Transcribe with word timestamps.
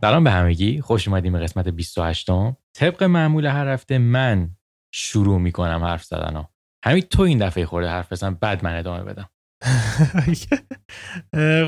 سلام 0.00 0.24
به 0.24 0.30
همگی. 0.30 0.80
خوش 0.80 1.08
اومدیم 1.08 1.32
به 1.32 1.38
قسمت 1.38 1.68
28 1.68 2.30
م 2.30 2.56
طبق 2.76 3.02
معمول 3.02 3.46
هر 3.46 3.68
هفته 3.68 3.98
من 3.98 4.50
شروع 4.94 5.38
می‌کنم 5.38 5.84
حرف 5.84 6.04
زدن 6.04 6.36
ها 6.36 6.52
همین 6.84 7.02
تو 7.02 7.22
این 7.22 7.38
دفعه 7.38 7.66
خورده 7.66 7.88
حرف 7.88 8.12
بزن 8.12 8.34
بعد 8.34 8.64
من 8.64 8.78
ادامه 8.78 9.04
بدم. 9.04 9.30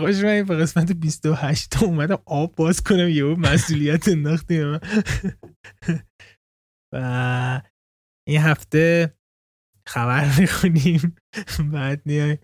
خوش 0.00 0.24
اومدیم 0.24 0.44
به 0.44 0.56
قسمت 0.56 0.92
28 0.92 1.82
اومدم 1.82 2.18
آب 2.26 2.54
باز 2.54 2.82
کنم 2.82 3.08
یهو 3.08 3.34
مسئولیت 3.38 4.08
انداختیم 4.08 4.72
و 6.94 7.62
این 8.28 8.40
هفته 8.40 9.14
خبر 9.86 10.34
می‌خونیم. 10.38 11.16
بعد 11.72 12.02
میای 12.06 12.38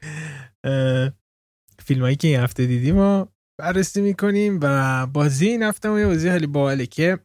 فیلم 1.78 2.02
هایی 2.02 2.16
که 2.16 2.28
این 2.28 2.40
هفته 2.40 2.66
دیدیم 2.66 2.98
و 2.98 3.26
بررسی 3.60 4.00
می‌کنیم 4.00 4.58
و 4.62 5.06
بازی 5.06 5.48
این 5.48 5.62
هفته 5.62 5.88
یه 5.88 6.06
بازی 6.06 6.30
خیلی 6.30 6.46
باحاله 6.46 6.86
که 6.86 7.18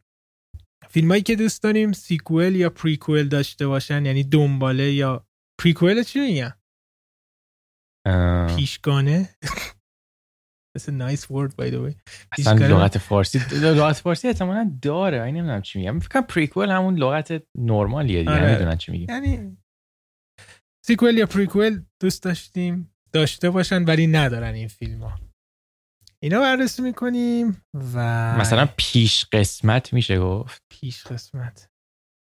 فیلم 0.89 1.09
هایی 1.09 1.23
که 1.23 1.35
دوست 1.35 1.63
داریم 1.63 1.91
سیکوئل 1.91 2.55
یا 2.55 2.69
پریکوئل 2.69 3.27
داشته 3.27 3.67
باشن 3.67 4.05
یعنی 4.05 4.23
دنباله 4.23 4.93
یا 4.93 5.27
پریکوئل 5.61 6.03
چی 6.03 6.19
میگن؟ 6.19 6.53
پیشگانه؟ 8.55 9.29
That's 10.77 10.87
a 10.87 10.91
nice 10.91 11.29
word 11.29 11.51
by 11.57 11.69
the 11.69 11.79
way. 11.85 11.95
اصلا 12.31 12.53
لغت 12.53 12.97
فارسی 12.97 13.39
لغت 13.51 13.95
فارسی 13.95 14.27
احتمالاً 14.27 14.79
داره 14.81 15.23
این 15.23 15.35
نمی‌دونم 15.35 15.61
چی 15.61 15.79
میگم. 15.79 15.99
فکر 15.99 16.09
کنم 16.09 16.21
پریکوئل 16.21 16.69
همون 16.71 16.95
لغت 16.95 17.43
نرمالیه 17.57 18.19
دیگه 18.19 18.31
آره. 18.31 18.51
می‌دونن 18.51 18.77
چی 18.77 18.91
میگه 18.91 19.13
یعنی 19.13 19.57
سیکوئل 20.85 21.17
یا 21.17 21.25
پریکوئل 21.25 21.79
دوست 22.01 22.23
داشتیم 22.23 22.93
داشته 23.13 23.49
باشن 23.49 23.83
ولی 23.83 24.07
ندارن 24.07 24.53
این 24.53 24.67
فیلم 24.67 25.03
ها 25.03 25.19
اینا 26.23 26.39
بررسی 26.39 26.81
می‌کنیم 26.81 27.65
و 27.73 27.97
مثلا 28.39 28.69
پیش 28.77 29.25
قسمت 29.25 29.93
میشه 29.93 30.19
گفت. 30.19 30.61
پیش 30.71 31.03
قسمت. 31.03 31.69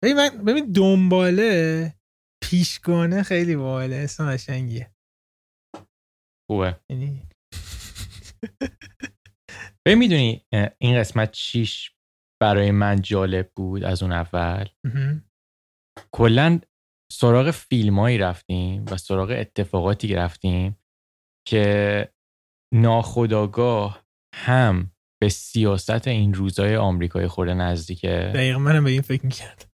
ببین 0.03 0.16
من 0.16 0.30
ببین 0.30 0.72
دنباله 0.72 1.94
پیشگانه 2.44 3.23
خیلی 3.23 3.56
باله 3.56 3.95
اسم 3.95 4.33
قشنگیه. 4.33 4.91
خوبه. 6.52 6.80
یعنی 6.91 7.19
ببین 9.86 9.97
می‌دونی 9.97 10.45
این 10.81 11.00
قسمت 11.00 11.31
چیش 11.31 11.91
برای 12.41 12.72
من 12.72 13.02
جالب 13.02 13.52
بود 13.58 13.83
از 13.83 14.03
اون 14.03 14.11
اول؟ 14.11 14.67
کلا 16.13 16.59
سراغ 17.11 17.52
فیلمایی 17.52 18.17
رفتیم 18.17 18.86
و 18.91 18.97
سراغ 18.97 19.30
اتفاقاتی 19.30 20.16
رفتیم 20.16 20.78
که 21.47 22.15
ناخداگاه 22.76 24.06
هم 24.36 24.92
به 25.22 25.30
سیاست 25.30 26.08
این 26.08 26.34
روزای 26.34 26.76
آمریکای 26.76 27.28
خورده 27.28 27.54
نزدیکه 27.54 28.31
دقیقا 28.34 28.59
منم 28.59 28.84
به 28.84 28.90
این 28.90 29.02
فکر 29.02 29.26
می‌کرد 29.26 29.68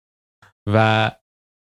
و 0.70 1.12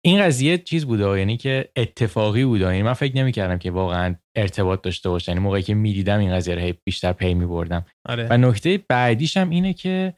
این 0.04 0.22
قضیه 0.22 0.58
چیز 0.58 0.86
بوده 0.86 1.18
یعنی 1.18 1.36
که 1.36 1.72
اتفاقی 1.76 2.44
بوده 2.44 2.64
یعنی 2.64 2.82
من 2.82 2.92
فکر 2.92 3.16
نمی‌کردم 3.16 3.58
که 3.58 3.70
واقعا 3.70 4.14
ارتباط 4.36 4.82
داشته 4.82 5.08
باشه. 5.08 5.32
یعنی 5.32 5.44
موقعی 5.44 5.62
که 5.62 5.74
می‌دیدم 5.74 6.18
این 6.18 6.34
قضیه 6.34 6.54
رو 6.54 6.72
بیشتر 6.86 7.12
پی 7.12 7.34
میبردم. 7.34 7.84
آره. 8.08 8.26
و 8.30 8.36
نکته 8.36 8.84
بعدیش 8.88 9.36
هم 9.36 9.50
اینه 9.50 9.72
که 9.72 10.14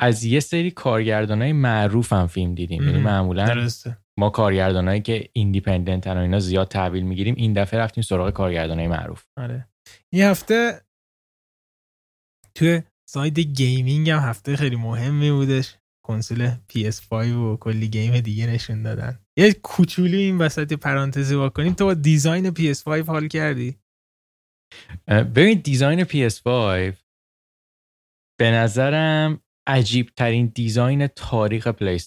از 0.00 0.24
یه 0.24 0.40
سری 0.40 0.70
کارگردان 0.70 1.42
های 1.42 1.52
معروف 1.52 2.12
هم 2.12 2.26
فیلم 2.26 2.54
دیدیم. 2.54 2.82
یعنی 2.82 2.98
معمولا 2.98 3.46
درسته. 3.46 3.98
ما 4.18 4.30
کارگردانایی 4.30 5.00
که 5.00 5.28
independent 5.32 6.06
و 6.06 6.18
اینا 6.18 6.38
زیاد 6.38 6.68
تحویل 6.68 7.02
می‌گیریم 7.02 7.34
این 7.38 7.52
دفعه 7.52 7.80
رفتیم 7.80 8.02
سراغ 8.02 8.30
کارگردانای 8.30 8.88
معروف. 8.88 9.24
آره. 9.36 9.68
این 10.12 10.22
هفته 10.22 10.80
توی 12.54 12.82
side 13.08 13.38
gaming 13.38 14.10
هم 14.10 14.18
هفته 14.18 14.56
خیلی 14.56 14.76
مهمی 14.76 15.30
بودش. 15.30 15.74
کنسول 16.06 16.50
PS5 16.72 17.12
و 17.12 17.56
کلی 17.56 17.88
game 17.88 18.20
دیگه 18.20 18.46
نشون 18.46 18.82
دادن. 18.82 19.18
یه 19.36 19.52
کوچولی 19.52 20.16
این 20.16 20.38
وسط 20.38 20.72
پرانتزی 20.72 21.34
واکنیم. 21.34 21.72
تو 21.72 21.84
با 21.84 21.94
design 21.94 22.50
PS5 22.50 22.88
حال 22.88 23.28
کردی؟ 23.28 23.78
ببین 25.08 25.58
design 25.58 26.04
PS5 26.04 26.94
به 28.38 28.50
نظرم 28.50 29.40
عجیب 29.66 30.10
ترین 30.16 30.46
design 30.46 31.06
تاریخ 31.06 31.66
پلی 31.66 32.00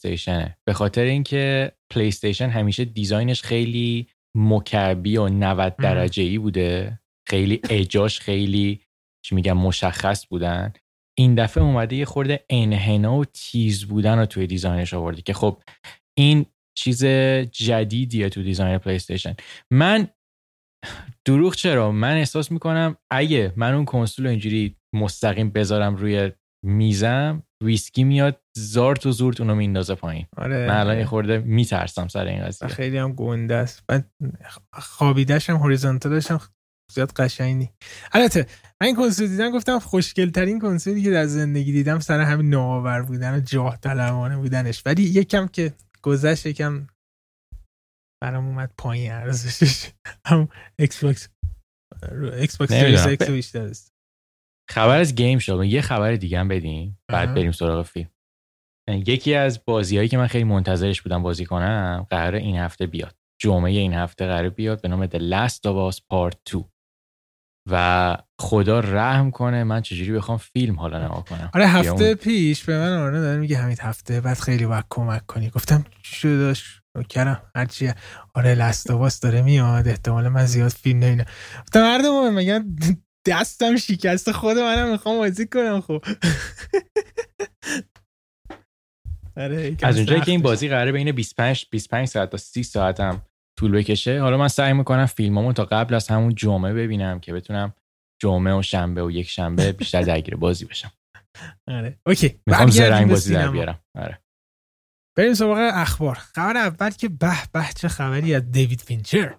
به 0.65 0.73
خاطر 0.73 1.01
اینکه 1.01 1.71
پلی 1.89 2.33
همیشه 2.41 2.85
design 2.85 3.27
ش 3.27 3.41
خیلی 3.41 4.07
مکعبی 4.35 5.17
و 5.17 5.29
90 5.29 5.75
درجه 5.75 6.23
ای 6.23 6.37
بوده. 6.37 6.99
خیلی 7.27 7.61
اجاش 7.69 8.19
خیلی 8.19 8.81
چی 9.25 9.35
میگم 9.35 9.57
مشخص 9.57 10.27
بودن. 10.27 10.73
این 11.19 11.35
دفعه 11.35 11.63
اومده 11.63 11.95
یه 11.95 12.05
خورده 12.05 12.45
انحنا 12.49 13.17
و 13.17 13.25
تیز 13.25 13.85
بودن 13.85 14.19
رو 14.19 14.25
توی 14.25 14.47
design 14.47 14.82
ش 14.82 14.93
آورده 14.93 15.21
که 15.21 15.33
خب 15.33 15.61
این 16.17 16.45
چیز 16.77 17.05
جدیدیه 17.51 18.29
تو 18.29 18.43
design 18.43 18.77
پلی 18.77 18.99
من 19.73 20.07
دروغ 21.27 21.55
چرا؟ 21.55 21.91
من 21.91 22.13
احساس 22.17 22.51
می‌کنم 22.51 22.97
اگه 23.11 23.53
من 23.55 23.73
اون 23.73 23.85
کنسول 23.85 24.25
رو 24.25 24.31
اینجوری 24.31 24.77
مستقیم 24.95 25.49
بذارم 25.49 25.95
روی 25.95 26.31
میزم 26.65 27.43
ویسکی 27.63 28.03
میاد 28.03 28.41
زارت 28.57 29.05
و 29.05 29.11
زورت 29.11 29.41
اونو 29.41 29.55
میندازه 29.55 29.95
پایین. 29.95 30.25
آره. 30.37 30.67
من 30.67 30.79
الان 30.79 31.05
خورده 31.05 31.37
میترسم 31.37 32.07
سر 32.07 32.25
این 32.25 32.43
قضیه. 32.43 32.67
خیلی 32.67 32.97
هم 32.97 33.13
گنده 33.13 33.55
است. 33.55 33.83
من 33.89 34.03
خوابیدش 34.73 35.49
هم 35.49 35.55
هوریزونتالش 35.55 36.31
هم 36.31 36.39
زیاد 36.91 37.11
قشنگی 37.11 37.69
البته 38.11 38.47
من 38.81 38.87
این 38.87 38.95
کنسول 38.95 39.27
دیدم 39.27 39.51
گفتم 39.51 39.79
خوشگل 39.79 40.29
ترین 40.29 40.59
کنسولی 40.59 41.03
که 41.03 41.11
در 41.11 41.25
زندگی 41.25 41.71
دیدم 41.71 41.99
سر 41.99 42.19
همین 42.19 42.49
نوآور 42.49 43.01
بودن 43.01 43.35
و 43.35 43.39
جاه 43.39 43.77
طلبانه 43.77 44.37
بودنش. 44.37 44.83
ولی 44.85 45.03
یکم 45.03 45.47
که 45.47 45.73
گذشت 46.01 46.45
یکم 46.45 46.87
برام 48.23 48.47
اومد 48.47 48.73
پایین 48.77 49.11
ارزشش. 49.11 49.91
هم 50.27 50.49
ایکس 50.79 51.03
باکس 51.03 51.29
ایکس 52.11 52.57
باکس 52.57 52.71
سریز 52.71 53.07
بیشتر 53.07 53.61
است 53.61 53.93
خبر 54.69 54.99
از 54.99 55.15
game 55.15 55.39
شد. 55.39 55.63
یه 55.63 55.81
خبر 55.81 56.15
دیگه 56.15 56.39
هم 56.39 56.47
بدیم 56.47 56.99
بعد 57.11 57.33
بریم 57.33 57.51
سراغ 57.51 57.85
فیلم. 57.85 58.09
یکی 58.89 59.33
از 59.33 59.65
بازیهایی 59.65 60.09
که 60.09 60.17
من 60.17 60.27
خیلی 60.27 60.43
منتظرش 60.43 61.01
بودم 61.01 61.23
بازی 61.23 61.45
کنم 61.45 62.07
قرار 62.09 62.35
این 62.35 62.57
هفته 62.57 62.87
بیاد. 62.87 63.15
جمعه 63.41 63.71
این 63.71 63.93
هفته 63.93 64.27
قرار 64.27 64.49
بیاد 64.49 64.81
به 64.81 64.87
نام 64.87 65.07
The 65.07 65.19
Last 65.19 65.59
of 65.59 65.93
Us 65.93 65.99
Part 65.99 66.37
2 66.45 66.69
و 67.71 68.17
خدا 68.39 68.79
رحم 68.79 69.31
کنه 69.31 69.63
من 69.63 69.81
چجوری 69.81 70.11
بخوام 70.11 70.37
فیلم 70.37 70.79
حالا 70.79 71.05
نگاه 71.05 71.25
کنم. 71.25 71.51
آره 71.53 71.67
هفته 71.67 72.15
پیش 72.15 72.63
به 72.63 72.77
من 72.79 72.97
آره 72.97 73.19
داره 73.19 73.39
میگه 73.39 73.57
همین 73.57 73.77
هفته 73.81 74.21
بعد 74.21 74.39
خیلی 74.39 74.65
وقت 74.65 74.85
کمک 74.89 75.25
کنی. 75.25 75.49
گفتم 75.49 75.85
داشت؟ 76.23 76.65
کردم 77.09 77.41
هرچی 77.55 77.91
آره 78.33 78.55
لستاواس 78.55 79.19
داره 79.19 79.41
میاد. 79.41 79.87
احتمال 79.87 80.27
من 80.27 80.45
زیاد 80.45 80.71
فیلم 80.71 81.03
نبینم 81.03 81.25
گفتم 81.61 81.81
مردم 81.81 82.33
میگن 82.33 82.75
دستم 83.27 83.75
شکست 83.75 84.31
خود 84.31 84.57
منم 84.57 84.91
می‌خوام 84.91 85.17
بازی 85.17 85.47
کنم 85.47 85.81
خب. 85.81 86.03
آره 89.37 89.75
از 89.83 89.97
اونجایی 89.97 90.21
که 90.21 90.31
این 90.31 90.41
بازی 90.41 90.67
قراره 90.67 90.91
بین 90.91 91.11
25 91.11 91.65
25 91.71 92.07
ساعت 92.07 92.29
تا 92.29 92.37
30 92.37 92.63
ساعت 92.63 92.99
هم 92.99 93.21
طول 93.59 93.71
بکشه. 93.71 94.21
حالا 94.21 94.37
من 94.37 94.47
سعی 94.47 94.73
می‌کنم 94.73 95.05
فیلمامو 95.05 95.53
تا 95.53 95.65
قبل 95.65 95.93
از 95.93 96.07
همون 96.07 96.35
جمعه 96.35 96.73
ببینم 96.73 97.19
که 97.19 97.33
بتونم 97.33 97.73
جمعه 98.21 98.53
و 98.53 98.61
شنبه 98.61 99.03
و 99.03 99.11
یک 99.11 99.29
شنبه 99.29 99.71
بیشتر 99.71 100.01
درگیر 100.01 100.35
بازی 100.35 100.65
بشم. 100.65 100.91
آره. 101.67 101.99
okay. 102.07 102.41
می‌خوام 102.47 102.69
زرنگ 102.69 103.09
بازی 103.09 103.33
در 103.33 103.51
بیارم. 103.51 103.79
آره. 103.95 104.21
بریم 105.17 105.33
سراغ 105.33 105.71
اخبار. 105.73 106.15
خبر 106.15 106.57
اول 106.57 106.89
که 106.89 107.09
به 107.09 107.47
به 107.53 107.65
چه 107.75 107.87
خبری 107.87 108.35
از 108.35 108.51
دیوید 108.51 108.81
فینچر. 108.81 109.37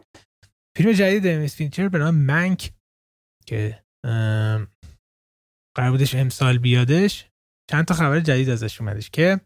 فیلم 0.76 0.92
جدید 0.92 1.22
دیوید 1.22 1.50
فینچر 1.50 1.88
به 1.88 1.98
نام 1.98 2.14
Mank 2.14 2.72
که 3.46 3.84
قرار 5.76 5.90
بودش 5.90 6.14
امسال 6.14 6.58
بیادش. 6.58 7.28
چند 7.70 7.84
تا 7.84 7.94
خبر 7.94 8.20
جدید 8.20 8.50
ازش 8.50 8.80
اومدش 8.80 9.10
که 9.10 9.40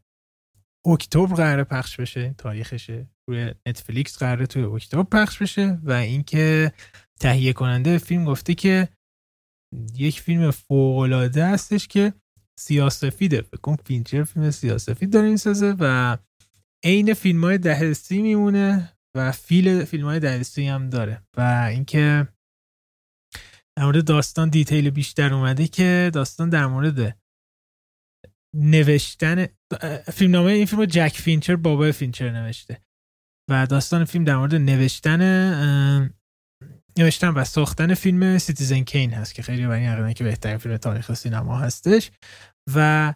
اکتبر 0.87 1.35
قرار 1.35 1.65
پخش 1.65 2.01
بشه 2.01 2.35
تاریخشه. 2.39 3.07
روی 3.29 3.55
Netflix 3.67 4.19
قراره 4.19 4.47
توی 4.47 4.63
اکتبر 4.63 5.03
پخش 5.03 5.43
بشه 5.43 5.79
و 5.83 5.93
اینکه 5.93 6.73
تهیه 7.21 7.53
کننده 7.53 7.99
فیلم 7.99 8.25
گفته 8.25 8.55
که 8.55 8.89
یک 9.95 10.21
فیلم 10.21 10.51
فوق 10.51 10.99
العاده 10.99 11.47
هستش 11.47 11.89
که 11.89 12.13
سیاسفیده. 12.59 13.43
فکر 13.43 13.61
کنم 13.61 13.77
فینچر 13.77 14.25
فیلم 14.25 14.51
سیاسفید 14.51 15.13
داره 15.13 15.31
می‌سازه 15.31 15.77
و 15.81 16.19
عین 16.85 17.15
فیلم 17.15 17.45
های 17.45 17.59
میمونه 18.11 18.93
و 19.17 19.33
feel 19.33 19.85
فیلم 19.85 20.05
های 20.05 20.45
هم 20.59 20.91
داره. 20.91 21.23
و 21.37 21.69
اینکه 21.71 22.29
در 23.77 23.85
مورد 23.85 24.05
داستان 24.05 24.49
detail 24.49 24.91
بیشتر 24.91 25.35
اومده 25.35 25.69
که 25.69 26.11
داستان 26.15 26.49
در 26.49 26.67
مورد 26.67 27.19
نوشتن 28.57 29.47
فیلمنامه 30.13 30.53
این 30.53 30.67
فیلم 30.67 30.81
رو 30.81 30.87
جک 30.87 31.13
فینچر 31.17 31.57
بابای 31.57 31.93
فینچر 31.93 32.31
نوشته. 32.31 32.83
و 33.51 33.67
داستان 33.67 34.05
فیلم 34.05 34.25
در 34.25 34.37
مورد 34.37 34.55
نوشتن 34.55 35.23
نوشتن 36.99 37.29
و 37.29 37.45
ساختن 37.45 37.95
فیلم 37.95 38.39
Citizen 38.39 38.81
Kane 38.81 39.13
هست 39.13 39.35
که 39.35 39.43
خیلی 39.43 39.67
برای 39.67 40.15
که 40.15 40.25
بهترین 40.25 40.59
فیلم 40.59 40.77
تاریخ 40.77 41.15
سینما 41.15 41.59
هستش 41.59 42.11
و 42.75 43.15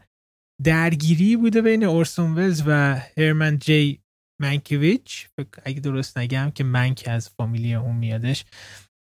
درگیری 0.64 1.36
بوده 1.36 1.62
بین 1.62 1.84
اورسون 1.84 2.34
ولز 2.34 2.62
و 2.66 3.00
هرمن 3.16 3.58
جی 3.58 4.02
منکویچ 4.42 5.28
اگه 5.64 5.80
درست 5.80 6.18
نگم 6.18 6.50
که 6.50 6.64
Mank 6.64 7.04
از 7.06 7.28
فامیلی 7.28 7.74
اون 7.74 7.96
میادش. 7.96 8.44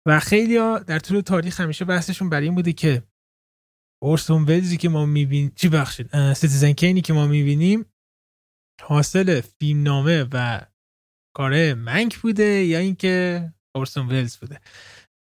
و 0.08 0.20
خیلی 0.20 0.56
در 0.88 1.00
طول 1.00 1.22
تاریخ 1.22 1.60
همیشه 1.60 1.86
بحثشون 1.86 2.30
برای 2.30 2.44
این 2.44 2.56
بوده 2.56 2.74
که 2.74 3.04
اورسون 4.04 4.44
ولزی 4.44 4.78
که 4.78 4.90
ما 4.90 5.06
می‌بینیم 5.06 5.52
چی 5.56 5.70
بخشید؟ 5.70 6.34
Citizen 6.34 6.72
Kane 6.72 6.96
ی 6.96 7.02
که 7.02 7.14
ما 7.14 7.28
می‌بینیم 7.28 7.86
حاصل 8.82 9.42
فیلم 9.42 9.84
نامه 9.84 10.28
و 10.32 10.62
کاره 11.34 11.74
منک 11.74 12.18
بوده 12.18 12.44
یا 12.44 12.80
اینکه 12.80 13.46
اورسون 13.76 14.08
ولز 14.08 14.38
بوده. 14.38 14.60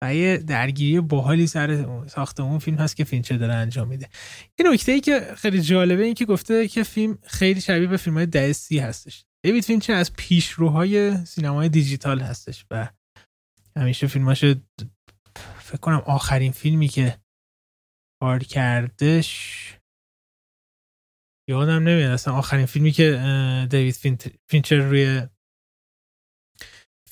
و 0.02 0.14
یه 0.14 0.36
درگیری 0.36 1.00
باحالی 1.00 1.46
سر 1.46 1.86
ساخت 2.06 2.40
اون 2.40 2.58
فیلم 2.58 2.76
هست 2.76 2.96
که 2.96 3.04
فینچر 3.04 3.36
داره 3.36 3.54
انجام 3.54 3.88
میده. 3.88 4.08
یه 4.58 4.72
نکته 4.72 4.92
ای 4.92 5.00
که 5.00 5.20
خیلی 5.36 5.62
جالبه 5.62 6.04
این 6.04 6.14
که 6.14 6.24
گفته 6.24 6.68
که 6.68 6.82
فیلم 6.82 7.18
خیلی 7.22 7.60
شبیه 7.60 7.86
به 7.86 7.96
فیلم 7.96 8.16
های 8.16 8.26
دستی 8.26 8.78
هستش. 8.78 9.24
دیوید 9.44 9.64
فینچر 9.64 9.92
از 9.92 10.12
پیشروهای 10.12 11.26
سینمای 11.26 11.68
دیجیتال 11.68 12.20
هستش 12.20 12.66
و 12.70 12.88
همیشه 13.76 14.06
فیلماش 14.06 14.44
فکر 15.58 15.78
کنم 15.80 16.02
آخرین 16.06 16.52
فیلمی 16.52 16.88
که 16.88 17.18
کار 18.22 18.38
کردش 18.38 19.60
یادم 21.48 21.88
نمیاد. 21.88 22.10
اصلا 22.10 22.34
آخرین 22.34 22.66
فیلمی 22.66 22.90
که 22.92 23.20
دیوید 23.70 23.94
فینچر 24.50 24.76
روی 24.76 25.22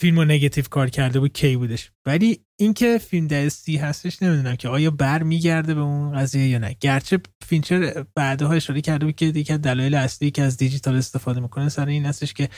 فیلم 0.02 0.18
و 0.18 0.24
نگتیو 0.24 0.64
کار 0.70 0.90
کرده 0.90 1.20
بود 1.20 1.32
کی 1.32 1.56
بودش. 1.56 1.90
ولی 2.06 2.40
اینکه 2.60 2.98
فیلم 2.98 3.26
دستی 3.26 3.76
هستش 3.76 4.22
نمی‌دونم 4.22 4.56
که 4.56 4.68
آیا 4.68 4.90
بر 4.90 5.22
میگرده 5.22 5.74
به 5.74 5.80
اون 5.80 6.18
قضیه 6.18 6.48
یا 6.48 6.58
نه. 6.58 6.76
گرچه 6.80 7.18
فینچر 7.46 8.04
بعدها 8.14 8.52
اشاره 8.52 8.80
کرده 8.80 9.06
بود 9.06 9.14
که 9.14 9.26
یکی 9.26 9.58
دلایل 9.58 9.94
اصلی 9.94 10.30
که 10.30 10.42
از 10.42 10.56
دیجیتال 10.56 10.96
استفاده 10.96 11.40
می‌کنه 11.40 11.68
سر 11.68 11.86
این 11.86 12.06
هستش 12.06 12.32
که 12.32 12.48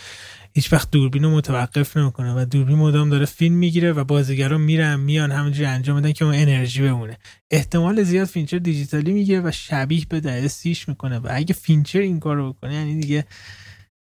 هیچ 0.54 0.72
وقت 0.72 0.90
دوربین 0.90 1.24
رو 1.24 1.30
متوقف 1.30 1.96
نمی‌کنه 1.96 2.34
و 2.34 2.44
دوربین 2.44 2.76
مدام 2.76 3.10
داره 3.10 3.24
فیلم 3.24 3.54
می‌گیره 3.54 3.92
و 3.92 4.04
بازیگرا 4.04 4.58
میرن 4.58 5.00
میان 5.00 5.32
همونجوری 5.32 5.66
انجام 5.66 5.96
میدن 5.96 6.12
که 6.12 6.24
اون 6.24 6.34
انرژی 6.34 6.82
بمونه. 6.82 7.18
احتمال 7.50 8.02
زیاد 8.02 8.26
فینچر 8.26 8.58
دیجیتالی 8.58 9.12
می‌گیره 9.12 9.40
و 9.40 9.50
شبیه 9.50 10.06
به 10.08 10.20
دستیش 10.20 10.88
می‌کنه 10.88 11.18
و 11.18 11.28
اگه 11.30 11.54
فینچر 11.54 11.98
این 12.00 12.20
کارو 12.20 12.52
بکنه 12.52 12.74
یعنی 12.74 13.00
دیگه 13.00 13.24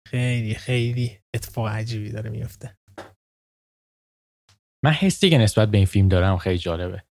خیلی 0.09 0.55
خیلی 0.55 1.11
اتفاق 1.35 1.69
عجیبی 1.69 2.11
داره 2.11 2.31
میفته 2.31 2.78
من 4.89 4.95
حسی 4.95 5.31
که 5.31 5.39
نسبت 5.39 5.71
به 5.71 5.77
این 5.77 5.87
فیلم 5.87 6.09
دارم 6.09 6.37
خیلی 6.37 6.59
جالبه. 6.59 7.03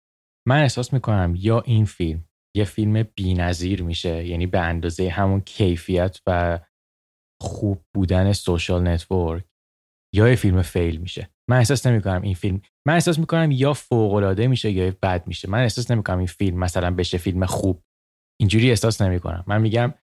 من 0.48 0.62
احساس 0.62 0.92
می‌کنم 0.92 1.34
یا 1.38 1.60
این 1.60 1.84
فیلم 1.84 2.24
یه 2.56 2.64
فیلم 2.64 3.02
بینظیر 3.02 3.82
میشه 3.82 4.26
یعنی 4.26 4.46
به 4.46 4.60
اندازه 4.60 5.08
همون 5.08 5.40
کیفیت 5.40 6.20
و 6.26 6.60
خوب 7.42 7.84
بودن 7.94 8.32
Social 8.32 8.88
Network 8.88 9.44
یا 10.14 10.28
یه 10.28 10.36
فیلم 10.36 10.62
fail 10.62 10.96
میشه. 10.96 11.30
من 11.50 11.56
احساس 11.56 11.86
نمی‌کنم 11.86 12.22
این 12.22 12.34
فیلم 12.34 12.60
من 12.86 12.94
احساس 12.94 13.18
می‌کنم 13.18 13.50
یا 13.50 13.72
فوق 13.72 14.14
العاده 14.14 14.46
میشه 14.46 14.70
یا 14.70 14.92
بد 15.02 15.26
میشه. 15.26 15.50
من 15.50 15.62
احساس 15.62 15.90
نمی‌کنم 15.90 16.18
این 16.18 16.26
فیلم 16.26 16.58
مثلا 16.58 16.90
بشه 16.90 17.18
فیلم 17.18 17.46
خوب. 17.46 17.82
اینجوری 18.40 18.70
احساس 18.70 19.02
نمی‌کنم. 19.02 19.44
من 19.46 19.60
میگم 19.60 19.94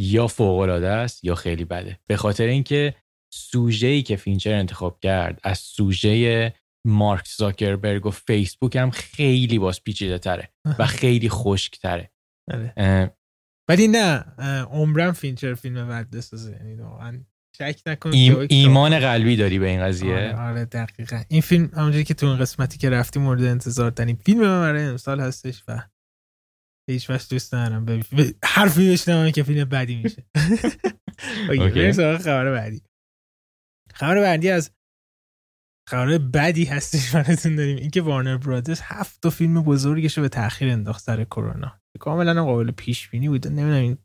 یا 0.00 0.26
فوق 0.26 0.58
العاده 0.58 0.88
است 0.88 1.24
یا 1.24 1.34
خیلی 1.34 1.64
بده. 1.64 1.98
به 2.06 2.16
خاطر 2.16 2.46
اینکه 2.46 2.94
سوژه 3.32 3.86
ای 3.86 4.02
که 4.02 4.16
فینچر 4.16 4.54
انتخاب 4.54 5.00
کرد 5.00 5.40
از 5.42 5.58
سوژه 5.58 6.54
مارک 6.86 7.28
زاکربرگ 7.36 8.06
و 8.06 8.10
فیسبوک 8.10 8.76
هم 8.76 8.90
خیلی 8.90 9.58
باز 9.58 9.82
پیچیده 9.82 10.18
تره 10.18 10.52
و 10.78 10.86
خیلی 11.00 11.28
خشک 11.28 11.78
تره. 11.78 12.10
آره. 12.52 13.14
ولی 13.68 13.88
نه 13.88 14.24
عمرم 14.70 15.12
فینچر 15.12 15.54
فیلم 15.54 15.88
بد 15.88 16.10
بسازه. 16.10 16.52
یعنی 16.52 16.74
واقعا 16.74 17.24
شک 17.58 17.82
نکن 17.86 18.10
ایمان 18.48 18.98
قلبی 18.98 19.36
داری 19.36 19.58
به 19.58 19.66
این 19.66 19.80
قضیه. 19.80 20.14
آره, 20.14 20.36
آره 20.36 20.64
دقیقا. 20.64 21.22
این 21.28 21.40
فیلم 21.40 21.70
همونجوری 21.74 22.04
که 22.04 22.14
تو 22.14 22.26
اون 22.26 22.38
قسمتی 22.38 22.78
که 22.78 22.90
رفتی 22.90 23.20
مورد 23.20 23.42
انتظار 23.42 23.90
ترین 23.90 24.16
فیلم 24.16 24.40
من 24.40 24.60
برای 24.60 24.84
امسال 24.84 25.20
هستش 25.20 25.64
و 25.68 25.82
هیچ 26.90 27.10
وقت 27.10 27.30
دوست 27.30 27.54
ندارم. 27.54 27.84
ب... 27.84 28.02
حرفی 28.44 28.92
بشنم 28.92 29.30
که 29.30 29.42
فیلم 29.42 29.64
بدی 29.64 30.02
میشه. 30.02 30.26
اوکی 31.50 31.92
خبر 31.92 32.52
بعدی. 32.52 32.82
خبر 33.94 34.20
بعدی 34.20 34.50
از 34.50 34.70
خبر 35.88 36.18
بدی 36.18 36.64
هستش 36.64 37.14
براتون 37.14 37.56
داریم. 37.56 37.76
اینکه 37.76 38.02
وارنر 38.02 38.36
برادرز 38.36 38.80
هفت 38.84 39.22
تا 39.22 39.30
فیلم 39.30 39.62
بزرگش 39.62 40.18
رو 40.18 40.22
به 40.22 40.28
تاخیر 40.28 40.68
انداخت 40.68 41.02
سر 41.02 41.24
کرونا. 41.24 41.80
کاملا 42.00 42.44
قابل 42.44 42.70
پیش 42.70 43.08
بینی 43.08 43.28
بود. 43.28 43.46
نمی‌دونم 43.46 43.72
این 43.72 43.98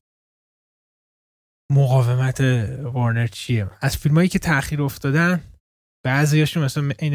مقاومت 1.71 2.41
وارنر 2.83 3.27
چیه. 3.27 3.69
از 3.81 3.97
فیلمایی 3.97 4.29
که 4.29 4.39
تاخیر 4.39 4.81
افتادن 4.81 5.43
بعضیاشون 6.05 6.63
مثلا 6.63 6.91
این 6.99 7.13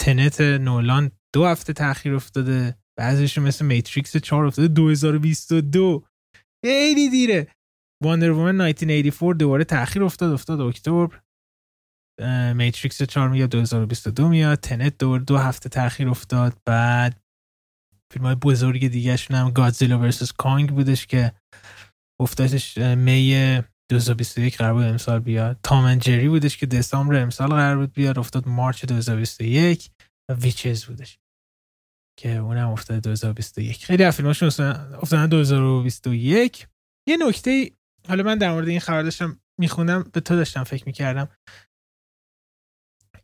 Tenet 0.00 0.40
نولان 0.40 1.10
دو 1.34 1.46
هفته 1.46 1.72
تاخیر 1.72 2.14
افتاده. 2.14 2.78
بعضیشون 2.98 3.44
مثل 3.44 3.64
Matrix 3.66 4.16
4 4.16 4.44
افتاده. 4.44 4.68
2022 4.68 6.04
خیلی 6.64 7.10
دیره. 7.10 7.48
Wonder 8.02 8.30
Woman 8.30 8.60
1984 8.60 9.34
دوباره 9.34 9.64
تاخیر 9.64 10.04
افتاد. 10.04 10.32
افتاد 10.32 10.60
اکتبر. 10.60 11.25
Matrix 12.54 13.02
4 13.02 13.28
میاد 13.28 13.50
2022 13.50 14.28
میاد 14.28 14.60
Tenet 14.60 14.98
دور 14.98 15.20
دو 15.20 15.38
هفته 15.38 15.68
تاخیر 15.68 16.08
افتاد 16.08 16.56
بعد 16.64 17.20
فیلم 18.12 18.26
های 18.26 18.34
بزرگ 18.34 18.88
دیگه 18.88 19.16
شون 19.16 19.36
هم 19.36 19.50
Godzilla 19.50 19.98
versus 19.98 20.32
Kong 20.32 20.70
بودش 20.70 21.06
که 21.06 21.32
افتادش 22.20 22.78
می 22.78 23.62
2021 23.90 24.56
قرار 24.56 24.74
بود 24.74 24.82
امسال 24.82 25.20
بیاد. 25.20 25.58
تام 25.62 25.94
جری 25.94 26.28
بودش 26.28 26.56
که 26.56 26.66
دسامبر 26.66 27.22
امسال 27.22 27.48
قرار 27.48 27.76
بود 27.76 27.92
بیاد 27.92 28.18
افتاد 28.18 28.48
مارچ 28.48 28.84
2021 28.84 29.90
و 30.30 30.34
ویچز 30.34 30.84
بودش 30.84 31.18
که 32.20 32.36
اونم 32.36 32.68
افتاد 32.68 33.02
2021 33.02 33.84
خیلی 33.84 34.04
از 34.04 34.16
فیلماشون 34.16 34.48
افتادن 34.48 35.26
2021 35.26 36.66
یه 37.08 37.16
نکته 37.16 37.70
حالا 38.08 38.22
من 38.22 38.38
در 38.38 38.52
مورد 38.52 38.68
این 38.68 38.80
خبر 38.80 39.02
داشتم 39.02 39.40
می‌خونم 39.60 40.10
به 40.12 40.20
تو 40.20 40.36
داشتم 40.36 40.64
فکر 40.64 40.86
می‌کردم. 40.86 41.28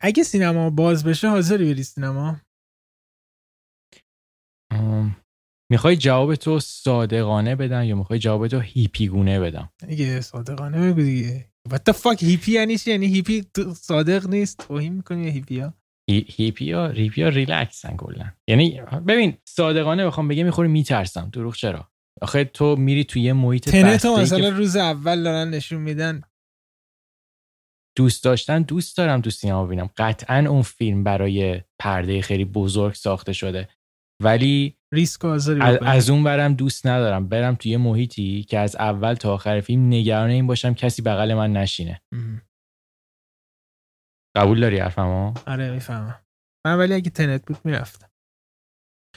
اگه 0.03 0.23
سینما 0.23 0.69
باز 0.69 1.03
بشه 1.03 1.29
حاضری 1.29 1.73
بری 1.73 1.83
سینما؟ 1.83 2.41
می‌خوای 5.71 5.97
جواب 5.97 6.35
تو 6.35 6.59
صادقانه 6.59 7.55
بدم 7.55 7.83
یا 7.83 7.95
می‌خوای 7.95 8.19
جواب 8.19 8.47
تو 8.47 8.59
هیپیگونه 8.59 9.39
بدم؟ 9.39 9.69
دیگه 9.87 10.21
صادقانه 10.21 10.91
بگو 10.91 11.01
دیگه. 11.01 11.49
What 11.69 11.79
the 11.89 11.93
fuck 11.93 12.23
هیپی 12.23 12.51
یعنی 12.51 12.77
چی؟ 12.77 12.91
یعنی 12.91 13.05
هیپی 13.05 13.43
صادق 13.75 14.27
نیست؟ 14.27 14.57
توهین 14.67 14.93
می‌کنی 14.93 15.29
هیپی 15.29 15.59
ها؟ 15.59 15.73
هیپی 16.09 16.71
ها 16.71 16.87
ریپی 16.87 17.23
ها 17.23 17.29
ریلکسن 17.29 17.97
کلا. 17.97 18.31
یعنی 18.49 18.81
ببین 19.07 19.37
صادقانه 19.45 20.05
بخوام 20.05 20.27
بگم 20.27 20.45
می‌خوری 20.45 20.69
میترسم. 20.69 21.29
دروغ 21.29 21.55
چرا؟ 21.55 21.89
آخه 22.21 22.43
تو 22.43 22.75
میری 22.75 23.03
توی 23.03 23.21
یه 23.21 23.33
محیط 23.33 23.69
Tenet 23.69 24.09
و 24.09 24.17
مثلا 24.17 24.49
روز 24.49 24.75
اول 24.75 25.23
دارن 25.23 25.49
نشون 25.49 25.81
میدن 25.81 26.21
دوست 27.97 28.23
داشتن 28.23 28.61
دوست 28.61 28.97
دارم 28.97 29.21
تو 29.21 29.29
سینما 29.29 29.65
ببینم. 29.65 29.89
قطعا 29.97 30.45
اون 30.49 30.61
فیلم 30.61 31.03
برای 31.03 31.61
پرده 31.79 32.21
خیلی 32.21 32.45
بزرگ 32.45 32.93
ساخته 32.93 33.33
شده. 33.33 33.69
ولی 34.23 34.77
ریسک 34.93 35.25
از, 35.25 35.49
از 35.81 36.09
اون 36.09 36.23
برم 36.23 36.53
دوست 36.53 36.87
ندارم. 36.87 37.29
برم 37.29 37.55
توی 37.55 37.77
محیطی 37.77 38.43
که 38.43 38.59
از 38.59 38.75
اول 38.75 39.13
تا 39.13 39.33
آخر 39.33 39.61
فیلم 39.61 39.87
نگران 39.87 40.29
این 40.29 40.47
باشم 40.47 40.73
کسی 40.73 41.01
بغل 41.01 41.33
من 41.33 41.53
نشینه. 41.53 42.01
قبول 44.37 44.59
داری 44.59 44.79
حرفمو؟ 44.79 45.33
آره 45.47 45.71
می‌فهمم. 45.71 46.25
من 46.65 46.79
ولی 46.79 46.93
اگه 46.93 47.09
تنت 47.09 47.45
بود 47.45 47.57
می‌رفتم. 47.63 48.09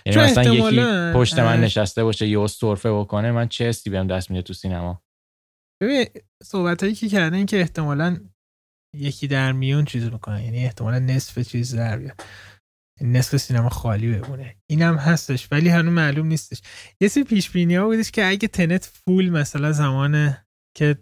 یعنی 0.06 0.23
مثلا 0.23 0.54
یکی 0.54 1.12
پشت 1.14 1.38
من 1.38 1.61
نشسته 1.61 2.04
باشه 2.04 2.28
یه 2.28 2.47
سرفه 2.47 2.92
بکنه 2.92 3.33
من 3.33 3.49
چه 3.49 3.64
استی 3.64 3.90
بهم 3.90 4.06
دست 4.06 4.30
میده 4.30 4.42
تو 4.42 4.52
سینما؟ 4.52 5.02
ببین 5.83 6.04
صحبت 6.42 6.83
هایی 6.83 6.95
که 6.95 7.09
کردن 7.09 7.47
که 7.47 7.61
احتمالا 7.61 8.16
یکی 8.97 9.26
در 9.26 9.53
میون 9.53 9.85
چیز 9.85 10.05
می‌کنه. 10.05 10.45
یعنی 10.45 10.65
احتمالا 10.65 10.99
نصف 10.99 11.38
چیز 11.38 11.75
در 11.75 11.99
بیاد 11.99 12.23
نصف 13.00 13.37
سینما 13.37 13.69
خالی 13.69 14.12
بمونه. 14.12 14.57
اینم 14.71 14.97
هستش 14.97 15.49
ولی 15.50 15.69
هنوز 15.69 15.93
معلوم 15.93 16.26
نیستش. 16.26 16.62
یه 17.00 17.09
سری 17.09 17.25
پیش 17.25 17.50
بینی 17.50 17.76
ها 17.76 17.87
بودش 17.87 18.11
که 18.11 18.26
اگه 18.26 18.49
تنت 18.49 18.85
فول 18.85 19.31
مثلا 19.31 19.73
زمان 19.73 20.37
که 20.76 20.97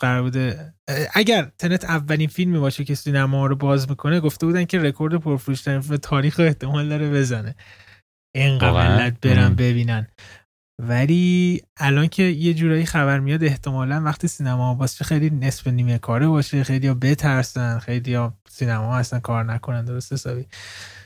قرار 0.00 0.22
بوده 0.22 0.74
اگر 1.14 1.50
تنت 1.58 1.84
اولین 1.84 2.28
فیلمی 2.28 2.58
باشه 2.58 2.84
که 2.84 2.94
سینما 2.94 3.46
رو 3.46 3.56
باز 3.56 3.90
می‌کنه 3.90 4.20
گفته 4.20 4.46
بودن 4.46 4.64
که 4.64 4.78
رکورد 4.78 5.14
پرفروش 5.14 5.62
فیلم 5.62 5.80
تاریخ 5.80 6.40
احتمال 6.40 6.88
داره 6.88 7.10
بزنه. 7.10 7.54
اینقدر 8.34 8.72
ملت 8.72 9.20
برن 9.20 9.54
ببینن. 9.54 10.06
ولی 10.88 11.62
الان 11.76 12.08
که 12.08 12.22
یه 12.22 12.54
جورایی 12.54 12.86
خبر 12.86 13.20
میاد 13.20 13.44
احتمالا 13.44 14.02
وقتی 14.04 14.28
سینما 14.28 14.74
باشه 14.74 15.04
خیلی 15.04 15.30
نصف 15.30 15.66
نیمه 15.66 15.98
کاره 15.98 16.26
باشه. 16.26 16.64
خیلی 16.64 16.86
ها 16.86 16.94
بترسن 16.94 17.78
خیلی 17.78 18.14
ها 18.14 18.34
سینما 18.48 18.96
اصلا 18.96 19.20
کار 19.20 19.44
نکنن 19.44 19.84
درست 19.84 20.12
حسابی. 20.12 20.46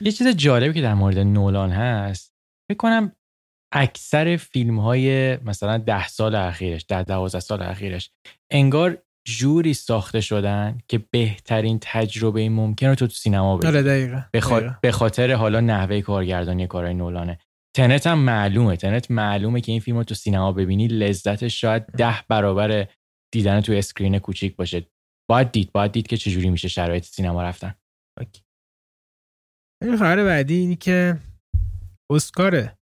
یه 0.01 0.11
چیز 0.11 0.27
جالبی 0.27 0.73
که 0.73 0.81
در 0.81 0.93
مورد 0.93 1.19
نولان 1.19 1.71
هست 1.71 2.33
فکر 2.71 2.77
کنم 2.77 3.11
اکثر 3.71 4.37
فیلم 4.37 4.79
های 4.79 5.37
مثلا 5.37 5.77
ده 5.77 6.07
سال 6.07 6.35
اخیرش 6.35 6.85
ده 6.87 7.03
دوازده 7.03 7.39
سال 7.39 7.61
اخیرش 7.61 8.11
انگار 8.51 8.97
جوری 9.27 9.73
ساخته 9.73 10.21
شدن 10.21 10.77
که 10.87 11.03
بهترین 11.11 11.79
تجربه 11.81 12.49
ممکن 12.49 12.87
رو 12.87 12.95
تو, 12.95 13.07
تو 13.07 13.13
سینما 13.13 13.57
ببینی 13.57 14.21
آره. 14.51 14.77
به 14.81 14.91
خاطر 14.91 15.33
حالا 15.33 15.59
نحوه 15.59 16.01
کارگردانی 16.01 16.67
کارهای 16.67 16.93
نولانه. 16.93 17.39
Tenet 17.75 18.07
هم 18.07 18.19
معلومه. 18.19 18.77
Tenet 18.77 19.11
معلومه 19.11 19.61
که 19.61 19.71
این 19.71 19.81
فیلم 19.81 19.97
رو 19.97 20.03
تو 20.03 20.15
سینما 20.15 20.51
ببینی 20.51 20.87
لذتش 20.87 21.61
شاید 21.61 21.85
ده 21.85 22.21
برابر 22.27 22.87
دیدن 23.33 23.61
تو 23.61 23.73
screen 23.73 24.19
کوچیک 24.19 24.55
باشه. 24.55 24.87
باید 25.29 25.51
دید 25.51 25.71
باید 25.71 25.91
دید 25.91 26.07
که 26.07 26.17
چجوری 26.17 26.49
میشه 26.49 26.67
شرایط 26.67 27.03
سینما 27.03 27.43
رفتن. 27.43 27.75
این 29.81 29.97
خبر 29.97 30.23
بعدی 30.23 30.55
اینی 30.55 30.75
که 30.75 31.19
اسکار 32.11 32.77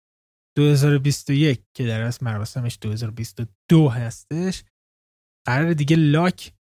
2021 0.57 1.65
که 1.77 1.87
در 1.87 2.01
از 2.03 2.23
مراسمش 2.23 2.79
2022 2.81 3.89
هستش 3.89 4.65
قرار 5.47 5.73
دیگه 5.73 5.97
لاک 5.97 6.53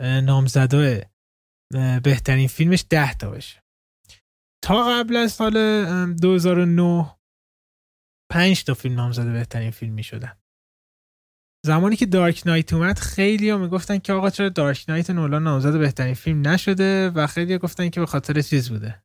نامزدای 0.00 1.02
بهترین 2.04 2.48
فیلمش 2.48 2.84
10 2.90 3.14
تا 3.14 3.30
بشه 3.30 3.64
تا 4.64 4.84
قبل 4.88 5.16
از 5.16 5.32
سال 5.32 5.54
2009 6.14 7.19
5 8.30 8.64
تا 8.64 8.74
فیلم 8.74 8.94
نامزد 8.94 9.32
بهترین 9.32 9.70
فیلم 9.70 9.92
می 9.92 10.02
شدن 10.02 10.32
زمانی 11.66 11.96
که 11.96 12.06
دارک 12.06 12.42
نایت 12.46 12.72
اومد 12.72 12.98
خیلی 12.98 13.50
ها 13.50 13.58
می‌گفتن 13.58 13.98
که 13.98 14.12
آقا 14.12 14.30
چرا 14.30 14.48
دارک 14.48 14.84
نایت 14.88 15.10
نولان 15.10 15.42
نامزد 15.42 15.78
بهترین 15.78 16.14
فیلم 16.14 16.48
نشده 16.48 17.10
و 17.10 17.26
خیلی 17.26 17.52
ها 17.52 17.58
گفتن 17.58 17.88
که 17.88 18.00
به 18.00 18.06
خاطر 18.06 18.42
چیز 18.42 18.68
بوده. 18.68 19.02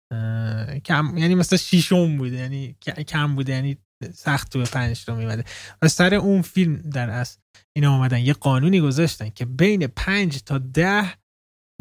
کم 0.86 1.18
یعنی 1.18 1.36
مثلا 1.36 1.58
شیشم 1.58 2.18
بوده 2.18 2.36
یعنی 2.36 2.76
کم 3.08 3.36
بوده 3.36 3.52
یعنی 3.52 3.78
سخت 4.14 4.52
تو 4.52 4.64
پنج 4.64 5.06
تا 5.06 5.16
میمده 5.16 5.44
و 5.82 5.88
سر 5.88 6.16
اون 6.16 6.42
فیلم 6.42 6.76
در 6.76 7.10
اصل 7.10 7.40
اینا 7.76 7.94
آمدن 7.94 8.20
یه 8.20 8.34
قانونی 8.34 8.82
گذاشتن 8.82 9.30
که 9.30 9.46
بین 9.46 9.88
پنج 9.88 10.44
تا 10.44 10.58
ده 10.58 11.14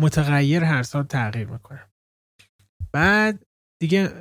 متغیر 0.01 0.65
هر 0.65 0.83
سال 0.83 1.03
تغییر 1.03 1.47
می‌کنه. 1.47 1.83
بعد 2.93 3.47
دیگه 3.83 4.13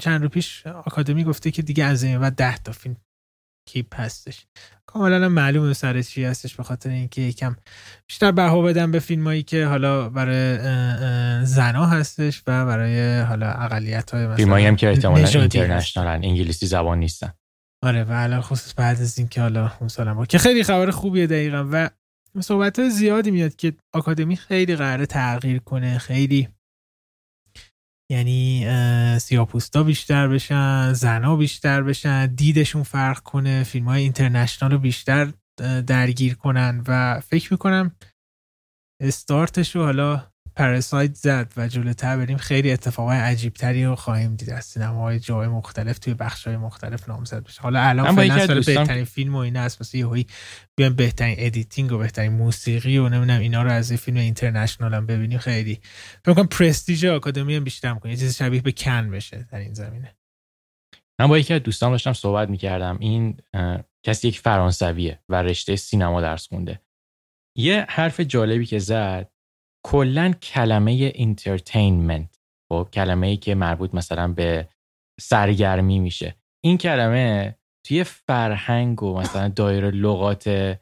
چند 0.00 0.22
رو 0.22 0.28
پیش 0.28 0.66
آکادمی 0.66 1.24
گفته 1.24 1.50
که 1.50 1.62
دیگه 1.62 1.84
از 1.84 2.02
این 2.02 2.18
بعد 2.18 2.34
ده 2.34 2.58
تا 2.58 2.72
فیلم 2.72 2.96
کیپ 3.68 4.00
هستش. 4.00 4.46
کاملا 4.86 5.28
معلومه 5.28 5.72
سر 5.72 6.02
چی 6.02 6.24
هستش 6.24 6.54
به 6.54 6.62
خاطر 6.62 6.90
اینکه 6.90 7.20
یکم 7.20 7.56
بیشتر 8.06 8.32
بها 8.32 8.62
بدن 8.62 8.90
به 8.90 8.98
فیلمایی 8.98 9.42
که 9.42 9.66
حالا 9.66 10.08
برای 10.08 10.58
زنا 11.44 11.86
هستش 11.86 12.42
و 12.46 12.66
برای 12.66 13.20
حالا 13.20 13.50
اقلیت 13.50 14.10
های 14.10 14.24
مثلا 14.24 14.36
فیلمایی 14.36 14.66
هم 14.66 14.76
که 14.76 14.88
احتمالا 14.88 15.28
اینترنشنالن 15.28 16.24
انگلیسی 16.24 16.66
زبان 16.66 16.98
نیستن. 16.98 17.32
آره 17.82 18.04
و 18.04 18.12
الان 18.12 18.40
خصوص 18.40 18.74
بعد 18.76 19.00
از 19.00 19.18
اینکه 19.18 19.40
حالا 19.40 19.72
اون 19.80 19.88
سالم 19.88 20.14
با 20.14 20.26
که 20.26 20.38
خیلی 20.38 20.62
خبر 20.62 20.90
خوبیه 20.90 21.26
دقیقا 21.26 21.68
و 21.72 21.90
صحبت 22.40 22.88
زیادی 22.88 23.30
میاد 23.30 23.56
که 23.56 23.72
آکادمی 23.94 24.36
خیلی 24.36 24.76
قراره 24.76 25.06
تغییر 25.06 25.58
کنه 25.58 25.98
خیلی 25.98 26.48
یعنی 28.12 28.66
سیاپوستا 29.18 29.82
بیشتر 29.82 30.28
بشن 30.28 30.92
زنا 30.92 31.36
بیشتر 31.36 31.82
بشن 31.82 32.34
دیدشون 32.34 32.82
فرق 32.82 33.18
کنه 33.18 33.62
فیلم 33.62 33.88
های 33.88 34.02
international 34.02 34.72
رو 34.72 34.78
بیشتر 34.78 35.32
درگیر 35.86 36.34
کنن 36.34 36.84
و 36.88 37.20
فکر 37.20 37.52
می‌کنم 37.52 37.96
استارتش 39.02 39.76
رو 39.76 39.84
حالا 39.84 40.31
Parasite 40.56 41.14
زد 41.14 41.52
و 41.56 41.68
جلوتر 41.68 42.16
بریم. 42.16 42.36
خیلی 42.36 42.72
اتفاقای 42.72 43.16
عجیب 43.16 43.52
تری 43.52 43.84
رو 43.84 43.96
خواهیم 43.96 44.36
دید. 44.36 44.50
از 44.50 44.64
سینماهای 44.64 45.20
جای 45.20 45.48
مختلف 45.48 45.98
توی 45.98 46.14
بخش 46.14 46.46
های 46.46 46.56
مختلف 46.56 47.08
نامزد 47.08 47.44
بشه. 47.44 47.60
حالا 47.62 47.82
الان 47.82 48.16
فعلا 48.16 48.46
سال 48.46 48.60
بهترین 48.60 49.04
فیلم 49.04 49.34
و 49.34 49.38
این 49.38 49.56
است 49.56 49.80
مثلا 49.80 50.16
یه 50.16 50.26
بیان 50.76 50.94
بهترین 50.94 51.34
editing 51.38 51.92
و 51.92 51.98
بهترین 51.98 52.32
موسیقی 52.32 52.98
و 52.98 53.08
نمی‌دونم 53.08 53.40
اینا 53.40 53.62
رو 53.62 53.70
از 53.70 53.92
فیلم 53.92 54.16
international 54.16 54.94
هم 54.94 55.06
ببینیم. 55.06 55.38
خیلی. 55.38 55.80
فکر 56.24 56.34
کنم 56.34 56.46
پرستیژ 56.46 57.04
آکادمی 57.04 57.56
هم 57.56 57.64
بیشتر 57.64 57.94
کنه 57.94 58.12
یه 58.12 58.18
چیز 58.18 58.36
شبیه 58.36 58.60
به 58.60 58.72
کن 58.72 59.10
بشه 59.10 59.46
در 59.52 59.58
این 59.58 59.74
زمینه. 59.74 60.16
من 61.20 61.26
با 61.26 61.38
یکی 61.38 61.54
از 61.54 61.62
دوستان 61.62 61.90
داشتم 61.90 62.12
صحبت 62.12 62.48
می‌کردم. 62.48 62.96
این 63.00 63.36
کسی 64.02 64.28
یک 64.28 64.40
فرانسویه 64.40 65.18
و 65.28 65.42
رشته 65.42 65.76
سینما 65.76 66.20
درس 66.20 66.48
خونده. 66.48 66.80
یه 67.56 67.86
حرف 67.88 68.20
جالبی 68.20 68.66
که 68.66 68.78
زد 68.78 69.28
کلا 69.86 70.32
کلمه 70.32 70.92
entertainment 70.92 72.40
خب 72.72 72.88
کلمه 72.92 73.26
ای 73.26 73.36
که 73.36 73.54
مربوط 73.54 73.94
مثلا 73.94 74.28
به 74.28 74.68
سرگرمی 75.20 75.98
میشه. 75.98 76.36
این 76.64 76.78
کلمه 76.78 77.56
توی 77.86 78.04
فرهنگ 78.04 79.02
و 79.02 79.18
مثلا 79.18 79.48
دایره 79.48 79.90
لغات 79.90 80.78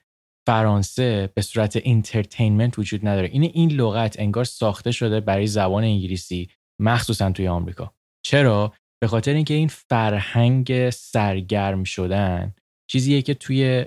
فرانسه 0.47 1.33
به 1.35 1.42
صورت 1.42 1.76
entertainment 1.76 2.78
وجود 2.78 3.09
نداره. 3.09 3.28
این 3.28 3.42
این 3.42 3.73
لغت 3.73 4.21
انگار 4.21 4.45
ساخته 4.45 4.92
شده 4.92 5.21
برای 5.21 5.47
زبان 5.47 5.85
انگلیسی 5.85 6.49
مخصوصا 6.80 7.33
توی 7.33 7.49
آمریکا. 7.49 7.95
چرا؟ 8.25 8.73
به 9.02 9.09
خاطر 9.09 9.33
اینکه 9.35 9.54
این 9.54 9.69
فرهنگ 9.69 10.90
سرگرم 10.90 11.85
شدن 11.85 12.54
چیزیه 12.90 13.23
که 13.23 13.35
توی 13.35 13.87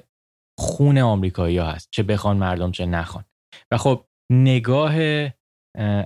خون 0.60 0.98
آمریکایی 0.98 1.58
هست 1.58 1.88
چه 1.91 2.03
بخوان 2.03 2.38
مردم 2.38 2.72
چه 2.72 2.86
نخوان. 2.86 3.25
و 3.72 3.77
خب 3.77 4.05
نگاه 4.33 4.95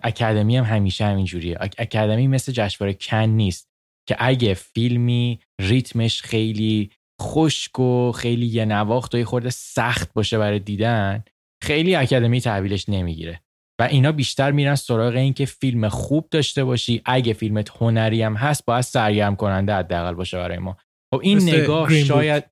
اکادمی 0.04 0.58
هم 0.58 0.64
همیشه 0.64 1.06
همینجوریه. 1.06 1.58
اکادمی 1.78 2.28
مثل 2.28 2.52
جشنواره 2.52 2.94
کن 2.94 3.18
نیست 3.18 3.70
که 4.10 4.16
اگه 4.20 4.54
فیلمی 4.54 5.40
ریتمش 5.62 6.22
خیلی 6.22 6.92
خشک 7.22 7.80
و 7.80 8.12
خیلی 8.12 8.46
یه 8.46 8.66
نواخت 8.66 9.16
و 9.16 9.18
یه 9.18 9.26
خورده 9.26 9.50
سخت 9.50 10.14
باشه 10.14 10.38
برای 10.38 10.60
دیدن 10.60 11.24
خیلی 11.64 11.96
اکادمی 11.96 12.42
تحویلش 12.42 12.90
نمی‌گیره. 12.90 13.42
و 13.80 13.84
اینا 13.84 14.12
بیشتر 14.12 14.52
میرن 14.52 14.76
سراغ 14.76 15.16
این 15.16 15.34
که 15.34 15.46
فیلم 15.46 15.90
خوب 15.90 16.28
داشته 16.32 16.64
باشی. 16.64 17.02
اگه 17.06 17.34
فیلمت 17.34 17.70
هنری 17.70 18.22
هم 18.22 18.36
هست 18.36 18.66
باید 18.66 18.82
سرگرم 18.82 19.36
کننده 19.36 19.74
حداقل 19.74 20.14
باشه 20.14 20.38
برای 20.38 20.58
ما. 20.58 20.78
خب 21.14 21.22
این 21.24 21.42
نگاه 21.42 22.04
شاید 22.04 22.44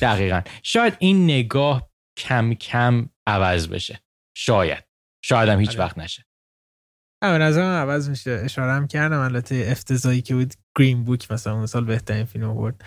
دقیقا. 0.00 0.42
شاید 0.62 0.96
این 0.98 1.24
نگاه 1.24 1.90
کم 2.18 2.54
کم 2.54 3.08
عوض 3.26 3.68
بشه. 3.68 4.00
شاید. 4.36 4.85
شاید 5.28 5.48
هم 5.48 5.60
هیچ 5.60 5.70
آره. 5.70 5.78
وقت 5.78 5.98
نشه. 5.98 6.26
به 7.22 7.38
نظرم 7.38 7.64
عوض 7.64 8.08
میشه. 8.08 8.40
اشاره 8.44 8.72
هم 8.72 8.86
کردم. 8.86 9.18
البته 9.18 9.68
افتضایی 9.70 10.22
که 10.22 10.34
بود 10.34 10.54
گرین 10.78 11.04
بوک 11.04 11.30
مثلا 11.30 11.54
اون 11.54 11.66
سال 11.66 11.84
بهترین 11.84 12.24
فیلم 12.24 12.54
بود 12.54 12.84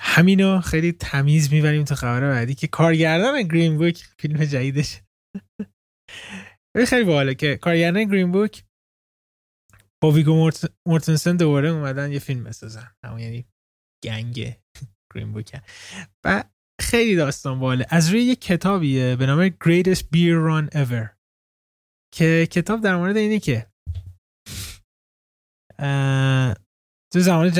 همینو 0.00 0.60
خیلی 0.60 0.92
تمیز 0.92 1.52
می‌بریم 1.52 1.84
تا 1.84 1.94
خبر 1.94 2.20
بعدی 2.20 2.54
که 2.54 2.66
کارگردان 2.66 3.42
گرین 3.42 3.78
بوک 3.78 4.08
فیلم 4.18 4.44
جدیدش. 4.44 5.00
خیلی 6.90 7.04
باحاله 7.04 7.34
که 7.34 7.56
کارگردان 7.56 8.04
گرین 8.04 8.32
بوک 8.32 8.64
با 10.02 10.10
ویگو 10.10 10.50
مورتنسن 10.86 11.36
دوباره 11.36 11.68
اومدن 11.68 12.12
یه 12.12 12.18
فیلم 12.18 12.44
بسازن. 12.44 12.94
همون 13.04 13.18
یعنی 13.18 13.44
گنگ 14.04 14.56
گرین 15.14 15.32
بوک 15.32 15.60
و 16.24 16.44
خیلی 16.80 17.16
داستان 17.16 17.60
باله 17.60 17.86
از 17.88 18.10
روی 18.10 18.22
یه 18.22 18.36
کتابیه 18.36 19.16
به 19.16 19.26
نام 19.26 19.48
Greatest 19.48 20.02
Beer 20.02 20.36
Run 20.48 20.76
Ever. 20.76 21.19
که 22.14 22.48
کتاب 22.50 22.80
در 22.80 22.96
مورد 22.96 23.16
اینه 23.16 23.38
که 23.40 23.66
تو 27.12 27.20
زمان 27.20 27.50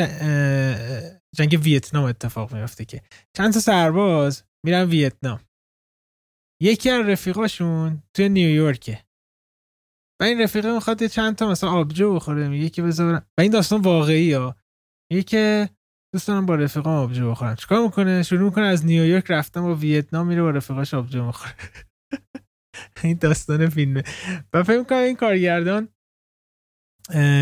جنگ 1.37 1.61
ویتنام 1.63 2.05
اتفاق 2.05 2.55
میفته 2.55 2.85
که 2.85 3.03
چند 3.37 3.53
تا 3.53 3.61
سرباز 3.61 4.45
میرن 4.65 4.89
ویتنام. 4.89 5.41
یکی 6.63 6.91
از 6.91 7.07
رفیقاشون 7.07 8.03
توی 8.17 8.29
نیویورکه. 8.29 9.05
و 10.21 10.25
این 10.25 10.41
رفیقه 10.41 10.73
می‌خواد 10.73 11.07
چند 11.07 11.37
تا 11.37 11.51
مثلا 11.51 11.71
آبجو 11.71 12.15
بخوره 12.15 12.49
میگه 12.49 12.69
که 12.69 12.83
بذارن 12.83 13.23
و 13.39 13.41
این 13.41 13.51
داستان 13.51 13.81
واقعی 13.81 14.33
ها. 14.33 14.57
میگه 15.13 15.23
که 15.23 15.71
دوست 16.15 16.31
با 16.31 16.55
رفیقام 16.55 16.95
آبجو 16.95 17.31
بخورم. 17.31 17.55
چیکار 17.55 17.83
می‌کنه؟ 17.83 18.23
شروع 18.23 18.43
می‌کنه 18.43 18.65
از 18.65 18.87
نیویورک 18.87 19.25
رفتن 19.31 19.63
با 19.63 19.75
ویتنام 19.75 20.27
میره 20.27 20.43
با 20.43 20.51
رفیقاش 20.51 20.95
آبجو 20.95 21.25
می‌خوره. 21.27 21.55
این 23.05 23.19
داستان 23.21 23.69
فیلمه. 23.69 24.03
و 24.53 24.63
فکر 24.63 24.83
کنم 24.83 24.99
این 24.99 25.17
کارگردان 25.17 25.89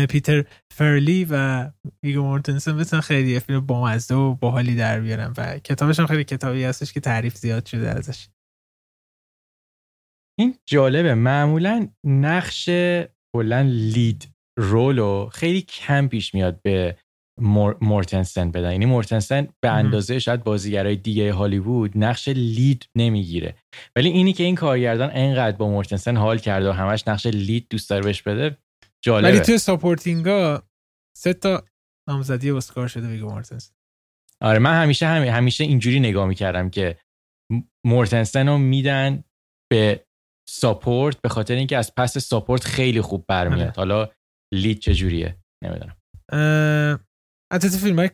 پیتر 0.09 0.45
فرلی 0.71 1.27
و 1.29 1.69
ویگو 2.03 2.21
مورتنسن 2.21 2.77
بتونن 2.77 3.01
خیلی 3.01 3.39
فیلم 3.39 3.65
بامزده 3.65 4.15
و 4.15 4.35
باحالی 4.35 4.75
در 4.75 4.99
بیارن 5.01 5.33
و 5.37 5.59
کتابش 5.59 5.99
خیلی 5.99 6.23
کتابی 6.23 6.63
هستش 6.63 6.93
که 6.93 6.99
تعریف 6.99 7.35
زیاد 7.35 7.65
شده 7.65 7.89
ازش. 7.89 8.29
این 10.39 10.55
جالبه. 10.65 11.13
معمولا 11.13 11.89
نقش 12.05 12.69
کلا 13.35 13.61
lead 13.61 14.27
role 14.59 15.15
و 15.15 15.29
خیلی 15.29 15.61
کم 15.61 16.07
پیش 16.07 16.33
میاد 16.33 16.61
به 16.61 16.97
مورتنسن 17.81 18.51
بدن. 18.51 18.71
یعنی 18.71 18.85
مورتنسن 18.85 19.47
به 19.61 19.69
اندازه 19.69 20.19
شاید 20.19 20.43
بازیگرای 20.43 20.95
دیگه 20.95 21.33
هالیوود 21.33 21.91
نقش 21.95 22.27
lead 22.27 22.89
نمی‌گیره. 22.95 23.55
ولی 23.95 24.09
اینی 24.09 24.33
که 24.33 24.43
این 24.43 24.55
کارگردان 24.55 25.09
انقدر 25.13 25.57
با 25.57 25.69
مورتنسن 25.69 26.17
حال 26.17 26.37
کرده 26.37 26.69
و 26.69 26.71
همش 26.71 27.07
نقش 27.07 27.25
lead 27.25 27.67
دوست 27.69 27.89
داره 27.89 28.03
بهش 28.03 28.21
بده 28.21 28.57
جالبه. 29.05 29.29
ولی 29.29 29.39
توی 29.39 29.57
supporting 29.57 30.53
ا 30.53 30.63
سه 31.17 31.33
تا 31.33 31.63
نامزدی 32.09 32.51
اسکار 32.51 32.87
شده 32.87 33.07
بگه 33.07 33.23
مورتنسن 33.23 33.73
آره 34.41 34.59
من 34.59 34.81
همیشه 34.81 35.07
هم 35.07 35.23
همیشه 35.23 35.63
اینجوری 35.63 35.99
نگاه 35.99 36.27
می‌کردم 36.27 36.69
که 36.69 36.97
مورتنسن 37.85 38.47
رو 38.47 38.57
میدن 38.57 39.23
به 39.71 40.05
support 40.49 41.21
به 41.21 41.29
خاطر 41.29 41.55
اینکه 41.55 41.77
از 41.77 41.95
پس 41.95 42.17
support 42.17 42.63
خیلی 42.63 43.01
خوب 43.01 43.25
برمیاد. 43.27 43.61
آره. 43.61 43.73
حالا 43.75 44.09
lead 44.53 44.79
چجوریه؟ 44.79 45.37
نمی‌دونم. 45.63 45.95
حتی 46.31 47.08
تو 47.57 47.69
فیلم 47.69 47.99
های 47.99 48.09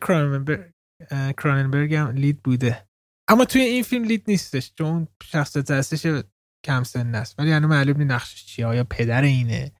کراننبرگ 1.36 1.94
هم 1.94 2.08
لید 2.08 2.42
بوده. 2.42 2.86
اما 3.28 3.44
توی 3.44 3.60
این 3.60 3.82
فیلم 3.82 4.04
لید 4.04 4.24
نیستش 4.28 4.72
چون 4.78 5.08
شخصیت 5.22 5.70
هستش 5.70 6.06
کم 6.66 6.82
سن 6.82 7.14
است. 7.14 7.34
ولی 7.38 7.52
هنوز 7.52 7.70
معلوم 7.70 7.96
نیست 7.96 8.10
نقشش 8.10 8.44
چیه. 8.44 8.66
آیا 8.66 8.84
پدر 8.84 9.22
اینه؟ 9.22 9.72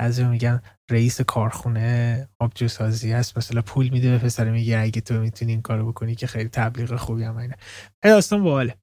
از 0.00 0.20
میگن 0.20 0.62
رئیس 0.90 1.20
کارخونه 1.20 2.28
آبجو 2.40 2.68
سازی 2.68 3.12
هست 3.12 3.38
مثلا 3.38 3.62
پول 3.62 3.88
میده 3.88 4.10
به 4.10 4.18
پسر 4.18 4.50
میگه 4.50 4.78
اگه 4.78 5.00
تو 5.00 5.14
می‌تونی 5.14 5.52
این 5.52 5.62
کارو 5.62 5.92
بکنی 5.92 6.14
که 6.14 6.26
خیلی 6.26 6.48
تبلیغ 6.48 6.96
خوبی 6.96 7.24
هم 7.24 7.36
اینه. 7.36 7.56
این 8.04 8.12
داستان 8.12 8.42
باحاله. 8.42 8.76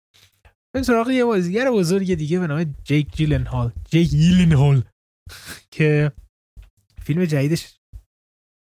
این 0.75 0.83
سراغ 0.83 1.09
یه 1.09 1.25
بازیگر 1.25 1.71
بزرگ 1.71 2.13
دیگه 2.13 2.39
به 2.39 2.47
نام 2.47 2.75
جیک 2.83 3.15
جیلن 3.15 3.45
هال 3.45 3.71
جیک 3.91 4.09
جیلن 4.09 4.51
هال 4.51 4.83
که 5.75 6.11
فیلم 7.01 7.25
جدیدش 7.25 7.78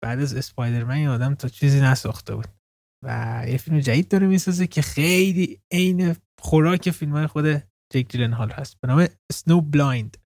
بعد 0.04 0.20
از 0.20 0.36
اسپایدرمن 0.36 0.96
این 0.96 1.08
آدم 1.08 1.36
تا 1.36 1.48
چیزی 1.48 1.82
نساخته 1.82 2.36
بود. 2.36 2.48
و 3.06 3.44
یه 3.48 3.58
فیلم 3.58 3.80
جدید 3.80 4.08
داره 4.08 4.28
می‌سازه 4.28 4.68
که 4.68 4.82
خیلی 4.82 5.62
عین 5.72 6.16
خوراک 6.40 6.92
فیلم 6.92 7.12
های 7.12 7.28
خود 7.28 7.64
جیک 7.94 8.12
جیلن 8.12 8.34
هال 8.34 8.52
هست. 8.52 8.78
به 8.82 8.88
نام 8.88 9.08
Snow 9.32 9.62
Blind 9.62 10.18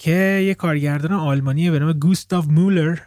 که 0.00 0.42
یه 0.46 0.54
کارگردان 0.54 1.12
آلمانی 1.12 1.70
به 1.70 1.78
نام 1.78 1.92
گوستاف 1.92 2.46
مولر 2.48 2.98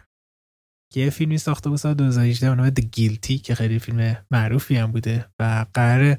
که 0.92 1.00
یه 1.00 1.10
فیلمی 1.10 1.38
ساخته 1.38 1.68
بود 1.68 1.78
سال 1.78 1.94
2018 1.94 2.50
به 2.50 2.56
نام 2.56 2.70
The 2.70 2.82
Guilty 2.82 3.40
که 3.40 3.54
خیلی 3.54 3.78
فیلم 3.78 4.26
معروفی 4.30 4.76
هم 4.76 4.92
بوده 4.92 5.30
و 5.38 5.66
قرار 5.74 6.18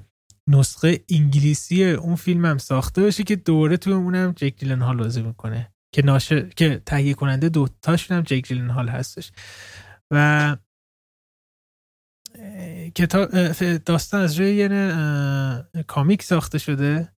نسخه 0.50 1.06
انگلیسی 1.10 1.84
اون 1.84 2.16
فیلم 2.16 2.46
هم 2.46 2.58
ساخته 2.58 3.02
باشه 3.02 3.24
که 3.24 3.36
دوباره 3.36 3.78
تو 3.78 3.92
اونم 3.92 4.32
جیک 4.32 4.56
جیلن 4.58 4.82
هال 4.82 4.98
بازی 4.98 5.22
می‌کنه. 5.22 5.71
که 5.96 6.02
ناشر 6.02 6.50
که 6.50 6.82
تهیه 6.86 7.14
کننده 7.14 7.50
دو 7.50 7.68
تاشون 7.82 8.18
هم 8.18 8.24
جیک 8.24 8.52
هال 8.52 8.90
هستش. 8.90 9.32
و 10.12 10.58
کتاب 12.96 13.52
داستان 13.78 14.22
از 14.22 14.40
روی 14.40 14.56
یه 14.56 15.84
comic 15.88 16.24
ساخته 16.24 16.58
شده 16.58 17.14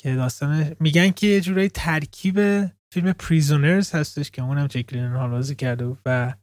که 0.00 0.14
داستان 0.14 0.76
میگن 0.80 1.10
که 1.10 1.26
یه 1.26 1.40
جورایی 1.40 1.68
ترکیب 1.68 2.66
فیلم 2.92 3.12
Prisoners 3.12 3.94
هستش 3.94 4.30
که 4.30 4.42
اونم 4.42 4.66
جیک 4.66 4.94
هال 4.94 5.30
بازی 5.30 5.54
کرده 5.54 5.96
و 6.06 6.34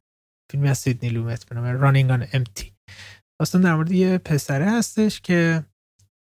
فیلمی 0.52 0.70
از 0.70 0.78
سیدنی 0.78 1.10
لومت 1.10 1.46
به 1.46 1.56
نام 1.56 1.66
Running 1.66 2.12
on 2.12 2.28
Empty 2.34 2.76
داستان 3.40 3.62
در 3.62 3.76
مورد 3.76 3.92
یه 3.92 4.18
پسره 4.18 4.72
هستش 4.72 5.22
که 5.22 5.66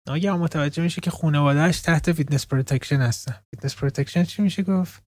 ناگه 0.08 0.34
متوجه 0.34 0.84
میشه 0.84 1.02
که 1.02 1.12
خانوادهش 1.12 1.80
تحت 1.80 2.12
witness 2.12 2.48
protection 2.48 3.02
هستن. 3.02 3.36
witness 3.50 3.76
protection 3.76 4.24
چی 4.24 4.42
میشه 4.42 4.64
گفت؟ 4.64 5.07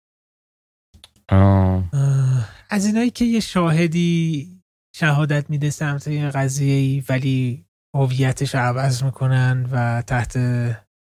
از 2.69 2.85
اینایی 2.85 3.09
که 3.09 3.25
یه 3.25 3.39
شاهدی 3.39 4.61
شهادت 4.95 5.49
میده 5.49 5.69
سمت 5.69 6.07
این 6.07 6.29
قضیه 6.29 6.73
ای 6.73 7.03
ولی 7.09 7.65
هویتش 7.95 8.55
عوض 8.55 9.03
می‌کنن 9.03 9.69
و 9.71 10.01
تحت 10.01 10.37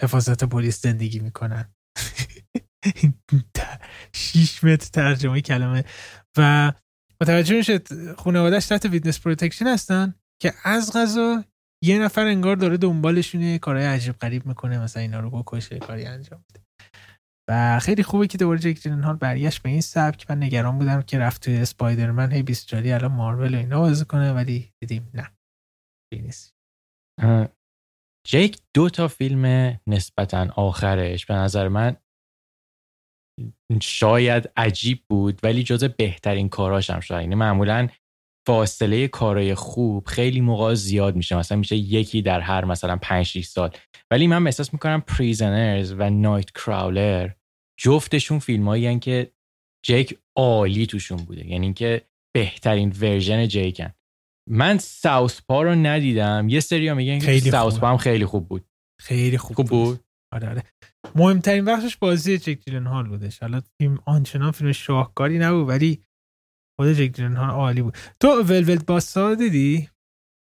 حفاظت 0.01 0.44
پلیس 0.44 0.82
زندگی 0.82 1.20
می‌کنن. 1.20 1.74
شیش 4.13 4.63
متر 4.63 4.89
ترجمه 4.94 5.41
کلمه. 5.41 5.83
و 6.38 6.72
متوجه 7.22 7.55
میشه 7.55 7.79
خانوادهش 8.18 8.66
تحت 8.66 8.85
witness 8.86 9.20
protection 9.20 9.68
هستن 9.68 10.16
که 10.42 10.53
از 10.64 10.94
قضا 10.94 11.44
یه 11.83 12.00
نفر 12.00 12.25
انگار 12.25 12.55
داره 12.55 12.77
دنبالشونه 12.77 13.59
کارهای 13.59 13.85
عجیب 13.85 14.16
غریب 14.18 14.46
می‌کنه 14.46 14.79
مثلا 14.79 15.01
اینا 15.01 15.20
رو 15.20 15.29
بکشه 15.29 15.79
کاری 15.79 16.05
انجام 16.05 16.44
میده. 16.50 16.65
و 17.50 17.79
خیلی 17.79 18.03
خوبه 18.03 18.27
که 18.27 18.38
دوباره 18.38 18.60
جک 18.60 18.86
هال 18.88 19.16
برگشت 19.16 19.62
به 19.62 19.70
این 19.70 19.81
سبک. 19.81 20.31
من 20.31 20.44
نگران 20.44 20.77
بودم 20.77 21.01
که 21.01 21.20
رفت 21.20 21.44
توی 21.44 21.58
اسپایدرمن 21.58 22.31
هی 22.31 22.44
20 22.44 22.68
جاری 22.68 22.92
الان 22.92 23.12
مارول 23.12 23.55
و 23.55 23.58
اینا 23.58 23.79
بازی 23.79 24.05
کنه 24.05 24.34
ولی 24.34 24.74
دیدیم 24.79 25.12
نه. 25.14 25.31
نیست. 26.14 26.55
جیک 28.27 28.62
دو 28.74 28.90
تا 28.90 29.08
فیلم 29.08 29.77
نسبتا 29.88 30.48
آخرش 30.55 31.25
به 31.25 31.34
نظر 31.34 31.68
من 31.68 31.96
شاید 33.81 34.51
عجیب 34.58 35.03
بود 35.10 35.40
ولی 35.44 35.64
جز 35.64 35.84
بهترین 35.84 36.50
کاراش 36.50 36.90
هم 36.90 37.00
شد 37.00 37.22
یعنی 37.22 37.36
معمولا 37.36 37.88
فاصله 38.46 39.08
کارای 39.08 39.55
خوب 39.55 40.08
خیلی 40.08 40.42
موقع 40.42 40.74
زیاد 40.74 41.16
میشه. 41.16 41.38
مثلا 41.38 41.58
میشه 41.58 41.75
یکی 41.75 42.22
در 42.22 42.40
هر 42.40 42.66
مثلا 42.66 42.98
5 42.98 43.25
6 43.25 43.46
سال. 43.46 43.72
ولی 44.12 44.27
من 44.27 44.46
احساس 44.46 44.74
می‌کنم 44.74 45.01
Prisoners 45.01 45.96
و 45.98 46.10
Nightcrawler 46.10 47.29
جفتشون 47.79 48.40
فیلمایی 48.40 49.00
که 49.00 49.31
جیک 49.86 50.18
عالی 50.36 50.86
توشون 50.86 51.18
بوده. 51.18 51.48
یعنی 51.48 51.66
اینکه 51.66 52.01
بهترین 52.36 52.96
version 53.01 53.48
جیکن 53.48 53.94
من 54.50 54.77
Southpaw 54.77 55.64
رو 55.64 55.75
ندیدم. 55.75 56.50
یه 56.50 56.60
سری 56.60 56.94
میگن 56.94 57.20
که 57.20 57.40
Southpaw 57.40 57.90
هم 57.90 57.98
خیلی 57.98 58.25
خوب 58.25 58.48
بود. 58.48 58.66
خیلی 59.01 59.38
خوب, 59.38 59.55
خوب 59.55 59.68
بود؟ 59.68 60.00
آره 60.34 60.50
آره. 60.50 60.64
مهمترین 61.16 61.66
بخشش 61.66 61.98
بازی 61.98 62.38
جیک 62.38 62.60
جیلن 62.66 62.88
هال 62.88 63.08
بودش. 63.08 63.40
حالا 63.40 63.62
فیلم 63.77 64.00
آنچنان 64.05 64.51
فیلم 64.51 64.72
شاهکاری 64.72 65.40
نبود 65.40 65.70
ولی 65.70 66.03
خود 66.79 66.92
جیک 66.92 67.12
جیلن 67.16 67.35
هال 67.35 67.50
عالی 67.50 67.81
بود. 67.81 67.98
تو 68.20 68.27
Velvet 68.27 68.86
Buzzsaw 68.86 69.36
دیدی؟ 69.35 69.90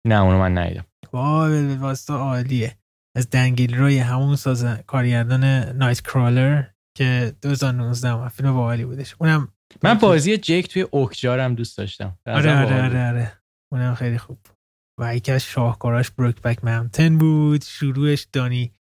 نه 0.07 0.21
اونو 0.21 0.39
من 0.39 0.57
ندیدم. 0.57 0.85
وای 1.13 1.51
ولولت 1.51 1.79
باستا 1.79 2.17
عالیه. 2.17 2.77
از 3.17 3.29
دنگیل 3.29 3.75
روی 3.75 3.99
همون 3.99 4.35
ساز 4.35 4.65
کارگردان 4.87 5.43
نایت 5.77 6.01
کرالر 6.01 6.63
که 6.97 7.35
2019 7.41 8.29
فیلم 8.29 8.53
باحالی 8.53 8.85
بودش. 8.85 9.15
اونم 9.19 9.53
من 9.83 9.93
بازی 9.93 10.37
جک 10.37 10.67
توی 10.67 10.81
اوکجارم 10.81 11.55
دوست 11.55 11.77
داشتم. 11.77 12.17
آره 12.25 12.57
آره 12.57 12.83
آره 12.83 13.07
آره. 13.07 13.41
اونم 13.73 13.95
خیلی 13.95 14.17
خوب 14.17 14.39
و 14.99 15.15
یکی 15.15 15.31
از 15.31 15.43
شاهکاراش 15.43 16.11
بروک 16.11 16.41
بک 16.41 16.63
ممتن 16.63 17.17
بود. 17.17 17.63
شروعش 17.63 18.27
دانی 18.33 18.73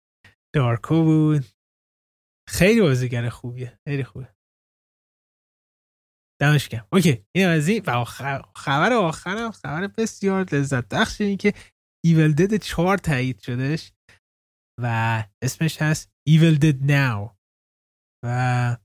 دارکو 0.55 1.03
بود. 1.03 1.45
خیلی 2.49 2.81
بازیگر 2.81 3.29
خوبیه. 3.29 3.79
خیلی 3.87 4.03
خوبه. 4.03 4.27
دمش 6.41 6.67
گرم. 6.67 6.87
اوکی 6.93 7.23
این 7.35 7.47
از 7.47 7.67
این 7.67 7.83
و 7.87 8.03
خبر 8.55 8.93
آخرم 8.93 9.51
خبر 9.51 9.87
بسیار 9.87 10.45
لذت 10.51 10.87
بخش 10.89 11.21
این 11.21 11.37
که 11.37 11.53
ایول 12.05 12.33
دد 12.33 12.55
4 12.55 12.97
تایید 12.97 13.39
شدش 13.39 13.91
و 14.81 15.23
اسمش 15.43 15.81
هست 15.81 16.11
Evil 16.29 16.59
Dead 16.59 16.89
Now. 16.89 17.37
و 18.25 18.77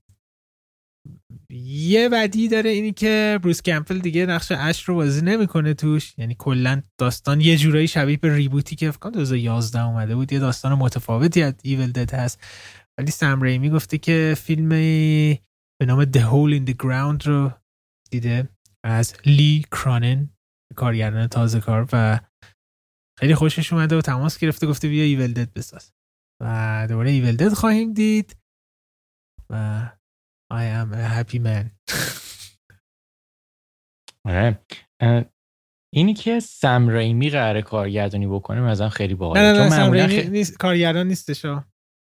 یه 1.51 2.09
بدی 2.09 2.47
داره 2.47 2.69
اینی 2.69 2.91
که 2.91 3.39
بروس 3.43 3.61
کمپل 3.61 3.99
دیگه 3.99 4.25
نقش 4.25 4.51
اش 4.51 4.83
رو 4.83 4.95
بازی 4.95 5.21
نمی‌کنه 5.21 5.73
توش. 5.73 6.13
یعنی 6.17 6.35
کلا 6.39 6.83
داستان 6.99 7.41
یه 7.41 7.57
جورایی 7.57 7.87
شبیه 7.87 8.17
به 8.17 8.35
ریبوتی 8.35 8.75
که 8.75 8.91
فکر 8.91 9.09
2011 9.09 9.85
اومده 9.85 10.15
بود. 10.15 10.33
یه 10.33 10.39
داستان 10.39 10.73
متفاوتی 10.73 11.43
از 11.43 11.53
ایول 11.63 11.91
دد 11.91 12.13
هست. 12.13 12.39
ولی 12.97 13.11
سم 13.11 13.41
ریمی 13.41 13.69
گفته 13.69 13.97
که 13.97 14.35
فیلم 14.37 14.69
به 15.83 15.87
نام 15.87 16.03
The 16.03 16.23
Hole 16.31 16.59
in 16.59 16.71
the 16.71 16.75
Ground 16.83 17.25
رو 17.25 17.51
دیده 18.11 18.49
از 18.85 19.15
لی 19.25 19.65
کرانن 19.71 20.29
کارگردان 20.75 21.27
تازه 21.27 21.59
کار 21.59 21.89
و 21.93 22.19
خیلی 23.19 23.35
خوشش 23.35 23.73
اومده 23.73 23.97
و 23.97 24.01
تماس 24.01 24.37
گرفته 24.37 24.67
گفته 24.67 24.87
بیا 24.87 25.03
ایول 25.03 25.33
دد 25.33 25.53
بساز. 25.53 25.93
و 26.41 26.85
دوباره 26.89 27.11
ایول 27.11 27.35
دد 27.35 27.53
خواهیم 27.53 27.93
دید 27.93 28.37
و 29.49 29.89
I 30.53 30.55
am 30.55 30.93
a 30.93 31.07
happy 31.17 31.39
man. 31.39 31.69
آره. 34.27 34.59
اینی 35.93 36.13
که 36.13 36.39
سم 36.39 36.89
ریمی 36.89 37.29
قراره 37.29 37.61
کارگردانی 37.61 38.27
بکنه 38.27 38.61
مثلا 38.61 38.89
خیلی 38.89 39.15
باحاله. 39.15 39.41
نه 39.41 39.53
نه, 39.53 39.63
نه 39.63 39.69
سم 39.69 39.91
ریمی 39.91 40.29
نیست 40.29 40.57
کارگردان 40.57 41.07
نیستش 41.07 41.45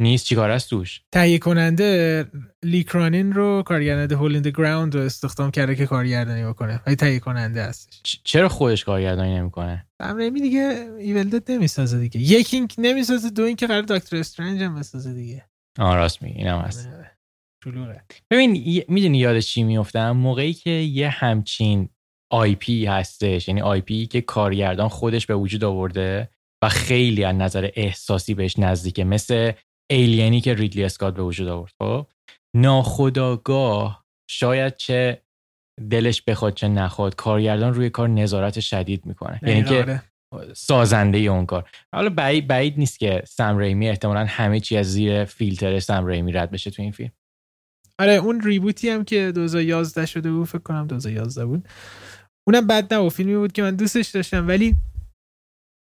نیست 0.01 0.25
چیکار 0.25 0.51
است 0.51 0.69
توش؟ 0.69 1.01
تهیه 1.12 1.39
کننده 1.39 2.25
لیکرانین 2.63 3.34
رو 3.34 3.63
کارگردان 3.65 4.19
هولند 4.19 4.47
گراوند 4.47 4.95
رو 4.95 5.01
استخدام 5.01 5.51
کرده 5.51 5.75
که 5.75 5.86
کارگردانی 5.86 6.43
بکنه. 6.43 6.82
ولی 6.88 6.95
تهیه 6.95 7.19
کننده 7.19 7.63
هستش. 7.63 8.21
چرا 8.23 8.49
خودش 8.49 8.84
کارگردانی 8.84 9.36
نمی‌کنه؟ 9.36 9.88
سم 10.01 10.17
ریمی 10.17 10.41
دیگه 10.41 10.88
Evil 10.99 11.24
Dead 11.24 11.49
نمی‌سازه 11.49 11.99
دیگه. 11.99 12.19
یکی 12.19 12.58
اینکه 12.58 12.82
نمی‌سازه 12.82 13.29
دو 13.29 13.43
اینکه 13.43 13.67
قرار 13.67 13.82
Doctor 13.82 14.17
Strange 14.17 14.62
هم 14.62 14.75
بسازه 14.75 15.13
دیگه. 15.13 15.45
آه 15.79 15.95
راست 15.95 16.21
میگی 16.21 16.38
اینم 16.38 16.60
هست. 16.60 16.88
آره. 16.88 17.12
شلوغه. 17.63 18.03
ببین 18.32 18.51
می‌دونی 18.88 19.17
یاد 19.17 19.39
چی 19.39 19.63
میفتم 19.63 20.12
موقعی 20.12 20.53
که 20.53 20.69
یه 20.69 21.10
همچین 21.10 21.89
IP 22.32 22.86
هستش 22.86 23.47
یعنی 23.47 23.62
IP 23.62 24.06
که 24.06 24.21
کارگردان 24.21 24.88
خودش 24.88 25.25
به 25.25 25.36
وجود 25.36 25.63
آورده 25.63 26.29
و 26.63 26.69
خیلی 26.69 27.23
از 27.23 27.36
نظر 27.36 27.69
احساسی 27.75 28.34
بهش 28.34 28.60
نزدیکه 28.60 29.03
مثل 29.03 29.51
ایلینی 29.93 30.41
که 30.41 30.53
ریدلی 30.53 30.84
اسکات 30.84 31.15
به 31.15 31.23
وجود 31.23 31.47
آورد. 31.47 31.73
خب 31.82 32.08
ناخداگاه 32.56 34.06
شاید 34.29 34.75
چه 34.75 35.21
دلش 35.89 36.21
بخواد 36.21 36.53
چه 36.53 36.67
نخواد 36.67 37.15
کارگردان 37.15 37.73
روی 37.73 37.89
کار 37.89 38.10
نظارت 38.10 38.60
شدید 38.60 39.06
می‌کنه. 39.06 39.39
یعنی 39.43 39.63
که 39.63 40.01
آره. 40.34 40.53
سازنده 40.53 41.17
اون 41.17 41.45
کار. 41.45 41.69
حالا 41.95 42.10
بعید, 42.10 42.47
بعید 42.47 42.77
نیست 42.77 42.99
که 42.99 43.23
سم 43.27 43.58
ریمی 43.58 43.89
احتمالا 43.89 44.25
همه 44.25 44.60
چی 44.60 44.77
از 44.77 44.91
زیر 44.91 45.25
فیلتر 45.25 45.79
سم 45.79 46.06
ریمی 46.06 46.32
رد 46.32 46.51
بشه 46.51 46.71
تو 46.71 46.82
این 46.82 46.91
فیلم. 46.91 47.12
آره 47.99 48.13
اون 48.13 48.41
ریبوتی 48.41 48.89
هم 48.89 49.03
که 49.03 49.32
2011 49.32 50.06
شده 50.06 50.32
بود 50.32 50.47
فکر 50.47 50.60
کنم 50.60 50.88
2011 50.88 51.45
بود. 51.45 51.67
اونم 52.47 52.67
بد 52.67 52.93
نه 52.93 53.10
فیلمی 53.10 53.36
بود 53.36 53.51
که 53.51 53.62
من 53.62 53.75
دوستش 53.75 54.08
داشتم 54.08 54.47
ولی 54.47 54.75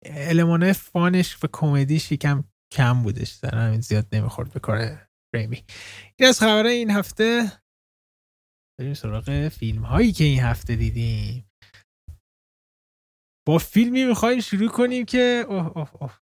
المانه 0.06 0.72
فانش 0.72 1.44
و 1.44 1.48
کمدیش 1.52 2.12
یکم 2.12 2.44
کم 2.72 3.02
بودش 3.02 3.30
در 3.32 3.54
همین 3.54 3.80
زیاد 3.80 4.14
نمی‌خورد 4.14 4.52
به 4.52 4.60
کار 4.60 5.08
ریمی 5.34 5.64
این 6.16 6.28
از 6.28 6.40
خبره 6.40 6.70
این 6.70 6.90
هفته. 6.90 7.52
بریم 8.80 8.94
سراغ 8.94 9.48
فیلم 9.48 9.82
هایی 9.82 10.12
که 10.12 10.24
این 10.24 10.40
هفته 10.40 10.76
دیدیم. 10.76 11.50
با 13.46 13.58
فیلمی 13.58 14.04
می‌خوایم 14.04 14.40
شروع 14.40 14.68
کنیم 14.68 15.04
که 15.04 15.44
اوه 15.48 15.78
اوه 15.78 16.02
اوه. 16.02 16.18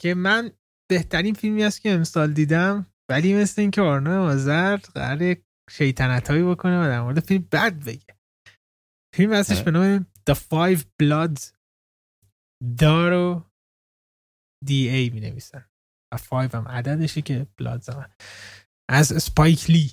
که 0.00 0.14
من 0.14 0.50
بهترین 0.90 1.34
فیلمی 1.34 1.64
است 1.64 1.80
که 1.80 1.90
امسال 1.90 2.32
دیدم 2.32 2.86
ولی 3.10 3.34
مثل 3.34 3.60
اینکه 3.60 3.80
آرنا 3.80 4.24
آزرد 4.24 4.84
قرار 4.84 5.36
شیطنت 5.70 6.30
هایی 6.30 6.42
بکنه 6.42 6.80
و 6.80 6.84
در 6.84 7.00
مورد 7.00 7.20
فیلم 7.20 7.48
بد 7.52 7.84
بگه. 7.84 8.18
فیلم 9.14 9.32
هستش 9.32 9.62
به 9.62 9.70
نام 9.70 10.06
The 10.30 10.34
Five 10.34 10.82
Bloods. 11.02 11.58
دارو 12.78 13.47
دی 14.64 14.88
ای 14.88 15.10
می 15.10 15.20
نویسن 15.20 15.64
و 16.14 16.18
5 16.30 16.52
هم 16.52 16.68
عددشه 16.68 17.22
که 17.22 17.46
بلاد 17.56 17.82
زمان 17.82 18.08
از 18.90 19.06
سپایک 19.22 19.70
لی 19.70 19.92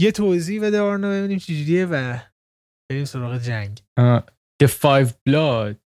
یه 0.00 0.12
توضیح 0.12 0.62
بده 0.62 0.80
آرنا 0.80 1.10
ببینیم 1.10 1.38
چجوریه 1.38 1.86
و 1.86 2.18
بریم 2.90 3.04
سراغ 3.04 3.38
جنگ. 3.38 3.80
The 4.62 4.66
Five 4.66 5.08
Blood 5.28 5.76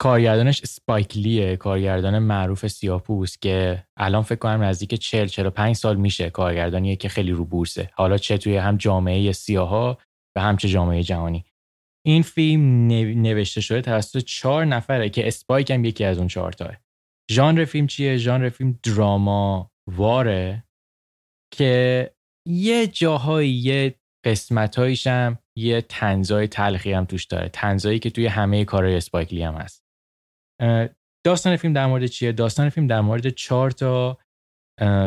کارگردانش 0.00 0.62
اسپایک 0.62 1.16
لیه 1.16 1.56
کارگردان 1.56 2.18
معروف 2.18 2.66
سیاپوس 2.66 3.38
که 3.38 3.84
الان 3.96 4.22
فکر 4.22 4.38
کنم 4.38 4.62
نزدیک 4.62 4.94
40 4.94 5.26
45 5.26 5.76
سال 5.76 5.96
میشه 5.96 6.30
کارگردانیه 6.30 6.96
که 6.96 7.08
خیلی 7.08 7.32
رو 7.32 7.44
بورسه. 7.44 7.90
حالا 7.94 8.18
چه 8.18 8.38
توی 8.38 8.56
هم 8.56 8.76
جامعه 8.76 9.32
سیاها 9.32 9.98
و 10.36 10.40
هم 10.40 10.56
چه 10.56 10.68
جامعه 10.68 11.02
جهانی. 11.02 11.44
این 12.06 12.22
فیلم 12.22 12.86
نوشته 13.22 13.60
شده 13.60 13.80
توسط 13.80 14.18
چهار 14.18 14.64
نفره 14.64 15.08
که 15.08 15.28
اسپایک 15.28 15.70
هم 15.70 15.84
یکی 15.84 16.04
از 16.04 16.18
اون 16.18 16.28
چهار 16.28 16.52
تاه. 16.52 16.76
ژانر 17.30 17.64
فیلم 17.64 17.86
چیه؟ 17.86 18.16
ژانر 18.16 18.48
فیلم 18.48 18.78
دراما 18.82 19.72
واره 19.86 20.64
که 21.54 22.10
یه 22.48 22.86
جاهایی 22.86 23.50
یه 23.50 23.94
قسمت 24.26 24.78
هم 25.06 25.38
یه 25.58 25.80
تنزای 25.80 26.46
تلخی 26.48 26.92
هم 26.92 27.04
توش 27.04 27.24
داره. 27.24 27.48
تنزایی 27.48 27.98
که 27.98 28.10
توی 28.10 28.26
همه 28.26 28.64
کارهای 28.64 28.96
اسپایکلی 28.96 29.42
هم 29.42 29.54
هست. 29.54 29.84
داستان 31.26 31.56
فیلم 31.56 31.74
در 31.74 31.86
مورد 31.86 32.06
چیه؟ 32.06 32.32
داستان 32.32 32.68
فیلم 32.68 32.86
در 32.86 33.00
مورد 33.00 33.28
چهار 33.28 33.70
تا 33.70 34.18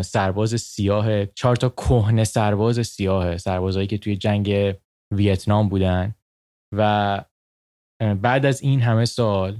سرباز 0.01 0.61
سیاه 0.61 1.25
چهار 1.25 1.55
تا 1.55 1.69
کهنه 1.69 2.23
سرباز 2.23 2.87
سیاه 2.87 3.37
سربازایی 3.37 3.87
که 3.87 3.97
توی 3.97 4.15
جنگ 4.15 4.75
ویتنام 5.13 5.69
بودن. 5.69 6.15
و 6.75 7.23
بعد 8.21 8.45
از 8.45 8.61
این 8.61 8.81
همه 8.81 9.05
سال 9.05 9.57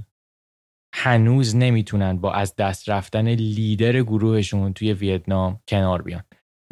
هنوز 0.94 1.56
نمی‌تونن 1.56 2.20
با 2.20 2.32
از 2.32 2.56
دست 2.56 2.88
رفتن 2.88 3.28
لیدر 3.28 4.02
گروهشون 4.02 4.72
توی 4.72 4.92
ویتنام 4.92 5.60
کنار 5.68 6.02
بیان. 6.02 6.22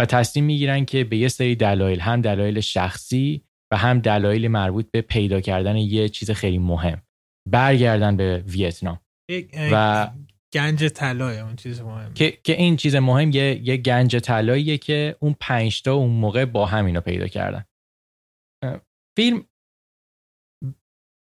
و 0.00 0.06
تصمیم 0.06 0.44
می‌گیرن 0.44 0.84
که 0.84 1.04
به 1.04 1.16
یه 1.16 1.28
سری 1.28 1.56
دلایل 1.56 2.00
هم 2.00 2.20
دلایل 2.20 2.60
شخصی 2.60 3.44
و 3.72 3.76
هم 3.76 3.98
دلایل 3.98 4.48
مربوط 4.48 4.90
به 4.90 5.00
پیدا 5.00 5.40
کردن 5.40 5.76
یه 5.76 6.08
چیز 6.08 6.30
خیلی 6.30 6.58
مهم 6.58 7.02
برگردن 7.48 8.16
به 8.16 8.44
ویتنام. 8.46 9.00
و 9.72 10.10
گنج 10.52 10.84
طلای 10.84 11.38
اون 11.38 11.56
چیز 11.56 11.80
مهم 11.80 12.14
که, 12.14 12.30
که 12.30 12.52
این 12.52 12.76
چیز 12.76 12.96
مهم 12.96 13.30
یه, 13.30 13.68
یه 13.68 13.76
گنج 13.76 14.16
طلاییه 14.16 14.78
که 14.78 15.16
اون 15.20 15.36
پنجتا 15.40 15.94
اون 15.94 16.10
موقع 16.10 16.44
با 16.44 16.66
هم 16.66 16.86
اینو 16.86 17.00
پیدا 17.00 17.26
کردن. 17.26 17.64
فیلم 19.16 19.44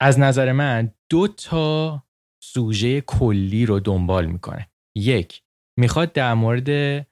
از 0.01 0.19
نظر 0.19 0.53
من 0.53 0.95
دو 1.11 1.29
تا 1.29 2.06
سوژه 2.53 3.01
کلی 3.01 3.67
رو 3.67 3.81
دنبال 3.81 4.27
می‌کنه. 4.27 4.71
یک 4.97 5.43
می‌خواد 5.79 6.13
در 6.13 6.35
مورد 6.35 7.07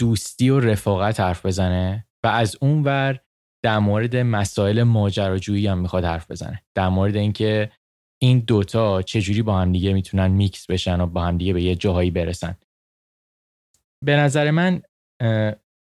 دوستی 0.00 0.50
و 0.50 0.60
رفاقت 0.60 1.20
حرف 1.20 1.46
بزنه 1.46 2.06
و 2.24 2.26
از 2.26 2.56
اون 2.60 2.82
ور 2.84 3.20
در 3.64 3.78
مورد 3.78 4.16
مسائل 4.16 4.82
ماجراجویی 4.82 5.66
هم 5.66 5.78
می‌خواد 5.78 6.04
حرف 6.04 6.30
بزنه. 6.30 6.62
در 6.76 6.88
مورد 6.88 7.16
اینکه 7.16 7.72
این 8.22 8.38
دوتا 8.38 9.02
چجوری 9.02 9.42
با 9.42 9.60
هم 9.60 9.72
دیگه 9.72 9.92
می‌تونن 9.92 10.28
میکس 10.28 10.66
بشن 10.66 11.00
و 11.00 11.06
با 11.06 11.22
هم 11.22 11.38
دیگه 11.38 11.52
به 11.52 11.62
یه 11.62 11.74
جاهایی 11.74 12.10
برسن. 12.10 12.56
به 14.04 14.16
نظر 14.16 14.50
من 14.50 14.82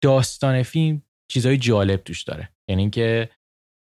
داستان 0.03 0.63
فیلم 0.63 1.01
چیزهای 1.31 1.57
جالب 1.57 2.03
توش 2.03 2.23
داره. 2.23 2.49
یعنی 2.69 2.81
اینکه 2.81 3.29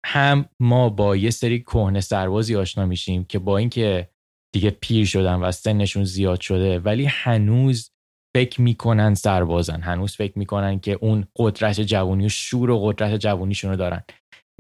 هم 0.07 0.49
ما 0.61 0.89
با 0.89 1.17
یه 1.17 1.31
سری 1.31 1.61
کهنه 1.61 2.01
سربازی 2.01 2.57
آشنا 2.57 2.87
میشیم 2.87 3.25
که 3.25 3.39
با 3.39 3.59
اینکه 3.59 4.10
دیگه 4.55 4.71
پیر 4.71 5.07
شدن 5.07 5.35
و 5.35 5.53
سنشون 5.53 6.05
زیاد 6.05 6.41
شده 6.41 6.79
ولی 6.79 7.05
هنوز 7.05 7.91
فکر 8.37 8.61
می‌کنن 8.61 9.15
سربازن. 9.15 9.81
هنوز 9.81 10.17
فکر 10.17 10.39
می‌کنن 10.39 10.81
که 10.81 10.99
اون 11.01 11.27
قدرت 11.37 11.81
جوانی 11.81 12.27
و 12.27 12.29
شور 12.29 12.71
و 12.71 12.81
قدرت 12.81 13.21
جوانیشون 13.21 13.71
رو 13.71 13.77
دارن. 13.77 14.03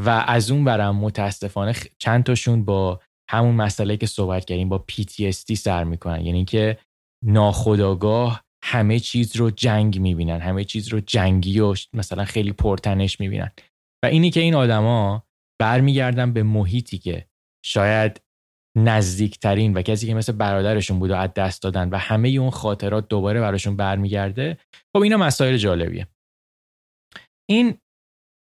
و 0.03 0.25
از 0.27 0.51
اون 0.51 0.65
برم 0.65 0.97
متاسفانه 0.97 1.75
چند 1.99 2.25
تاشون 2.25 2.65
با 2.65 3.01
همون 3.31 3.55
مسئله 3.55 3.97
که 3.97 4.07
صحبت 4.07 4.45
کردیم 4.45 4.69
با 4.69 4.85
PTSD 4.91 5.55
سر 5.55 5.85
می‌کنن. 5.85 6.21
یعنی 6.21 6.45
که 6.45 6.79
ناخداگاه 7.25 8.45
همه 8.65 8.99
چیز 8.99 9.37
رو 9.37 9.51
جنگ 9.51 10.01
می‌بینن. 10.01 10.41
همه 10.41 10.65
چیز 10.65 10.89
رو 10.89 11.01
جنگی 11.01 11.61
و 11.61 11.75
مثلا 11.93 12.25
خیلی 12.25 12.53
پرتنش 12.53 13.21
می‌بینن. 13.21 13.51
و 14.05 14.07
اینی 14.07 14.31
که 14.31 14.41
این 14.41 14.55
آدما 14.55 15.25
برمیگردن 15.61 16.33
به 16.33 16.43
محیطی 16.43 16.99
که 16.99 17.27
شاید 17.65 18.21
نزدیکترین 18.77 19.75
و 19.75 19.83
کسی 19.83 20.07
که 20.07 20.15
مثل 20.15 20.33
برادرشون 20.33 20.99
بود 20.99 21.11
و 21.11 21.15
از 21.15 21.35
دست 21.35 21.63
دادن 21.63 21.89
و 21.89 21.97
همه 21.97 22.29
اون 22.29 22.51
خاطرات 22.51 23.09
دوباره 23.09 23.41
براشون 23.41 23.77
برمیگرده 23.77 24.59
خب 24.97 25.03
اینا 25.03 25.17
مسائل 25.17 25.57
جالبیه. 25.57 26.07
این 27.49 27.79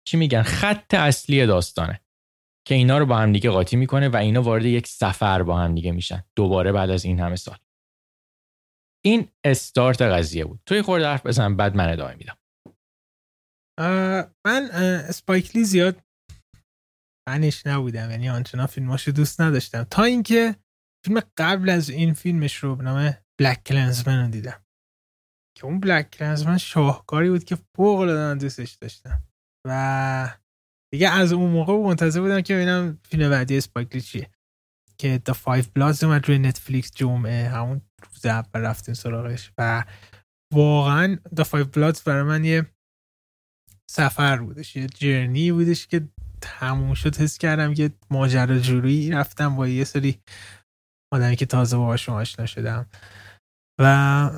چی 0.08 0.16
میگن؟ 0.16 0.42
خط 0.42 0.94
اصلی 0.94 1.46
داستانه 1.46 2.00
که 2.68 2.74
اینا 2.74 2.98
رو 2.98 3.06
با 3.06 3.16
هم 3.16 3.32
دیگه 3.32 3.50
قاطی 3.50 3.76
می‌کنه 3.76 4.08
و 4.08 4.16
اینا 4.16 4.42
وارد 4.42 4.64
یک 4.64 4.86
سفر 4.86 5.42
با 5.42 5.58
هم 5.58 5.74
دیگه 5.74 5.92
میشن. 5.92 6.24
دوباره 6.36 6.72
بعد 6.72 6.90
از 6.90 7.04
این 7.04 7.20
همه 7.20 7.36
سال. 7.36 7.58
این 9.04 9.28
استارت 9.44 10.02
قضیه 10.02 10.44
بود. 10.44 10.60
توی 10.66 10.82
خورده 10.82 11.06
حرف 11.06 11.26
بزن 11.26 11.56
بعد 11.56 11.76
من 11.76 11.92
ادامه 11.92 12.14
میدم. 12.14 12.36
من 14.46 14.70
اسپایکلی 15.08 15.64
زیاد 15.64 16.02
فنش 17.28 17.66
نبودم 17.66 18.10
یعنی 18.10 18.28
آنچنان 18.28 18.66
فیلماشو 18.66 19.10
دوست 19.10 19.40
نداشتم. 19.40 19.84
تا 19.84 20.02
اینکه 20.02 20.56
فیلم 21.04 21.20
قبل 21.38 21.68
از 21.68 21.90
این 21.90 22.14
فیلمش 22.14 22.56
رو 22.56 22.76
به 22.76 22.84
نام 22.84 23.14
بلک 23.40 23.64
کلنزمن 23.64 24.24
رو 24.24 24.30
دیدم. 24.30 24.64
که 25.58 25.64
اون 25.64 25.80
بلک 25.80 26.10
کلنزمن 26.10 26.58
شاهکاری 26.58 27.30
بود 27.30 27.44
که 27.44 27.58
فوق 27.76 28.00
العاده 28.00 28.40
دوستش 28.40 28.72
داشتم. 28.72 29.22
و 29.68 30.38
دیگه 30.92 31.10
از 31.10 31.32
اون 31.32 31.50
موقع 31.50 31.72
منتظر 31.72 32.20
بودم 32.20 32.40
که 32.40 32.54
ببینم 32.54 32.98
فیلم 33.04 33.30
بعدی 33.30 33.56
اسپایکلی 33.56 34.00
چیه. 34.00 34.30
که 34.98 35.22
Da 35.30 35.32
5 35.32 35.64
Bloods 35.64 36.02
اومد 36.02 36.28
روی 36.28 36.38
نتفلیکس 36.38 36.90
جمعه 36.94 37.48
همون 37.48 37.80
روز 38.12 38.26
اول 38.26 38.60
رفتیم 38.60 38.94
سراغش. 38.94 39.52
و 39.58 39.84
واقعا 40.54 41.18
Da 41.36 41.44
5 41.44 41.66
Bloods 41.76 42.02
برای 42.04 42.22
من 42.22 42.44
یه 42.44 42.66
سفر 43.90 44.36
بودش 44.36 44.76
یه 44.76 44.86
journey 44.86 45.52
بودش 45.52 45.86
که 45.86 46.08
تموم 46.46 46.94
شد 46.94 47.16
حس 47.16 47.38
کردم 47.38 47.74
که 47.74 47.90
جوری 48.62 49.10
رفتم 49.10 49.56
با 49.56 49.68
یه 49.68 49.84
سری 49.84 50.20
آدمی 51.12 51.36
که 51.36 51.46
تازه 51.46 51.76
باهاشون 51.76 52.14
آشنا 52.14 52.46
شدم. 52.46 52.86
و 53.80 54.30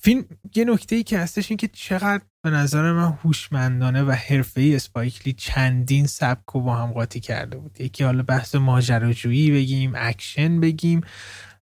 فیلم 0.00 0.24
یه 0.54 0.64
نکته 0.64 0.96
ای 0.96 1.02
که 1.02 1.18
هستش 1.18 1.50
این 1.50 1.56
که 1.56 1.68
چقدر 1.68 2.22
به 2.44 2.50
نظر 2.50 2.92
من 2.92 3.12
هوشمندانه 3.12 4.02
و 4.02 4.10
حرفه‌ای 4.10 4.76
اسپایک 4.76 5.16
لی 5.16 5.32
چندین 5.32 6.06
سبک 6.06 6.56
و 6.56 6.60
با 6.60 6.76
هم 6.76 6.92
قاطی 6.92 7.20
کرده 7.20 7.58
بود. 7.58 7.80
یکی 7.80 8.04
حالا 8.04 8.22
بحث 8.22 8.54
ماجراجویی 8.54 9.50
بگیم 9.50 9.92
اکشن 9.96 10.60
بگیم 10.60 11.00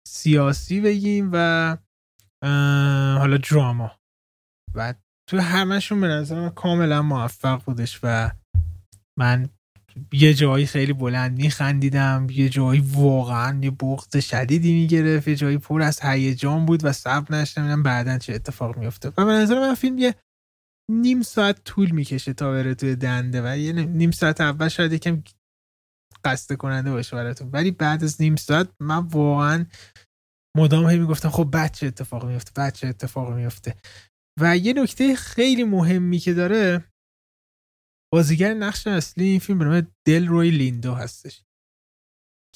سیاسی 0.06 0.80
بگیم 0.80 1.30
و 1.32 1.76
حالا 3.18 3.36
دراما. 3.36 3.98
و 4.74 4.94
تو 5.28 5.38
همشون 5.38 6.00
به 6.00 6.06
نظر 6.06 6.40
من 6.40 6.50
کاملا 6.50 7.02
موفق 7.02 7.64
بودش 7.64 8.00
و 8.02 8.30
من 9.18 9.48
یه 10.12 10.34
جایی 10.34 10.66
خیلی 10.66 10.92
بلند 10.92 11.38
میخندیدم 11.38 12.26
یه 12.30 12.48
جایی 12.48 12.80
واقعا 12.80 13.60
یه 13.62 13.70
بغض 13.70 14.16
شدیدی 14.16 14.72
می‌گرفت 14.72 15.28
یه 15.28 15.36
جایی 15.36 15.58
پر 15.58 15.82
از 15.82 16.00
هیجان 16.02 16.66
بود 16.66 16.84
و 16.84 16.92
صبر 16.92 17.36
نشدم. 17.36 17.82
بعدا 17.82 18.18
چه 18.18 18.34
اتفاق 18.34 18.76
میفته 18.76 19.08
و 19.08 19.24
به 19.24 19.32
نظر 19.32 19.60
من 19.60 19.74
فیلم 19.74 19.98
یه 19.98 20.14
نیم 20.90 21.22
ساعت 21.22 21.64
طول 21.64 21.90
می‌کشه 21.90 22.32
تا 22.32 22.50
بره 22.50 22.74
توی 22.74 22.96
دنده 22.96 23.42
و 23.44 23.56
یه 23.56 23.72
نیم 23.72 24.10
ساعت 24.10 24.40
اول 24.40 24.68
شاید 24.68 24.92
یکم 24.92 25.22
قصد 26.24 26.56
کننده 26.56 26.90
باشه 26.90 27.16
براتون. 27.16 27.50
ولی 27.52 27.70
بعد 27.70 28.04
از 28.04 28.20
نیم 28.22 28.36
ساعت 28.36 28.68
من 28.80 28.98
واقعا 28.98 29.66
مدام 30.56 30.86
هی 30.86 30.98
می‌گفتم 30.98 31.28
خب 31.28 31.48
بچه 31.52 31.86
اتفاق 31.86 32.26
میفته 32.26 32.52
بچه 32.56 32.86
اتفاق 32.86 33.32
میفته 33.32 33.76
و 34.40 34.56
یه 34.56 34.72
نکته 34.72 35.16
خیلی 35.16 35.64
مهمی 35.64 36.18
که 36.18 36.34
داره 36.34 36.84
بازیگر 38.12 38.54
نقش 38.54 38.86
اصلی 38.86 39.24
این 39.24 39.38
فیلم 39.38 39.58
به 39.58 39.86
دل 40.06 40.26
روی 40.26 40.50
لیندو 40.50 40.94
هستش. 40.94 41.42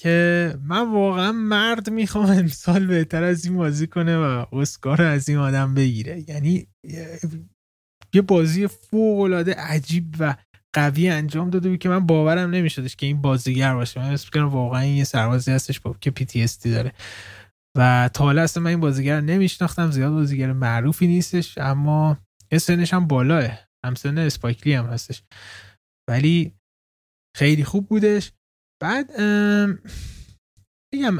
که 0.01 0.59
من 0.63 0.93
واقعا 0.93 1.33
مرد 1.33 1.91
می‌خوام 1.91 2.27
امسال 2.27 2.87
بهتر 2.87 3.23
از 3.23 3.45
این 3.45 3.57
بازی 3.57 3.87
کنه 3.87 4.17
و 4.17 4.47
اسکار 4.53 5.03
از 5.03 5.29
این 5.29 5.39
آدم 5.39 5.75
بگیره. 5.75 6.25
یعنی 6.29 6.67
یه 8.15 8.23
بازی 8.23 8.67
فوق 8.67 9.21
العاده 9.21 9.55
عجیب 9.55 10.15
و 10.19 10.37
قوی 10.73 11.09
انجام 11.09 11.51
داده 11.51 11.69
بود 11.69 11.79
که 11.79 11.89
من 11.89 12.07
باورم 12.07 12.51
نمیشدش 12.51 12.97
که 12.97 13.07
این 13.07 13.23
بازیگر 13.23 13.75
باشه. 13.75 14.01
من 14.01 14.11
اسم 14.11 14.31
کنم 14.35 14.49
واقعا 14.49 14.85
یه 14.85 15.05
سربازی 15.05 15.51
هستش 15.51 15.81
با 15.81 15.97
که 16.01 16.11
پی 16.11 16.47
داره. 16.65 16.93
و 17.77 18.11
تا 18.15 18.25
حالا 18.25 18.43
اصلا 18.43 18.63
من 18.63 18.71
این 18.71 18.81
بازیگر 18.81 19.21
نمیشناختم 19.21 19.91
زیاد 19.91 20.13
بازیگر 20.13 20.53
معروفی 20.53 21.07
نیستش 21.07 21.59
اما 21.59 22.19
سنش 22.61 22.95
هم 22.95 23.07
بالاه. 23.07 23.51
همسن 23.85 24.19
اسپایکلی 24.19 24.75
هم 24.75 24.87
هستش. 24.87 25.23
ولی 26.11 26.55
خیلی 27.37 27.65
خوب 27.65 27.89
بودش. 27.89 28.33
بعد 28.83 29.21
میگم 30.95 31.19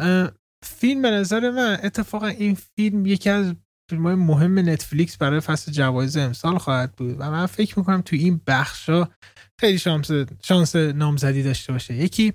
فیلم 0.65 1.03
به 1.03 1.11
نظر 1.11 1.51
من 1.51 1.79
اتفاقا 1.83 2.27
این 2.27 2.55
فیلم 2.55 3.07
یکی 3.07 3.31
از 3.31 3.55
فیلم 3.91 4.03
های 4.07 4.15
مهم 4.15 4.59
نتفلیکس 4.59 5.17
برای 5.17 5.41
فصل 5.41 5.73
جوایز 5.73 6.17
امسال 6.17 6.59
خواهد 6.59 6.97
بود 6.97 7.17
و 7.19 7.31
من 7.31 7.47
فکر 7.47 7.79
می‌کنم 7.79 8.01
تو 8.01 8.17
این 8.17 8.41
بخشا 8.47 9.09
خیلی 9.61 9.79
شانس 9.79 10.11
شانس 10.43 10.77
نامزدی 10.77 11.43
داشته 11.43 11.73
باشه. 11.73 11.95
یکی 11.95 12.33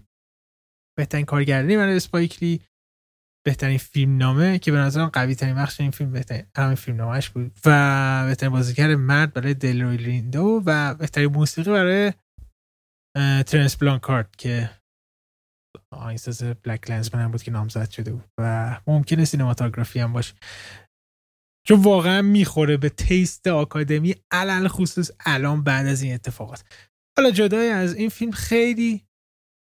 بهترین 0.97 1.25
کارگردانی 1.25 1.77
برای 1.77 1.95
اسپایک 1.95 2.36
لی. 2.36 2.61
بهترین 3.45 3.77
فیلم 3.77 4.17
نامه 4.17 4.59
که 4.59 4.71
به 4.71 4.77
نظرم 4.77 5.07
قوی 5.07 5.35
ترین 5.35 5.55
بخش 5.55 5.81
این 5.81 5.91
فیلم 5.91 6.11
بهترین 6.11 6.45
همین 6.57 6.75
فیلم 6.75 6.97
نامش 6.97 7.29
بود. 7.29 7.51
و 7.65 8.25
بهترین 8.25 8.51
بازیگر 8.51 8.95
مرد 8.95 9.33
برای 9.33 9.53
دلروی 9.53 9.97
لیندو 9.97 10.63
و 10.65 10.95
بهترین 10.95 11.31
موسیقی 11.31 11.71
برای 11.71 12.13
ترنس 13.43 13.75
بلانکارد 13.75 14.35
که 14.35 14.69
آهنگساز 15.93 16.43
BlacKkKlansman 16.43 17.21
هم 17.21 17.31
بود 17.31 17.43
که 17.43 17.51
نامزد 17.51 17.89
شده 17.89 18.11
بود 18.13 18.25
و 18.39 18.79
ممکنه 18.87 19.25
cinematography 19.25 19.99
هم 19.99 20.13
باشه. 20.13 20.33
چون 21.67 21.81
واقعا 21.81 22.21
می‌خوره 22.21 22.77
به 22.77 22.89
taste 22.89 23.47
آکادمی 23.47 24.15
علی‌الخصوص 24.31 25.11
الان 25.25 25.63
بعد 25.63 25.87
از 25.87 26.01
این 26.01 26.13
اتفاقات. 26.13 26.63
حالا 27.17 27.31
جدای 27.31 27.69
از 27.69 27.95
این 27.95 28.09
فیلم 28.09 28.31
خیلی 28.31 29.07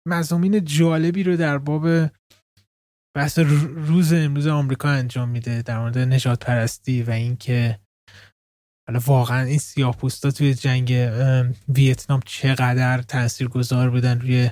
مزامین 0.08 0.64
جالبی 0.64 1.22
رو 1.22 1.36
در 1.36 1.58
باب 1.58 2.10
بحث 3.16 3.38
روز 3.38 4.12
امروز 4.12 4.46
آمریکا 4.46 4.88
انجام 4.88 5.28
میده 5.28 5.62
در 5.62 5.78
مورد 5.78 5.98
نجات 5.98 6.44
پرستی 6.44 7.02
و 7.02 7.10
اینکه 7.10 7.78
حالا 8.88 9.00
واقعا 9.06 9.42
این 9.42 9.58
سیاه 9.58 9.96
پوستا 9.96 10.30
توی 10.30 10.54
جنگ 10.54 11.10
ویتنام 11.68 12.20
چقدر 12.24 13.02
تاثیرگذار 13.02 13.90
بودن 13.90 14.20
روی 14.20 14.50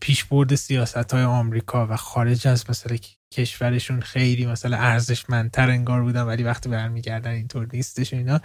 پیشبرد 0.00 0.54
سیاست 0.54 1.14
های 1.14 1.22
آمریکا 1.22 1.86
و 1.86 1.96
خارج 1.96 2.48
از 2.48 2.70
مثلا 2.70 2.96
کشورشون 3.32 4.00
خیلی 4.00 4.46
مثلا 4.46 4.76
ارزشمندتر 4.76 5.70
انگار 5.70 6.02
بودن 6.02 6.22
ولی 6.22 6.42
وقتی 6.42 6.68
برمیگردن 6.68 7.30
اینطور 7.30 7.68
نیستش 7.72 8.14
اینا. 8.14 8.40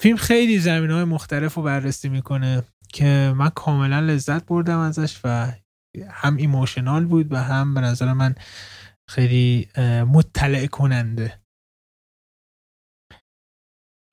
فیلم 0.00 0.16
خیلی 0.16 0.58
زمین 0.58 0.90
های 0.90 1.04
مختلف 1.04 1.54
رو 1.54 1.62
بررسی 1.62 2.08
می‌کنه 2.08 2.62
که 2.92 3.34
من 3.36 3.48
کاملا 3.48 4.00
لذت 4.00 4.46
بردم 4.46 4.78
ازش 4.78 5.20
و 5.24 5.52
هم 6.02 6.36
ایموشنال 6.36 7.04
بود 7.04 7.32
و 7.32 7.36
هم 7.36 7.74
به 7.74 7.80
نظر 7.80 8.12
من 8.12 8.34
خیلی 9.10 9.68
مطلع 10.06 10.66
کننده. 10.66 11.42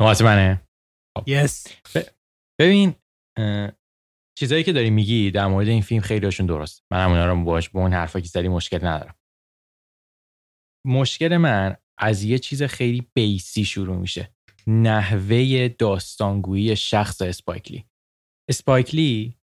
نوبت 0.01 0.21
منه 0.21 0.61
یس 1.27 1.67
ببین 2.59 2.95
چیزایی 4.37 4.63
که 4.63 4.73
داری 4.73 4.89
میگی 4.89 5.31
در 5.31 5.47
مورد 5.47 5.67
این 5.67 5.81
فیلم 5.81 6.01
خیلی 6.01 6.25
هاشون 6.25 6.45
درست. 6.45 6.83
من 6.91 7.05
همونا 7.05 7.25
رو 7.25 7.43
باش 7.43 7.69
با 7.69 7.81
اون 7.81 7.93
حرفا 7.93 8.19
که 8.19 8.27
زدی 8.27 8.47
مشکل 8.47 8.87
ندارم. 8.87 9.15
مشکل 10.87 11.37
من 11.37 11.77
از 11.99 12.23
یه 12.23 12.39
چیز 12.39 12.63
خیلی 12.63 13.11
بیسی 13.13 13.65
شروع 13.65 13.97
میشه. 13.97 14.35
نحوه 14.67 15.67
داستانگویی 15.67 16.75
شخص 16.75 17.21
اسپایک 17.21 17.67
لی 17.67 17.85
اسپایک 18.49 19.12
لی 19.12 19.37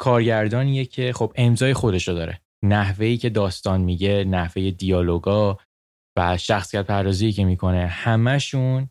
کارگردانیه 0.00 0.84
که 0.84 1.12
خب 1.12 1.32
امضای 1.36 1.74
خودش 1.74 2.08
رو 2.08 2.14
داره. 2.14 2.40
نحوهی 2.64 3.16
که 3.16 3.30
داستان 3.30 3.80
میگه 3.80 4.24
نحوه 4.24 4.70
دیالوگا 4.70 5.58
و 6.18 6.36
شخصیت 6.36 6.86
پردازی 6.86 7.32
که 7.32 7.44
می‌کنه 7.44 7.86
همشون 7.86 8.88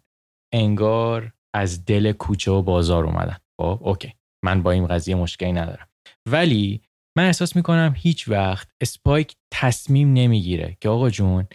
انگار 0.53 1.33
از 1.55 1.85
دل 1.85 2.11
کوچه 2.11 2.51
و 2.51 2.61
بازار 2.61 3.05
اومدن. 3.05 3.37
خب 3.61 3.79
OK. 3.81 4.13
من 4.43 4.63
با 4.63 4.71
این 4.71 4.87
قضیه 4.87 5.15
مشکلی 5.15 5.51
ندارم. 5.51 5.87
ولی 6.29 6.81
من 7.17 7.25
احساس 7.25 7.55
می‌کنم 7.55 7.93
هیچ 7.97 8.27
وقت 8.27 8.67
اسپایک 8.81 9.35
تصمیم 9.53 10.13
نمی‌گیره 10.13 10.77
که 10.81 10.89
آقا 10.89 11.09
جون 11.09 11.47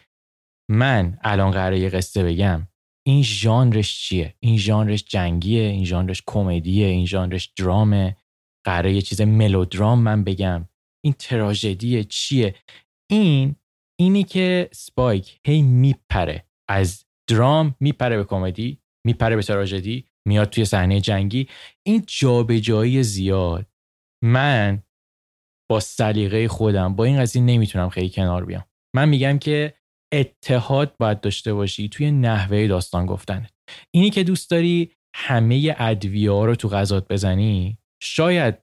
من 0.70 1.18
الان 1.22 1.50
قراره 1.50 1.80
یه 1.80 1.88
قصه 1.88 2.24
بگم. 2.24 2.68
این 3.06 3.22
ژانرش 3.22 4.00
چیه؟ 4.00 4.34
این 4.40 4.58
ژانرش 4.58 5.04
جنگیه 5.04 5.62
این 5.62 5.84
ژانرش 5.84 6.22
کمدیه 6.26 6.86
این 6.86 7.06
ژانرش 7.06 7.46
درامه. 7.46 8.16
قراره 8.64 8.94
یه 8.94 9.02
چیز 9.02 9.20
ملودرام 9.20 9.98
من 9.98 10.24
بگم. 10.24 10.68
این 11.04 11.14
تراژدی 11.18 12.04
چیه؟ 12.04 12.54
این 13.10 13.56
اینی 14.00 14.24
که 14.24 14.68
سپایک 14.72 15.40
هی 15.46 15.62
میپره. 15.62 16.46
از 16.70 17.04
درام 17.30 17.74
میپره 17.80 18.16
به 18.16 18.24
کمدی 18.24 18.80
میپره 19.06 19.36
به 19.36 19.42
تراژدی 19.42 20.08
میاد 20.28 20.50
توی 20.50 20.64
صحنه 20.64 21.00
جنگی. 21.00 21.48
این 21.86 22.04
جابجایی 22.06 23.02
زیاد. 23.02 23.66
من 24.24 24.82
با 25.70 25.80
سلیقه 25.80 26.48
خودم 26.48 26.96
با 26.96 27.04
این 27.04 27.20
قضیه 27.20 27.42
نمی‌تونم 27.42 27.88
خیلی 27.88 28.10
کنار 28.10 28.44
بیام. 28.44 28.64
من 28.96 29.08
میگم 29.08 29.38
که 29.38 29.74
اتحاد 30.14 30.96
باید 30.96 31.20
داشته 31.20 31.54
باشی 31.54 31.88
توی 31.88 32.10
نحوه 32.10 32.66
داستان 32.66 33.06
گفتن 33.06 33.46
اینی 33.90 34.10
که 34.10 34.24
دوست 34.24 34.50
داری 34.50 34.92
همه 35.14 35.76
ادویه 35.78 36.30
رو 36.30 36.54
تو 36.54 36.68
غذات 36.68 37.12
بزنی؟ 37.12 37.78
شاید 38.04 38.54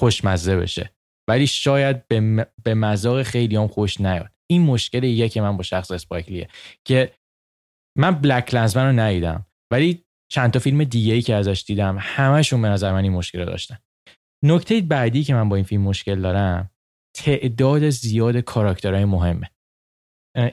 خوشمزه 0.00 0.56
بشه 0.56 0.94
ولی 1.30 1.46
شاید 1.46 2.08
به, 2.08 2.46
به 2.64 2.74
مذاق 2.74 3.22
خیلی 3.22 3.56
هم 3.56 3.68
خوش 3.68 4.00
نیاد. 4.00 4.30
این 4.50 4.62
مشکل 4.62 5.04
یه 5.04 5.28
که 5.28 5.40
من 5.40 5.56
با 5.56 5.62
شخص 5.62 5.90
اسپایکلیه 5.90 6.48
که 6.84 7.12
من 7.98 8.10
بلک 8.10 8.54
لنزمن 8.54 8.86
رو 8.86 8.92
ندیدم 8.92 9.46
ولی 9.72 10.04
چند 10.32 10.50
تا 10.50 10.58
فیلم 10.58 10.84
دیگه 10.84 11.14
ای 11.14 11.22
که 11.22 11.34
ازش 11.34 11.64
دیدم 11.66 11.96
همشون 12.00 12.62
به 12.62 12.68
نظر 12.68 12.92
من 12.92 13.02
این 13.02 13.12
مشکل 13.12 13.44
داشتن. 13.44 13.78
نکته 14.44 14.80
بعدی 14.80 15.24
که 15.24 15.34
من 15.34 15.48
با 15.48 15.56
این 15.56 15.64
فیلم 15.64 15.82
مشکل 15.82 16.20
دارم 16.20 16.70
تعداد 17.16 17.90
زیاد 17.90 18.36
کاراکترهای 18.36 19.04
مهمه. 19.04 19.50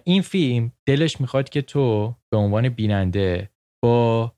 این 0.04 0.22
فیلم 0.22 0.72
دلش 0.88 1.22
می‌خواد 1.22 1.50
که 1.50 1.62
تو 1.62 2.16
به 2.32 2.38
عنوان 2.38 2.70
بیننده 2.70 3.50
با 3.84 4.37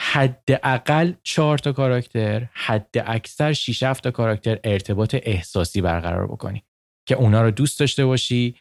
حداقل 0.00 1.12
چهار 1.22 1.58
تا 1.58 1.72
کاراکتر 1.72 2.48
حد 2.52 2.94
اکثر 3.06 3.52
6 3.52 3.80
تا 4.02 4.10
کاراکتر 4.10 4.58
ارتباط 4.64 5.16
احساسی 5.22 5.80
برقرار 5.80 6.26
بکنی 6.26 6.62
که 7.08 7.14
اونا 7.14 7.42
رو 7.42 7.50
دوست 7.50 7.80
داشته 7.80 8.04
باشی 8.04 8.54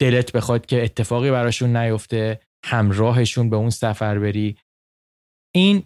دلت 0.00 0.32
بخواد 0.32 0.66
که 0.66 0.84
اتفاقی 0.84 1.30
براشون 1.30 1.76
نیفته 1.76 2.40
همراهشون 2.64 3.50
به 3.50 3.56
اون 3.56 3.70
سفر 3.70 4.18
بری. 4.18 4.56
این 5.54 5.82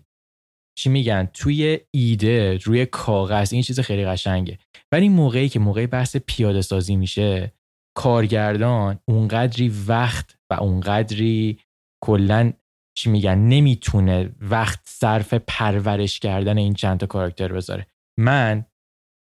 چی 0.78 0.88
میگن؟ 0.88 1.26
توی 1.26 1.80
ایده 1.94 2.56
روی 2.56 2.86
کاغذ 2.86 3.52
این 3.52 3.62
چیز 3.62 3.80
خیلی 3.80 4.04
قشنگه. 4.04 4.58
ولی 4.92 5.08
موقعی 5.08 5.48
که 5.48 5.58
موقعی 5.58 5.86
بحث 5.86 6.16
پیاده 6.16 6.62
سازی 6.62 6.96
میشه 6.96 7.52
کارگردان 7.96 9.00
اونقدری 9.08 9.68
وقت 9.68 10.36
و 10.50 10.54
اونقدری 10.54 11.58
کلا 12.04 12.52
چی 12.96 13.11
میگن 13.11 13.38
نمی‌تونه 13.38 14.30
وقت 14.40 14.80
صرف 14.85 15.35
پرورش 15.35 16.20
کردن 16.20 16.59
این 16.59 16.74
چند 16.74 17.00
تا 17.00 17.07
کاراکتر 17.07 17.52
بذاره. 17.52 17.87
من 18.18 18.64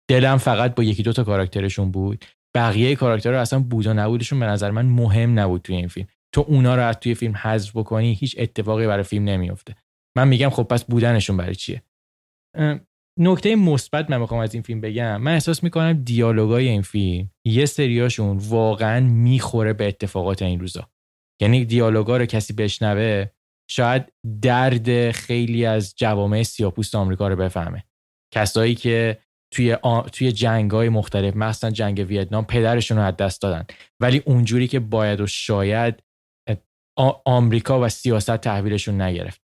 دلم 0.09 0.37
فقط 0.37 0.75
با 0.75 0.83
یکی 0.83 1.03
دو 1.03 1.13
تا 1.13 1.23
کاراکترشون 1.23 1.91
بود. 1.91 2.25
بقیه 2.55 2.95
کاراکتر 2.95 3.31
رو 3.31 3.39
اصلا 3.39 3.59
بود 3.59 3.87
و 3.87 3.93
نبودشون 3.93 4.39
به 4.39 4.45
نظر 4.45 4.71
من 4.71 4.85
مهم 4.85 5.39
نبود 5.39 5.61
توی 5.61 5.75
این 5.75 5.87
فیلم. 5.87 6.07
تو 6.33 6.45
اونا 6.47 6.75
رو 6.75 6.81
از 6.81 6.99
توی 6.99 7.15
فیلم 7.15 7.35
حذف 7.35 7.77
بکنی 7.77 8.13
هیچ 8.13 8.35
اتفاقی 8.39 8.87
برای 8.87 9.03
فیلم 9.03 9.29
نمیفته 9.29 9.75
من 10.17 10.27
میگم 10.27 10.49
خب 10.49 10.63
پس 10.63 10.85
بودنشون 10.85 11.37
برای 11.37 11.55
چیه؟ 11.55 11.81
نکته 13.19 13.55
مثبت 13.55 14.09
من 14.09 14.17
می‌خوام 14.17 14.39
از 14.41 14.53
این 14.53 14.63
فیلم 14.63 14.81
بگم. 14.81 15.21
من 15.21 15.33
احساس 15.33 15.63
می‌کنم 15.63 15.93
دیالوگای 15.93 16.67
این 16.67 16.81
فیلم 16.81 17.31
یه 17.45 17.65
سریاشون 17.65 18.37
واقعا 18.37 18.99
می‌خوره 18.99 19.73
به 19.73 19.87
اتفاقات 19.87 20.41
این 20.41 20.59
روزا. 20.59 20.89
یعنی 21.41 21.65
دیالوگا 21.65 22.17
رو 22.17 22.25
کسی 22.25 22.53
بشنوه 22.53 23.25
شاید 23.69 24.13
درد 24.41 25.11
خیلی 25.11 25.65
از 25.65 25.95
جوامع 25.95 26.43
سیاپوست 26.43 26.95
آمریکا 26.95 27.27
رو 27.27 27.35
بفهمه. 27.35 27.83
کسایی 28.33 28.75
که 28.75 29.17
توی. 29.53 29.77
توی 30.13 30.31
جنگ 30.31 30.71
های 30.71 30.89
مختلف 30.89 31.35
مثلا 31.35 31.71
جنگ 31.71 32.05
ویتنام 32.07 32.45
پدرشون 32.45 32.97
رو 32.97 33.03
از 33.03 33.17
دست 33.17 33.41
دادن. 33.41 33.65
ولی 33.99 34.21
اونجوری 34.25 34.67
که 34.67 34.79
باید 34.79 35.21
و 35.21 35.27
شاید 35.27 36.03
آمریکا 37.25 37.81
و 37.81 37.89
سیاست 37.89 38.37
تحویلشون 38.37 39.01
نگرفت. 39.01 39.41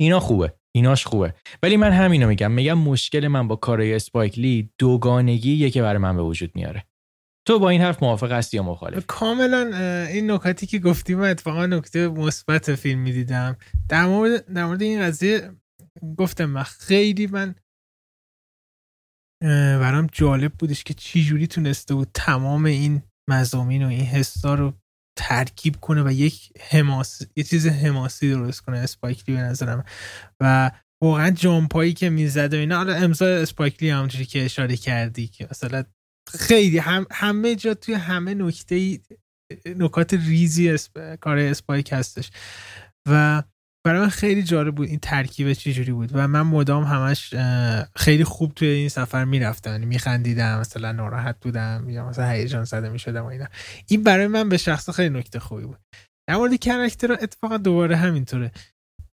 اینا 0.00 0.20
خوبه. 0.20 0.54
ایناش 0.74 1.06
خوبه. 1.06 1.34
ولی 1.62 1.76
من 1.76 1.92
همینو 1.92 2.28
میگم. 2.28 2.50
میگم 2.50 2.78
مشکل 2.78 3.28
من 3.28 3.48
با 3.48 3.56
کارای 3.56 3.94
اسپایکلی 3.94 4.70
دوگانگی 4.78 5.70
که 5.70 5.82
برای 5.82 5.98
من 5.98 6.16
به 6.16 6.22
وجود 6.22 6.50
میاره. 6.54 6.84
تو 7.48 7.58
با 7.58 7.68
این 7.68 7.80
حرف 7.80 8.02
موافق 8.02 8.32
هستی 8.32 8.56
یا 8.56 8.62
مخالف؟ 8.62 9.06
کاملا 9.06 9.76
این 10.06 10.30
نکاتی 10.30 10.66
که 10.66 10.78
گفتیم 10.78 11.20
اتفاقا 11.20 11.66
نکته 11.66 12.08
مثبت 12.08 12.74
فیلم 12.74 13.00
می‌دیدم. 13.00 13.56
در 13.88 14.06
مورد 14.06 14.52
در 14.52 14.64
مورد 14.64 14.82
این 14.82 15.02
قضیه 15.02 15.50
گفتم 16.18 16.44
من 16.44 16.62
خیلی 16.62 17.26
من 17.26 17.54
برام 19.80 20.06
جالب 20.12 20.52
بودش 20.52 20.84
که 20.84 20.94
چی 20.94 21.24
جوری 21.24 21.46
تونسته 21.46 21.94
بود 21.94 22.08
تمام 22.14 22.64
این 22.64 23.02
مزامین 23.30 23.84
و 23.84 23.88
این 23.88 24.06
حسا 24.06 24.54
رو 24.54 24.72
ترکیب 25.18 25.76
کنه 25.76 26.02
و 26.02 26.12
یک 26.12 26.52
حماس 26.60 27.22
یه 27.36 27.44
چیز 27.44 27.66
حماسی 27.66 28.30
درست 28.30 28.60
کنه 28.60 28.78
اسپایکلی 28.78 29.34
به 29.34 29.40
نظرم. 29.40 29.84
و 30.40 30.70
واقعا 31.02 31.30
جامپایی 31.30 31.92
که 31.92 32.10
می‌زد 32.10 32.54
و 32.54 32.56
اینا 32.56 32.76
حالا 32.76 32.94
امضا 32.94 33.26
اسپایکلی 33.26 33.90
همونجوری 33.90 34.24
که 34.24 34.44
اشاره 34.44 34.76
کردی 34.76 35.28
که 35.28 35.48
مثلا 35.50 35.84
خیلی 36.28 36.78
هم 36.78 37.06
همه 37.10 37.54
جا 37.54 37.74
توی 37.74 37.94
همه 37.94 38.34
نکته 38.34 39.00
نکات 39.66 40.14
ریزی 40.14 40.78
کار 41.20 41.38
اسپایک 41.38 41.92
هستش. 41.92 42.30
و 43.08 43.42
برای 43.86 44.00
من 44.00 44.08
خیلی 44.08 44.42
جالب 44.42 44.74
بود 44.74 44.88
این 44.88 44.98
ترکیب 44.98 45.52
چجوری 45.52 45.92
بود. 45.92 46.10
و 46.12 46.28
من 46.28 46.42
مدام 46.42 46.84
همش 46.84 47.34
خیلی 47.96 48.24
خوب 48.24 48.54
توی 48.54 48.68
این 48.68 48.88
سفر 48.88 49.24
می‌رفتم. 49.24 49.70
یعنی 49.70 49.86
میخندیدم 49.86 50.60
مثلا 50.60 50.92
ناراحت 50.92 51.36
بودم 51.40 51.86
یا 51.88 52.08
مثلا 52.08 52.30
هیجان 52.30 52.64
زده 52.64 52.88
می‌شدم 52.88 53.22
و 53.22 53.26
اینا. 53.26 53.46
این 53.86 54.02
برای 54.02 54.26
من 54.26 54.48
به 54.48 54.56
شخص 54.56 54.90
خیلی 54.90 55.18
نکته 55.18 55.38
خوبی 55.38 55.64
بود. 55.64 55.78
در 56.28 56.36
مورد 56.36 56.56
character 56.56 57.12
اتفاقا 57.12 57.56
دوباره 57.56 57.96
همینطوره. 57.96 58.50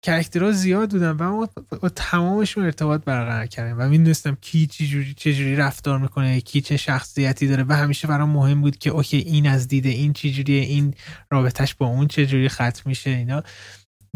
character 0.05 0.46
ها 0.46 0.51
زیاد 0.51 0.91
بودن 0.91 1.11
و 1.11 1.31
ما 1.31 1.49
با 1.81 1.89
تمامشون 1.89 2.65
ارتباط 2.65 3.03
برقرار 3.03 3.45
کردیم 3.45 3.75
و 3.79 3.89
می‌دونستم 3.89 4.37
کی 4.41 4.67
چجوری 4.67 5.13
چجوری 5.13 5.55
رفتار 5.55 5.99
می‌کنه 5.99 6.41
کی 6.41 6.61
چه 6.61 6.77
شخصیتی 6.77 7.47
داره 7.47 7.63
و 7.63 7.73
همیشه 7.73 8.07
برام 8.07 8.29
مهم 8.29 8.61
بود 8.61 8.77
که 8.77 8.89
OK 8.89 9.17
این 9.17 9.47
از 9.47 9.67
دیده 9.67 9.89
این 9.89 10.13
چجوریه 10.13 10.61
این 10.61 10.93
رابطش 11.31 11.75
با 11.75 11.87
اون 11.87 12.07
چجوری 12.07 12.49
ختم 12.49 12.81
میشه 12.85 13.09
اینا. 13.09 13.43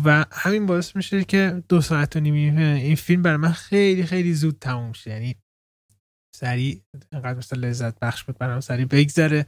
و 0.04 0.26
همین 0.32 0.65
باعث 0.65 0.96
میشه 0.96 1.24
که 1.24 1.63
دو 1.69 1.82
ساعت 1.82 2.15
و 2.15 2.19
نیمی 2.19 2.62
این 2.62 2.96
فیلم 2.96 3.22
برای 3.22 3.38
من 3.38 3.52
خیلی 3.52 4.04
خیلی 4.04 4.34
زود 4.34 4.58
تموم 4.62 4.93
شه. 4.93 5.12
یعنی 5.12 5.36
سریع 6.36 6.82
انقدر 7.12 7.38
مثلا 7.38 7.60
لذت 7.60 8.00
بخش 8.00 8.24
بود 8.24 8.38
برام 8.38 8.60
سریع 8.60 8.86
بگذره. 8.86 9.46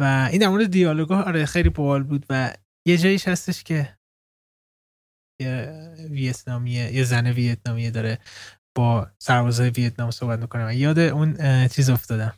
و 0.00 0.28
این 0.32 0.40
در 0.40 0.48
مورد 0.48 0.70
دیالوگا 0.70 1.22
آره 1.22 1.46
خیلی 1.46 1.68
باحال 1.68 2.02
بود 2.02 2.26
و 2.30 2.54
یه 2.86 2.96
جاییش 2.96 3.28
هستش 3.28 3.62
که 3.62 3.96
ویتنامیه 6.10 6.94
یه 6.94 7.04
زن 7.04 7.26
ویتنامیه 7.26 7.90
داره 7.90 8.18
با 8.76 9.10
سربازای 9.18 9.70
ویتنام 9.70 10.10
صحبت 10.10 10.38
می‌کنه. 10.38 10.66
و 10.66 10.74
یاد 10.74 10.98
اون 10.98 11.68
چیز 11.68 11.90
افتادم. 11.90 12.34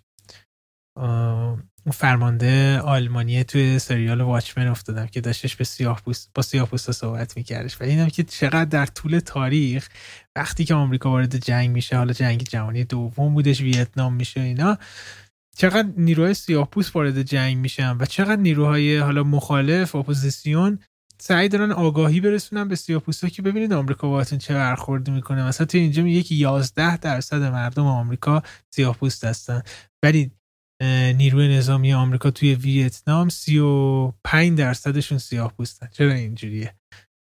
اون 1.87 1.93
فرمانده 1.93 2.79
آلمانی 2.79 3.45
توی 3.45 3.79
سریال 3.79 4.21
واچمن 4.21 4.67
افتادم 4.67 5.07
که 5.07 5.21
داشتش 5.21 5.57
به 5.57 5.65
سیاه 5.65 6.03
پوست 6.05 6.31
با 6.35 6.43
سیاه 6.43 6.69
پوست 6.69 6.93
صحبت 6.93 7.37
میکردش. 7.37 7.81
و 7.81 7.85
اینم 7.85 8.09
که 8.09 8.23
چقدر 8.23 8.65
در 8.65 8.87
طول 8.87 9.19
تاریخ 9.19 9.89
وقتی 10.37 10.65
که 10.65 10.75
آمریکا 10.75 11.11
وارد 11.11 11.37
جنگ 11.37 11.71
میشه 11.71 11.97
حالا 11.97 12.13
جنگ 12.13 12.43
جهانی 12.43 12.85
دوم 12.85 13.35
بودش 13.35 13.61
ویتنام 13.61 14.15
میشه 14.15 14.41
اینا 14.41 14.79
چقدر 15.57 15.89
نیروهای 15.97 16.35
سیاه 16.35 16.71
پوست 16.71 16.97
وارد 16.97 17.23
جنگ 17.23 17.57
میشن 17.57 17.97
و 17.97 18.05
چقدر 18.05 18.37
نیروهای 18.37 18.99
حالا 18.99 19.23
مخالف 19.23 19.95
اپوزیسیون 19.95 20.79
سعی 21.19 21.49
دارن 21.49 21.73
آگاهی 21.73 22.21
برسونن 22.21 22.69
به 22.69 22.77
سیاپوستا 22.77 23.29
که 23.29 23.43
ببینید 23.43 23.73
آمریکا 23.73 24.09
باهاتون 24.09 24.39
چه 24.39 24.55
برخوردی 24.55 25.11
می‌کنه. 25.11 25.47
مثلا 25.47 25.67
تو 25.67 25.79
اینجا 25.79 26.03
میگه 26.03 26.23
که 26.23 26.35
11 26.35 26.97
درصد 26.97 27.43
مردم 27.43 27.87
آمریکا 27.87 28.43
سیاه‌پوست 28.71 29.25
هستن. 29.25 29.63
ولی 30.05 30.31
نیروی 31.15 31.57
نظامی 31.57 31.93
آمریکا 31.93 32.31
توی 32.31 32.55
ویتنام 32.55 33.29
35 33.29 34.59
درصدشون 34.59 35.19
سیاه 35.19 35.53
پوستن 35.53 35.89
چرا 35.93 36.13
اینجوریه؟ 36.13 36.75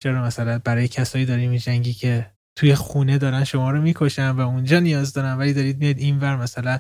چرا 0.04 0.24
مثلا 0.24 0.60
برای 0.60 0.88
کسایی 0.88 1.26
داری 1.26 1.48
میجنگی 1.48 1.94
که 1.94 2.32
توی 2.58 2.76
خونه 2.76 3.18
دارن 3.18 3.44
شما 3.44 3.72
رو 3.72 3.82
می‌کشن 3.82 4.30
و 4.30 4.40
اونجا 4.40 4.80
نیاز 4.80 5.14
دارن 5.14 5.38
ولی 5.38 5.54
دارید 5.54 5.78
میاد 5.78 5.98
اینور 5.98 6.36
مثلا 6.36 6.80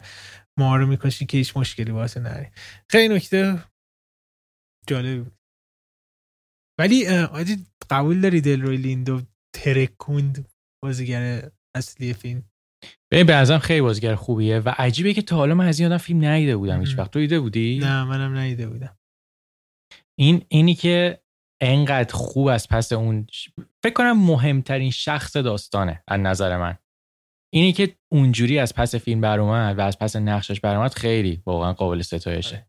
ما 0.60 0.78
رو 0.78 0.88
می‌کشین 0.88 1.28
که 1.28 1.38
هیچ 1.38 1.58
مشکلی 1.58 1.92
واسه 1.92 2.20
نری 2.20 2.48
خیلی 2.90 3.16
نکته 3.16 3.64
جالب 4.88 5.24
بود. 5.24 5.39
ولی 6.80 7.08
آجی 7.08 7.66
قبول 7.90 8.22
داری 8.22 8.42
دلروی 8.42 8.78
لیندو 8.78 9.22
ترکوند 9.56 10.48
بازیگر 10.84 11.52
اصلی 11.76 12.14
فیلم؟ 12.14 12.44
ببین 13.12 13.26
به 13.26 13.36
ازم 13.36 13.58
خیلی 13.58 13.82
بازیگر 13.82 14.16
خوبیه 14.16 14.60
و 14.60 14.74
عجیبه 14.78 15.14
که 15.14 15.22
تا 15.22 15.36
حالا 15.36 15.56
من 15.56 15.68
از 15.68 15.80
این 15.80 15.92
آدم 15.92 15.98
فیلم 15.98 16.26
ندیده 16.26 16.58
بودم 16.58 16.80
هیچ 16.80 16.98
وقت. 16.98 17.12
تو 17.12 17.20
دیده 17.20 17.40
بودی؟ 17.40 17.80
نه 17.80 18.04
منم 18.04 18.38
ندیده 18.38 18.70
بودم. 18.70 18.98
این 20.20 20.46
اینی 20.48 20.76
که 20.76 21.22
انقدر 21.62 22.14
خوب 22.14 22.48
از 22.48 22.68
پس 22.68 22.92
اون 22.94 23.28
فکر 23.84 23.94
کنم 23.94 24.26
مهمترین 24.26 24.92
شخص 24.92 25.38
داستانه 25.38 26.04
از 26.08 26.20
نظر 26.20 26.58
من. 26.58 26.78
اینی 27.54 27.74
که 27.74 27.96
اونجوری 28.12 28.60
از 28.60 28.74
پس 28.74 28.96
فیلم 28.96 29.22
بر 29.22 29.40
اومد 29.40 29.78
و 29.78 29.82
از 29.82 30.00
پس 30.00 30.16
نقشش 30.16 30.60
بر 30.60 30.76
اومد 30.76 30.94
خیلی 30.94 31.44
واقعا 31.46 31.74
قابل 31.74 32.02
ستایشه. 32.02 32.68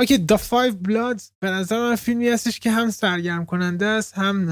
OK 0.00 0.18
Da 0.18 0.36
Five 0.36 0.74
Bloods 0.74 1.20
به 1.40 1.50
نظر 1.50 1.78
من 1.78 1.96
فیلمی 1.96 2.28
هستش 2.28 2.60
که 2.60 2.70
هم 2.70 2.90
سرگرم 2.90 3.46
کننده 3.46 3.86
است 3.86 4.18
هم 4.18 4.46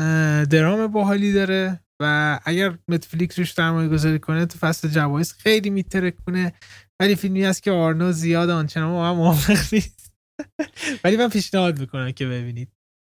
درام 0.45 0.87
باحالی 0.87 1.33
داره 1.33 1.81
و 2.03 2.39
اگر 2.45 2.79
نتفلیکس 2.89 3.39
روش 3.39 3.53
سرمایه 3.53 3.89
گذاری 3.89 4.19
کنه 4.19 4.47
تو 4.47 4.59
فصل 4.59 4.89
جوایز 4.89 5.33
خیلی 5.33 5.71
میترک 5.71 6.15
کنه. 6.27 6.53
ولی 7.01 7.15
فیلمی 7.15 7.45
هست 7.45 7.63
که 7.63 7.71
آرنو 7.71 8.13
زیاد 8.13 8.51
آنچنان 8.51 9.05
هم 9.05 9.17
موافق 9.17 9.75
نیست. 9.75 10.13
ولی 11.05 11.17
من 11.17 11.29
پیشنهاد 11.29 11.81
می‌کنم 11.81 12.13
که 12.13 12.27
ببینید. 12.27 12.69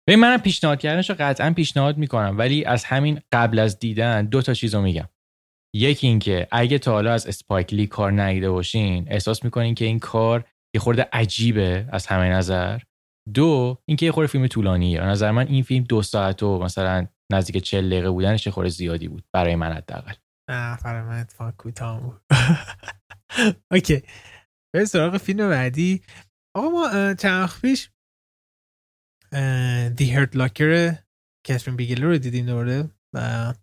ببین 0.08 0.20
منم 0.20 0.38
پیشنهاد 0.38 0.80
کردنش 0.80 1.10
رو 1.10 1.16
قطعا 1.18 1.50
پیشنهاد 1.50 1.98
می‌کنم 1.98 2.38
ولی 2.38 2.64
از 2.64 2.84
همین 2.84 3.20
قبل 3.32 3.58
از 3.58 3.78
دیدن 3.78 4.26
دو 4.26 4.42
تا 4.42 4.54
چیز 4.54 4.74
رو 4.74 4.82
میگم. 4.82 5.08
یکی 5.74 6.06
اینکه 6.06 6.48
اگه 6.52 6.78
تا 6.78 6.92
حالا 6.92 7.12
از 7.12 7.26
اسپایکلی 7.26 7.86
کار 7.86 8.22
ندیده 8.22 8.50
باشین 8.50 9.06
احساس 9.10 9.44
می‌کنین 9.44 9.74
که 9.74 9.84
این 9.84 9.98
کار 9.98 10.44
یه 10.74 10.80
خورده 10.80 11.08
عجیبه 11.12 11.88
از 11.92 12.06
همه 12.06 12.28
نظر. 12.28 12.80
دو 13.34 13.78
اینکه 13.88 14.06
یه 14.06 14.12
خورده 14.12 14.32
فیلم 14.32 14.46
طولانیه. 14.46 15.00
نظر 15.00 15.30
من 15.30 15.46
این 15.46 15.62
فیلم 15.62 15.84
دو 15.84 16.02
ساعت 16.02 16.42
و 16.42 16.58
مثلا 16.58 17.06
نزدیک 17.32 17.62
40 17.62 17.90
دقیقه 17.90 18.10
بودنش 18.10 18.48
خورده 18.48 18.70
زیادی 18.70 19.08
بود 19.08 19.24
برای 19.34 19.56
من 19.56 19.72
حداقل. 19.72 20.14
نه 20.50 20.78
برای 20.84 21.02
من 21.02 21.20
اتفاق 21.20 21.56
کوتاه 21.56 22.00
بود. 22.00 22.20
اوکی. 23.72 24.02
به 24.74 24.84
سراغ 24.84 25.16
فیلم 25.16 25.48
بعدی. 25.48 26.02
آقا 26.56 26.68
ما 26.68 27.14
چند 27.14 27.50
پیش 27.62 27.90
دی 29.96 30.10
هرت 30.10 30.36
لاکر 30.36 30.94
کاترین 31.46 31.76
بیگلر 31.76 32.04
رو 32.04 32.18
دیدیم 32.18 32.46
دوره 32.46 32.90
و 33.14 33.54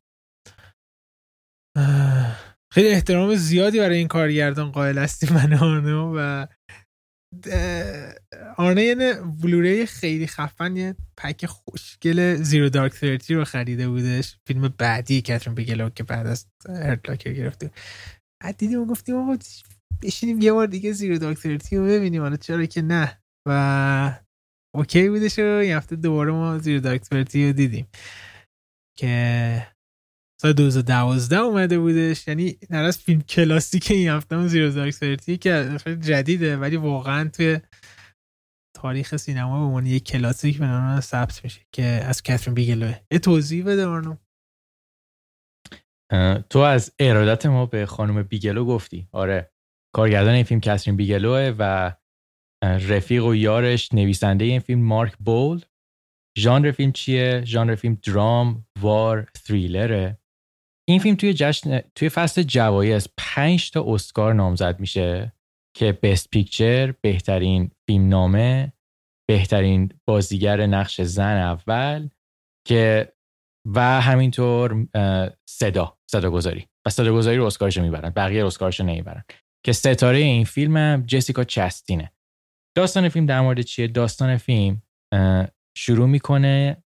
خیلی 2.74 2.90
احترام 2.90 3.36
زیادی 3.36 3.80
برای 3.80 3.98
این 3.98 4.08
کارگردان 4.08 4.72
قائل 4.72 4.98
هستیم 4.98 5.34
من 5.34 5.54
و 5.54 6.48
آرنه 8.58 9.14
بلوری 9.14 9.86
خیلی 9.86 10.28
خفن 10.28 10.78
یه 10.78 10.96
پک 11.18 11.46
خوشگل 11.46 12.36
زیرو 12.36 12.70
دارک 12.70 12.94
ترتی 12.94 13.34
رو 13.34 13.44
خریده 13.44 13.90
بودش. 13.90 14.38
فیلم 14.48 14.74
بعدی 14.78 15.22
کترین 15.22 15.56
بگلو 15.56 15.90
که 15.90 16.04
بعد 16.04 16.28
از 16.28 16.48
هرتلاکر 16.70 17.34
گرفته 17.34 17.72
بعد 18.44 18.58
دیدیم 18.58 18.82
و 18.82 18.86
گفتیم 18.86 19.16
آقا 19.16 19.38
بشینیم 20.04 20.42
یه 20.42 20.54
بار 20.54 20.68
دیگه 20.68 20.92
زیرو 20.92 21.18
دارک 21.18 21.38
ترتی 21.38 21.78
رو 21.78 21.86
ببینیم. 21.86 22.22
حالا 22.22 22.36
چرا 22.36 22.66
که 22.66 22.82
نه؟ 22.82 23.22
و 23.48 24.22
اوکی 24.76 25.10
بودش 25.10 25.40
و 25.40 25.64
یه 25.64 25.78
هفته 25.78 25.96
دوباره 25.96 26.32
ما 26.32 26.58
زیرو 26.58 26.80
دارک 26.80 27.02
ترتی 27.02 27.48
رو 27.48 27.54
دیدیم. 27.54 27.88
که 28.98 29.68
سال 30.42 30.54
2012 30.54 31.38
اومده 31.38 31.80
بودش. 31.80 32.28
یعنی 32.28 32.58
از 32.70 32.98
فیلم 32.98 33.22
کلاسیک 33.22 33.92
این 33.92 34.10
هفته 34.10 34.36
اون 34.36 34.48
زیرو 34.48 34.72
دارک 34.72 34.94
ترتی 34.94 35.38
که 35.38 35.78
جدیده 36.00 36.58
ولی 36.58 36.76
واقعا 36.76 37.30
توی 37.30 37.60
تاریخ 38.76 39.16
سینما 39.16 39.60
به 39.60 39.66
عنوان 39.66 39.86
یک 39.86 40.04
کلاسیک 40.04 40.58
به 40.58 40.66
نام 40.66 41.00
ثبت 41.00 41.44
میشه 41.44 41.62
که 41.72 41.84
از 41.84 42.24
کاترین 42.24 42.54
بیگلوه. 42.54 43.00
یه 43.12 43.20
توضیح 43.20 43.66
بده 43.66 43.86
آرنو. 43.86 44.16
تو 46.50 46.60
از 46.60 46.94
ارادت 47.00 47.46
ما 47.46 47.66
به 47.66 47.86
خانم 47.86 48.24
بیگلو 48.24 48.66
گفتی. 48.66 49.08
آره 49.12 49.52
کارگردان 49.96 50.34
این 50.34 50.44
فیلم 50.44 50.62
کسرین 50.62 50.96
بیگلوه 50.96 51.56
و 51.60 51.96
رفیق 52.64 53.26
و 53.26 53.36
یارش 53.36 53.94
نویسنده 53.94 54.46
این 54.46 54.60
فیلم 54.60 54.82
مارک 54.82 55.18
بول. 55.18 55.62
ژانر 56.38 56.72
فیلم 56.72 56.92
چیه؟ 56.92 57.42
ژانر 57.46 57.76
فیلم 57.76 57.96
درام 57.96 58.66
war 58.80 59.24
thriller 59.46 60.06
ه. 60.06 60.21
این 60.92 61.00
فیلم 61.00 61.16
توی 61.16 61.34
جشن 61.34 61.80
توی 61.96 62.10
فصل 62.10 62.44
جوایز 62.44 63.08
پنج 63.18 63.72
تا 63.72 63.86
اسکار 63.88 64.34
نامزد 64.34 64.80
میشه 64.80 65.34
که 65.78 65.92
best 65.92 66.30
picture 66.30 66.92
بهترین 67.02 67.72
فیلم 67.88 68.10
نامه 68.10 68.74
بهترین 69.30 69.90
بازیگر 70.08 70.66
نقش 70.66 71.02
زن 71.02 71.38
اول 71.38 72.10
که 72.68 73.14
و 73.66 74.02
همینطور 74.02 74.88
صدا 75.50 75.98
صدا 76.12 76.32
گذاری 76.32 76.68
و 76.88 76.90
صدا 76.90 77.14
گذاری 77.14 77.38
رو 77.38 77.46
اسکارش 77.46 77.78
می‌برن 77.78 78.10
بقیه 78.10 78.46
اسکارش 78.46 78.80
رو 78.80 78.86
نمی‌برن. 78.86 79.24
که 79.66 79.72
ستاره 79.72 80.18
این 80.18 80.46
فیلم 80.46 80.78
هم 80.78 81.04
جسیکا 81.06 81.44
چستینه. 81.44 82.12
داستان 82.78 83.10
فیلم 83.10 83.26
در 83.26 83.42
مورد 83.42 83.62
چیه؟ 83.62 83.88
داستان 83.88 84.38
فیلم 84.38 84.82
شروع 85.78 86.08
می‌کنه 86.08 86.84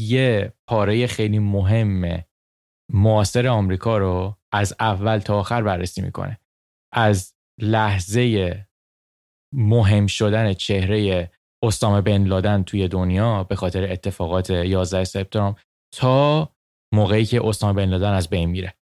یه 0.00 0.52
پاره 0.68 1.06
خیلی 1.06 1.38
مهم 1.38 2.24
معاصر 2.92 3.46
آمریکا 3.46 3.98
رو 3.98 4.36
از 4.52 4.74
اول 4.80 5.18
تا 5.18 5.38
آخر 5.38 5.62
بررسی 5.62 6.02
می‌کنه. 6.02 6.40
از 6.94 7.34
لحظه 7.60 8.54
مهم 9.54 10.06
شدن 10.06 10.52
چهره 10.52 11.30
اسامه 11.64 12.00
بن 12.00 12.24
لادن 12.24 12.62
توی 12.62 12.88
دنیا 12.88 13.44
به 13.44 13.56
خاطر 13.56 13.92
اتفاقات 13.92 14.50
11 14.50 15.04
سپتامبر 15.04 15.60
تا 15.94 16.52
موقعی 16.94 17.24
که 17.24 17.46
اسامه 17.46 17.72
بن 17.72 17.90
لادن 17.90 18.12
از 18.12 18.28
بین 18.28 18.48
میره. 18.48 18.74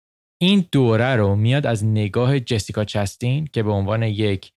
این 0.42 0.66
دوره 0.72 1.16
رو 1.16 1.36
میاد 1.36 1.66
از 1.66 1.86
نگاه 1.86 2.40
جسیکا 2.40 2.86
چستین 2.86 3.48
که 3.48 3.64
به 3.64 3.72
عنوان 3.72 4.04
یک 4.04 4.54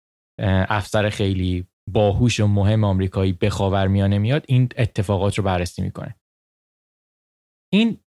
افسر 0.68 1.08
خیلی 1.08 1.66
باهوش 1.92 2.40
و 2.40 2.46
مهم 2.46 2.84
آمریکایی 2.84 3.32
به 3.32 3.50
خاورمیانه 3.50 4.18
میاد 4.18 4.44
این 4.48 4.68
اتفاقات 4.76 5.38
رو 5.38 5.44
بررسی 5.44 5.82
می‌کنه. 5.82 6.16
این 7.72 8.00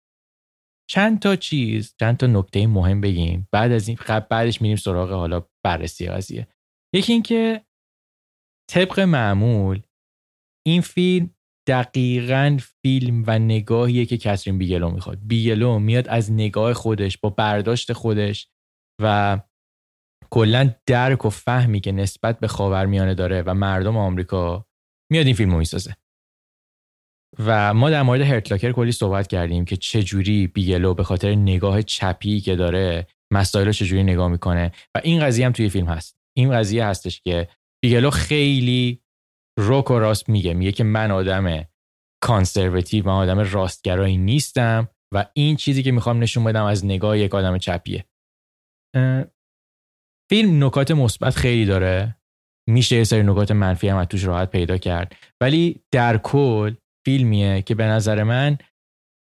چند 0.90 1.20
تا 1.20 1.36
چیز 1.36 1.96
چند 2.00 2.18
تا 2.18 2.28
نکته 2.28 2.68
مهم 2.68 3.02
بگیم. 3.02 3.48
بعد 3.52 3.72
از 3.72 3.88
این 3.88 3.98
بعدش 4.30 4.62
میریم 4.62 4.78
سراغ 4.78 5.12
حالا 5.12 5.48
بررسی 5.66 6.08
قضیه. 6.08 6.48
یکی 6.96 7.14
اینکه 7.14 7.66
طبق 8.72 9.00
معمول 9.00 9.82
این 10.68 10.82
فیلم 10.82 11.36
دقیقا 11.68 12.58
فیلم 12.82 13.24
و 13.28 13.40
نگاهیه 13.40 14.06
که 14.06 14.18
کسرین 14.18 14.58
بیگلو 14.58 14.90
می‌خواد. 14.90 15.20
بیگلو 15.22 15.80
میاد 15.80 16.08
از 16.08 16.32
نگاه 16.32 16.74
خودش 16.74 17.18
با 17.18 17.30
برداشت 17.30 17.94
خودش 17.94 18.48
و 19.02 19.40
کلا 20.30 20.76
درک 20.86 21.26
و 21.26 21.30
فهمی 21.30 21.80
که 21.80 21.92
نسبت 21.92 22.40
به 22.40 22.48
خاورمیانه 22.48 23.14
داره 23.14 23.42
و 23.42 23.54
مردم 23.54 23.98
آمریکا 23.98 24.66
میاد 25.12 25.26
این 25.26 25.36
فیلم 25.36 25.52
رو 25.52 25.58
می‌سازه. 25.58 25.96
و 27.40 27.74
ما 27.74 27.90
در 27.90 28.02
مورد 28.02 28.22
Hurt 28.22 28.42
Locker 28.42 28.72
کلی 28.72 28.92
صحبت 28.92 29.28
کردیم 29.28 29.66
که 29.66 29.78
چجوری 29.78 30.48
بیگلو 30.48 30.94
به 30.94 31.04
خاطر 31.04 31.36
نگاه 31.36 31.82
چپی 31.82 32.40
که 32.40 32.56
داره 32.56 33.08
مسائل 33.34 33.66
رو 33.66 33.72
چجوری 33.72 34.04
نگاه 34.04 34.28
می‌کنه. 34.28 34.72
و 34.96 35.02
این 35.04 35.20
قضیه 35.20 35.46
هم 35.46 35.52
توی 35.52 35.70
فیلم 35.70 35.88
هست. 35.88 36.18
این 36.38 36.52
قضیه 36.52 36.86
هستش 36.86 37.22
که 37.22 37.48
بیگلو 37.84 38.10
خیلی 38.10 39.02
روک 39.60 39.92
و 39.92 40.00
راست 40.00 40.30
میگه. 40.30 40.54
میگه 40.54 40.72
که 40.72 40.84
من 40.84 41.12
آدم 41.12 41.66
کانسرواتیو 42.24 43.06
و 43.06 43.10
آدم 43.10 43.40
راستگرایی 43.40 44.18
نیستم 44.18 44.88
و 45.14 45.26
این 45.34 45.56
چیزی 45.56 45.84
که 45.84 45.92
می‌خوام 45.92 46.20
نشون 46.20 46.44
بدم 46.44 46.66
از 46.66 46.86
نگاه 46.86 47.20
یک 47.20 47.36
آدم 47.36 47.58
چپیه. 47.58 48.06
فیلم 50.30 50.64
نکات 50.64 50.92
مثبت 50.92 51.36
خیلی 51.36 51.66
داره. 51.66 52.18
میشه 52.70 52.96
یه 52.96 53.04
سری 53.04 53.24
نکات 53.24 53.52
منفی 53.52 53.88
هم 53.88 54.06
توش 54.06 54.24
راحت 54.24 54.52
پیدا 54.52 54.78
کرد. 54.78 55.16
ولی 55.42 55.84
در 55.92 56.18
کل 56.18 56.74
فیلمیه 57.06 57.62
که 57.62 57.76
به 57.76 57.86
نظر 57.86 58.24
من 58.24 58.58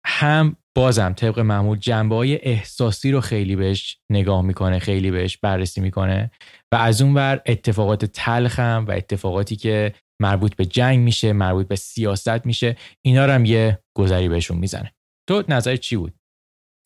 هم 0.06 0.56
بازم 0.78 1.14
طبق 1.14 1.40
معمول 1.40 1.78
جنبه 1.78 2.16
های 2.16 2.36
احساسی 2.42 3.12
رو 3.12 3.22
خیلی 3.22 3.56
بهش 3.56 3.98
نگاه 4.12 4.42
می‌کنه 4.42 4.80
خیلی 4.80 5.12
بهش 5.12 5.38
بررسی 5.38 5.82
می‌کنه 5.82 6.32
و 6.74 6.76
از 6.76 7.02
اون 7.02 7.14
بر 7.14 7.42
اتفاقات 7.46 8.06
تلخم 8.06 8.86
و 8.88 8.92
اتفاقاتی 8.92 9.56
که 9.56 9.94
مربوط 10.22 10.56
به 10.56 10.66
جنگ 10.66 11.00
میشه 11.00 11.34
مربوط 11.34 11.68
به 11.68 11.76
سیاست 11.76 12.46
میشه 12.46 12.78
اینا 13.02 13.26
رو 13.26 13.32
هم 13.32 13.46
یه 13.46 13.80
گذری 13.98 14.30
بهشون 14.30 14.58
می‌زنه. 14.58 14.94
تو 15.30 15.44
نظر 15.50 15.76
چی 15.76 15.96
بود؟ 15.96 16.14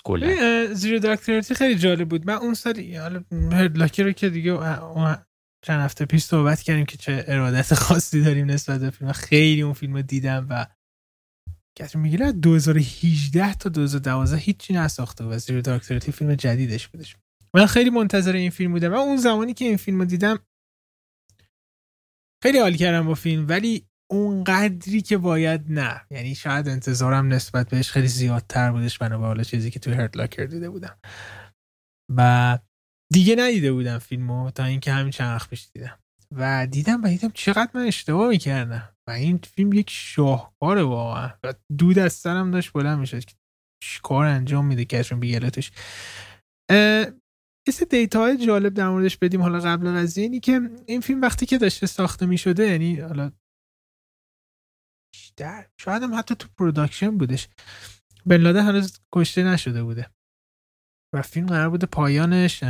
کلا. 0.05 0.27
زیرو 0.73 1.15
خیلی 1.55 1.75
جالب 1.75 2.09
بود. 2.09 2.27
من 2.27 2.33
اون 2.33 2.53
سال 2.53 2.95
حالا 2.95 3.23
لاکی 3.75 4.03
رو 4.03 4.11
که 4.11 4.29
دیگه 4.29 4.53
چند 5.63 5.81
هفته 5.81 6.05
پیش 6.05 6.23
صحبت 6.23 6.61
کردیم 6.61 6.85
که 6.85 6.97
چه 6.97 7.25
ارادت 7.27 7.73
خاصی 7.73 8.23
داریم 8.23 8.51
نسبت 8.51 8.81
به 8.81 8.89
فیلم. 8.89 9.11
خیلی 9.11 9.61
اون 9.61 9.73
فیلم 9.73 10.01
دیدم 10.01 10.47
و 10.49 10.67
کسی 11.77 11.97
میگه 11.97 12.31
2018 12.31 13.53
تا 13.53 13.69
2012 13.69 14.37
هیچی 14.37 14.73
نساخته 14.73 15.23
و 15.23 15.37
زیرو 15.37 15.61
داکتریتی 15.61 16.11
فیلم 16.11 16.35
جدیدش 16.35 16.87
بودش. 16.87 17.17
من 17.55 17.65
خیلی 17.65 17.89
منتظر 17.89 18.33
این 18.33 18.49
فیلم 18.49 18.71
بودم 18.71 18.93
و 18.93 18.95
اون 18.95 19.17
زمانی 19.17 19.53
که 19.53 19.65
این 19.65 19.77
فیلم 19.77 19.99
رو 19.99 20.05
دیدم 20.05 20.39
خیلی 22.43 22.59
حال 22.59 22.73
کردم 22.73 23.07
با 23.07 23.13
فیلم 23.13 23.47
ولی 23.47 23.87
اون 24.11 24.43
قدری 24.43 25.01
که 25.01 25.17
باید 25.17 25.71
نه. 25.71 26.01
یعنی 26.11 26.35
شاید 26.35 26.67
انتظارم 26.67 27.33
نسبت 27.33 27.69
بهش 27.69 27.91
خیلی 27.91 28.07
زیادتر 28.07 28.71
بودش 28.71 28.97
بنا 28.97 29.33
به 29.33 29.45
چیزی 29.45 29.71
که 29.71 29.79
توی 29.79 29.93
هرت 29.93 30.17
لاکر 30.17 30.45
دیده 30.45 30.69
بودم. 30.69 30.99
و 32.17 32.59
دیگه 33.13 33.35
ندیده 33.35 33.73
بودم 33.73 33.97
فیلمو 33.97 34.51
تا 34.51 34.63
اینکه 34.63 34.91
همین 34.91 35.11
چند 35.11 35.35
وقت 35.35 35.49
پیش 35.49 35.69
دیدم. 35.73 35.99
و 36.31 36.67
دیدم 36.71 37.03
و 37.03 37.07
دیدم 37.07 37.31
چقدر 37.33 37.71
من 37.73 37.85
اشتباه 37.85 38.29
می‌کردم. 38.29 38.95
و 39.07 39.11
این 39.11 39.37
فیلم 39.37 39.73
یک 39.73 39.89
شاهکاره 39.89 40.83
واقعا. 40.83 41.29
و 41.43 41.53
دود 41.77 41.99
از 41.99 42.13
سرم 42.13 42.51
داشت 42.51 42.73
بلند 42.73 42.99
می‌شد 42.99 43.25
که 43.25 43.35
کار 44.03 44.25
انجام 44.25 44.65
میده 44.65 44.85
کشون 44.85 45.19
بیگلتش. 45.19 45.71
یه 47.67 47.85
دیتا 47.89 48.19
های 48.19 48.45
جالب 48.45 48.73
در 48.73 48.89
موردش 48.89 49.17
بدیم. 49.17 49.41
حالا 49.41 49.59
قبل 49.59 49.87
از 49.87 50.17
اینی 50.17 50.39
که 50.39 50.61
این 50.85 51.01
فیلم 51.01 51.21
وقتی 51.21 51.45
که 51.45 51.57
داشته 51.57 51.87
ساخته 51.87 52.25
می 52.25 52.37
شده 52.37 52.67
یعنی 52.67 52.95
حالا 52.95 53.31
بیشتر 55.13 55.65
شاید 55.79 56.03
هم 56.03 56.13
حتی 56.13 56.35
تو 56.35 56.47
پروداکشن 56.57 57.17
بودش. 57.17 57.47
بن 58.25 58.57
هنوز 58.57 58.99
کشته 59.13 59.43
نشده 59.43 59.83
بوده. 59.83 60.09
و 61.13 61.21
فیلم 61.21 61.45
قرار 61.45 61.69
بوده 61.69 61.87
پایانش 61.87 62.63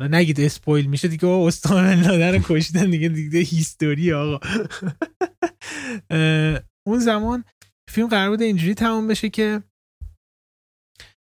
نگید 0.00 0.40
اسپویل 0.40 0.86
میشه 0.86 1.08
دیگه 1.08 1.28
استان 1.28 2.02
بن 2.02 2.34
رو 2.34 2.40
کشتن 2.44 2.90
دیگه 2.90 3.08
دیگه 3.08 3.38
هیستوری 3.38 4.12
آقا. 4.12 4.38
اون 6.86 6.98
زمان 6.98 7.44
فیلم 7.90 8.08
قرار 8.08 8.30
بوده 8.30 8.44
اینجوری 8.44 8.74
تمام 8.74 9.08
بشه 9.08 9.30
که 9.30 9.62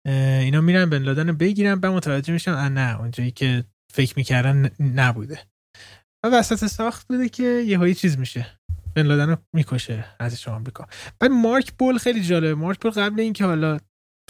اینا 0.07 0.61
میرن 0.61 0.91
بن 0.91 1.03
لادن 1.03 1.29
رو 1.29 1.35
بگیرن 1.35 1.75
بعد 1.75 1.93
متوجه 1.93 2.33
میشن 2.33 2.53
نه 2.53 3.01
اونجایی 3.01 3.31
که 3.31 3.65
فکر 3.93 4.15
می‌کردن 4.17 4.71
نبوده. 4.81 5.39
و 6.25 6.29
وسط 6.29 6.67
ساخت 6.67 7.09
بوده 7.09 7.29
که 7.29 7.43
یه 7.43 7.95
چیز 7.95 8.19
میشه. 8.19 8.47
بن 8.95 9.03
لادن 9.03 9.29
رو 9.31 9.37
می‌کشه 9.53 10.05
ازش 10.19 10.49
آمریکا. 10.49 10.87
بعد 11.21 11.31
مارک 11.31 11.73
بول 11.73 11.99
خیلی 11.99 12.23
جالبه. 12.23 12.55
مارک 12.55 12.81
بول 12.81 12.93
قبل 12.93 13.21
اینکه 13.21 13.45
حالا 13.45 13.79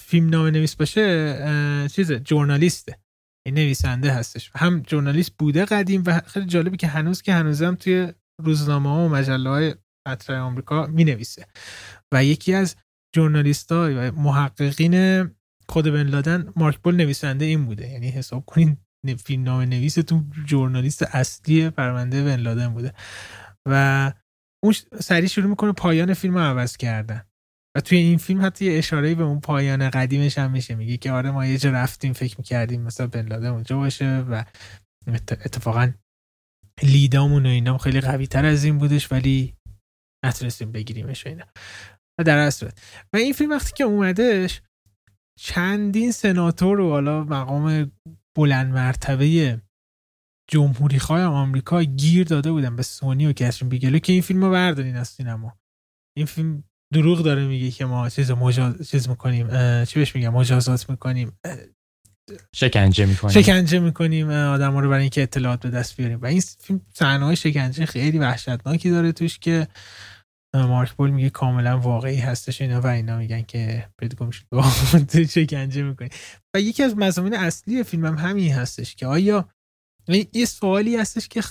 فیلم 0.01 0.29
نامه 0.29 0.51
نویس 0.51 0.77
باشه 0.77 1.89
چیزه 1.93 2.21
جورنالیسته. 2.21 2.99
این 3.47 3.55
نویسنده 3.55 4.13
هستش. 4.13 4.51
هم 4.55 4.81
جورنالیست 4.81 5.33
بوده 5.39 5.65
قدیم 5.65 6.03
و 6.07 6.21
خیلی 6.21 6.47
جالبه 6.47 6.77
که 6.77 6.87
هنوز 6.87 7.23
که 7.23 7.33
هنوزم 7.33 7.75
توی 7.75 8.13
روزنامه 8.43 8.91
ها 8.91 9.07
و 9.07 9.09
مجله 9.09 9.51
های 9.51 9.75
آمریکا 10.29 10.87
می 10.87 11.05
نویسه 11.05 11.47
و 12.13 12.25
یکی 12.25 12.55
از 12.55 12.77
جورنالیست 13.15 13.73
ها 13.73 13.89
و 13.97 14.13
محققین 14.13 15.25
خود 15.69 15.85
بن 15.85 16.03
لادن 16.03 16.53
مارک 16.57 16.79
بول 16.79 16.97
نویسنده 16.97 17.45
این 17.45 17.67
بوده. 17.67 17.89
یعنی 17.89 18.09
حساب 18.09 18.45
کنین 18.47 18.77
فیلم 19.25 19.43
نام 19.43 19.61
نویستون 19.61 20.33
جورنالیست 20.47 21.03
اصلی 21.03 21.71
پرونده 21.71 22.25
بن 22.25 22.37
لادن 22.37 22.69
بوده. 22.69 22.95
و 23.67 24.13
اون 24.65 24.75
سریع 25.01 25.29
شروع 25.29 25.47
می‌کنه 25.47 25.73
پایان 25.73 26.15
فیلم 26.15 26.35
رو 26.35 26.41
عوض 26.41 26.77
کردن. 26.77 27.23
توی 27.81 27.99
این 27.99 28.18
فیلم 28.18 28.47
حتی 28.47 28.64
یه 28.64 28.78
اشاره 28.78 29.14
به 29.14 29.22
اون 29.22 29.41
پایان 29.41 29.91
قدیمش 29.91 30.39
هم 30.39 30.51
میشه. 30.51 30.74
میگه 30.74 30.97
که 30.97 31.12
آره 31.12 31.31
ما 31.31 31.47
یه 31.47 31.59
جا 31.59 31.70
رفتیم 31.70 32.12
فکر 32.12 32.35
می‌کردیم 32.39 32.83
مثلا 32.83 33.07
بن 33.07 33.26
لادن 33.26 33.49
اونجا 33.49 33.76
باشه 33.76 34.18
و 34.18 34.45
اتفاقا 35.31 35.93
لیدامون 36.83 37.47
و 37.47 37.49
اینا 37.49 37.78
خیلی 37.78 38.01
قوی 38.01 38.26
تر 38.26 38.45
از 38.45 38.64
این 38.64 38.78
بودش 38.78 39.12
ولی 39.12 39.55
نتونستیم 40.24 40.72
بگیریمش 40.72 41.26
و 41.26 41.28
اینا. 41.28 41.45
و 42.20 42.24
در 42.24 42.39
اصل 42.39 42.68
و 43.12 43.16
این 43.16 43.33
فیلم 43.33 43.51
وقتی 43.51 43.72
که 43.72 43.85
اومدش 43.85 44.62
چندین 45.39 46.12
سناتور 46.12 46.81
و 46.81 46.91
حالا 46.91 47.24
مقام 47.24 47.93
بلند 48.37 48.72
مرتبه 48.74 49.61
جمهوری 50.51 50.99
خواه 50.99 51.22
آمریکا 51.22 51.83
گیر 51.83 52.26
داده 52.26 52.53
بودن 52.53 52.76
به 52.76 52.83
سونی 52.83 53.26
و 53.26 53.33
کسرین 53.33 53.68
بیگلو 53.68 53.99
که 53.99 54.12
این 54.12 54.22
فیلم 54.22 54.45
رو 54.45 54.51
بردارین 54.51 54.97
از 54.97 55.09
سینما. 55.09 55.59
این 56.16 56.26
فیلم 56.26 56.64
دروغ 56.93 57.22
داره 57.22 57.47
میگه 57.47 57.70
که 57.70 57.84
ما 57.84 58.09
چیز 58.09 58.30
مجاز 58.30 58.91
چیز 58.91 59.09
می‌کنیم 59.09 59.47
چی 59.84 59.99
بهش 59.99 60.14
میگم؟ 60.14 60.32
مجازات 60.32 60.91
می‌کنیم. 60.91 61.38
شکنجه 62.55 63.07
می‌کنیم. 63.07 63.43
شکنجه 63.43 63.78
می‌کنیم 63.78 64.30
آدم 64.30 64.76
رو 64.76 64.88
برای 64.88 65.01
اینکه 65.01 65.22
اطلاعات 65.22 65.61
به 65.61 65.70
دست 65.70 65.97
بیاریم. 65.97 66.20
و 66.20 66.26
این 66.26 66.41
فیلم 66.41 66.80
صحنه 66.95 67.34
شکنجه 67.34 67.86
خیلی 67.86 68.18
وحشتناکی 68.18 68.91
داره 68.91 69.12
توش 69.12 69.38
که 69.38 69.68
مارک 70.55 70.93
بول 70.93 71.11
میگه 71.11 71.30
کاملا 71.30 71.78
واقعی 71.78 72.16
هستش 72.16 72.61
اینا 72.61 72.80
و 72.80 72.86
اینا 72.86 73.18
میگن 73.18 73.43
که 73.43 73.88
برید 73.99 74.14
گم 74.14 74.30
شد. 74.30 74.47
شکنجه 75.36 75.82
می‌کنی. 75.82 76.09
و 76.55 76.61
یکی 76.61 76.82
از 76.82 76.97
مضامین 76.97 77.34
اصلی 77.34 77.82
فیلمم 77.82 78.18
هم 78.18 78.28
همین 78.28 78.53
هستش 78.53 78.95
که 78.95 79.07
آیا 79.07 79.49
یه 80.32 80.45
سوالی 80.45 80.97
هستش 80.97 81.28
که 81.28 81.43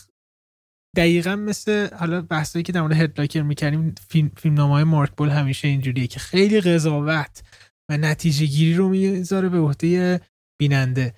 دقیقا 0.96 1.36
مثل 1.36 1.96
حالا 1.96 2.22
بحثایی 2.22 2.64
که 2.64 2.72
در 2.72 2.82
مورد 2.82 2.94
هدلاکر 2.94 3.42
می‌کنیم 3.42 3.96
فیلم, 4.10 4.32
فیلم 4.38 4.58
های 4.60 4.84
مارک 4.84 5.12
بول 5.18 5.30
همیشه 5.30 5.68
اینجوریه 5.68 6.08
که 6.08 6.20
خیلی 6.20 6.62
قضاوت 6.62 7.44
و 7.90 7.98
نتیجه 7.98 8.46
گیری 8.46 8.74
رو 8.74 8.90
می‌ذاره 8.90 9.50
به 9.50 9.60
عهده 9.60 10.22
بیننده. 10.62 11.14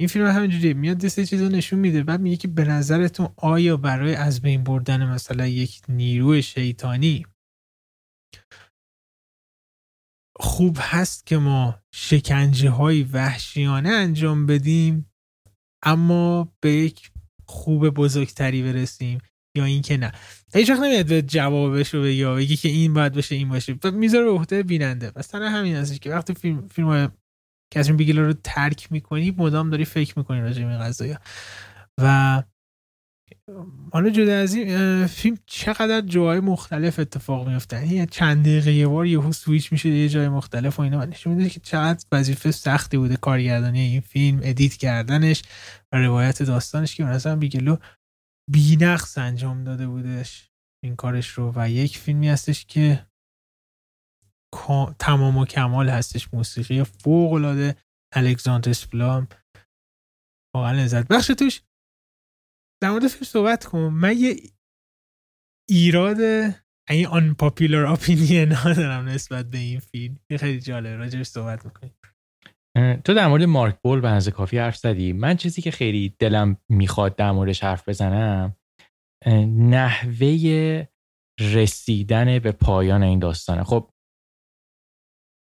این 0.00 0.08
فیلم 0.08 0.26
همینجوری 0.26 0.74
میاد 0.74 0.98
دسته 0.98 1.26
چیز 1.26 1.42
رو 1.42 1.48
نشون 1.48 1.78
میده 1.78 2.02
بعد 2.02 2.20
میگه 2.20 2.36
که 2.36 2.48
به 2.48 2.64
نظرتون 2.64 3.28
آیا 3.36 3.76
برای 3.76 4.14
از 4.14 4.40
بین 4.40 4.64
بردن 4.64 5.06
مثلا 5.06 5.46
یک 5.46 5.82
نیروی 5.88 6.42
شیطانی 6.42 7.26
خوب 10.36 10.76
هست 10.80 11.26
که 11.26 11.38
ما 11.38 11.78
شکنجه 11.94 12.70
های 12.70 13.02
وحشیانه 13.02 13.88
انجام 13.88 14.46
بدیم 14.46 15.12
اما 15.84 16.52
به 16.60 16.72
یک 16.72 17.10
خوب 17.50 17.88
بزرگتری 17.88 18.62
برسیم 18.62 19.18
یا 19.56 19.64
اینکه 19.64 19.96
نه. 19.96 20.12
هیچ 20.54 20.70
وقت 20.70 20.80
نمیاد 20.80 21.06
به 21.06 21.22
جوابش 21.22 21.94
رو 21.94 22.08
یا 22.08 22.34
بگی 22.34 22.56
که 22.56 22.68
این 22.68 22.94
باید 22.94 23.12
بشه 23.12 23.34
این 23.34 23.48
باشه. 23.48 23.78
می‌ذاره 23.92 24.24
به 24.24 24.30
عهده 24.30 24.62
بیننده. 24.62 25.12
مثلا 25.16 25.50
همین 25.50 25.76
هستش 25.76 25.98
که 25.98 26.10
وقتی 26.10 26.34
فیلم 26.34 26.68
فیلم 26.68 27.12
کسی 27.74 27.92
بیگلر 27.92 28.22
رو 28.22 28.32
ترک 28.32 28.92
می‌کنی 28.92 29.30
مدام 29.30 29.70
داری 29.70 29.84
فکر 29.84 30.18
می‌کنی 30.18 30.40
راجع 30.40 30.64
به 30.64 30.76
قضايا 30.76 31.18
و 31.98 32.42
حالا 33.92 34.10
جدا 34.10 34.36
از 34.38 34.54
این 34.54 35.06
فیلم 35.06 35.38
چقدر 35.46 36.00
جاهای 36.00 36.40
مختلف 36.40 36.98
اتفاق 36.98 37.48
میفته 37.48 37.92
یه 37.92 38.06
چند 38.06 38.42
دقیقه 38.42 38.72
یه 38.72 38.86
بار 38.86 39.06
یهو 39.06 39.32
سویچ 39.32 39.72
میشه 39.72 39.88
یه 39.88 40.08
جای 40.08 40.28
مختلف 40.28 40.78
و 40.78 40.82
اینا. 40.82 41.04
نشون 41.04 41.34
میده 41.34 41.50
که 41.50 41.60
چقدر 41.60 42.04
وظیفه 42.12 42.50
سختی 42.50 42.96
بوده 42.96 43.16
کارگردانی 43.16 43.80
این 43.80 44.00
فیلم 44.00 44.40
edit 44.42 44.74
کردنش 44.74 45.42
و 45.92 45.98
روایت 45.98 46.42
داستانش 46.42 46.96
که 46.96 47.04
مثلا 47.04 47.36
بیگلو 47.36 47.76
بینقص 48.50 49.18
انجام 49.18 49.64
داده 49.64 49.86
بودش 49.86 50.50
این 50.84 50.96
کارش 50.96 51.28
رو. 51.28 51.52
و 51.56 51.70
یک 51.70 51.98
فیلمی 51.98 52.28
هستش 52.28 52.66
که 52.66 53.06
تمام 54.98 55.36
و 55.36 55.44
کمال 55.44 55.88
هستش 55.88 56.34
موسیقی. 56.34 56.84
فوق 56.84 57.32
العاده 57.32 57.76
الکساندر 58.14 58.72
سپلام 58.72 59.28
واقعا 60.54 60.72
لذت 60.72 61.08
بخش 61.08 61.26
توش. 61.26 61.60
در 62.82 62.90
مورد 62.90 63.06
فیلم 63.06 63.24
صحبت 63.24 63.64
کنم 63.64 63.94
من 63.94 64.18
یه 64.18 64.36
ایراد 65.68 66.20
این 66.88 67.06
آن 67.06 67.34
پاپیلر 67.34 67.86
اپینین 67.86 68.48
دارم 68.48 69.08
نسبت 69.08 69.50
به 69.50 69.58
این 69.58 69.78
فیلم. 69.80 70.18
خیلی 70.38 70.60
جالب 70.60 70.98
راجعش 70.98 71.26
صحبت 71.26 71.64
می‌کنیم. 71.64 71.94
تو 73.04 73.14
در 73.14 73.28
مورد 73.28 73.42
مارک 73.42 73.78
بول 73.82 74.00
به 74.00 74.30
کافی 74.30 74.58
حرف 74.58 74.76
زدی. 74.76 75.12
من 75.12 75.36
چیزی 75.36 75.62
که 75.62 75.70
خیلی 75.70 76.14
دلم 76.18 76.56
می‌خواد 76.68 77.16
در 77.16 77.32
موردش 77.32 77.64
حرف 77.64 77.88
بزنم 77.88 78.56
نحوه 79.46 80.86
رسیدن 81.40 82.38
به 82.38 82.52
پایان 82.52 83.02
این 83.02 83.18
داستانه. 83.18 83.64
خب 83.64 83.90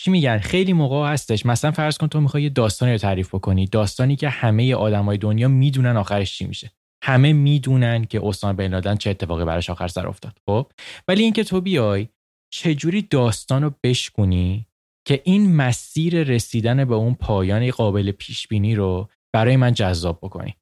چی 0.02 0.12
میگن؟ 0.12 0.38
خیلی 0.38 0.74
موقع 0.74 1.12
هستش. 1.12 1.46
مثلا 1.46 1.72
فرض 1.72 1.98
کن 1.98 2.08
تو 2.08 2.22
می‌خوای 2.22 2.44
یه 2.44 2.50
داستانی 2.50 2.92
رو 2.92 2.98
تعریف 2.98 3.36
بکنی. 3.36 3.66
داستانی 3.66 4.16
که 4.16 4.30
همه 4.30 4.76
آدمای 4.76 5.18
دنیا 5.18 5.48
می‌دونن 5.48 5.98
آخرش 5.98 6.38
چی 6.38 6.46
میشه. 6.46 6.72
همه 7.08 7.34
می‌دونن 7.34 8.06
که 8.06 8.22
اسامه 8.24 8.54
بن 8.54 8.68
لادن 8.68 8.96
چه 8.96 9.10
اتفاقی 9.10 9.46
براش 9.46 9.70
آخر 9.70 9.88
سر 9.88 10.08
افتاد. 10.08 10.38
خب؟ 10.46 10.72
ولی 11.08 11.24
اینکه 11.24 11.44
تو 11.44 11.62
بیای 11.62 12.08
چجوری 12.54 13.02
داستان 13.02 13.64
رو 13.64 13.72
بشکنی 13.84 14.68
که 15.08 15.22
این 15.24 15.56
مسیر 15.56 16.24
رسیدن 16.24 16.86
به 16.86 16.96
اون 16.96 17.16
پایان 17.16 17.72
قابل 17.72 18.12
پیش 18.12 18.48
بینی 18.48 18.76
رو 18.76 19.10
برای 19.34 19.56
من 19.56 19.74
جذاب 19.74 20.20
بکنی؟ 20.22 20.56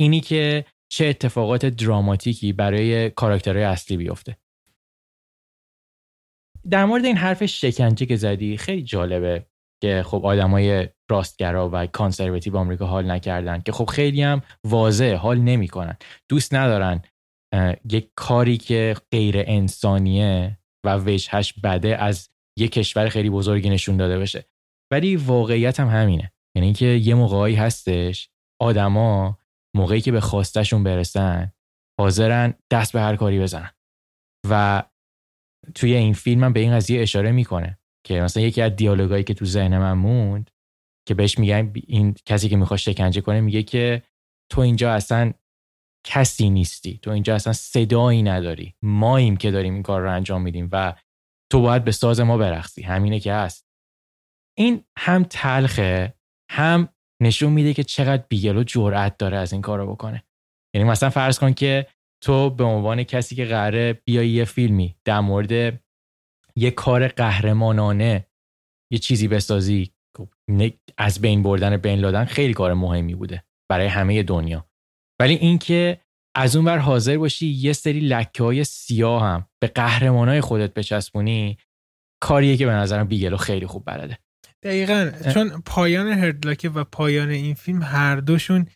اینی 0.00 0.20
که 0.20 0.64
چه 0.92 1.06
اتفاقات 1.06 1.66
دراماتیکی 1.66 2.52
برای 2.52 3.10
کاراکترهای 3.10 3.64
اصلی 3.64 3.96
بیفته. 3.96 4.36
در 6.70 6.84
مورد 6.84 7.04
این 7.04 7.16
حرف 7.16 7.44
شکنجه 7.46 8.06
که 8.06 8.16
زدی 8.16 8.56
خیلی 8.56 8.82
جالبه 8.82 9.46
که 9.82 10.02
خب 10.06 10.26
آدمای 10.26 10.88
راستگرا 11.10 11.70
و 11.72 11.86
کانسرواتیو 11.86 12.56
آمریکا 12.56 12.86
حال 12.86 13.10
نکردن 13.10 13.60
که 13.60 13.72
خب 13.72 13.84
خیلی 13.84 14.22
هم 14.22 14.42
واضح 14.64 15.14
حال 15.14 15.38
نمی‌کنن. 15.38 15.96
دوست 16.28 16.54
ندارن 16.54 17.02
یک 17.90 18.10
کاری 18.16 18.56
که 18.56 18.96
غیر 19.10 19.34
انسانیه 19.38 20.58
و 20.86 20.96
وجهش 20.96 21.52
بده 21.52 21.96
از 21.96 22.28
یک 22.58 22.72
کشور 22.72 23.08
خیلی 23.08 23.30
بزرگی 23.30 23.70
نشون 23.70 23.96
داده 23.96 24.18
بشه. 24.18 24.44
ولی 24.92 25.16
واقعیت 25.16 25.80
هم 25.80 25.88
همینه. 25.88 26.32
یعنی 26.56 26.66
اینکه 26.66 26.86
یه 26.86 27.14
موقعی 27.14 27.54
هستش 27.54 28.30
آدما 28.60 29.38
موقعی 29.76 30.00
که 30.00 30.12
به 30.12 30.20
خواستشون 30.20 30.84
برسن 30.84 31.52
حاضرن 32.00 32.54
دست 32.70 32.92
به 32.92 33.00
هر 33.00 33.16
کاری 33.16 33.40
بزنن. 33.40 33.70
و 34.48 34.82
توی 35.74 35.94
این 35.94 36.12
فیلم 36.12 36.44
هم 36.44 36.52
به 36.52 36.60
این 36.60 36.72
قضیه 36.72 37.02
اشاره 37.02 37.32
می‌کنه 37.32 37.78
که 38.06 38.20
مثلا 38.20 38.42
یکی 38.42 38.62
از 38.62 38.76
دیالوگایی 38.76 39.24
که 39.24 39.34
تو 39.34 39.44
ذهن 39.44 39.78
من 39.78 39.92
موند 39.92 40.50
که 41.06 41.14
بهش 41.14 41.38
میگن 41.38 41.72
این 41.86 42.14
کسی 42.26 42.48
که 42.48 42.56
می‌خواد 42.56 42.78
شکنجه 42.78 43.20
کنه 43.20 43.40
میگه 43.40 43.62
که 43.62 44.02
تو 44.52 44.60
اینجا 44.60 44.92
اصلا 44.92 45.32
کسی 46.06 46.50
نیستی. 46.50 46.98
تو 46.98 47.10
اینجا 47.10 47.34
اصلا 47.34 47.52
صدایی 47.52 48.22
نداری. 48.22 48.74
ماییم 48.82 49.36
که 49.36 49.50
داریم 49.50 49.74
این 49.74 49.82
کار 49.82 50.00
رو 50.00 50.12
انجام 50.12 50.42
میدیم 50.42 50.68
و 50.72 50.94
تو 51.52 51.60
باید 51.60 51.84
به 51.84 51.92
ساز 51.92 52.20
ما 52.20 52.38
برخصی 52.38 52.82
همینه 52.82 53.20
که 53.20 53.32
هست. 53.32 53.68
این 54.58 54.84
هم 54.98 55.24
تلخه 55.30 56.14
هم 56.50 56.88
نشون 57.22 57.52
میده 57.52 57.74
که 57.74 57.84
چقدر 57.84 58.24
بیگلو 58.28 58.64
جرأت 58.64 59.16
داره 59.16 59.36
از 59.36 59.52
این 59.52 59.62
کار 59.62 59.78
رو 59.78 59.92
بکنه. 59.92 60.24
یعنی 60.74 60.88
مثلا 60.88 61.10
فرض 61.10 61.38
کن 61.38 61.52
که 61.52 61.86
تو 62.22 62.50
به 62.50 62.64
عنوان 62.64 63.02
کسی 63.02 63.34
که 63.34 63.44
قراره 63.44 63.92
بیای 63.92 64.28
یه 64.28 64.44
فیلمی 64.44 64.96
در 65.04 65.20
مورد 65.20 65.80
یه 66.56 66.70
کار 66.70 67.08
قهرمانانه 67.08 68.26
یه 68.92 68.98
چیزی 68.98 69.28
بسازی 69.28 69.93
از 70.98 71.20
بین 71.20 71.42
بردن 71.42 71.76
بین 71.76 71.98
لادن 71.98 72.24
خیلی 72.24 72.52
کار 72.52 72.74
مهمی 72.74 73.14
بوده 73.14 73.44
برای 73.70 73.86
همه 73.86 74.22
دنیا. 74.22 74.66
ولی 75.20 75.34
اینکه 75.34 76.00
از 76.36 76.56
اون 76.56 76.64
بر 76.64 76.78
حاضر 76.78 77.18
باشی 77.18 77.46
یه 77.46 77.72
سری 77.72 78.00
لکه 78.00 78.42
های 78.42 78.64
سیاه 78.64 79.22
هم 79.22 79.48
به 79.62 79.66
قهرمان 79.66 80.28
های 80.28 80.40
خودت 80.40 80.74
بچسبونی 80.74 81.58
کاریه 82.22 82.56
که 82.56 82.66
به 82.66 82.72
نظرم 82.72 83.08
بیگلو 83.08 83.36
خیلی 83.36 83.66
خوب 83.66 83.82
بلده. 83.86 84.18
دقیقا. 84.62 85.12
چون 85.34 85.62
پایان 85.66 86.08
Hurt 86.08 86.32
Locker 86.32 86.68
و 86.68 86.84
پایان 86.84 87.30
این 87.30 87.54
فیلم 87.54 87.82
هر 87.82 88.16
دوشون 88.16 88.66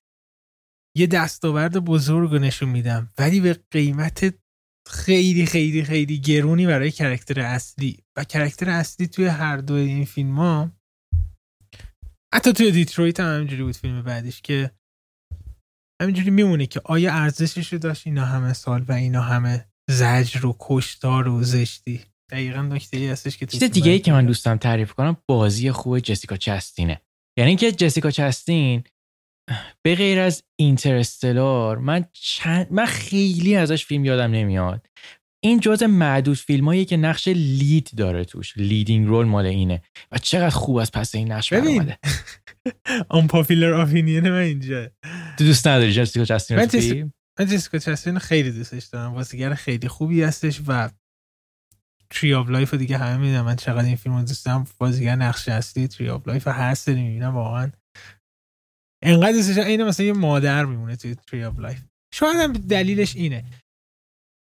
یه 0.97 1.07
دستاورد 1.07 1.79
بزرگ 1.79 2.31
رو 2.31 2.39
نشون 2.39 2.69
میدم 2.69 3.09
ولی 3.19 3.41
به 3.41 3.61
قیمت 3.71 4.35
خیلی 4.89 5.47
خیلی 5.47 5.85
خیلی 5.85 6.21
گرونی 6.21 6.67
برای 6.67 6.91
character 6.91 7.41
اصلی. 7.41 7.99
و 8.17 8.25
character 8.25 8.71
اصلی 8.71 9.07
توی 9.07 9.27
هر 9.27 9.57
دو 9.57 9.75
این 9.75 10.05
فیلم 10.05 10.37
ها 10.37 10.78
حتی 12.35 12.53
توی 12.53 12.71
دیترویت 12.71 13.21
هم 13.21 13.35
همینجوری 13.35 13.63
بود 13.63 13.77
فیلم 13.77 14.03
بعدش 14.03 14.43
که 14.43 14.71
همینجوری 16.03 16.31
میمونه 16.31 16.67
که 16.67 16.81
آیا 16.85 17.13
ارزشش 17.13 17.73
رو 17.73 17.79
داشت 17.79 18.07
اینا 18.07 18.25
همه 18.25 18.53
سال 18.53 18.85
و 18.89 18.93
اینا 18.93 19.21
همه 19.21 19.69
زجر 19.91 20.47
و 20.47 20.57
کشتار 20.61 21.29
و 21.29 21.43
زشتی؟ 21.43 22.01
دقیقا 22.31 22.63
نکته 22.63 22.97
ای 22.97 23.09
هستش 23.09 23.37
که 23.37 23.47
چیز 23.47 23.65
دیگه 23.65 23.91
ای 23.91 23.99
که 23.99 24.13
من 24.13 24.27
دوستم 24.27 24.57
تعریف 24.57 24.93
کنم 24.93 25.17
بازی 25.29 25.71
خوب 25.73 25.99
جسیکا 25.99 26.37
چستینه. 26.37 27.01
یعنی 27.39 27.57
که 27.57 27.73
جسیکا 27.73 28.11
چستین 28.11 28.85
به 29.83 29.95
غیر 29.95 30.21
از 30.21 30.43
Interstellar 30.61 31.79
من 31.79 32.05
چند 32.13 32.73
من 32.73 32.87
خیلی 32.87 33.57
ازش 33.57 33.87
فیلم 33.87 34.05
یادم 34.05 34.31
نمیاد. 34.31 34.87
این 35.41 35.61
جز 35.61 35.83
معدود 35.83 36.37
فیلمایی 36.37 36.85
که 36.85 36.97
نقش 36.97 37.29
lead 37.29 37.91
داره 37.97 38.25
توش. 38.25 38.57
leading 38.57 39.07
role 39.07 39.27
مال 39.27 39.47
اینه. 39.47 39.83
و 40.13 40.19
چقدر 40.19 40.51
خوب 40.51 40.77
از 40.77 40.93
پس 40.93 41.15
این 41.15 41.33
نقش 41.33 41.53
برآمده. 41.53 41.99
unpopular 43.11 43.73
opinion 43.75 44.31
من 44.31 44.37
اینجا. 44.37 44.91
تو 45.39 45.45
دوست 45.45 45.67
نداری 45.67 45.93
جسیکا 45.93 46.25
چستین 46.25 46.57
من, 46.57 47.13
من 47.39 47.47
جسیکا 47.47 47.79
چستین 47.79 48.19
خیلی 48.19 48.51
دوستش 48.51 48.85
دارم. 48.85 49.15
بازیگر 49.15 49.55
خیلی 49.55 49.89
خوبی 49.89 50.23
هستش 50.23 50.61
و 50.67 50.91
Tree 52.11 52.35
of 52.35 52.49
Life 52.49 52.75
دیگه 52.75 52.99
همه 52.99 53.17
می‌دونم 53.17 53.45
من 53.45 53.57
چقدر 53.57 53.85
این 53.85 53.97
فیلم 53.97 54.17
رو 54.17 54.23
دوست 54.23 54.47
دارم. 54.47 54.67
بازیگر 54.79 55.17
نقش 55.17 55.49
اصلی 55.49 55.89
Tree 55.89 56.09
of 56.09 56.29
Life 56.29 56.49
هر 56.49 56.75
سری 56.75 57.03
می‌بینم 57.03 57.35
واقعا. 57.35 57.73
انقدر 59.03 59.33
دوستش 59.33 59.59
اینه 59.59 59.85
مثلا 59.85 60.07
یه 60.07 60.13
مادر 60.13 60.65
میمونه 60.65 60.97
توی 60.97 61.15
Tree 61.15 61.45
of 61.45 61.59
Life 61.59 61.79
شاید 62.15 62.37
هم 62.37 62.53
دلیلش 62.53 63.17
اینه. 63.17 63.45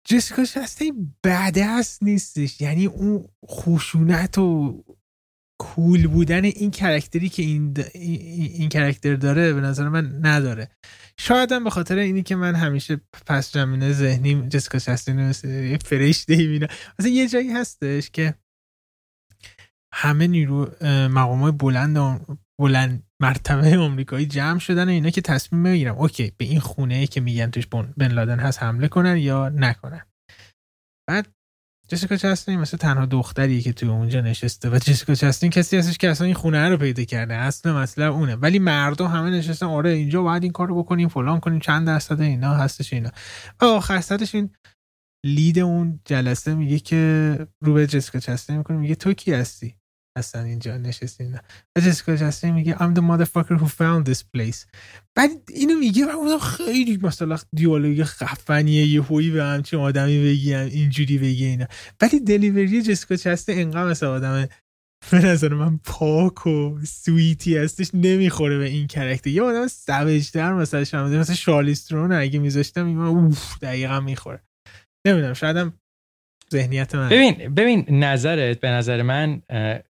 جسیکا 0.09 0.45
چستین 0.45 1.15
badass 1.25 2.03
نیستش. 2.03 2.61
یعنی 2.61 2.87
اون 2.87 3.29
خشونت 3.51 4.39
و 4.39 4.85
cool 5.61 6.07
بودن 6.07 6.45
این 6.45 6.71
character 6.71 7.23
ی 7.23 7.29
که 7.29 7.43
این, 7.43 7.75
این 7.95 8.69
character 8.69 9.15
داره 9.15 9.53
به 9.53 9.61
نظر 9.61 9.89
من 9.89 10.27
نداره. 10.27 10.71
شاید 11.21 11.53
هم 11.53 11.65
به 11.65 11.71
خاطر 11.71 11.99
اینی 11.99 12.23
که 12.23 12.37
من 12.37 12.55
همیشه 12.55 13.01
پس 13.27 13.53
جمینه 13.53 13.93
ذهنی 13.93 14.49
جسیکا 14.49 14.79
چستین 14.79 15.33
فرشته 15.77 16.37
می‌بینم 16.37 16.69
مثلا 16.99 17.13
یه 17.13 17.29
جایی 17.29 17.53
هستش 17.53 18.11
که 18.11 18.35
همه 19.95 20.27
نیرو 20.27 20.85
مقام 21.11 21.41
های 21.41 21.53
بلند 21.53 22.27
بلند 22.61 23.08
مرتبه 23.23 23.79
آمریکایی 23.79 24.27
جمع 24.27 24.59
شدن 24.59 24.89
اینا 24.89 25.11
که 25.11 25.21
تصمیم 25.21 25.63
بگیرم 25.63 25.99
اوکی 25.99 26.33
به 26.37 26.45
این 26.45 26.61
خونه 26.61 27.07
که 27.07 27.21
میگن 27.21 27.51
توش 27.51 27.67
بن 27.67 28.09
لادن 28.13 28.39
هست 28.39 28.63
حمله 28.63 28.89
کنن 28.89 29.17
یا 29.17 29.49
نکنن. 29.49 30.03
بعد 31.09 31.29
جسیکا 31.89 32.17
چستین 32.17 32.61
مثل 32.61 32.77
تنها 32.77 33.07
دختری 33.07 33.63
که 33.63 33.73
توی 33.73 33.89
اونجا 33.89 34.21
نشسته 34.21 34.71
و 34.71 34.79
جسیکا 34.79 35.15
چستین 35.15 35.51
کسی 35.51 35.77
هستش 35.77 35.99
که 35.99 36.11
اصلا 36.11 36.25
این 36.27 36.35
خونه 36.35 36.69
رو 36.69 36.77
پیدا 36.77 37.05
کرده. 37.05 37.35
اصل 37.35 37.73
مسئله 37.73 38.07
اونه. 38.07 38.37
ولی 38.37 38.59
مردم 38.59 39.07
همه 39.07 39.31
نشستن 39.31 39.67
آره 39.67 39.91
اینجا 39.91 40.23
باید 40.23 40.43
این 40.43 40.53
کارو 40.53 40.83
بکنیم 40.83 41.09
فلان 41.09 41.41
کنیم 41.41 41.59
چند 41.61 41.87
درصد 41.87 42.21
اینا 42.21 42.55
هستش 42.55 42.93
اینا. 42.93 43.11
و 43.61 43.65
آخر 43.65 44.03
این 44.35 44.51
لید 45.27 45.59
اون 45.59 46.01
جلسه 46.05 46.55
میگه 46.55 46.79
که 46.79 47.47
رو 47.61 47.75
به 47.75 47.87
جسیکا 47.87 48.19
چستین 48.19 48.57
می‌کنه 48.57 48.77
میگه 48.77 48.95
تو 48.95 49.13
کی 49.13 49.33
هستی؟ 49.33 49.78
هستن 50.19 50.45
اینجا 50.45 50.77
نشستین. 50.77 51.39
و 51.77 51.81
جسیکا 51.81 52.17
چستین 52.17 52.55
میگه 52.55 52.75
I'm 52.75 52.95
the 52.95 53.01
motherfucker 53.01 53.59
who 53.61 53.67
found 53.67 54.11
this 54.11 54.23
place. 54.37 54.67
بعد 55.15 55.31
اینو 55.49 55.75
میگه 55.79 56.07
و 56.07 56.09
اونم 56.09 56.39
خیلی 56.39 56.99
مثلا 57.03 57.39
دیالوگ 57.53 58.03
خفنیه 58.03 58.87
یه 58.87 59.03
هویی 59.03 59.31
به 59.31 59.45
همچین 59.45 59.79
آدمی 59.79 60.25
بگی 60.25 60.55
اینجوری 60.55 61.19
بگی 61.19 61.45
اینا. 61.45 61.67
ولی 62.01 62.21
دلیوری 62.21 62.83
جسیکا 62.83 63.17
چستین 63.17 63.59
انقدر 63.59 63.91
مثل 63.91 64.07
آدم 64.07 64.49
به 65.11 65.19
نظر 65.27 65.55
من 65.55 65.81
پاک 65.85 66.47
و 66.47 66.79
سویتی 66.87 67.57
هستش 67.57 67.91
نمی‌خوره 67.95 68.59
به 68.59 68.65
این 68.65 68.87
کرکتر 68.87 69.31
یه 69.31 69.43
آدم 69.43 69.67
سویجتر 69.67 70.53
مثلا 70.53 70.85
شما 70.85 71.09
مثلا 71.09 71.35
شارلیسترون 71.35 72.13
اگه 72.13 72.39
میذاشتم 72.39 72.87
این 72.87 72.99
اوف 72.99 73.59
دقیقا 73.59 74.01
می‌خوره. 74.01 74.43
نمی‌دونم 75.07 75.35
شایدم 75.35 75.73
ذهنیت 76.53 76.95
من. 76.95 77.09
ببین 77.09 77.55
ببین 77.55 77.85
نظرت 78.05 78.61
به 78.61 78.69
نظر 78.69 79.03
من 79.03 79.43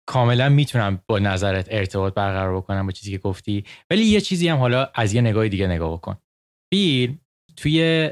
کاملا 0.09 0.49
می‌تونم 0.49 0.99
با 1.09 1.19
نظرت 1.19 1.67
ارتباط 1.69 2.13
برقرار 2.13 2.57
بکنم 2.57 2.85
با 2.85 2.91
چیزی 2.91 3.11
که 3.11 3.17
گفتی. 3.17 3.65
ولی 3.91 4.03
یه 4.03 4.21
چیزی 4.21 4.47
هم 4.47 4.57
حالا 4.57 4.89
از 4.95 5.13
یه 5.13 5.21
نگاه 5.21 5.47
دیگه 5.47 5.67
نگاه 5.67 5.93
بکن. 5.93 6.17
فیلم 6.73 7.19
توی 7.57 8.09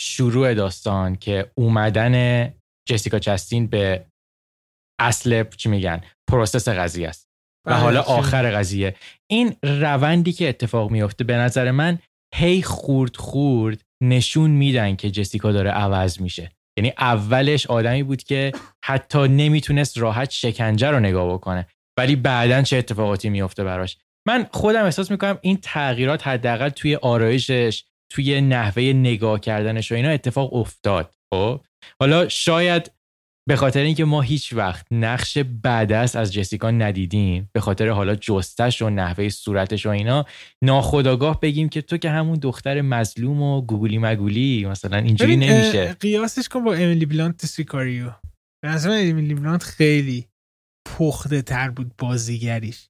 شروع 0.00 0.54
داستان 0.54 1.16
که 1.16 1.50
اومدن 1.54 2.54
جسیکا 2.88 3.18
چستین 3.18 3.66
به 3.66 4.06
اصل 5.00 5.44
چی 5.56 5.68
میگن؟ 5.68 6.00
پروسس 6.30 6.68
قضیه 6.68 7.08
است. 7.08 7.28
و 7.66 7.70
بله، 7.70 7.80
حالا 7.80 8.02
آخر 8.02 8.50
قضیه. 8.50 8.96
این 9.30 9.56
روندی 9.62 10.32
که 10.32 10.48
اتفاق 10.48 10.90
میفته 10.90 11.24
به 11.24 11.36
نظر 11.36 11.70
من 11.70 11.98
هی 12.34 12.62
خورد 12.62 13.16
خورد 13.16 13.82
نشون 14.02 14.50
میدن 14.50 14.96
که 14.96 15.10
جسیکا 15.10 15.52
داره 15.52 15.70
عوض 15.70 16.20
میشه. 16.20 16.52
یعنی 16.78 16.92
اولش 16.98 17.66
آدمی 17.66 18.02
بود 18.02 18.22
که 18.22 18.52
حتی 18.84 19.28
نمی‌تونست 19.28 19.98
راحت 19.98 20.30
شکنجه 20.30 20.90
رو 20.90 21.00
نگاه 21.00 21.32
بکنه 21.34 21.66
ولی 21.98 22.16
بعدا 22.16 22.62
چه 22.62 22.76
اتفاقاتی 22.76 23.30
میفته 23.30 23.64
براش؟ 23.64 23.98
من 24.28 24.46
خودم 24.50 24.84
احساس 24.84 25.10
می‌کنم 25.10 25.38
این 25.42 25.58
تغییرات 25.62 26.26
حداقل 26.26 26.68
توی 26.68 26.96
آرایشش 26.96 27.84
توی 28.12 28.40
نحوه 28.40 28.82
نگاه 28.82 29.40
کردنش 29.40 29.92
و 29.92 29.94
اینا 29.94 30.08
اتفاق 30.08 30.54
افتاد 30.54 31.14
خب؟ 31.34 31.60
حالا 32.00 32.28
شاید 32.28 32.90
به 33.48 33.56
خاطر 33.56 33.80
اینکه 33.80 34.04
ما 34.04 34.20
هیچ 34.20 34.52
وقت 34.52 34.86
نقش 34.90 35.38
بعدست 35.38 36.16
از 36.16 36.32
جسیکا 36.32 36.70
ندیدیم 36.70 37.50
به 37.52 37.60
خاطر 37.60 37.88
حالا 37.88 38.14
جستش 38.14 38.82
و 38.82 38.90
نحوه 38.90 39.28
صورتش 39.28 39.86
و 39.86 39.88
اینا 39.88 40.26
ناخداگاه 40.64 41.40
بگیم 41.40 41.68
که 41.68 41.82
تو 41.82 41.96
که 41.96 42.10
همون 42.10 42.38
دختر 42.38 42.80
مظلوم 42.80 43.42
و 43.42 43.62
گوگولی 43.62 43.98
مگولی 43.98 44.66
مثلا 44.66 44.96
اینجوری 44.96 45.36
نمیشه. 45.36 45.92
قیاسش 45.92 46.48
کن 46.48 46.64
با 46.64 46.74
امیلی 46.74 47.06
بلانت 47.06 47.46
سیکاریو. 47.46 48.10
به 48.64 48.68
نظر 48.68 48.90
امیلی 48.90 49.34
بلانت 49.34 49.62
خیلی 49.62 50.28
پخته 50.88 51.42
تر 51.42 51.70
بود 51.70 51.96
بازیگریش. 51.98 52.88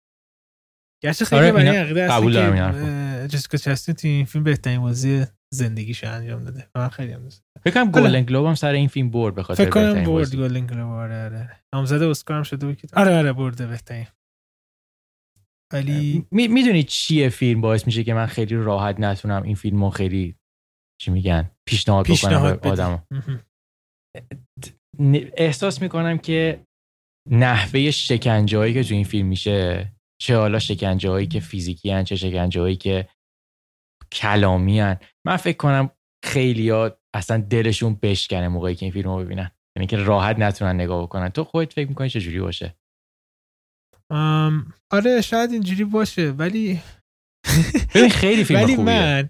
گرچه 1.05 1.24
خیلی 1.24 1.40
آره 1.40 1.53
برای 1.53 2.09
قبول 2.09 2.32
دارم 2.32 3.26
جسیکا 3.26 3.59
چستین 3.59 3.94
تو 3.94 4.09
این 4.09 4.24
فیلم 4.24 4.44
بهترین 4.44 4.80
بازی 4.80 5.24
زندگیش 5.55 6.05
انجام 6.05 6.44
داده. 6.44 6.68
من 6.74 6.88
خیلی 6.88 7.12
هم 7.12 7.22
دوست 7.22 7.42
فکر 7.65 7.75
کنم 7.75 7.91
Golden 7.91 8.22
Globe 8.22 8.47
هم 8.47 8.55
سر 8.55 8.73
این 8.73 8.89
فیلم 8.89 9.11
برد 9.11 9.35
به 9.35 9.43
خاطر 9.43 9.65
فکر 9.65 9.71
کنم 9.71 10.05
برد 10.05 10.37
Golden 10.37 10.66
Globe 10.66 10.91
آره 10.91 11.25
آره. 11.25 11.61
نامزد 11.75 12.03
اسکار 12.03 12.37
هم 12.37 12.43
شده 12.43 12.67
بود 12.67 12.81
آره 12.97 13.17
آره 13.19 13.33
برده 13.33 13.67
بهترین. 13.67 14.07
ولی 15.73 16.27
می‌دونی 16.31 16.83
چیه 16.83 17.29
فیلم؟ 17.29 17.61
باعث 17.61 17.87
میشه 17.87 18.05
که 18.05 18.15
من 18.15 18.27
خیلی 18.27 18.57
راحت 18.57 19.01
نتونم 19.01 19.43
این 19.43 19.55
فیلمو 19.55 19.91
خیلی 19.91 20.37
چی 21.01 21.11
میگن؟ 21.11 21.51
پیشنهاد 21.69 22.07
بکنم 22.07 22.57
به 22.57 22.71
آدم 22.71 23.07
احساس 25.37 25.83
می‌کنم 25.83 26.19
که 26.19 26.67
نحوه 27.31 27.91
شکنجه 27.91 28.73
که 28.73 28.85
تو 28.85 28.95
این 28.95 29.05
فیلم 29.05 29.29
میشه 29.29 29.93
چه 30.23 30.37
حالا 30.37 30.59
شکنجه 30.59 31.11
هایی 31.11 31.27
که 31.27 31.41
فیزیکی 31.41 31.91
هن 31.91 32.05
چه 32.05 32.17
شکنجه 32.17 32.61
هایی 32.61 32.77
که 32.77 33.09
کلامی 34.13 34.81
هن. 34.81 34.99
من 35.27 35.37
فکر 35.37 35.57
کنم 35.57 35.91
خیلی 36.25 36.71
اصلا 37.15 37.39
دلشون 37.39 37.99
بشکنه 38.03 38.49
موقعی 38.49 38.75
که 38.75 38.87
این 38.87 38.93
فیلم 38.93 39.11
رو 39.11 39.25
ببینن. 39.25 39.51
یعنی 39.77 39.87
که 39.87 39.97
راحت 39.97 40.39
نتونن 40.39 40.75
نگاه 40.75 41.03
بکنن. 41.03 41.29
تو 41.29 41.45
خودت 41.45 41.73
فکر 41.73 41.89
می‌کنی 41.89 42.11
چجوری 42.11 42.41
باشه؟ 42.41 42.77
آره 44.91 45.21
شاید 45.21 45.51
اینجوری 45.53 45.85
باشه 45.85 46.31
ولی 46.31 46.81
ببین 47.95 48.11
خیلی 48.11 48.45
فیلم 48.45 48.63
ولی 48.63 48.77
خوبیه. 48.77 48.95
من 48.95 49.29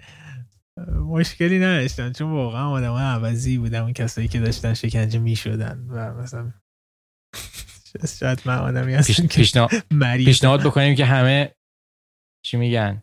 مشکلی 0.99 1.59
نداشتم 1.59 2.13
چون 2.13 2.31
واقعا 2.31 2.71
آدم 2.71 2.93
عوضی 2.93 3.59
بودم 3.59 3.83
اون 3.83 3.93
کسایی 3.93 4.29
که 4.29 4.41
داشتن 4.41 4.75
شکنجه 4.75 5.19
می‌شدن 5.19 5.87
و 5.89 6.15
مثلا 6.15 6.53
شاید 8.21 8.43
من 8.45 8.59
آدمی 8.59 8.95
هستم 8.95 9.27
پیشنهاد 10.25 10.63
بکنیم 10.63 10.95
که 10.95 11.05
همه 11.05 11.55
چی 12.45 12.57
میگن. 12.57 13.03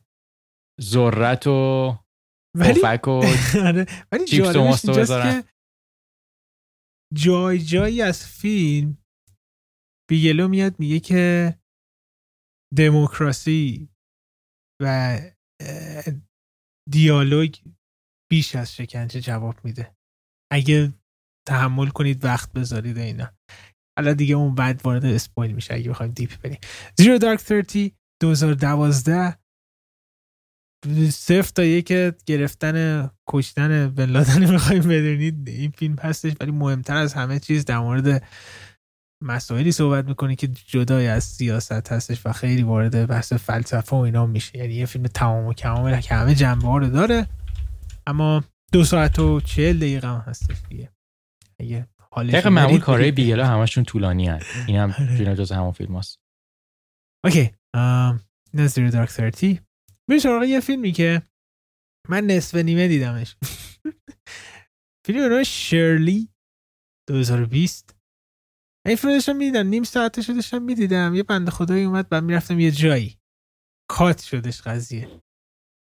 ذرت 0.81 1.47
و 1.47 1.97
ولی 2.59 2.81
و 2.81 2.99
آره. 3.67 3.85
ولی 4.11 4.25
جالبش 4.25 4.81
که 4.85 5.43
جای 7.15 7.59
جایی 7.59 8.01
از 8.01 8.27
فیلم 8.27 8.97
بیگلو 10.09 10.47
میاد 10.47 10.79
میگه 10.79 10.99
که 10.99 11.55
دموکراسی 12.77 13.89
و 14.81 15.17
دیالوگ 16.91 17.55
بیش 18.31 18.55
از 18.55 18.75
شکنجه 18.75 19.21
جواب 19.21 19.65
میده. 19.65 19.95
اگه 20.51 20.93
تحمل 21.47 21.87
کنید 21.87 22.25
وقت 22.25 22.53
بذارید 22.53 22.97
اینا. 22.97 23.33
حالا 23.97 24.13
دیگه 24.13 24.35
اون 24.35 24.55
بعد 24.55 24.81
وارد 24.85 25.05
spoil 25.05 25.51
میشه 25.51 25.73
اگه 25.73 25.89
بخوایم 25.89 26.11
deep 26.11 26.41
بریم. 26.41 26.59
Zero 26.97 27.17
Dark 27.17 27.39
30 27.39 27.95
2012 28.21 29.39
صفر 31.11 31.51
تا 31.55 31.63
یک 31.63 31.93
گرفتن 32.25 33.09
کشتن 33.27 33.89
بن 33.89 34.05
لادن 34.05 34.51
می‌خوایم 34.51 34.81
بدونید 34.81 35.49
این 35.49 35.71
فیلم 35.71 35.95
هستش 35.95 36.33
ولی 36.39 36.51
مهمتر 36.51 36.95
از 36.95 37.13
همه 37.13 37.39
چیز 37.39 37.65
در 37.65 37.79
مورد 37.79 38.23
مسائلی 39.23 39.71
صحبت 39.71 40.05
می‌کنه 40.05 40.35
که 40.35 40.47
جدای 40.47 41.07
از 41.07 41.23
سیاست 41.23 41.91
هستش 41.91 42.25
و 42.25 42.31
خیلی 42.31 42.63
وارد 42.63 43.07
بحث 43.07 43.33
فلسفه 43.33 43.95
و 43.95 43.99
اینا 43.99 44.25
میشه. 44.25 44.57
یعنی 44.57 44.73
یه 44.73 44.85
فیلم 44.85 45.07
تمام 45.07 45.45
و 45.45 45.53
کمامه 45.53 46.01
که 46.01 46.15
همه 46.15 46.35
جنبه 46.35 46.67
ها 46.67 46.77
رو 46.77 46.89
داره 46.89 47.27
اما 48.07 48.43
دو 48.71 48.83
ساعت 48.83 49.19
و 49.19 49.41
چهل 49.41 49.77
دقیقه 49.77 50.07
هم 50.07 50.23
هستش 50.27 50.57
دیگه. 50.69 50.89
اگه 51.59 51.87
دقیقه 52.17 52.49
معمول 52.49 52.79
کاره 52.79 53.11
بیگلا 53.11 53.47
همشون 53.47 53.83
طولانی 53.83 54.27
هست 54.27 54.45
این 54.67 54.77
هم. 54.77 54.91
جز 55.33 55.51
همون 55.51 55.71
فیلم 55.71 55.95
هست 55.95 56.19
اوکی 57.25 57.51
نظر 58.53 58.87
دارک 58.87 59.09
30 59.09 59.61
بریم 60.09 60.19
سراغ 60.19 60.43
یه 60.43 60.59
فیلمی 60.59 60.91
که 60.91 61.21
من 62.09 62.25
نصف 62.25 62.55
نیمه 62.55 62.87
دیدمش. 62.87 63.35
فیلم 65.05 65.19
رو 65.19 65.43
شرلی 65.43 66.29
2020 67.09 67.95
این 68.87 68.95
فیلم 68.95 69.13
داشتم 69.13 69.35
می‌دیدم 69.35 69.67
نیم 69.67 69.83
ساعتش 69.83 70.29
داشتم 70.29 70.61
می‌دیدم. 70.61 71.15
یه 71.15 71.23
بنده 71.23 71.51
خدایی 71.51 71.83
اومد 71.83 72.09
بعد 72.09 72.23
می‌رفتم 72.23 72.59
یه 72.59 72.71
جایی. 72.71 73.19
کات 73.89 74.21
شدش 74.21 74.61
قضیه. 74.61 75.21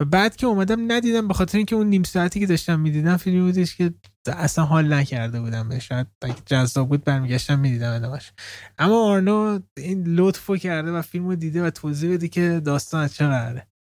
و 0.02 0.06
بعد 0.06 0.36
که 0.36 0.48
اومدم 0.48 0.92
ندیدم 0.92 1.28
به 1.28 1.34
خاطر 1.34 1.58
اینکه 1.58 1.76
اون 1.76 1.88
نیم 1.88 2.04
ساعتی 2.04 2.40
که 2.40 2.46
داشتم 2.46 2.80
می‌دیدم 2.80 3.18
فیلمی 3.18 3.42
بودش 3.42 3.76
که 3.76 3.94
اصلا 4.28 4.66
حال 4.66 4.94
نکرده 4.94 5.42
بودم 5.42 5.70
به 5.70 5.80
شاید 5.80 6.08
جذاب 6.46 6.90
بود 6.90 7.04
برمیگشتم 7.04 7.60
می‌دیدم 7.60 7.94
ادامش 7.94 8.32
اما 8.78 9.06
آرنو 9.06 9.60
این 9.78 10.08
لطفو 10.08 10.58
کرده 10.58 10.92
و 10.92 11.02
فیلمو 11.02 11.36
دیده 11.36 11.64
و 11.64 11.70
توضیح 11.70 12.14
بده 12.14 12.28
که 12.28 12.62
داستان 12.66 13.04
از 13.04 13.16
چه 13.16 13.28
قراره. 13.28 13.73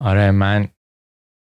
آره 0.00 0.30
من 0.30 0.68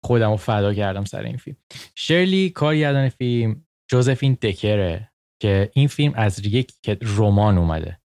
خودم 0.03 0.31
رو 0.31 0.37
فدا 0.37 0.73
کردم 0.73 1.03
سر 1.03 1.21
این 1.21 1.37
فیلم. 1.37 1.57
شرلی 1.95 2.49
کارگردان 2.49 3.09
فیلم 3.09 3.65
جوزفین 3.87 4.37
دکره 4.41 5.11
که 5.41 5.71
این 5.73 5.87
فیلم 5.87 6.13
از 6.15 6.45
یک 6.45 6.73
رمان 7.01 7.57
اومده 7.57 7.99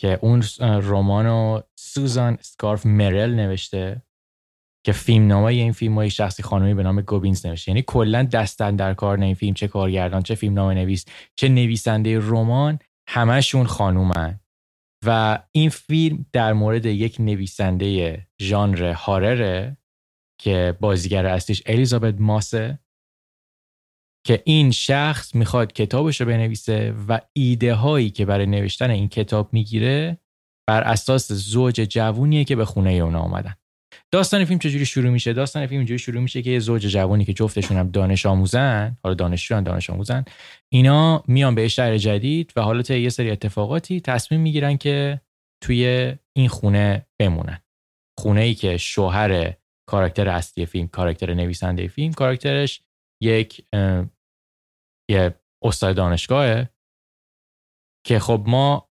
که 0.00 0.18
اون 0.22 0.42
رمانو 0.60 1.60
سوزان 1.78 2.38
سکارف 2.40 2.86
مرل 2.86 3.34
نوشته 3.34 4.02
که 4.84 4.92
فیلم 4.92 5.26
نامه 5.26 5.44
این 5.44 5.72
فیلم 5.72 5.94
های 5.94 6.10
شخصی 6.10 6.42
خانمی 6.42 6.74
به 6.74 6.82
نام 6.82 7.00
گوبینز 7.00 7.46
نوشته. 7.46 7.70
یعنی 7.70 7.84
کلا 7.86 8.22
دستن 8.22 8.76
در 8.76 8.94
کار 8.94 9.20
این 9.20 9.34
فیلم 9.34 9.54
چه 9.54 9.68
کارگردان 9.68 10.22
چه 10.22 10.34
فیلم 10.34 10.54
نامه 10.54 10.74
نویس 10.74 11.04
چه 11.36 11.48
نویسنده 11.48 12.18
رمان 12.18 12.78
همشون 13.08 13.66
خانومن. 13.66 14.40
و 15.04 15.38
این 15.52 15.70
فیلم 15.70 16.26
در 16.32 16.52
مورد 16.52 16.86
یک 16.86 17.16
نویسنده 17.20 18.20
ژانر 18.40 18.92
هارره 18.92 19.76
که 20.40 20.76
بازیگر 20.80 21.26
اصلیش 21.26 21.62
الیزابت 21.66 22.14
ماسه 22.20 22.78
که 24.26 24.42
این 24.44 24.70
شخص 24.70 25.34
می‌خواد 25.34 25.72
کتابش 25.72 26.20
رو 26.20 26.26
بنویسه 26.26 26.94
و 27.08 27.20
ایده 27.32 27.74
هایی 27.74 28.10
که 28.10 28.24
برای 28.24 28.46
نوشتن 28.46 28.90
این 28.90 29.08
کتاب 29.08 29.52
می‌گیره 29.52 30.18
بر 30.68 30.82
اساس 30.82 31.32
زوج 31.32 31.74
جوونیه 31.74 32.44
که 32.44 32.56
به 32.56 32.64
خونه 32.64 32.90
اونا 32.90 33.20
آمدن 33.20 33.54
داستان 34.16 34.44
فیلم 34.44 34.58
چجوری 34.58 34.86
شروع 34.86 35.10
میشه؟ 35.10 35.32
داستان 35.32 35.66
فیلم 35.66 35.78
اینجوری 35.78 35.98
شروع 35.98 36.22
میشه 36.22 36.42
که 36.42 36.50
یه 36.50 36.58
زوج 36.58 36.86
جوانی 36.86 37.24
که 37.24 37.32
جفتشون 37.32 37.76
هم 37.76 37.90
دانش 37.90 38.26
آموزن 38.26 38.96
حالا 39.02 39.14
دانشجوان 39.14 39.62
دانش 39.62 39.90
آموزن 39.90 40.24
اینا 40.68 41.24
میان 41.26 41.54
به 41.54 41.68
شهر 41.68 41.98
جدید 41.98 42.52
و 42.56 42.60
حالا 42.60 42.82
یه 42.96 43.08
سری 43.08 43.30
اتفاقاتی 43.30 44.00
تصمیم 44.00 44.40
می‌گیرن 44.40 44.76
که 44.76 45.20
توی 45.64 46.14
این 46.36 46.48
خونه 46.48 47.06
بمونن. 47.20 47.60
خونه 48.18 48.40
ای 48.40 48.54
که 48.54 48.76
شوهر 48.76 49.54
کاراکتر 49.88 50.28
اصلی 50.28 50.66
فیلم 50.66 50.88
کاراکتر 50.88 51.34
نویسنده 51.34 51.88
فیلم 51.88 52.12
کاراکترش 52.12 52.82
یک 53.22 53.66
یه 55.10 55.40
استاد 55.64 55.96
دانشگاهه 55.96 56.70
که 58.06 58.18
خب 58.18 58.44
ما 58.46 58.90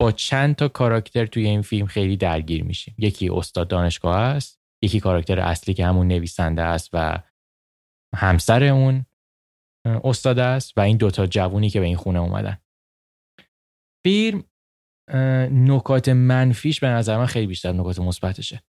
با 0.00 0.12
چند 0.12 0.54
تا 0.54 0.68
کاراکتر 0.68 1.26
توی 1.26 1.46
این 1.46 1.62
فیلم 1.62 1.86
خیلی 1.86 2.16
درگیر 2.16 2.64
میشیم. 2.64 2.94
یکی 2.98 3.28
استاد 3.28 3.68
دانشگاه 3.68 4.16
است 4.16 4.61
یکی 4.82 5.00
کاراکتر 5.00 5.40
اصلی 5.40 5.74
که 5.74 5.86
همون 5.86 6.08
نویسنده 6.08 6.62
است 6.62 6.90
و 6.92 7.22
همسر 8.16 8.64
اون 8.64 9.06
استاد 10.04 10.38
است 10.38 10.78
و 10.78 10.80
این 10.80 10.96
دوتا 10.96 11.26
جوونی 11.26 11.70
که 11.70 11.80
به 11.80 11.86
این 11.86 11.96
خونه 11.96 12.18
اومدن. 12.18 12.58
فیلم 14.04 14.44
نکات 15.50 16.08
منفیش 16.08 16.80
به 16.80 16.86
نظر 16.86 17.18
من 17.18 17.26
خیلی 17.26 17.46
بیشتر 17.46 17.72
نکات 17.72 17.98
مثبتشه. 17.98 18.62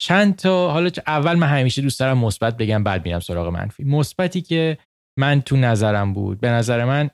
چند 0.00 0.36
تا 0.36 0.70
حالا 0.70 0.90
اول 1.06 1.34
من 1.34 1.46
همیشه 1.46 1.82
دوست 1.82 2.00
دارم 2.00 2.18
مثبت 2.18 2.56
بگم 2.56 2.84
بعد 2.84 3.04
میرم 3.04 3.20
سراغ 3.20 3.48
منفی. 3.48 3.84
مثبتی 3.84 4.40
که 4.40 4.78
من 5.18 5.42
تو 5.42 5.56
نظرم 5.56 6.12
بود 6.12 6.40
به 6.40 6.48
نظر 6.48 6.84
من 6.84 7.10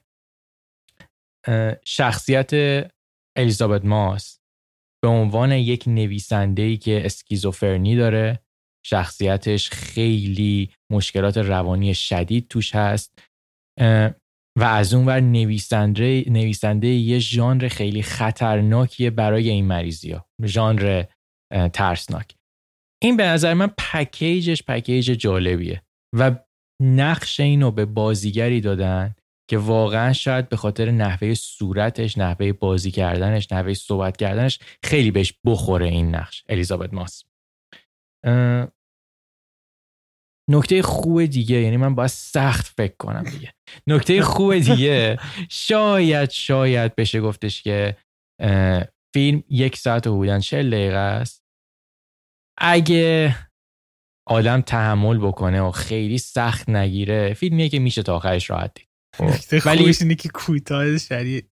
شخصیت 1.84 2.50
الیزابت 3.36 3.84
ماس 3.84 4.40
به 5.02 5.08
عنوان 5.08 5.52
یک 5.52 5.84
نویسنده 5.86 6.62
ای 6.62 6.76
که 6.76 7.06
اسکیزوفرنی 7.06 7.96
داره 7.96 8.40
شخصیتش 8.86 9.70
خیلی 9.70 10.70
مشکلات 10.92 11.36
روانی 11.36 11.94
شدید 11.94 12.48
توش 12.48 12.74
هست 12.74 13.22
و 14.58 14.64
از 14.64 14.94
اون 14.94 15.06
ور 15.06 15.20
نویسنده, 15.20 16.24
نویسنده 16.26 16.88
یه 16.88 17.18
ژانر 17.18 17.68
خیلی 17.68 18.02
خطرناکیه 18.02 19.10
برای 19.10 19.50
این 19.50 19.66
مریضی 19.66 20.12
ها 20.12 20.26
ژانر 20.44 21.04
ترسناک. 21.72 22.36
این 23.02 23.16
به 23.16 23.26
نظر 23.26 23.54
من 23.54 23.70
پکیجش 23.78 24.62
پکیج 24.62 25.04
جالبیه 25.04 25.82
و 26.16 26.36
نقش 26.82 27.40
اینو 27.40 27.70
به 27.70 27.84
بازیگری 27.84 28.60
دادن 28.60 29.14
که 29.50 29.58
واقعا 29.58 30.12
شاید 30.12 30.48
به 30.48 30.56
خاطر 30.56 30.90
نحوه 30.90 31.34
صورتش 31.34 32.18
نحوه 32.18 32.52
بازی 32.52 32.90
کردنش 32.90 33.52
نحوه 33.52 33.74
صحبت 33.74 34.16
کردنش 34.16 34.58
خیلی 34.82 35.10
بهش 35.10 35.34
بخوره 35.44 35.86
این 35.86 36.14
نقش. 36.14 36.44
الیزابت 36.48 36.94
ماس. 36.94 37.24
نکته 40.50 40.82
خوب 40.82 41.24
دیگه 41.24 41.56
یعنی 41.56 41.76
من 41.76 41.94
باید 41.94 42.10
سخت 42.10 42.66
فکر 42.66 42.94
کنم 42.98 43.22
دیگه. 43.22 43.54
نکته 43.86 44.22
خوب 44.22 44.58
دیگه 44.58 45.18
شاید 45.50 46.30
شاید 46.30 46.94
بشه 46.94 47.20
گفتش 47.20 47.62
که 47.62 47.96
فیلم 49.14 49.44
یک 49.48 49.76
ساعت 49.76 50.06
و 50.06 50.16
حدودا 50.18 50.38
چه 50.38 50.62
دقیقه 50.62 50.96
است. 50.96 51.44
اگه 52.58 53.36
آدم 54.28 54.60
تحمل 54.60 55.18
بکنه 55.18 55.60
و 55.60 55.70
خیلی 55.70 56.18
سخت 56.18 56.68
نگیره 56.68 57.34
فیلمیه 57.34 57.68
که 57.68 57.78
میشه 57.78 58.02
تا 58.02 58.16
آخرش 58.16 58.50
راحت 58.50 58.74
دید. 58.74 58.85
خب. 59.16 59.32
ولی 59.66 59.94
اینه 60.00 60.14
که 60.14 60.28
کوتاه 60.28 60.96
سریع 60.96 61.42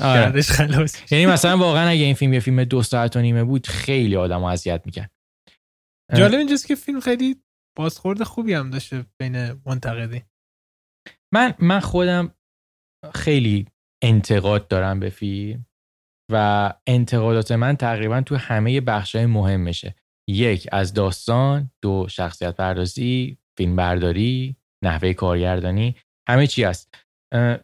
آره. 0.00 0.42
خلاص 0.42 1.12
یعنی 1.12 1.26
مثلا 1.26 1.58
واقعا 1.58 1.88
اگه 1.88 2.02
این 2.02 2.14
فیلم 2.14 2.32
یه 2.32 2.40
فیلم 2.40 2.64
دو 2.64 2.82
ساعت 2.82 3.16
و 3.16 3.20
نیمه 3.20 3.44
بود 3.44 3.66
خیلی 3.66 4.16
آدم 4.16 4.44
اذیت 4.44 4.82
می‌کرد. 4.84 5.10
جالب 6.16 6.38
اینجاست 6.38 6.66
که 6.66 6.74
فیلم 6.74 7.00
خیلی 7.00 7.42
بازخورد 7.78 8.22
خوبی 8.22 8.52
هم 8.52 8.70
داشته 8.70 9.06
بین 9.20 9.62
منتقدی 9.66 10.22
من 11.34 11.54
من 11.58 11.80
خودم 11.80 12.34
خیلی 13.14 13.66
انتقاد 14.04 14.68
دارم 14.68 15.00
به 15.00 15.10
فیلم 15.10 15.66
و 16.32 16.72
انتقادات 16.86 17.52
من 17.52 17.76
تقریبا 17.76 18.20
تو 18.20 18.36
همه 18.36 18.80
بخشای 18.80 19.26
مهمشه. 19.26 19.94
یک 20.28 20.68
از 20.72 20.94
داستان. 20.94 21.70
دو 21.82 22.06
شخصیت 22.10 22.56
پردازی 22.56 23.38
فیلم 23.58 23.76
برداری 23.76 24.56
نحوه 24.84 25.12
کارگردانی. 25.12 25.96
همه 26.28 26.46
چی 26.46 26.62
هست. 26.62 26.94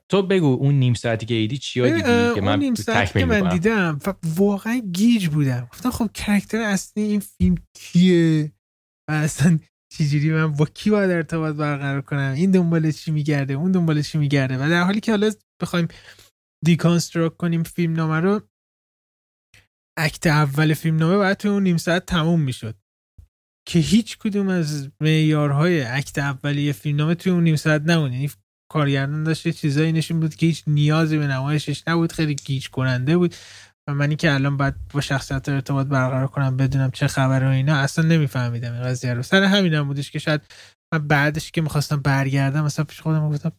تو 0.09 0.23
بگو 0.23 0.47
اون 0.47 0.75
نیم 0.75 0.95
ساعتی 0.95 1.27
که 1.27 1.35
ایدی 1.35 1.59
چیا 1.59 1.87
دیدی 1.87 2.35
که 2.35 2.41
من 2.41 2.59
نیم 2.59 2.75
ساعتی 2.75 3.19
که 3.19 3.25
من 3.25 3.49
دیدم 3.49 3.99
واقعا 4.37 4.83
گیج 4.93 5.29
بودم. 5.29 5.69
گفتم 5.73 5.91
خب 5.91 6.11
character 6.15 6.61
اصلی 6.61 7.03
این 7.03 7.21
فیلم 7.21 7.55
کیه؟ 7.77 8.53
و 9.11 9.13
اصلا 9.13 9.59
چجوری 9.93 10.33
من 10.33 10.53
با 10.53 10.67
کی 10.67 10.91
باید 10.91 11.11
ارتباط 11.11 11.55
برقرار 11.55 12.01
کنم؟ 12.01 12.35
این 12.37 12.51
دنبال 12.51 12.91
چی 12.91 13.11
میگرده؟ 13.11 13.55
اون 13.55 13.73
دنبال 13.73 14.03
چی 14.03 14.19
میگرده؟ 14.19 14.57
و 14.57 14.71
در 14.71 14.83
حالی 14.83 15.01
که 15.01 15.13
حالا 15.13 15.31
بخوایم 15.63 15.89
deconstruct 16.65 17.37
کنیم 17.37 17.63
فیلم 17.63 17.93
نامه 17.93 18.21
رو 18.21 18.43
act 19.99 20.27
اول 20.27 20.75
فیلم 20.75 20.97
نامه 20.97 21.17
باید 21.17 21.37
توی 21.37 21.51
اون 21.51 21.63
نیم 21.63 21.77
ساعت 21.77 22.07
تموم 22.07 22.41
می‌شد. 22.41 22.77
که 23.69 23.79
هیچ 23.79 24.19
کدوم 24.19 24.49
از 24.49 24.91
معیارهای 25.01 25.83
act 25.83 26.19
اولیه 26.19 26.73
فیلم 26.73 26.97
نامه 26.97 27.15
توی 27.15 27.33
اون 27.33 27.45
نیم 27.45 27.57
ساعت 27.57 27.83
نبود 27.83 28.13
یعنی 28.13 28.31
کارگردان 28.73 29.25
داشت 29.25 29.49
چیزایی 29.49 29.93
نشون 29.93 30.21
بود 30.21 30.35
که 30.35 30.47
هیچ 30.47 30.63
نیازی 30.67 31.19
به 31.19 31.27
نمایشش 31.27 31.89
نبود 31.89 32.13
خیلی 32.13 32.35
گیج 32.35 32.69
کننده 32.69 33.17
بود. 33.17 33.35
و 33.89 33.95
منی 33.95 34.17
که 34.17 34.33
الان 34.33 34.57
باید 34.57 34.75
با 34.93 35.01
شخصیت 35.01 35.49
ارتباط 35.49 35.87
برقرار 35.87 36.27
کنم 36.27 36.57
بدونم 36.57 36.91
چه 36.91 37.07
خبر 37.07 37.45
و 37.45 37.49
اینا 37.49 37.77
اصلا 37.77 38.05
نمیفهمیدم 38.05 38.73
این 38.73 38.83
قضیه 38.83 39.15
رو. 39.15 39.23
سر 39.23 39.43
همین 39.43 39.75
هم 39.75 39.87
بودش 39.87 40.11
که 40.11 40.19
شاید 40.19 40.41
من 40.95 41.09
بعدش 41.09 41.51
که 41.51 41.61
می‌خواستم 41.61 41.97
برگردم 41.97 42.65
مثلا 42.65 42.85
پیش 42.85 43.01
خودم 43.01 43.31
گفتم 43.31 43.53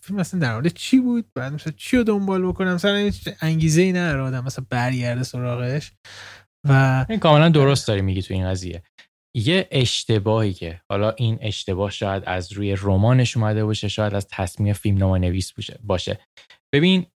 فیلم 0.00 0.18
مثلا 0.18 0.40
در 0.40 0.52
حال 0.52 0.68
چی 0.68 1.00
بود؟ 1.00 1.26
بعد 1.34 1.52
مثلا 1.52 1.72
چی 1.76 1.96
رو 1.96 2.04
دنبال 2.04 2.46
بکنم؟ 2.46 2.74
مثلا 2.74 3.10
انگیزه 3.40 3.82
ای 3.82 3.92
نداره 3.92 4.22
آدم 4.22 4.44
مثلا 4.44 4.66
برگرده 4.70 5.22
سراغش. 5.22 5.92
و 6.68 7.06
این 7.08 7.18
کاملا 7.18 7.48
درست 7.48 7.88
داری 7.88 8.02
میگی 8.02 8.22
تو 8.22 8.34
این 8.34 8.50
قضیه. 8.50 8.82
یه 9.36 9.68
اشتباهی 9.70 10.52
که 10.52 10.80
حالا 10.90 11.10
این 11.10 11.38
اشتباه 11.40 11.90
شاید 11.90 12.22
از 12.26 12.52
روی 12.52 12.76
رمانش 12.78 13.36
اومده 13.36 13.64
باشه 13.64 13.88
شاید 13.88 14.14
از 14.14 14.28
تصمیم 14.28 14.72
فیلم 14.72 14.98
نامه 14.98 15.18
نویس 15.18 15.52
باشه. 15.84 16.18
ببین 16.74 17.06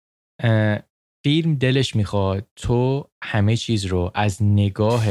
فیلم 1.25 1.55
دلش 1.55 1.97
می‌خواد 1.97 2.47
تو 2.57 3.11
همه 3.25 3.57
چیز 3.57 3.85
رو 3.85 4.11
از 4.15 4.43
نگاه 4.43 5.07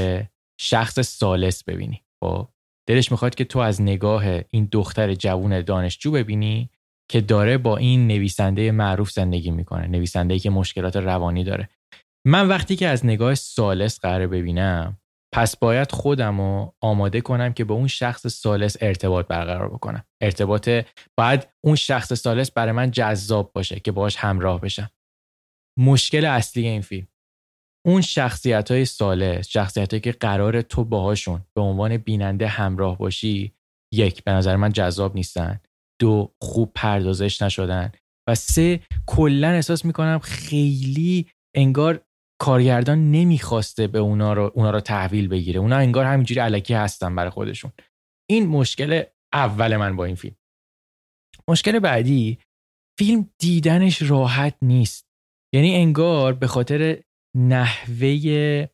شخص 0.59 0.99
سالس 0.99 1.63
ببینی. 1.63 2.01
خب 2.23 2.47
دلش 2.89 3.11
می‌خواد 3.11 3.35
که 3.35 3.43
تو 3.43 3.59
از 3.59 3.81
نگاه 3.81 4.23
این 4.49 4.69
دختر 4.71 5.13
جوون 5.13 5.61
دانشجو 5.61 6.11
ببینی 6.11 6.69
که 7.11 7.21
داره 7.21 7.57
با 7.57 7.77
این 7.77 8.07
نویسنده 8.07 8.71
معروف 8.71 9.11
زندگی 9.11 9.51
می‌کنه 9.51 9.87
نویسنده 9.87 10.39
که 10.39 10.49
مشکلات 10.49 10.95
روانی 10.95 11.43
داره. 11.43 11.69
من 12.27 12.47
وقتی 12.47 12.75
که 12.75 12.87
از 12.87 13.05
نگاه 13.05 13.35
سالس 13.35 13.99
قرار 13.99 14.27
ببینم 14.27 14.97
پس 15.35 15.57
باید 15.57 15.91
خودم 15.91 16.41
رو 16.41 16.75
آماده 16.81 17.21
کنم 17.21 17.53
که 17.53 17.63
با 17.63 17.75
اون 17.75 17.87
شخص 17.87 18.27
سالس 18.27 18.77
ارتباط 18.81 19.27
برقرار 19.27 19.69
بکنم. 19.69 20.03
ارتباط 20.21 20.69
باید 21.17 21.47
اون 21.63 21.75
شخص 21.75 22.13
سالس 22.13 22.51
برای 22.51 22.71
من 22.71 22.91
جذاب 22.91 23.51
باشه 23.53 23.79
که 23.79 23.91
باش 23.91 24.15
همراه 24.15 24.61
بشم. 24.61 24.89
مشکل 25.79 26.25
اصلی 26.25 26.67
این 26.67 26.81
فیلم. 26.81 27.07
اون 27.85 28.01
شخصیت 28.01 28.71
های 28.71 28.85
سالس 28.85 29.47
شخصیت 29.47 29.93
هایی 29.93 30.01
که 30.01 30.11
قرار 30.11 30.61
تو 30.61 30.83
باهاشون 30.83 31.41
به 31.55 31.61
عنوان 31.61 31.97
بیننده 31.97 32.47
همراه 32.47 32.97
باشی 32.97 33.53
یک 33.93 34.23
به 34.23 34.31
نظر 34.31 34.55
من 34.55 34.71
جذاب 34.71 35.15
نیستن. 35.15 35.59
دو 36.01 36.33
خوب 36.41 36.71
پردازش 36.75 37.41
نشدن. 37.41 37.91
و 38.29 38.35
سه 38.35 38.79
کلا 39.07 39.47
احساس 39.49 39.85
می‌کنم 39.85 40.19
خیلی 40.19 41.27
انگار 41.55 42.01
کارگردان 42.39 43.11
نمی‌خواسته 43.11 43.87
به 43.87 43.99
اونا 43.99 44.33
رو 44.33 44.51
اونا 44.55 44.71
رو 44.71 44.79
تحویل 44.79 45.27
بگیره. 45.27 45.59
اونا 45.59 45.77
انگار 45.77 46.05
همینجوری 46.05 46.39
علکی 46.39 46.73
هستن 46.73 47.15
برای 47.15 47.29
خودشون. 47.29 47.71
این 48.29 48.47
مشکل 48.47 49.03
اول 49.33 49.77
من 49.77 49.95
با 49.95 50.05
این 50.05 50.15
فیلم. 50.15 50.35
مشکل 51.47 51.79
بعدی 51.79 52.37
فیلم 52.99 53.29
دیدنش 53.37 54.01
راحت 54.01 54.55
نیست. 54.61 55.05
یعنی 55.53 55.75
انگار 55.75 56.33
به 56.33 56.47
خاطر 56.47 57.01
نحوه 57.37 58.67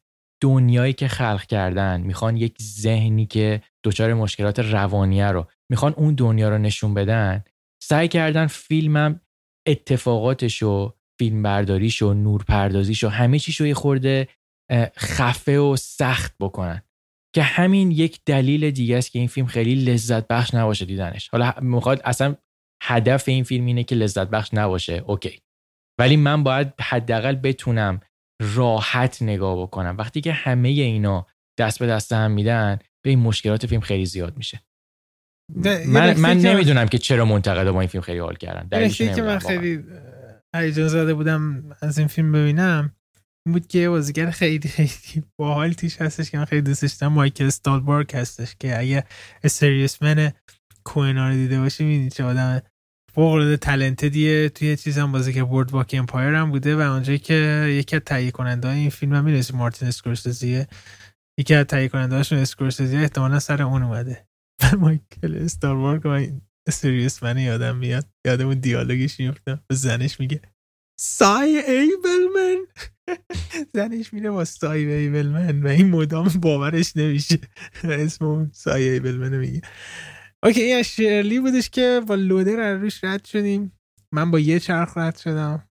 دنیایی 0.44 0.94
که 0.94 1.08
خلق 1.08 1.46
کردن 1.46 2.02
می‌خوان 2.02 2.38
یک 2.38 2.62
ذهنی 2.62 3.26
که 3.26 3.62
دچار 3.84 4.14
مشکلات 4.14 4.60
روانیه 4.60 5.28
رو 5.28 5.48
می‌خوان 5.72 5.94
اون 5.94 6.16
دنیا 6.16 6.50
رو 6.50 6.58
نشون 6.58 6.94
بدن 6.94 7.44
سعی 7.84 8.08
کردن 8.08 8.48
فیلمم 8.48 9.22
اتفاقاتش 9.68 10.64
و 10.64 10.94
فیلم 11.22 11.44
برداریش 11.44 12.02
و 12.02 12.14
نورپردازیش 12.14 13.04
و 13.04 13.08
همه 13.08 13.40
چیش 13.40 13.62
رو 13.62 13.68
یه 13.68 13.74
خورده 13.74 14.28
خفه 14.98 15.60
و 15.60 15.76
سخت 15.76 16.36
بکنن. 16.40 16.82
که 17.36 17.44
همین 17.44 17.92
یک 17.92 18.20
دلیل 18.26 18.72
دیگه 18.72 18.98
است 18.98 19.12
که 19.12 19.20
این 19.20 19.28
فیلم 19.28 19.48
خیلی 19.48 19.76
لذت 19.76 20.28
بخش 20.28 20.54
نباشه 20.54 20.86
دیدنش. 20.86 21.30
حالا 21.30 21.54
می‌خواد 21.62 22.02
اصلا 22.06 22.36
هدف 22.84 23.28
این 23.28 23.44
فیلم 23.44 23.66
اینه 23.66 23.84
که 23.84 23.96
لذت 23.96 24.28
بخش 24.28 24.50
نباشه 24.54 25.04
اوکی. 25.08 25.40
ولی 26.00 26.18
من 26.18 26.44
باید 26.44 26.68
حداقل 26.82 27.36
بتونم 27.36 28.00
راحت 28.56 29.22
نگاه 29.22 29.62
بکنم. 29.62 29.96
وقتی 29.98 30.22
که 30.22 30.32
همه 30.32 30.70
اینا 30.70 31.28
دست 31.60 31.80
به 31.80 31.88
دست 31.88 32.14
هم 32.14 32.32
میدن 32.32 32.80
به 33.04 33.10
این 33.10 33.20
مشکلات 33.20 33.66
فیلم 33.66 33.82
خیلی 33.82 34.06
زیاد 34.06 34.38
میشه. 34.38 34.62
من, 35.88 36.20
من 36.20 36.38
نمی‌دونم 36.38 36.88
که 36.88 36.98
چرا 36.98 37.26
منتقدا 37.26 37.74
با 37.74 37.80
این 37.80 37.90
فیلم 37.90 38.02
خیلی 38.02 38.20
حال 38.20 38.36
کردن. 38.36 38.90
که 38.90 39.22
من 39.22 39.40
خیلی 39.40 39.84
هیجان 40.56 40.88
زده 40.88 41.14
بودم 41.14 41.64
از 41.82 41.98
این 41.98 42.08
فیلم 42.08 42.32
ببینم. 42.32 42.96
این 43.46 43.54
بود 43.54 43.68
که 43.68 43.90
بازیگر 43.90 44.32
خیلی 44.32 44.70
خیلی 44.70 45.24
باحال 45.40 45.74
توش 45.74 46.02
هستش 46.02 46.32
که 46.32 46.38
من 46.38 46.46
خیلی 46.46 46.62
دوستش 46.62 46.94
دارم. 46.94 47.14
مایکل 47.14 47.46
استالبارگ 47.46 48.14
هستش 48.14 48.56
که 48.60 48.80
اگه 48.80 49.04
Serious 49.46 50.02
Man 50.02 50.32
کوئنا 50.84 51.30
رو 51.30 51.34
دیده 51.34 51.60
باشی 51.60 51.84
می‌دونی 51.84 52.10
چه 52.10 52.24
آدم 52.24 52.62
فوق 53.14 53.32
العاده 53.32 53.58
talented 53.58 54.32
یه 54.32 54.50
توی 54.50 54.78
چیز 54.78 54.98
هم 54.98 55.12
بازی 55.12 55.34
که 55.34 55.44
Boardwalk 55.44 55.96
Empire 55.98 56.36
هم 56.36 56.52
بوده 56.52 56.76
و 56.76 56.80
اونجایی 56.80 57.20
که 57.20 57.66
یکی 57.70 57.96
از 57.96 58.02
تهیه 58.06 58.32
کننده 58.32 58.70
این 58.70 58.90
فیلم 58.90 59.14
هم 59.14 59.42
مارتین 59.54 59.88
اسکورسیزیه. 59.88 60.68
یکی 61.40 61.56
از 61.56 61.66
تهیه 61.66 61.88
کننده 61.88 62.16
هاشون 62.16 62.40
اسکورسیزی 62.40 62.98
احتمالا 62.98 63.40
سر 63.40 63.62
اون 63.62 63.84
اومده. 63.84 64.26
مایکل 64.80 65.36
استار 65.36 65.76
و 65.76 66.28
سریوس 66.70 67.24
من 67.24 67.38
یادم 67.38 67.78
میاد. 67.78 68.06
یادم 68.26 68.46
اون 68.46 68.60
دیالوگش 68.60 69.20
میفتم 69.20 69.64
به 69.68 69.76
زنش 69.76 70.20
میگه 70.20 70.42
سای 71.00 71.58
ایبلمن 71.58 72.58
زنش 73.76 74.14
میره 74.14 74.32
با 74.32 74.46
سای 74.46 74.92
ایبلمن 74.94 75.64
و 75.64 75.68
این 75.68 75.90
مدام 75.90 76.28
باورش 76.28 76.98
نمیشه. 76.98 77.40
اسم 77.84 78.26
اون 78.26 78.52
سای 78.54 78.90
ایبلمن 78.90 79.38
میگه. 79.38 79.62
اوکی 80.44 80.62
این 80.62 80.84
شرلی 80.84 81.40
بودش 81.40 81.70
که 81.70 82.02
با 82.08 82.16
لودر 82.16 82.74
روش 82.74 83.04
رد 83.04 83.26
شدیم. 83.26 83.72
من 84.12 84.32
با 84.32 84.40
یه 84.40 84.60
چرخ 84.60 84.98
رد 84.98 85.18
شدم. 85.18 85.68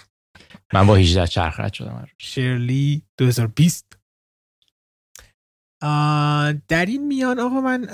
من 0.74 0.86
با 0.86 0.96
18 0.96 1.26
چرخ 1.26 1.60
رد 1.60 1.72
شدم 1.72 2.06
شرلی 2.18 3.02
2020 3.18 3.98
در 6.68 6.86
این 6.86 7.06
میان 7.06 7.38
آقا 7.38 7.60
من 7.60 7.88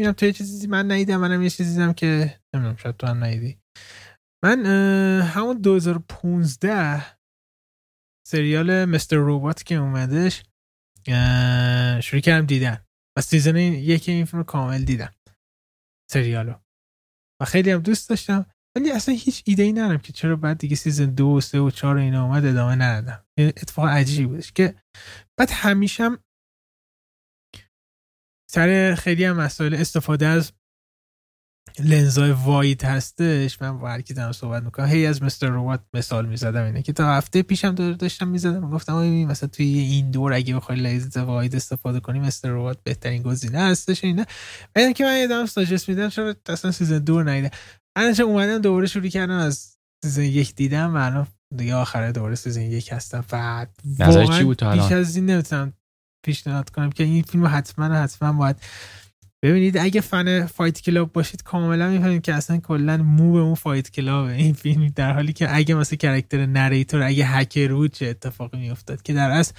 میرم 0.00 0.12
تو 0.12 0.26
یه 0.26 0.32
چیزی 0.32 0.66
من 0.66 0.90
ندیدم 0.90 1.16
منم 1.16 1.42
یه 1.42 1.50
چیزی 1.50 1.72
دیدم 1.72 1.92
که 1.92 2.40
نمی‌دونم 2.54 2.76
شاید 2.76 2.96
تو 2.96 3.06
هم 3.06 3.24
ندیدی. 3.24 3.58
من 4.44 4.66
همون 5.22 5.60
2015 5.60 7.18
سریال 8.26 8.84
Mr. 8.84 9.16
Robot 9.16 9.62
که 9.62 9.74
اومدش 9.74 10.42
شروع 12.02 12.20
کردم 12.20 12.46
دیدن 12.46 12.84
و 13.18 13.20
season 13.20 13.56
یکی 13.56 14.12
این 14.12 14.24
فیلم 14.24 14.44
کامل 14.44 14.82
دیدم 14.82 15.12
سریالو. 16.10 16.54
و 17.40 17.44
خیلی 17.44 17.70
هم 17.70 17.80
دوست 17.80 18.08
داشتم 18.08 18.46
ولی 18.76 18.90
اصلا 18.90 19.14
هیچ 19.14 19.42
ایده 19.46 19.62
ای 19.62 19.72
ندارم 19.72 19.98
که 19.98 20.12
چرا 20.12 20.36
بعد 20.36 20.58
دیگه 20.58 20.76
season 20.76 21.06
دو 21.06 21.26
و 21.26 21.40
سه 21.40 21.58
و 21.58 21.70
چهار 21.70 21.96
اینا 21.96 22.24
اومد 22.24 22.44
ادامه 22.44 22.74
ندادم. 22.74 23.24
اتفاق 23.38 23.86
عجیبی 23.86 24.26
بودش 24.26 24.52
که 24.52 24.74
بعد 25.38 25.50
همیشم 25.52 26.18
سر 28.52 28.94
خیلی 28.94 29.24
هم 29.24 29.36
مسائل 29.36 29.74
استفاده 29.74 30.26
از 30.26 30.52
لنزای 31.78 32.30
wide 32.30 32.84
هستش. 32.84 33.62
من 33.62 33.78
با 33.78 33.88
هر 33.88 34.00
کی 34.00 34.14
دارم 34.14 34.32
صحبت 34.32 34.62
می‌کنم 34.62 34.86
هی 34.86 35.06
از 35.06 35.22
Mr. 35.22 35.46
Robot 35.46 35.80
مثال 35.94 36.26
می‌زدم 36.26 36.64
اینه 36.64 36.82
که 36.82 36.92
تا 36.92 37.16
هفته 37.16 37.42
پیشم 37.42 37.74
دور 37.74 37.92
داشتم 37.92 38.28
می‌زدم 38.28 38.70
گفتم 38.70 38.94
مثلا 39.24 39.48
توی 39.48 39.66
این 39.66 40.10
دوره 40.10 40.32
اگه 40.32 40.56
بخوای 40.56 40.78
لنز 40.80 41.16
wide 41.16 41.56
استفاده 41.56 42.00
کنی 42.00 42.20
Mr. 42.20 42.48
Robot 42.48 42.78
بهترین 42.82 43.22
گزینه 43.22 43.58
هستش 43.58 44.04
اینا. 44.04 44.24
بعدم 44.74 44.92
که 44.92 45.04
من 45.04 45.16
یه 45.16 45.46
suggest 45.46 45.88
میدم 45.88 46.08
چرا 46.08 46.34
اصلا 46.48 46.70
season 46.70 46.98
دو 46.98 47.14
رو 47.14 47.30
ندیدم. 47.30 47.50
من 47.98 48.14
اومدم 48.20 48.58
دوباره 48.58 48.86
شروع 48.86 49.08
کردم 49.08 49.38
از 49.38 49.76
season 50.04 50.22
یک 50.22 50.54
دیدم 50.54 50.94
و 50.94 50.96
الان 50.96 51.26
دیگه 51.56 51.74
آخره 51.74 52.12
دوباره 52.12 52.34
season 52.34 52.60
یک 52.60 52.92
هستم. 52.92 53.24
بعد 53.28 53.76
چی 54.38 54.44
بود 54.44 54.64
بیش 54.64 54.92
از 54.92 55.16
این 55.16 55.26
نمی‌تونم 55.26 55.72
پیشنهاد 56.22 56.70
کنم 56.70 56.90
که 56.90 57.04
این 57.04 57.22
فیلم 57.22 57.46
حتما 57.46 57.84
حتما 57.84 58.32
باید 58.32 58.56
ببینید. 59.42 59.78
اگه 59.78 60.00
fan 60.00 60.46
Fight 60.46 60.80
Club 60.80 61.12
باشید 61.12 61.42
کاملا 61.42 61.90
می‌فهمید 61.90 62.22
که 62.22 62.34
اصلا 62.34 62.56
کلا 62.56 62.96
مو 62.96 63.32
به 63.32 63.38
اون 63.38 63.54
Fight 63.54 63.90
Club 63.90 64.26
این 64.26 64.52
فیلم 64.54 64.88
در 64.88 65.12
حالی 65.12 65.32
که 65.32 65.56
اگه 65.56 65.74
مثلا 65.74 65.96
character 65.96 66.46
narrator 66.46 67.02
اگه 67.02 67.26
هکر 67.26 67.72
بود 67.72 67.92
چه 67.92 68.06
اتفاقی 68.06 68.58
میافتاد 68.58 69.02
که 69.02 69.12
در 69.12 69.30
اصل 69.30 69.54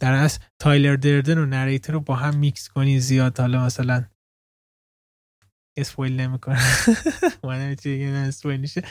در 0.00 0.12
اصل 0.12 0.40
تایلر 0.58 0.96
دردن 0.96 1.38
و 1.38 1.46
narrator 1.46 1.94
رو 1.94 2.00
با 2.00 2.16
هم 2.16 2.36
میکس 2.36 2.68
کنی 2.68 3.00
زیاد. 3.00 3.40
حالا 3.40 3.64
مثلا 3.64 4.04
spoil 5.78 6.20
نمی‌کنه. 6.20 6.60
من 7.44 7.76
اسپویل 8.28 8.60
میشه 8.60 8.82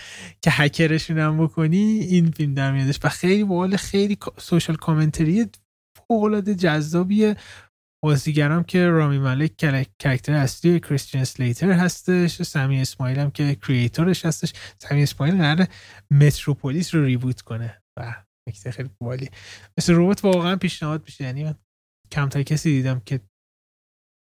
که 0.41 0.51
هکرشون 0.51 1.19
هم 1.19 1.43
بکنی 1.43 1.77
این 1.77 2.31
فیلم 2.31 2.53
در 2.53 2.71
میادش. 2.71 2.99
و 3.03 3.09
خیلی 3.09 3.43
باحال 3.43 3.75
خیلی 3.75 4.17
سوشال 4.37 4.75
کامنتری 4.75 5.49
فوق 6.11 6.39
جذابیه 6.39 7.35
بازیگرم 8.03 8.63
که 8.63 8.87
رامی 8.87 9.17
ملک 9.17 9.57
کرکتر 9.99 10.33
اصلی 10.33 10.79
کریستیان 10.79 11.23
سلیتر 11.23 11.71
هستش 11.71 12.41
سمی 12.41 12.81
اسماعیل 12.81 13.19
هم 13.19 13.31
که 13.31 13.55
کریئتورش 13.55 14.25
هستش. 14.25 14.53
سمی 14.79 15.03
اسماعیل 15.03 15.37
قرار 15.37 15.67
متروپولیس 16.11 16.95
رو 16.95 17.03
ریبوت 17.03 17.41
کنه. 17.41 17.81
و 17.99 18.15
نکته 18.49 18.71
خیلی 18.71 18.89
بالی. 19.01 19.29
مثل 19.77 19.93
روبوت 19.93 20.25
واقعا 20.25 20.55
پیشنهاد 20.55 21.03
میشه. 21.05 21.23
یعنی 21.23 21.43
من 21.43 21.55
کمتر 22.11 22.43
کسی 22.43 22.69
دیدم 22.69 23.01
که 23.05 23.19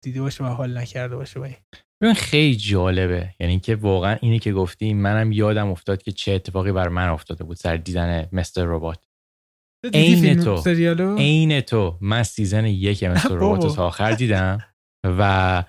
دیده 0.03 0.21
باشه 0.21 0.43
و 0.43 0.47
حال 0.47 0.77
نکرده 0.77 1.15
باشه 1.15 1.39
با 1.39 1.45
این. 1.45 2.13
خیلی 2.13 2.55
جالبه. 2.55 3.33
یعنی 3.39 3.59
که 3.59 3.75
واقعا 3.75 4.17
اینی 4.21 4.39
که 4.39 4.53
گفتی 4.53 4.93
منم 4.93 5.31
یادم 5.31 5.67
افتاد 5.67 6.03
که 6.03 6.11
چه 6.11 6.31
اتفاقی 6.31 6.71
بر 6.71 6.89
من 6.89 7.07
افتاده 7.07 7.43
بود 7.43 7.57
سر 7.57 7.77
دیدن 7.77 8.29
Mr. 8.31 8.65
Robot. 8.65 9.12
عین 9.93 10.43
تو. 10.43 10.57
عین 11.17 11.61
تو. 11.61 11.97
من 12.01 12.23
season 12.23 12.65
یک 12.65 13.03
Mr. 13.15 13.29
Robot 13.31 13.75
تا 13.75 13.87
آخر 13.87 14.11
دیدم 14.11 14.57
و 15.05 15.63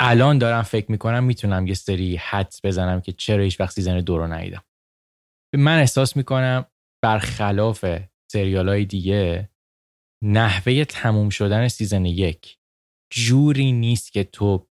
الان 0.00 0.38
دارم 0.38 0.62
فکر 0.62 0.90
می‌کنم 0.90 1.24
می‌تونم 1.24 1.66
یه 1.66 1.74
سری 1.74 2.16
حدس 2.16 2.60
بزنم 2.64 3.00
که 3.00 3.12
چرا 3.12 3.42
هیچ 3.42 3.60
وقت 3.60 3.74
season 3.74 4.00
دو 4.00 4.18
رو 4.18 4.26
ندیدم. 4.26 4.64
من 5.56 5.78
احساس 5.78 6.16
می‌کنم 6.16 6.66
برخلاف 7.04 7.84
سریال 8.32 8.68
های 8.68 8.84
دیگه 8.84 9.50
نحوه 10.24 10.84
تموم 10.84 11.28
شدن 11.28 11.68
season 11.68 12.04
یک 12.04 12.58
جوری 13.12 13.72
نیست 13.72 14.12
که 14.12 14.24
تو 14.24 14.68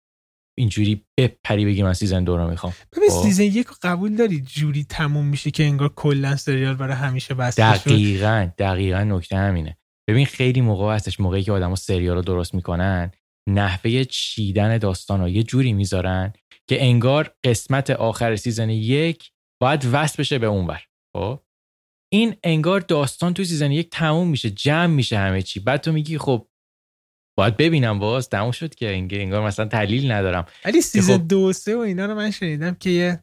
اینجوری 0.58 1.04
بپری 1.18 1.64
بگی 1.64 1.82
من 1.82 1.92
season 1.92 2.24
دو 2.24 2.36
رو 2.36 2.50
می‌خوام. 2.50 2.72
ببین 2.96 3.10
خب؟ 3.10 3.22
season 3.22 3.44
یک 3.44 3.68
قبول 3.82 4.16
داری 4.16 4.40
جوری 4.40 4.84
تموم 4.84 5.26
میشه 5.26 5.50
که 5.50 5.64
انگار 5.64 5.92
کلا 5.96 6.36
سریال 6.36 6.74
برای 6.74 6.96
همیشه 6.96 7.34
بس 7.34 7.60
دقیقا 7.60 8.50
دقیقا 8.58 9.04
نکته 9.04 9.36
همینه. 9.36 9.78
ببین 10.08 10.26
خیلی 10.26 10.60
موقع 10.60 10.94
هستش 10.94 11.20
موقعی 11.20 11.42
که 11.42 11.52
آدما 11.52 11.74
سریال 11.74 12.16
رو 12.16 12.22
درست 12.22 12.54
می‌کنن 12.54 13.10
نحوه 13.48 14.04
چیدن 14.04 14.78
داستان 14.78 15.20
رو 15.20 15.28
یه 15.28 15.42
جوری 15.42 15.72
می‌ذارن 15.72 16.32
که 16.68 16.84
انگار 16.84 17.34
قسمت 17.44 17.90
آخر 17.90 18.36
season 18.36 18.70
یک 18.70 19.30
باید 19.62 19.88
وصل 19.92 20.16
بشه 20.18 20.38
به 20.38 20.46
اونور. 20.46 20.80
خب؟ 21.16 21.40
این 22.12 22.34
انگار 22.44 22.80
داستان 22.80 23.34
تو 23.34 23.44
season 23.44 23.72
یک 23.72 23.90
تموم 23.90 24.28
میشه 24.28 24.50
جمع 24.50 24.86
میشه 24.86 25.18
همه 25.18 25.42
چی. 25.42 25.60
بعد 25.60 25.80
تو 25.80 25.92
میگی 25.92 26.18
خب 26.18 26.48
باید 27.38 27.56
ببینم 27.56 27.98
باز 27.98 28.28
تموم 28.28 28.50
شد 28.50 28.74
که 28.74 28.96
انگار 28.96 29.46
مثلا 29.46 29.66
تحلیل 29.66 30.12
ندارم. 30.12 30.44
ولی 30.64 30.80
season 30.80 31.18
خب... 31.18 31.28
دو 31.28 31.52
سه 31.52 31.76
و 31.76 31.78
اینا 31.78 32.06
رو 32.06 32.14
من 32.14 32.30
شنیدم 32.30 32.74
که 32.74 32.90
یه 32.90 33.22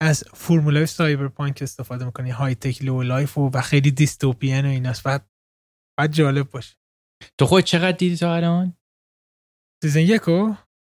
از 0.00 0.24
فرمولای 0.34 0.86
cyberpunk 0.86 1.58
استفاده 1.62 2.04
می‌کنی 2.04 2.30
high 2.30 2.54
tech 2.54 2.84
low 2.84 3.02
life 3.02 3.38
و, 3.38 3.50
و 3.54 3.60
خیلی 3.60 3.90
dystopian 3.90 4.66
و 4.66 4.68
ایناست. 4.68 5.02
بعد 5.02 5.30
بعد 5.98 6.12
جالب 6.12 6.50
باشه. 6.50 6.76
تو 7.38 7.46
خود 7.46 7.64
چقدر 7.64 7.96
دیدی 7.96 8.16
تا 8.16 8.36
الان؟ 8.36 8.76
season 9.82 10.00
یکو 10.00 10.54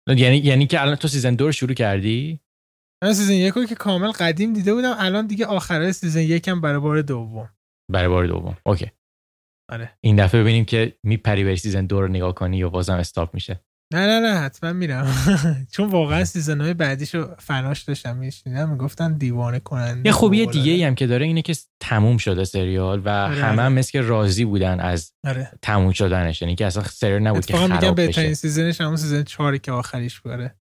یعنی 0.08 0.38
یعنی 0.38 0.68
که 0.68 0.82
الان 0.82 0.96
تو 0.96 1.08
season 1.08 1.36
دو 1.36 1.46
رو 1.46 1.52
شروع 1.52 1.74
کردی؟ 1.74 2.40
من 3.04 3.14
season 3.14 3.34
یکو 3.34 3.66
که 3.66 3.76
کامل 3.76 4.12
قدیم 4.12 4.54
دیده 4.54 4.74
بودم 4.74 4.96
الان 4.98 5.28
دیگه 5.28 5.46
آخره 5.46 5.92
season 5.92 6.22
یکم 6.22 6.62
برای 6.62 6.80
بار 6.80 7.02
دوم. 7.02 7.50
برای 7.92 8.08
بار 8.08 8.28
دوم. 8.28 8.58
okay. 8.66 8.92
آره. 9.72 9.98
این 10.02 10.16
دفعه 10.16 10.42
ببینیم 10.42 10.66
که 10.66 10.98
میپری 11.04 11.44
به 11.44 11.56
season 11.56 11.86
دو 11.86 12.02
رو 12.02 12.08
نگاه 12.08 12.36
کنی 12.36 12.58
یا 12.58 12.70
بازم 12.70 12.96
stop 12.96 13.34
میشه. 13.34 13.60
نه 13.94 14.06
نه 14.08 14.20
نه 14.20 14.40
حتما 14.40 14.74
میرم. 14.74 15.14
چون 15.74 15.90
واقعا 15.90 16.26
season 16.26 16.62
های 16.62 16.74
بعدیشو 16.74 17.36
فناش 17.40 17.82
داشتم 17.82 18.18
میشنیدم 18.18 18.70
می‌گفتن 18.70 19.14
دیوانه 19.14 19.60
کننده‌ن 19.60 20.02
یه 20.06 20.12
خوبی 20.12 20.46
دیگه 20.46 20.72
ای 20.72 20.84
هم 20.84 20.96
که 20.96 21.08
داره 21.08 21.26
اینه 21.26 21.42
که 21.42 21.54
تموم 21.80 22.18
شده 22.18 22.44
سریال 22.44 23.00
و 23.00 23.10
آره، 23.10 23.36
همه 23.36 23.52
آره. 23.52 23.62
هم 23.62 23.74
مثل 23.74 23.92
که 23.92 24.02
راضی 24.02 24.46
بودن 24.46 24.80
از 24.80 25.14
آره. 25.28 25.52
تموم 25.62 25.92
شدنش. 25.92 26.42
یعنی 26.42 26.56
که 26.56 26.66
اصلا 26.66 26.84
سریال 26.84 27.22
نبود 27.22 27.46
که 27.46 27.54
اتفاقا 27.54 27.68
میگم 27.68 27.80
خراب 27.80 27.96
بهترین 27.96 28.34
season 28.34 28.70
ش 28.70 28.82
همون 28.82 28.96
season 28.96 29.24
چهاری 29.24 29.60
که 29.60 29.72
آخریش 29.72 30.20
بوده 30.20 30.56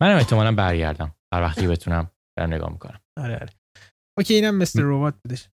منم 0.00 0.16
احتمالا 0.16 0.52
برگردم. 0.52 1.14
هر 1.34 1.42
وقتی 1.42 1.66
بتونم 1.66 2.10
برم 2.38 2.54
نگاه 2.54 2.72
می‌کنم. 2.72 3.00
آره 3.18 3.34
آره. 3.34 3.50
okay 4.18 4.34
اینم 4.34 4.54
Mr. 4.54 4.82
Robot 4.82 5.14
بودش. 5.24 5.48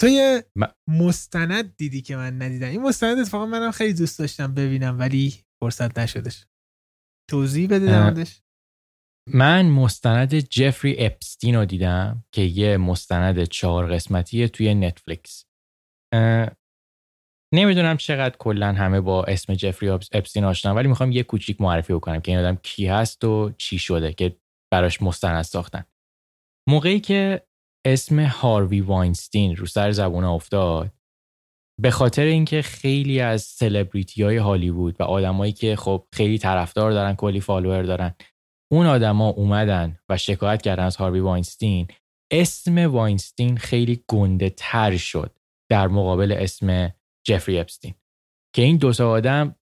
تو 0.00 0.08
یه 0.08 0.44
م- 0.56 0.66
مستند 0.88 1.76
دیدی 1.76 2.02
که 2.02 2.16
من 2.16 2.42
ندیدم. 2.42 2.68
این 2.68 2.82
مستند 2.82 3.18
اتفاقا 3.18 3.46
منم 3.46 3.70
خیلی 3.70 3.94
دوست 3.94 4.18
داشتم 4.18 4.54
ببینم 4.54 4.98
ولی 4.98 5.34
فرصت 5.62 5.98
نشدش. 5.98 6.46
توضیح 7.30 7.66
بده 7.68 7.86
در 7.86 7.98
اه، 7.98 8.02
موردش 8.04 8.42
من 9.28 9.66
مستند 9.66 10.34
جفری 10.34 10.96
اپستین 11.06 11.54
رو 11.54 11.64
دیدم 11.64 12.24
که 12.32 12.42
یه 12.42 12.76
مستند 12.76 13.44
چهار 13.44 13.94
قسمتیه 13.94 14.48
توی 14.48 14.74
نتفلیکس. 14.74 15.44
نمی‌دونم 17.54 17.96
چقدر 17.96 18.36
کلا 18.36 18.72
همه 18.72 19.00
با 19.00 19.24
اسم 19.24 19.54
جفری 19.54 19.88
اپس- 19.88 20.08
اپستین 20.12 20.44
آشنا 20.44 20.74
ولی 20.74 20.88
می‌خوام 20.88 21.12
یه 21.12 21.22
کوچیک 21.22 21.60
معرفی 21.60 21.92
بکنم 21.92 22.20
که 22.20 22.32
این 22.32 22.40
آدم 22.40 22.56
کی 22.56 22.86
هست 22.86 23.24
و 23.24 23.52
چی 23.58 23.78
شده 23.78 24.12
که 24.12 24.36
براش 24.72 25.02
مستند 25.02 25.42
ساختن. 25.42 25.84
موقعی 26.68 27.00
که 27.00 27.46
اسم 27.86 28.20
هاروی 28.20 28.80
واینستین 28.80 29.56
رو 29.56 29.66
سر 29.66 29.90
زبون 29.90 30.24
افتاد. 30.24 30.92
به 31.80 31.90
خاطر 31.90 32.22
اینکه 32.22 32.62
خیلی 32.62 33.20
از 33.20 33.42
سلبریتی 33.42 34.22
های 34.22 34.36
هالیوود 34.36 35.00
و 35.00 35.02
آدمایی 35.02 35.52
که 35.52 35.76
خب 35.76 36.06
خیلی 36.12 36.38
طرفدار 36.38 36.92
دارن 36.92 37.14
کلی 37.14 37.40
follower 37.40 37.82
دارن 37.82 38.14
اون 38.72 38.86
آدما 38.86 39.28
اومدن 39.28 39.98
و 40.08 40.16
شکایت 40.16 40.62
کردن 40.62 40.84
از 40.84 40.96
هاروی 40.96 41.20
واینستین 41.20 41.88
اسم 42.32 42.78
واینستین 42.78 43.56
خیلی 43.56 44.04
گنده 44.08 44.50
تر 44.50 44.96
شد 44.96 45.38
در 45.70 45.88
مقابل 45.88 46.32
اسم 46.32 46.94
جفری 47.26 47.58
اپستین. 47.58 47.94
که 48.54 48.62
این 48.62 48.76
دو 48.76 48.92
تا 48.92 49.10
آدم 49.10 49.56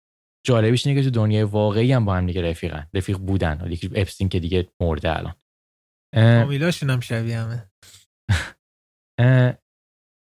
جالبیش 0.46 0.86
اینه 0.86 1.00
که 1.00 1.10
تو 1.10 1.20
دنیای 1.20 1.42
واقعی 1.42 1.92
هم 1.92 2.04
با 2.04 2.14
هم 2.14 2.26
دیگه 2.26 2.42
رفیقن. 2.42 2.86
رفیق 2.94 3.18
بودن. 3.18 3.66
یکی 3.70 3.90
اپستین 3.94 4.28
که 4.28 4.40
دیگه 4.40 4.68
مرده 4.80 5.16
الان. 5.16 5.34
فامیلاشون 6.14 6.90
هم 6.90 7.00
شبیه 7.00 7.38
همه. 7.38 7.70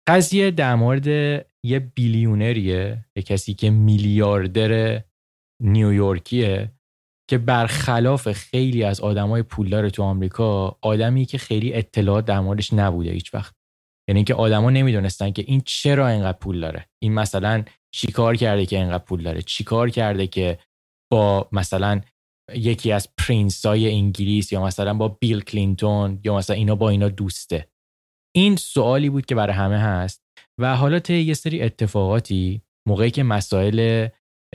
قضیه 0.09 0.51
در 0.51 0.75
مورد 0.75 1.07
یه 1.65 1.79
بیلیونریه 1.79 3.05
یه 3.17 3.23
کسی 3.23 3.55
که 3.55 3.71
میلیاردر 3.71 5.03
نیویورکیه 5.63 6.73
که 7.31 7.39
برخلاف 7.39 8.33
خیلی 8.33 8.85
از 8.85 9.01
آدمای 9.01 9.43
پولدار 9.43 9.91
تو 9.91 10.03
آمریکا 10.03 10.79
آدمی 10.83 11.25
که 11.25 11.39
خیلی 11.39 11.75
اطلاعات 11.75 12.25
در 12.25 12.41
موردش 12.41 12.73
نبوده 12.73 13.11
هیچ 13.11 13.35
وقت. 13.35 13.55
یعنی 14.09 14.25
که 14.25 14.35
آدما 14.35 14.71
نمی‌دونستن 14.71 15.31
که 15.31 15.45
این 15.47 15.63
چرا 15.65 16.09
اینقدر 16.09 16.39
پول 16.39 16.61
داره. 16.61 16.87
این 17.03 17.15
مثلا 17.15 17.65
چیکار 17.95 18.37
کرده 18.37 18.67
که 18.67 18.77
اینقدر 18.77 19.05
پول 19.05 19.23
داره؟ 19.23 19.43
چیکار 19.43 19.91
کرده 19.91 20.27
که 20.27 20.59
با 21.13 21.49
مثلا 21.53 22.01
یکی 22.55 22.93
از 22.93 23.09
prince 23.19 23.67
های 23.67 23.91
انگلیس 23.91 24.53
یا 24.53 24.65
مثلا 24.65 24.95
با 24.95 25.09
بیل 25.09 25.41
کلینتون 25.41 26.21
یا 26.25 26.37
مثلا 26.37 26.57
اینا 26.57 26.75
با 26.75 26.91
اینا 26.91 27.09
دوسته؟ 27.09 27.69
این 28.37 28.57
سوالی 28.57 29.11
بود 29.11 29.27
که 29.27 29.35
برای 29.35 29.57
همه 29.57 29.79
هست 29.79 30.23
و 30.61 30.77
حالا 30.77 30.99
طی 30.99 31.23
یه 31.23 31.35
سری 31.35 31.63
اتفاقاتی 31.63 32.63
موقعی 32.89 33.11
که 33.11 33.23
مسائل 33.23 34.09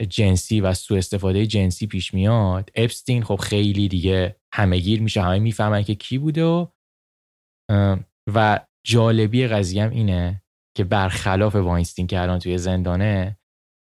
جنسی 0.08 0.60
و 0.60 0.74
سوء 0.74 0.98
استفاده 0.98 1.46
جنسی 1.46 1.86
پیش 1.86 2.14
میاد 2.14 2.70
اپستین 2.74 3.22
خب 3.22 3.36
خیلی 3.36 3.88
دیگه 3.88 4.36
همهگیر 4.54 5.02
میشه 5.02 5.22
همه 5.22 5.38
می‌فهمن 5.38 5.82
که 5.82 5.94
کی 5.94 6.18
بوده 6.18 6.44
و 6.44 6.66
و 8.34 8.66
جالبی 8.86 9.46
قضیه 9.46 9.88
اینه 9.88 10.42
که 10.76 10.84
برخلاف 10.84 11.54
واینستین 11.54 12.06
که 12.06 12.20
الان 12.20 12.38
توی 12.38 12.58
زندانه 12.58 13.38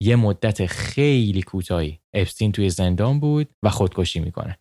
یه 0.03 0.16
مدت 0.16 0.66
خیلی 0.66 1.43
کوتاهی 1.43 2.01
اپستین 2.14 2.53
توی 2.53 2.70
زندان 2.70 3.20
بود 3.20 3.49
و 3.62 3.70
خودکشی 3.70 4.20
می‌کنه. 4.20 4.59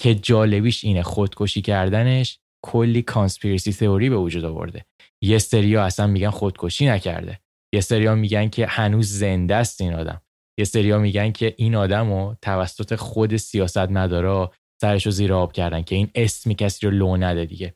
که 0.00 0.14
جالبیش 0.14 0.84
اینه 0.84 1.02
خودکشی 1.02 1.62
کردنش 1.62 2.38
کلی 2.64 3.02
کانسپیرسی 3.02 3.72
تئوری 3.72 4.10
به 4.10 4.16
وجود 4.16 4.44
آورده. 4.44 4.84
یه 5.22 5.38
سریا 5.38 5.84
اصلا 5.84 6.06
میگن 6.06 6.30
خودکشی 6.30 6.86
نکرده. 6.86 7.40
یه 7.74 7.80
سریا 7.80 8.14
میگن 8.14 8.48
که 8.48 8.66
هنوز 8.66 9.08
زنده 9.08 9.54
است 9.54 9.80
این 9.80 9.94
آدم. 9.94 10.22
یه 10.58 10.64
سریا 10.64 10.98
میگن 10.98 11.32
که 11.32 11.54
این 11.56 11.74
آدم 11.74 12.12
رو 12.12 12.36
توسط 12.42 12.94
خود 12.94 13.36
سیاست 13.36 13.78
مدارا 13.78 14.52
سرش 14.80 15.06
رو 15.06 15.12
زیر 15.12 15.32
آب 15.32 15.52
کردن 15.52 15.82
که 15.82 15.94
این 15.94 16.10
اسمی 16.14 16.54
کسی 16.54 16.86
رو 16.86 16.92
لو 16.92 17.16
نده 17.16 17.44
دیگه. 17.44 17.74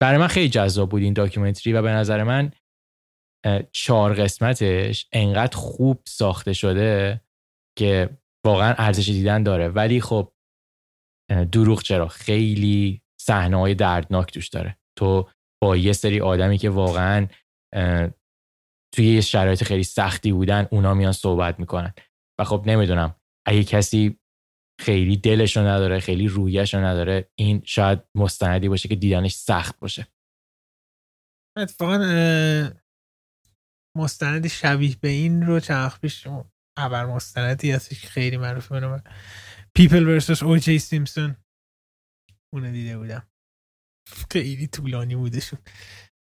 برای 0.00 0.18
من 0.18 0.26
خیلی 0.26 0.48
جذاب 0.48 0.88
بود 0.88 1.02
این 1.02 1.12
داکیومنتری 1.12 1.72
و 1.72 1.82
به 1.82 1.90
نظر 1.90 2.22
من 2.22 2.52
چهار 3.72 4.14
قسمتش 4.14 5.08
انقدر 5.12 5.56
خوب 5.56 6.02
ساخته 6.04 6.52
شده 6.52 7.20
که 7.78 8.18
واقعا 8.46 8.74
ارزش 8.78 9.08
دیدن 9.08 9.42
داره. 9.42 9.68
ولی 9.68 10.00
خب 10.00 10.32
دروغ 11.52 11.82
چرا؟ 11.82 12.08
خیلی 12.08 13.03
صحنه 13.26 13.56
های 13.56 13.74
دردناک 13.74 14.32
توش 14.32 14.48
داره. 14.48 14.78
تو 14.98 15.30
با 15.62 15.76
یه 15.76 15.92
سری 15.92 16.20
آدمی 16.20 16.58
که 16.58 16.70
واقعا 16.70 17.28
توی 18.94 19.06
یه 19.14 19.20
شرایط 19.20 19.64
خیلی 19.64 19.84
سختی 19.84 20.32
بودن 20.32 20.68
اونا 20.70 20.94
میان 20.94 21.12
صحبت 21.12 21.60
می‌کنن. 21.60 21.94
و 22.40 22.44
خب 22.44 22.62
نمی‌دونم 22.66 23.16
اگه 23.46 23.64
کسی 23.64 24.20
خیلی 24.80 25.16
دلش 25.16 25.56
رو 25.56 25.62
نداره 25.62 26.00
خیلی 26.00 26.28
رویش 26.28 26.74
رو 26.74 26.80
نداره 26.80 27.30
این 27.38 27.62
شاید 27.64 28.00
مستندی 28.14 28.68
باشه 28.68 28.88
که 28.88 28.96
دیدنش 28.96 29.34
سخت 29.34 29.78
باشه. 29.78 30.06
اتفاقا 31.58 31.98
مستند 33.96 34.46
شبیه 34.46 34.96
به 35.00 35.08
این 35.08 35.42
رو 35.42 35.60
چند 35.60 35.84
وقت 35.84 36.00
پیش 36.00 36.26
خبر 36.78 37.06
مستندی 37.06 37.70
هستش 37.70 38.00
که 38.00 38.06
خیلی 38.06 38.36
معروفه 38.36 39.02
People 39.76 40.06
versus 40.06 40.42
O.J. 40.42 40.78
Simpson 40.78 41.36
اونو 42.54 42.72
دیده 42.72 42.98
بودم. 42.98 43.28
خیلی 44.30 44.66
طولانی 44.66 45.16
بودشون 45.16 45.58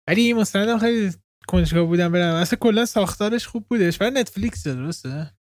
ولی 0.09 0.21
این 0.21 0.37
مستند 0.37 0.69
هم 0.69 0.79
خیلی 0.79 1.13
کنجکاو 1.49 1.87
بودم 1.87 2.13
برم. 2.13 2.35
اصلا 2.35 2.59
کلا 2.59 2.85
ساختارش 2.85 3.47
خوب 3.47 3.67
بودش. 3.69 3.99
برای 3.99 4.13
نتفلیکس 4.13 4.67
درسته؟ 4.67 5.31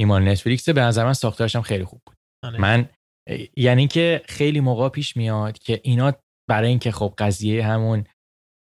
ایمان 0.00 0.28
نتفلیکس 0.28 0.68
به 0.68 0.80
نظر 0.80 1.04
من 1.04 1.12
ساختارش 1.12 1.56
هم 1.56 1.62
خیلی 1.62 1.84
خوب 1.84 2.02
بود. 2.06 2.16
آره. 2.44 2.60
من 2.60 2.88
یعنی 3.56 3.88
که 3.88 4.22
خیلی 4.24 4.60
موقع 4.60 4.88
پیش 4.88 5.16
میاد 5.16 5.58
که 5.58 5.80
اینا 5.84 6.12
برای 6.48 6.68
اینکه 6.68 6.90
خب 6.90 7.14
قضیه 7.18 7.66
همون 7.66 8.04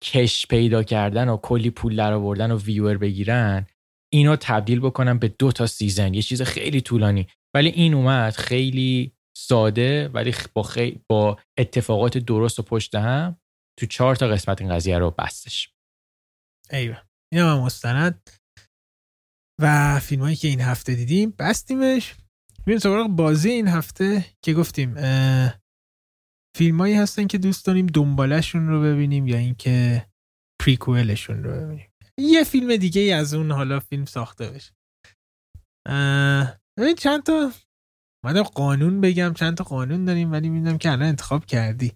کش 0.05 0.47
پیدا 0.47 0.83
کردن 0.83 1.29
و 1.29 1.37
کلی 1.37 1.71
پول 1.71 1.97
در 1.97 2.13
آوردن 2.13 2.51
و 2.51 2.59
viewer 2.59 2.99
بگیرن 2.99 3.67
اینو 4.13 4.37
تبدیل 4.37 4.81
بکنن 4.81 5.19
به 5.19 5.29
دو 5.29 5.53
تا 5.53 5.67
season. 5.67 6.15
یه 6.15 6.23
چیز 6.23 6.43
خیلی 6.43 6.81
طولانی. 6.81 7.27
ولی 7.55 7.69
این 7.69 7.95
اومد 7.95 8.33
خیلی 8.33 9.13
ساده 9.37 10.09
ولی 10.09 10.35
با, 10.55 10.63
خی... 10.63 11.05
با 11.11 11.39
اتفاقات 11.59 12.19
درست 12.19 12.59
و 12.59 12.63
پشت 12.63 12.95
هم 12.95 13.41
تو 13.79 13.87
چهار 13.87 14.17
تا 14.17 14.29
قسمت 14.29 14.61
این 14.61 14.75
قضیه 14.75 14.99
رو 14.99 15.11
بستش. 15.11 15.75
ایوه. 16.71 17.03
این 17.33 17.43
هم 17.43 17.59
مستند. 17.59 18.31
و 19.63 19.99
فیلم 19.99 20.23
هایی 20.23 20.37
که 20.37 20.49
این 20.49 20.61
هفته 20.61 20.95
دیدیم 20.95 21.35
بستیمش. 21.39 22.15
میریم 22.67 22.79
سراغ 22.79 23.07
بازی 23.07 23.51
این 23.51 23.69
هفته 23.69 24.25
که 24.45 24.55
گفتیم 24.55 24.95
فیلم 26.57 26.81
هایی 26.81 26.95
هستن 26.95 27.27
که 27.27 27.39
دوست 27.39 27.67
داریم 27.67 27.87
دنبالشون 27.87 28.69
رو 28.69 28.83
ببینیم 28.83 29.29
یا 29.29 29.37
اینکه 29.37 30.07
پریکوئلشون 30.61 31.45
رو 31.45 31.51
ببینیم. 31.51 31.91
یه 32.19 32.45
فیلم 32.45 32.77
دیگه 32.77 33.15
از 33.15 33.35
اون 33.35 33.51
حالا 33.51 33.81
فیلم 33.81 34.05
ساخته 34.05 34.51
بشه. 34.51 34.73
ببین 36.79 36.95
چند 36.99 37.23
تا 37.23 37.53
اومدم 38.25 38.43
قانون 38.43 39.01
بگم 39.01 39.35
چند 39.35 39.57
تا 39.57 39.65
قانون 39.65 40.05
داریم 40.05 40.33
ولی 40.33 40.49
می‌دونم 40.49 40.79
که 40.79 40.91
الان 40.91 41.09
انتخاب 41.09 41.47
کردی. 41.47 41.93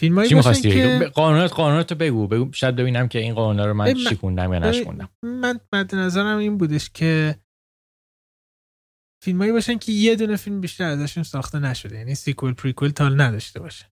فیلم 0.00 0.14
هایی 0.18 0.34
می‌خواستی؟ 0.34 0.72
که؟ 0.72 1.10
قانونات 1.14 1.52
قانونات 1.52 1.92
رو 1.92 1.98
بگو. 1.98 2.26
بگو 2.26 2.52
شاید 2.52 2.76
ببینم 2.76 3.08
که 3.08 3.18
این 3.18 3.34
قانونا 3.34 3.66
رو 3.66 3.74
من 3.74 3.94
شکوندم 3.94 4.52
یا 4.52 4.58
نشکوندم 4.58 5.08
من 5.22 5.60
مد 5.72 5.94
نظرم 5.94 6.38
این 6.38 6.58
بودش 6.58 6.90
که 6.90 7.38
فیلمایی 9.24 9.52
باشن 9.52 9.78
که 9.78 9.92
یه 9.92 10.16
دونه 10.16 10.36
فیلم 10.36 10.60
بیشتر 10.60 10.84
ازشون 10.84 11.22
ساخته 11.22 11.58
نشده 11.58 11.96
یعنی 11.96 12.14
سیکوال 12.14 12.52
پریکوال 12.52 12.90
تال 12.90 13.20
نداشته 13.20 13.60
باشه. 13.60 13.92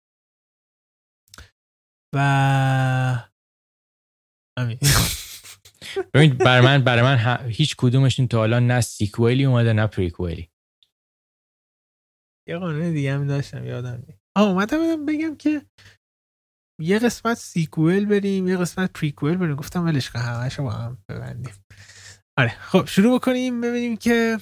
و 2.15 2.19
همین. 4.59 4.77
ببین 6.13 6.33
برای 6.33 6.65
من 6.65 6.83
برای 6.83 7.01
من 7.01 7.49
هیچ 7.49 7.75
کدومشون 7.77 8.27
تا 8.27 8.37
حالا 8.37 8.59
نه 8.59 8.81
سیکوئلی 8.81 9.45
اومده 9.45 9.73
نه 9.73 9.87
پریکوئلی 9.87 10.49
یه 12.47 12.57
قانون 12.57 12.93
دیگه 12.93 13.13
هم 13.13 13.27
داشتم 13.27 13.65
یادم 13.65 14.03
نیست. 14.07 14.21
آه 14.37 14.49
اومدم 14.49 15.05
بگم 15.05 15.35
که 15.35 15.65
یه 16.81 16.99
قسمت 16.99 17.37
سیکوئل 17.37 18.05
بریم 18.05 18.47
یه 18.47 18.57
قسمت 18.57 18.93
پریکوئل 18.93 19.35
بریم. 19.37 19.55
گفتم 19.55 19.85
ولش 19.85 20.09
کن 20.09 20.19
همش 20.19 20.59
با 20.59 20.71
هم 20.71 21.03
ببندیم. 21.09 21.53
آره 22.37 22.49
خب 22.49 22.85
شروع 22.85 23.19
بکنیم 23.19 23.61
ببینیم 23.61 23.97
که 23.97 24.37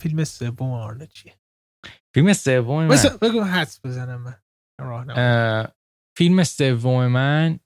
فیلم 0.00 0.24
سوم 0.24 0.72
آرنولد 0.72 1.08
چیه. 1.08 1.38
فیلم 2.14 2.32
سوم 2.32 2.86
من. 2.86 2.96
بگو 3.22 3.42
حدس 3.42 3.80
بزنم 3.84 4.22
من. 4.22 4.34
اه، 5.10 5.74
فیلم 6.16 6.44
سوم 6.44 7.06
من 7.06 7.60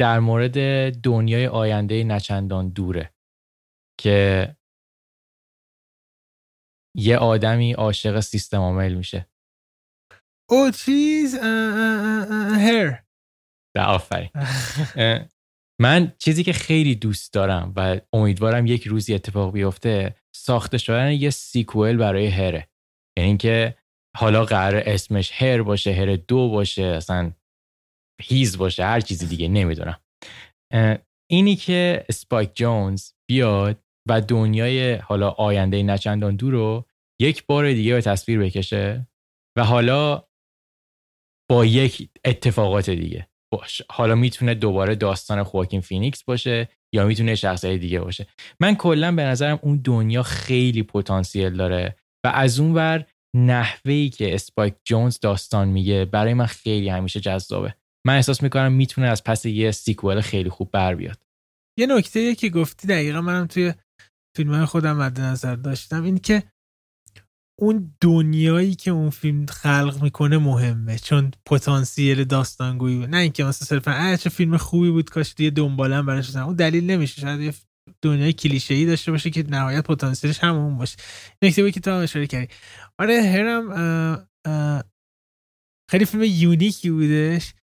در 0.00 0.20
مورد 0.20 0.56
دنیای 1.00 1.46
آینده 1.46 2.04
نچندان 2.04 2.68
دوره 2.68 3.14
که 4.00 4.56
یه 6.96 7.16
آدمی 7.16 7.72
عاشق 7.72 8.20
سیستم 8.20 8.58
عامل 8.58 8.94
میشه. 8.94 9.28
او 10.50 10.70
چیز 10.70 11.34
هر. 11.34 13.04
آفرین. 13.78 14.30
من 15.80 16.12
چیزی 16.18 16.44
که 16.44 16.52
خیلی 16.52 16.94
دوست 16.94 17.32
دارم 17.32 17.72
و 17.76 18.00
امیدوارم 18.12 18.66
یک 18.66 18.86
روزی 18.86 19.14
اتفاق 19.14 19.52
بیفته 19.52 20.16
ساخته 20.36 20.78
شدن 20.78 21.12
یه 21.12 21.30
سیکوئل 21.30 21.96
برای 21.96 22.26
هره. 22.26 22.68
یعنی 23.18 23.28
اینکه 23.28 23.76
حالا 24.16 24.44
قرار 24.44 24.82
اسمش 24.86 25.42
هر 25.42 25.62
باشه 25.62 25.92
هر 25.92 26.16
دو 26.16 26.48
باشه 26.48 26.82
اصلا 26.82 27.32
هیز 28.22 28.58
باشه 28.58 28.84
هر 28.84 29.00
چیزی 29.00 29.26
دیگه 29.26 29.48
نمی‌دونم. 29.48 30.00
اینی 31.30 31.56
که 31.56 32.04
اسپایک 32.08 32.54
جونز 32.54 33.10
بیاد 33.30 33.83
و 34.08 34.20
دنیای 34.20 34.94
حالا 34.94 35.30
آینده 35.30 35.82
نچندان 35.82 36.36
دور 36.36 36.52
رو 36.52 36.86
یک 37.20 37.46
بار 37.46 37.72
دیگه 37.72 37.94
به 37.94 38.00
تصویر 38.00 38.38
بکشه 38.40 39.08
و 39.56 39.64
حالا 39.64 40.24
با 41.50 41.64
یک 41.64 42.10
اتفاقات 42.24 42.90
دیگه. 42.90 43.28
باش. 43.52 43.82
حالا 43.90 44.14
می‌تونه 44.14 44.54
دوباره 44.54 44.94
داستان 44.94 45.42
خواکین 45.42 45.80
فینیکس 45.80 46.24
باشه 46.24 46.68
یا 46.94 47.06
می‌تونه 47.06 47.34
شخصیت 47.34 47.80
دیگه 47.80 48.00
باشه. 48.00 48.26
من 48.60 48.74
کلا 48.74 49.12
به 49.12 49.22
نظرم 49.22 49.58
اون 49.62 49.80
دنیا 49.84 50.22
خیلی 50.22 50.82
پتانسیل 50.82 51.56
داره 51.56 51.96
و 52.24 52.28
از 52.34 52.60
اون 52.60 52.74
ور 52.74 53.06
نحوهی 53.36 54.10
که 54.10 54.34
اسپایک 54.34 54.74
جونز 54.84 55.20
داستان 55.20 55.68
میگه 55.68 56.04
برای 56.04 56.34
من 56.34 56.46
خیلی 56.46 56.88
همیشه 56.88 57.20
جذابه. 57.20 57.74
من 58.06 58.14
احساس 58.14 58.42
می‌کنم 58.42 58.72
می‌تونه 58.72 59.06
از 59.06 59.24
پس 59.24 59.46
یه 59.46 59.70
sequel 59.70 60.20
خیلی 60.20 60.50
خوب 60.50 60.70
بر 60.70 60.94
بیاد. 60.94 61.22
یه 61.78 61.86
نکته 61.86 62.34
که 62.34 62.48
گفتی 62.48 62.88
دقیقا 62.88 63.20
منم 63.20 63.46
توی 63.46 63.74
فیلم 64.36 64.54
های 64.54 64.64
خودم 64.64 64.96
مد 64.96 65.20
نظر 65.20 65.56
داشتم 65.56 66.02
این 66.02 66.18
که 66.18 66.42
اون 67.60 67.96
دنیایی 68.00 68.74
که 68.74 68.90
اون 68.90 69.10
فیلم 69.10 69.46
خلق 69.46 70.02
می‌کنه 70.02 70.38
مهمه 70.38 70.98
چون 70.98 71.30
پتانسیل 71.46 72.24
داستانگویی. 72.24 73.06
نه 73.06 73.16
اینکه 73.16 73.44
مثلا 73.44 73.66
صرفا 73.66 74.16
چه 74.16 74.30
فیلم 74.30 74.56
خوبی 74.56 74.90
بود 74.90 75.10
کاش 75.10 75.34
یه 75.38 75.50
دنبالم 75.50 76.06
براش. 76.06 76.36
اون 76.36 76.54
دلیل 76.54 76.90
نمیشه 76.90 77.20
شاید 77.20 77.40
یه 77.40 77.54
دنیای 78.02 78.32
کلیشه 78.32 78.74
ای 78.74 78.86
داشته 78.86 79.10
باشه 79.10 79.30
که 79.30 79.42
نهایت 79.42 79.84
پتانسیلش 79.84 80.38
همون 80.38 80.78
باشه 80.78 80.96
نکته 81.42 81.62
بود 81.62 81.72
که 81.72 81.80
تو 81.80 81.90
اشاره 81.90 82.26
کردی 82.26 82.54
آره 82.98 83.22
هرم 83.22 83.70
اه، 83.70 84.28
اه، 84.46 84.84
خیلی 85.90 86.04
فیلم 86.04 86.22
یونیکی 86.22 86.90
بودش 86.90 87.54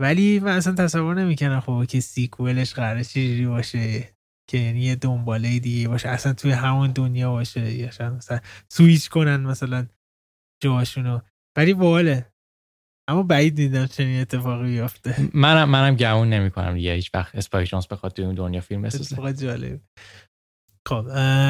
ولی 0.00 0.40
من 0.40 0.56
اصلا 0.56 0.74
تصور 0.74 1.14
نمی‌کنم 1.14 1.60
خب 1.60 1.84
که 1.88 2.00
سیکوئلش 2.00 2.74
قراره 2.74 3.04
چجوری 3.04 3.46
باشه 3.46 4.14
که 4.50 4.58
یعنی 4.58 4.80
یه 4.80 4.94
دنباله 4.94 5.58
دیگه 5.58 5.88
باشه 5.88 6.08
اصلا 6.08 6.32
توی 6.32 6.50
همون 6.50 6.92
دنیا 6.92 7.30
باشه 7.30 7.72
یا 7.72 7.90
شاید 7.90 8.12
مثلا 8.12 8.40
سویچ 8.72 9.08
کنن 9.08 9.36
مثلا 9.36 9.86
جاشونو. 10.62 11.20
ولی 11.56 11.74
باحاله 11.74 12.32
اما 13.10 13.22
بعید 13.22 13.54
دیدم 13.54 13.86
چنین 13.86 14.20
اتفاقی 14.20 14.80
بیفته 14.80 15.30
منم 15.34 15.70
منم 15.70 15.96
گمون 15.96 16.28
نمی‌کنم 16.28 16.74
دیگه. 16.74 16.92
هیچ 16.92 17.10
وقت 17.14 17.34
اسپایک 17.34 17.68
جونز 17.68 17.86
بخواد 17.86 18.12
توی 18.12 18.24
اون 18.24 18.34
دنیا 18.34 18.60
فیلم 18.60 18.82
بسازه. 18.82 19.14
اتفاق 19.14 19.32
جالب. 19.32 19.80
خب 20.88 21.02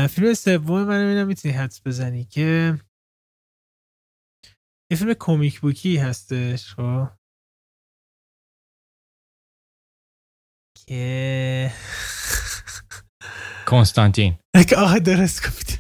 فیلم 0.07 0.35
سوم 0.35 0.83
من 0.85 1.05
ببینم 1.05 1.27
می‌تونی 1.27 1.55
حدس 1.55 1.87
بزنی 1.87 2.25
که 2.25 2.79
یه 4.91 4.97
فیلم 4.99 5.15
کمیک 5.15 5.61
بوکی 5.61 5.97
هستش 5.97 6.75
خب. 6.75 7.09
که 10.87 11.73
کنستانتین 13.67 14.35
آه 14.77 14.99
درست 14.99 15.47
گفتی 15.47 15.79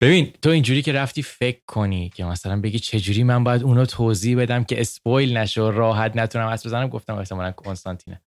ببین 0.00 0.32
تو 0.42 0.50
اینجوری 0.50 0.82
که 0.82 0.92
رفتی 0.92 1.22
فکر 1.22 1.60
کنی 1.66 2.08
که 2.08 2.24
مثلا 2.24 2.60
بگی 2.60 2.78
چجوری 2.78 3.24
من 3.24 3.44
باید 3.44 3.62
اونو 3.62 3.86
توضیح 3.86 4.38
بدم 4.38 4.64
که 4.64 4.80
اسپویل 4.80 5.36
نشه 5.36 5.62
و 5.62 5.70
راحت 5.70 6.16
نتونم 6.16 6.48
حس 6.48 6.66
بزنم 6.66 6.88
گفتم 6.88 7.14
احتمالا 7.14 7.52
کنستانتینه. 7.52 8.22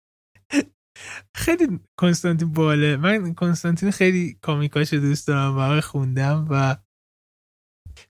خیلی 1.34 1.80
کنستانتین 1.96 2.52
باله. 2.52 2.96
من 2.96 3.34
کنستانتین 3.34 3.90
خیلی 3.90 4.38
کامیکاش 4.40 4.92
دوست 4.92 5.28
دارم 5.28 5.58
و 5.58 5.80
خوندم 5.80 6.46
و 6.50 6.76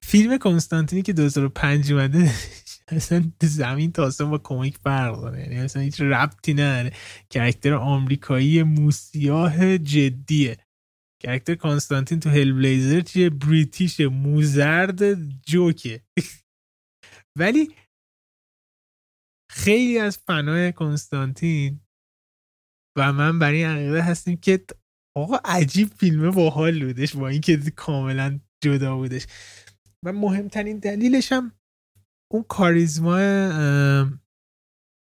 فیلم 0.03 0.39
کنستانتینی 0.39 1.03
که 1.03 1.13
2005 1.13 1.93
اومده 1.93 2.31
اصلا 2.93 3.33
زمین 3.43 3.93
تا 3.93 4.05
آسمون 4.05 4.31
با 4.31 4.39
کمیک 4.39 4.79
فرق 4.79 5.21
داره. 5.21 5.41
یعنی 5.41 5.57
اصلا 5.57 5.83
هیچ 5.83 6.01
ربطی 6.01 6.55
نداره. 6.55 6.93
کرکتر 7.31 7.75
آمریکایی 7.75 8.63
موسیاه 8.63 9.79
جدیه. 9.79 10.57
کرکتر 11.23 11.55
کنستانتین 11.55 12.21
تو 12.21 12.31
هل 12.31 12.53
بلیزر 12.53 13.01
چیه؟ 13.01 13.31
بریتیش 13.31 14.01
موزرد 14.01 15.15
جوکه. 15.41 16.03
ولی 17.41 17.75
خیلی 19.51 19.99
از 19.99 20.19
فنای 20.19 20.73
کنستانتین 20.73 21.81
و 22.99 23.13
من 23.13 23.39
برای 23.39 23.65
این 23.65 23.67
عقیده 23.67 24.03
هستیم 24.03 24.37
که 24.37 24.65
آقا 25.17 25.37
عجیب 25.45 25.89
فیلمه 25.89 26.31
باحال 26.31 26.85
بودش 26.85 27.17
با 27.17 27.29
اینکه 27.29 27.57
کاملا 27.77 28.41
جدا 28.65 28.97
بودش. 28.97 29.27
و 30.05 30.13
مهمترین 30.13 30.79
دلیلش 30.79 31.33
هم 31.33 31.53
اون 32.33 32.45
کاریزما 32.49 33.17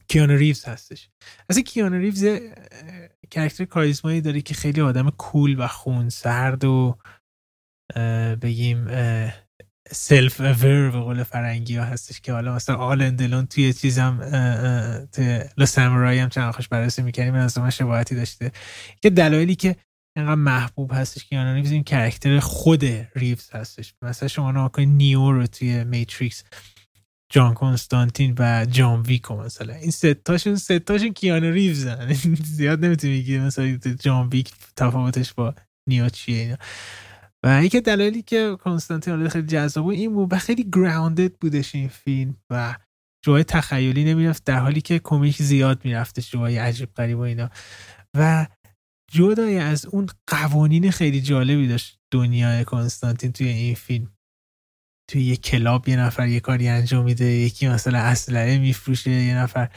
کیانو 0.08 0.36
ریوز 0.36 0.66
هستش. 0.66 1.10
اصلا 1.50 1.64
کیانو 1.64 1.98
ریوز 1.98 2.26
کرکتر 3.32 3.66
کاریزمایی 3.66 4.22
داره 4.22 4.42
که 4.42 4.54
خیلی 4.54 4.82
آدم 4.82 5.10
کول 5.10 5.56
و 5.60 5.68
خون 5.68 6.10
سرد 6.10 6.66
و 6.66 6.98
بگیم 8.42 8.88
سلف 9.92 10.42
اور 10.42 10.92
به 10.92 11.00
قول 11.00 11.24
فرنگی 11.24 11.76
ها 11.76 11.86
هستش 11.86 12.22
که 12.22 12.34
حالا 12.34 12.56
مثلا 12.56 12.76
آل 12.76 13.02
اندلون 13.02 13.46
توی 13.46 13.74
چیزم 13.74 14.20
توی 15.12 15.44
لا 15.58 15.66
سامورایی 15.66 16.20
هم 16.20 16.30
چند 16.30 16.54
خوش 16.54 16.68
بررسی 16.68 17.02
می‌کنیم 17.02 17.34
از 17.34 17.58
من 17.58 17.70
شباهتی 17.70 18.16
داشته. 18.16 18.52
که 19.02 19.10
دلایلی 19.10 19.56
که 19.56 19.76
اینقدر 20.18 20.36
محبوب 20.36 20.92
هستش 20.94 21.26
که 21.26 21.36
یانو 21.36 21.56
ریوز 21.56 21.72
این 21.72 21.84
کرکتر 21.84 22.40
خود 22.40 22.86
ریوز 23.16 23.50
هستش. 23.50 23.94
مثلا 24.02 24.28
شما 24.28 24.52
نگاه 24.52 24.86
نیو 24.86 25.32
رو 25.32 25.48
توی 25.48 25.84
میتریکس 25.84 26.44
جان 27.30 27.54
کنستانتین 27.54 28.36
و 28.40 28.66
جان 28.66 29.02
ویکو 29.02 29.36
مثلا. 29.38 29.74
این 29.74 29.92
ستاشون 29.92 30.56
ستاشون 30.56 31.14
کیانو 31.14 31.52
ریوزن 31.52 32.14
زیاد 32.58 32.86
نمی‌تونی 32.86 33.20
بگی 33.20 33.40
مثلا 33.40 33.78
جان 34.00 34.28
ویک 34.30 34.52
تفاوتش 34.76 35.34
با 35.34 35.56
نیو 35.90 36.10
چیه 36.10 36.38
اینا. 36.38 36.58
و 37.44 37.64
یکی 37.64 37.82
دلایلی 37.82 38.22
که 38.22 38.58
کنستانتین 38.64 39.30
خیلی 39.30 39.48
جذاب 39.48 39.84
بود 39.84 39.94
این 39.94 40.14
بود 40.14 40.34
و 40.34 40.38
خیلی 40.38 40.70
grounded 40.74 41.34
بودش 41.34 41.76
این 41.76 41.88
فیلم 41.88 42.38
و 42.50 42.76
جوهای 43.26 43.44
تخیلی 43.44 44.04
نمی‌رفت 44.04 44.44
در 44.44 44.60
حالی 44.60 44.82
که 44.82 45.00
کمیک 45.00 45.42
زیاد 45.42 45.86
میرفتش 45.86 46.32
جوهای 46.32 46.58
عجیب 46.58 46.94
غریب 46.94 47.18
و 47.18 47.22
اینا. 47.22 47.50
و 48.18 48.48
جدای 49.12 49.58
از 49.58 49.86
اون 49.86 50.08
قوانین 50.28 50.92
خیلی 50.92 51.22
جالبی 51.22 51.68
داشت 51.68 52.00
دنیای 52.12 52.66
کنستانتین 52.66 53.32
توی 53.32 53.48
این 53.48 53.76
فیلم. 53.76 54.17
توی 55.08 55.24
یه 55.24 55.36
کلاب 55.36 55.90
یه 55.90 55.96
نفر 55.96 56.28
یه 56.28 56.40
کاری 56.40 56.68
انجام 56.68 57.06
میده 57.06 57.26
یکی 57.26 57.68
مثلا 57.68 58.00
اسلحه 58.00 58.58
میفروشه 58.58 59.12
یه 59.12 59.38
نفر 59.38 59.70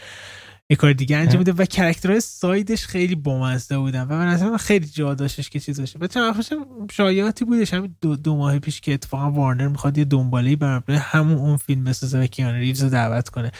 یه 0.70 0.76
کار 0.76 0.92
دیگه 0.92 1.16
انجام 1.16 1.38
میده 1.38 1.52
و 1.52 1.64
character 1.64 2.20
های 2.20 2.37
side 2.37 2.70
ش 2.70 2.86
خیلی 2.86 3.14
بامزه 3.14 3.78
بودن 3.78 4.02
و 4.02 4.16
من 4.50 4.56
خیلی 4.56 4.86
جا 4.86 5.14
داشتش 5.14 5.50
که 5.50 5.60
چیز 5.60 5.80
باشه. 5.80 6.08
چند 6.08 6.36
وقت 6.36 6.52
شایعاتی 6.92 7.44
بودش. 7.44 7.74
همین 7.74 7.96
دو, 8.00 8.16
دو 8.16 8.36
ماه 8.36 8.58
پیش 8.58 8.80
که 8.80 8.94
اتفاقا 8.94 9.30
وارنر 9.30 9.68
می‌خواد 9.68 9.98
یه 9.98 10.04
دنباله 10.04 10.56
بر 10.56 10.82
همون 10.88 11.38
اون 11.38 11.56
فیلم 11.56 11.84
بسازه 11.84 12.20
و 12.20 12.26
کیانو 12.26 12.54
ریوز 12.54 12.82
رو 12.82 12.88
دعوت 12.88 13.28
کنه. 13.28 13.50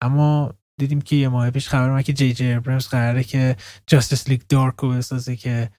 اما 0.00 0.54
دیدیم 0.78 1.00
که 1.00 1.16
یه 1.16 1.28
ماه 1.28 1.50
پیش 1.50 1.68
خبر 1.68 1.90
اومد 1.90 2.04
که 2.04 2.12
جی 2.12 2.32
جی 2.32 2.52
ابرامز 2.52 2.88
قراره 2.88 3.24
که 3.24 3.56
Justice 3.86 4.28
League 4.28 4.40
Dark 4.48 4.74
رو 4.78 4.90
بسازه 4.90 5.36
که 5.36 5.70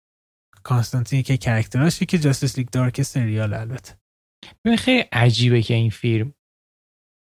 کانستانتین 0.64 1.24
که 1.24 1.38
character 1.38 1.89
اشه 1.89 2.06
که 2.06 2.20
Justice 2.20 2.58
League 2.58 2.68
Dark 2.70 3.02
سریال 3.02 3.54
البته. 3.54 4.03
ببین 4.66 4.78
خیلی 4.78 5.04
عجیبه 5.12 5.62
که 5.62 5.74
این 5.74 5.90
فیلم 5.90 6.34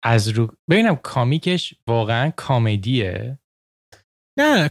از 0.03 0.27
رو 0.27 0.56
ببینم 0.69 0.95
comic 0.95 1.51
ش 1.51 1.73
واقعا 1.88 2.30
comedy 2.29 3.12
ه. 3.12 3.39
نه 4.39 4.68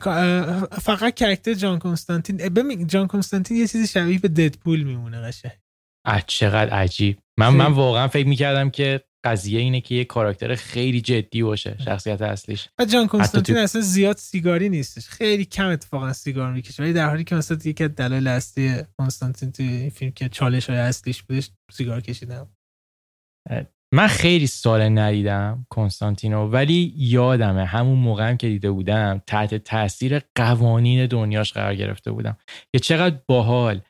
فقط 0.83 1.15
کرکتر 1.15 1.55
جان 1.55 1.79
کنستانتین. 1.79 2.37
ببین 2.37 2.87
جان 2.87 3.07
کنستانتین 3.07 3.57
یه 3.57 3.67
چیزی 3.67 3.87
شبیه 3.87 4.19
به 4.19 4.29
ددپول 4.29 4.83
میمونه 4.83 5.21
قشنگ. 5.21 5.53
چقدر 6.27 6.71
عجیب. 6.71 7.19
من. 7.39 7.49
من 7.49 7.73
واقعا 7.73 8.09
فکر 8.09 8.27
می‌کردم 8.27 8.71
که 8.71 9.05
قضیه 9.25 9.61
اینه 9.61 9.81
که 9.81 9.95
یه 9.95 10.05
کاراکتر 10.05 10.55
خیلی 10.55 11.01
جدی 11.01 11.43
باشه 11.43 11.77
شخصیت 11.85 12.23
اصلیش. 12.23 12.69
و 12.79 12.85
جان 12.85 13.07
کنستانتین 13.07 13.57
اصلا 13.57 13.81
زیاد 13.83 14.17
سیگاری 14.17 14.69
نیستش. 14.69 15.09
خیلی 15.09 15.45
کم 15.45 15.69
اتفاقا 15.69 16.13
سیگار 16.13 16.53
می‌کشه. 16.53 16.83
ولی 16.83 16.93
در 16.93 17.09
حالی 17.09 17.25
که 17.25 17.35
مثلا 17.35 17.59
یکی 17.65 17.85
از 17.85 17.95
دلایل 17.95 18.27
اصلی 18.27 18.75
کنستانتین 18.99 19.53
توی 19.53 19.67
این 19.67 19.91
فیلم 19.91 20.13
که 20.13 20.29
چالش 20.29 20.71
های 20.71 20.79
اصلیش 20.79 21.23
بودش 21.23 21.51
سیگار 21.73 22.01
کشیدم 22.01 22.49
من 23.95 24.07
خیلی 24.07 24.47
سال 24.47 24.99
ندیدم 24.99 25.67
کنستانتینو 25.71 26.47
ولی 26.47 26.95
یادمه 26.97 27.65
همون 27.65 27.99
موقع 27.99 28.29
هم 28.29 28.37
که 28.37 28.49
دیده 28.49 28.71
بودم 28.71 29.23
تحت 29.27 29.55
تاثیر 29.55 30.21
قوانین 30.35 31.07
دنیاش 31.07 31.53
قرار 31.53 31.75
گرفته 31.75 32.11
بودم. 32.11 32.37
که 32.73 32.79
چقدر 32.79 33.19
باحال 33.29 33.81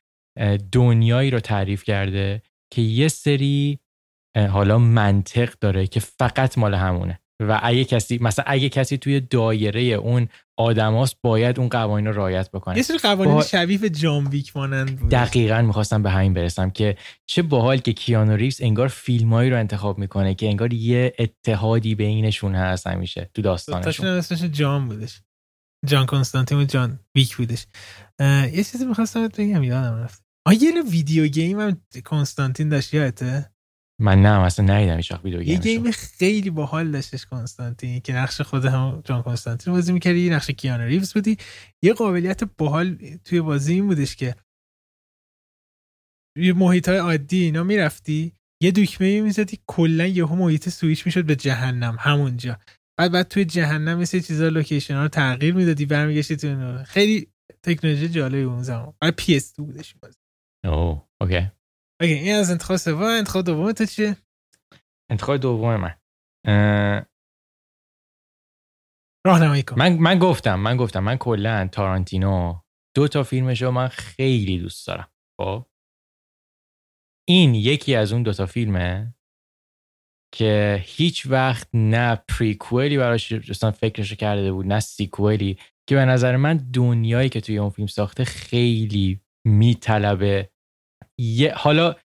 دنیایی 0.73 1.31
رو 1.31 1.41
تعریف 1.41 1.85
کرده 1.85 2.43
که 2.73 2.83
یه 2.83 3.09
سری 3.09 3.79
حالا 4.37 4.79
منطق 4.79 5.55
داره 5.61 5.87
که 5.87 6.01
فقط 6.01 6.59
مال 6.59 6.75
همونه. 6.75 7.21
و 7.43 7.61
اگه 7.63 7.85
کسی 7.85 8.19
مثلا 8.21 8.45
اگه 8.49 8.69
کسی 8.69 8.99
توی 8.99 9.21
دایره 9.21 9.83
اون 9.83 10.29
آدماست 10.59 11.17
باید 11.23 11.59
اون 11.59 11.69
قوانین 11.69 12.07
رو 12.07 12.13
رعایت 12.13 12.51
بکنه. 12.51 12.77
یه 12.77 12.83
سری 12.83 12.99
قوانین 12.99 13.35
با... 13.35 13.43
شبیه 13.43 13.79
به 13.79 13.91
جان 13.91 14.27
ویک 14.27 14.57
مانند 14.57 14.99
بود. 14.99 15.11
دقیقا 15.11 15.63
می‌خواستم 15.63 16.03
به 16.03 16.11
همین 16.11 16.35
برسم 16.35 16.71
که 16.71 16.97
چه 17.27 17.43
باحال 17.43 17.77
که 17.77 17.93
کیانو 17.93 18.37
ریوز 18.37 18.61
انگار 18.61 18.89
فیلمایی 18.89 19.51
رو 19.51 19.59
انتخاب 19.59 19.99
می‌کنه 19.99 20.35
که 20.35 20.47
انگار 20.47 20.73
یه 20.73 21.13
اتحادی 21.19 21.95
بینشون 21.95 22.55
هست 22.55 22.87
همیشه 22.87 23.31
تو 23.35 23.43
داستانشون. 23.43 24.07
اسمش 24.07 24.43
جان 24.43 24.89
بودش. 24.89 25.23
جان 25.87 26.07
کنستانتین 26.07 26.59
و 26.59 26.65
جان 26.65 27.01
ویک 27.15 27.37
بودش. 27.37 27.67
یه 28.53 28.65
چیزی 28.73 28.87
می‌خواستم 28.87 29.29
بگم 29.29 29.63
یادم 29.63 29.97
رفت. 29.97 30.25
آیه 30.47 30.83
video 30.91 31.27
game 31.27 31.61
هم 31.61 31.81
کنستانتین 32.05 32.69
داشت 32.69 32.95
یادته؟ 32.95 33.53
من 34.03 34.23
نه 34.23 34.29
اصلا 34.29 34.65
ندیدم 34.65 34.97
هیچ 34.97 35.13
video 35.13 35.43
game 35.43 35.55
یه 35.55 35.59
game 35.59 35.91
خیلی 35.91 36.51
باحال 36.51 36.91
داشتش 36.91 37.27
کنستانتین 37.27 38.01
که 38.01 38.13
نقش 38.13 38.41
خود 38.41 38.65
هم 38.65 39.03
جان 39.05 39.23
کنستانتین 39.23 39.73
بازی 39.73 39.93
می‌کردی 39.93 40.19
یه 40.19 40.35
نقش 40.35 40.51
کیانو 40.51 40.85
ریوز 40.85 41.15
بودی. 41.15 41.37
یه 41.83 41.93
قابلیت 41.93 42.45
باحال 42.45 42.97
توی 43.25 43.41
بازی 43.41 43.75
این 43.75 43.87
بودش 43.87 44.17
که 44.17 44.35
یه 46.39 46.53
محیط 46.53 46.89
های 46.89 46.99
عادی 46.99 47.43
اینا 47.43 47.63
می‌رفتی 47.63 48.33
یه 48.63 48.71
دکمه 48.71 49.21
می‌زدی 49.21 49.59
کلا 49.67 50.07
یهو 50.07 50.37
محیط 50.37 50.69
سویچ 50.69 51.07
می‌شد 51.07 51.25
به 51.25 51.37
جهنم 51.37 51.97
همونجا. 52.01 52.59
بعد 52.99 53.13
بعد 53.13 53.29
توی 53.29 53.45
جهنم 53.45 53.99
مثل 53.99 54.21
چیزا 54.21 54.49
location 54.49 54.95
ها 54.95 55.03
رو 55.03 55.09
تغییر 55.09 55.55
می‌دادی 55.55 55.87
برمیگشتی 55.87 56.37
تو 56.37 56.79
خیلی 56.85 57.29
تکنولوژی 57.63 58.09
جالبی 58.09 58.43
اون 58.43 58.63
زمان. 58.63 58.95
برای 59.01 59.13
PS 59.17 59.55
بودش 59.57 59.95
بازی. 59.95 60.19
اوه 60.65 61.03
okay. 61.21 61.51
okay 62.01 62.13
این 62.13 62.35
از 62.35 62.51
انتخاب 62.51 62.77
سوم 62.77 63.03
انتخاب 63.03 63.45
دوم 63.45 63.73
تو 63.73 63.87
چیه 63.87 64.17
انتخاب 65.11 65.37
دوم 65.37 65.77
من 65.77 65.95
راهنمایی 69.27 69.63
کن 69.63 69.79
من 69.79 69.97
من 69.97 70.19
گفتم 70.19 70.61
من 70.61 70.77
گفتم 70.77 71.01
من 71.01 71.17
کلا 71.17 71.69
تارانتینو 71.73 72.61
دو 72.97 73.09
تا 73.09 73.23
فیلمشو 73.23 73.71
من 73.71 73.89
خیلی 73.89 74.59
دوست 74.59 74.87
دارم 74.87 75.09
خب 75.41 75.67
این 77.29 77.55
یکی 77.55 77.95
از 77.95 78.13
اون 78.13 78.23
دو 78.23 78.33
تا 78.33 78.47
فیلمه 78.47 79.15
که 80.35 80.83
هیچ 80.87 81.27
وقت 81.27 81.69
نه 81.75 82.23
prequel 82.29 82.90
ی 82.90 82.99
براش 82.99 83.33
اصلا 83.33 83.71
فکرشو 83.71 84.15
کرده 84.15 84.53
بود 84.53 84.67
نه 84.67 84.81
sequel 84.81 85.48
ی 85.48 85.59
که 85.89 85.95
به 85.95 86.05
نظر 86.05 86.37
من 86.37 86.57
دنیایی 86.57 87.29
که 87.29 87.41
توی 87.41 87.59
اون 87.59 87.71
فیلم 87.71 87.87
ساخته 87.87 88.25
خیلی 88.25 89.21
میطلبه 89.45 90.51
یه 91.19 91.55
حالا 91.55 91.97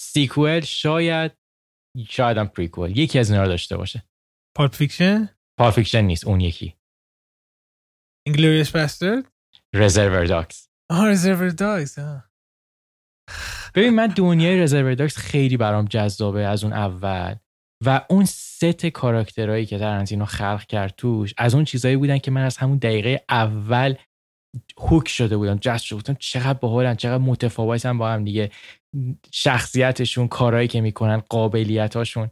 sequel 0.00 0.60
شاید 0.60 1.32
شاید 2.08 2.36
هم 2.38 2.48
prequel 2.48 2.98
یکی 2.98 3.18
از 3.18 3.30
اینا 3.30 3.42
رو 3.42 3.48
داشته 3.48 3.76
باشه. 3.76 4.04
Pulp 4.56 4.74
Fiction؟ 4.74 5.28
Pulp 5.58 5.74
Fiction 5.74 6.00
نیست 6.00 6.26
اون 6.26 6.40
یکی. 6.40 6.76
Inglourious 8.26 8.70
Basterds 8.70 9.32
Reservoir 9.74 10.24
Dogs 10.24 10.68
آه 10.90 11.08
Reservoir 11.08 11.48
Dogs 11.48 11.98
ببین 13.74 13.94
من 13.94 14.06
دنیای 14.06 14.60
رزرور 14.60 14.94
داکس 14.94 15.16
خیلی 15.16 15.56
برام 15.56 15.84
جذابه 15.84 16.46
از 16.46 16.64
اون 16.64 16.72
اول. 16.72 17.36
و 17.84 18.06
اون 18.10 18.24
ست 18.24 18.86
کاراکترهایی 18.86 19.66
که 19.66 19.78
ترنتینو 19.78 20.24
خلق 20.24 20.66
کرد 20.66 20.94
توش 20.96 21.34
از 21.38 21.54
اون 21.54 21.64
چیزایی 21.64 21.96
بودن 21.96 22.18
که 22.18 22.30
من 22.30 22.44
از 22.44 22.56
همون 22.56 22.78
دقیقه 22.78 23.24
اول 23.28 23.94
هوک 24.78 25.08
شده 25.08 25.36
بودم 25.36 25.58
جست 25.60 25.84
شده 25.84 25.96
بودم 25.96 26.16
چقدر 26.18 26.58
باحالن 26.58 26.94
چقدر 26.94 27.22
متفاوتن 27.22 27.98
با 27.98 28.10
هم 28.10 28.24
دیگه. 28.24 28.50
شخصیتشون 29.32 30.28
کارهایی 30.28 30.68
که 30.68 30.80
می‌کنن 30.80 31.22
قابلیتاشون 31.28 32.30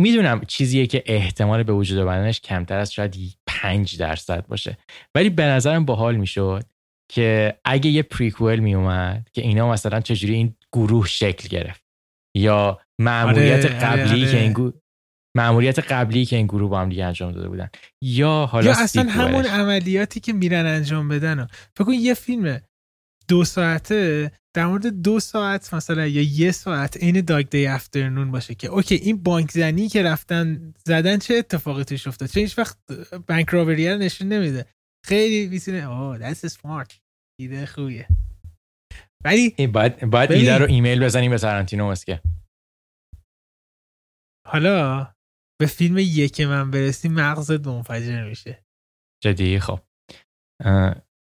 می‌دونم 0.00 0.40
چیزیه 0.48 0.86
که 0.86 1.02
احتمال 1.06 1.62
به 1.62 1.72
وجود 1.72 1.98
آمدنش 1.98 2.40
کمتر 2.40 2.78
از 2.78 2.92
شاید 2.92 3.36
5 3.46 3.98
درصد 3.98 4.46
باشه. 4.46 4.78
ولی 5.14 5.30
به 5.30 5.44
نظرم 5.44 5.84
باحال 5.84 6.16
می‌شد 6.16 6.64
که 7.12 7.58
اگه 7.64 7.90
یه 7.90 8.02
پریکوئل 8.02 8.58
میومد 8.60 9.28
که 9.32 9.42
اینا 9.42 9.70
مثلا 9.70 10.00
چجوری 10.00 10.34
این 10.34 10.56
گروه 10.72 11.06
شکل 11.06 11.48
گرفت. 11.48 11.84
یا 12.36 12.80
معمولیت 12.98 13.64
آره، 13.64 13.76
آره، 13.76 13.84
قبلی 13.84 14.22
آره. 14.22 14.32
که 14.32 14.40
این 14.40 14.72
معمولیت 15.36 15.78
قبلی 15.78 16.24
که 16.24 16.36
این 16.36 16.46
گروه 16.46 16.70
با 16.70 16.80
هم 16.80 16.88
دیگه 16.88 17.04
انجام 17.04 17.32
داده 17.32 17.48
بودن. 17.48 17.70
یا 18.02 18.46
حالا 18.46 18.66
یا 18.66 18.76
اصلا 18.78 19.10
همون 19.10 19.44
عملیاتی 19.44 20.20
که 20.20 20.32
میرن 20.32 20.66
انجام 20.66 21.08
بدن 21.08 21.46
فکر 21.76 21.84
کن 21.84 21.92
یه 21.92 22.14
فیلم 22.14 22.60
دو 23.28 23.44
ساعته 23.44 24.32
در 24.56 24.66
مورد 24.66 24.86
دو 24.86 25.20
ساعت 25.20 25.74
مثلا 25.74 26.06
یا 26.06 26.22
یه 26.22 26.52
ساعت 26.52 26.96
این 26.96 27.20
داگ 27.20 27.48
دی 27.48 27.66
افترنون 27.66 28.30
باشه 28.30 28.54
که 28.54 28.68
اوکی 28.68 28.94
این 28.94 29.22
بانک 29.22 29.50
زنی 29.50 29.88
که 29.88 30.02
رفتن 30.02 30.74
زدن 30.86 31.18
چه 31.18 31.34
اتفاقی 31.34 31.84
توش 31.84 32.06
افتاد؟ 32.06 32.28
چه 32.28 32.40
هیچ 32.40 32.58
وقت 32.58 32.78
bank 33.28 33.48
robbery 33.50 33.98
نشون 33.98 34.28
نمیده. 34.28 34.66
خیلی 35.06 35.48
می‌تونه 35.48 35.90
oh 35.90 36.32
that's 36.32 36.48
smart. 36.48 36.94
ایده 37.40 37.66
خوبیه. 37.66 38.08
ولی 39.24 39.66
باید 39.66 40.04
باید 40.04 40.32
ایده 40.32 40.58
رو 40.58 40.66
ایمیل 40.66 41.04
بزنیم 41.04 41.30
به 41.30 41.38
تارانتینو 41.38 41.90
مسکه. 41.90 42.20
حالا 44.48 45.13
به 45.60 45.66
فیلم 45.66 45.98
یک 45.98 46.40
من 46.40 46.70
برسی 46.70 47.08
مغزت 47.08 47.66
منفجر 47.66 48.28
میشه. 48.28 48.64
جدی؟ 49.22 49.60
خب. 49.60 49.80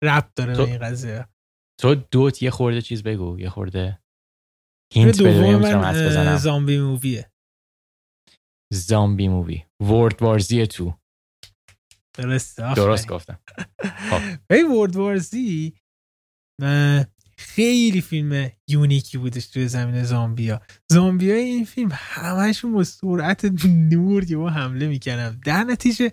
ربط 0.03 0.31
داره 0.35 0.55
تو... 0.55 0.61
این 0.61 0.77
قضیه. 0.77 1.27
تو 1.81 1.95
دوت 1.95 2.43
یه 2.43 2.51
خورده 2.51 2.81
چیز 2.81 3.03
بگو 3.03 3.39
یه 3.39 3.49
خورده 3.49 3.99
hint 4.93 5.21
بده 5.21 5.57
من 5.57 6.37
zombie 6.37 6.79
movie 6.79 7.16
ه. 7.16 7.31
zombie 8.73 9.27
movie. 9.27 9.63
World 9.81 10.21
War 10.21 10.56
Z 10.56 10.67
two. 10.67 10.93
درست 12.17 12.57
درست 12.57 13.07
گفتم. 13.07 13.39
خب. 14.09 14.21
ای 14.53 14.63
World 14.63 14.95
War 14.95 15.54
Z 15.54 15.73
خیلی 17.37 18.01
فیلم 18.01 18.51
unique 18.69 19.10
ی 19.10 19.17
بودش 19.17 19.47
توی 19.47 19.67
زمینه 19.67 20.03
زامبیا. 20.03 20.61
زامبیا 20.91 21.35
این 21.35 21.65
فیلم 21.65 21.89
همشون 21.93 22.73
با 22.73 22.83
سرعت 22.83 23.65
نور 23.65 24.31
یهو 24.31 24.49
حمله 24.49 24.87
می‌کنن 24.87 25.39
در 25.45 25.63
نتیجه 25.63 26.11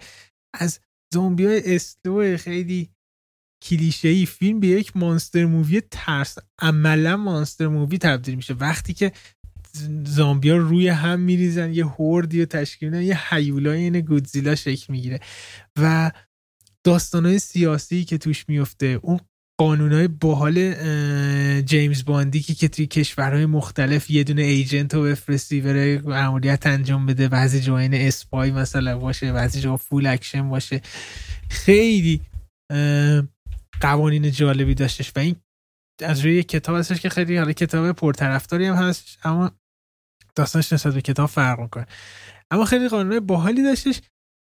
از 0.54 0.80
زامبیا 1.14 1.50
slow 1.64 2.36
خیلی 2.36 2.90
کلیشه 3.62 4.08
ای 4.08 4.26
فیلم 4.26 4.60
به 4.60 4.66
یک 4.66 4.96
monster 4.96 5.44
movie 5.44 5.82
ترس 5.90 6.38
عملا 6.58 7.16
monster 7.16 7.68
movie 7.68 7.98
تبدیل 7.98 8.34
میشه. 8.34 8.54
وقتی 8.54 8.92
که 8.92 9.12
زامبیا 10.04 10.56
روی 10.56 10.88
هم 10.88 11.20
میریزن 11.20 11.74
یه 11.74 11.86
horde 11.86 12.33
ی 12.33 12.42
و 12.42 12.46
تشکیل 12.46 12.94
یه 12.94 13.34
هیولای 13.34 13.78
این 13.78 14.00
گودزیلا 14.00 14.54
شکل 14.54 14.92
می‌گیره. 14.92 15.20
و 15.78 16.10
داستانهای 16.84 17.38
سیاسی 17.38 18.04
که 18.04 18.18
توش 18.18 18.48
میفته 18.48 19.00
اون 19.02 19.20
قانونهای 19.60 20.08
باحال 20.08 20.74
جیمز 21.62 22.04
باندی 22.04 22.40
که 22.40 22.68
توی 22.68 22.86
کشورهای 22.86 23.46
مختلف 23.46 24.10
یه 24.10 24.24
دونه 24.24 24.42
agent 24.42 24.94
رو 24.94 25.02
بفرستی 25.02 25.60
بره 25.60 25.98
عملیات 25.98 26.66
انجام 26.66 27.06
بده 27.06 27.28
بعضی 27.28 27.60
جا 27.60 27.78
spy 27.78 28.50
مثلا 28.50 28.98
باشه 28.98 29.32
بعضی 29.32 29.60
جا 29.60 29.76
full 29.76 30.06
action 30.06 30.48
باشه. 30.48 30.80
خیلی 31.50 32.20
قوانین 33.80 34.30
جالبی 34.30 34.74
داشتش 34.74 35.12
و 35.16 35.18
این 35.18 35.36
از 36.02 36.20
روی 36.20 36.42
کتاب 36.42 36.76
هستش 36.76 37.00
که 37.00 37.08
خیلی 37.08 37.36
حالا 37.36 37.52
کتاب 37.52 37.92
پرطرفداری 37.92 38.66
هم 38.66 38.74
هست 38.74 39.18
اما 39.24 39.50
داستانش 40.34 40.72
نسبت 40.72 40.94
به 40.94 41.00
کتاب 41.00 41.28
فرق 41.28 41.60
می‌کنه. 41.60 41.86
اما 42.50 42.64
خیلی 42.64 42.88
قانون 42.88 43.20
باحالی 43.20 43.62
داشتش 43.62 44.00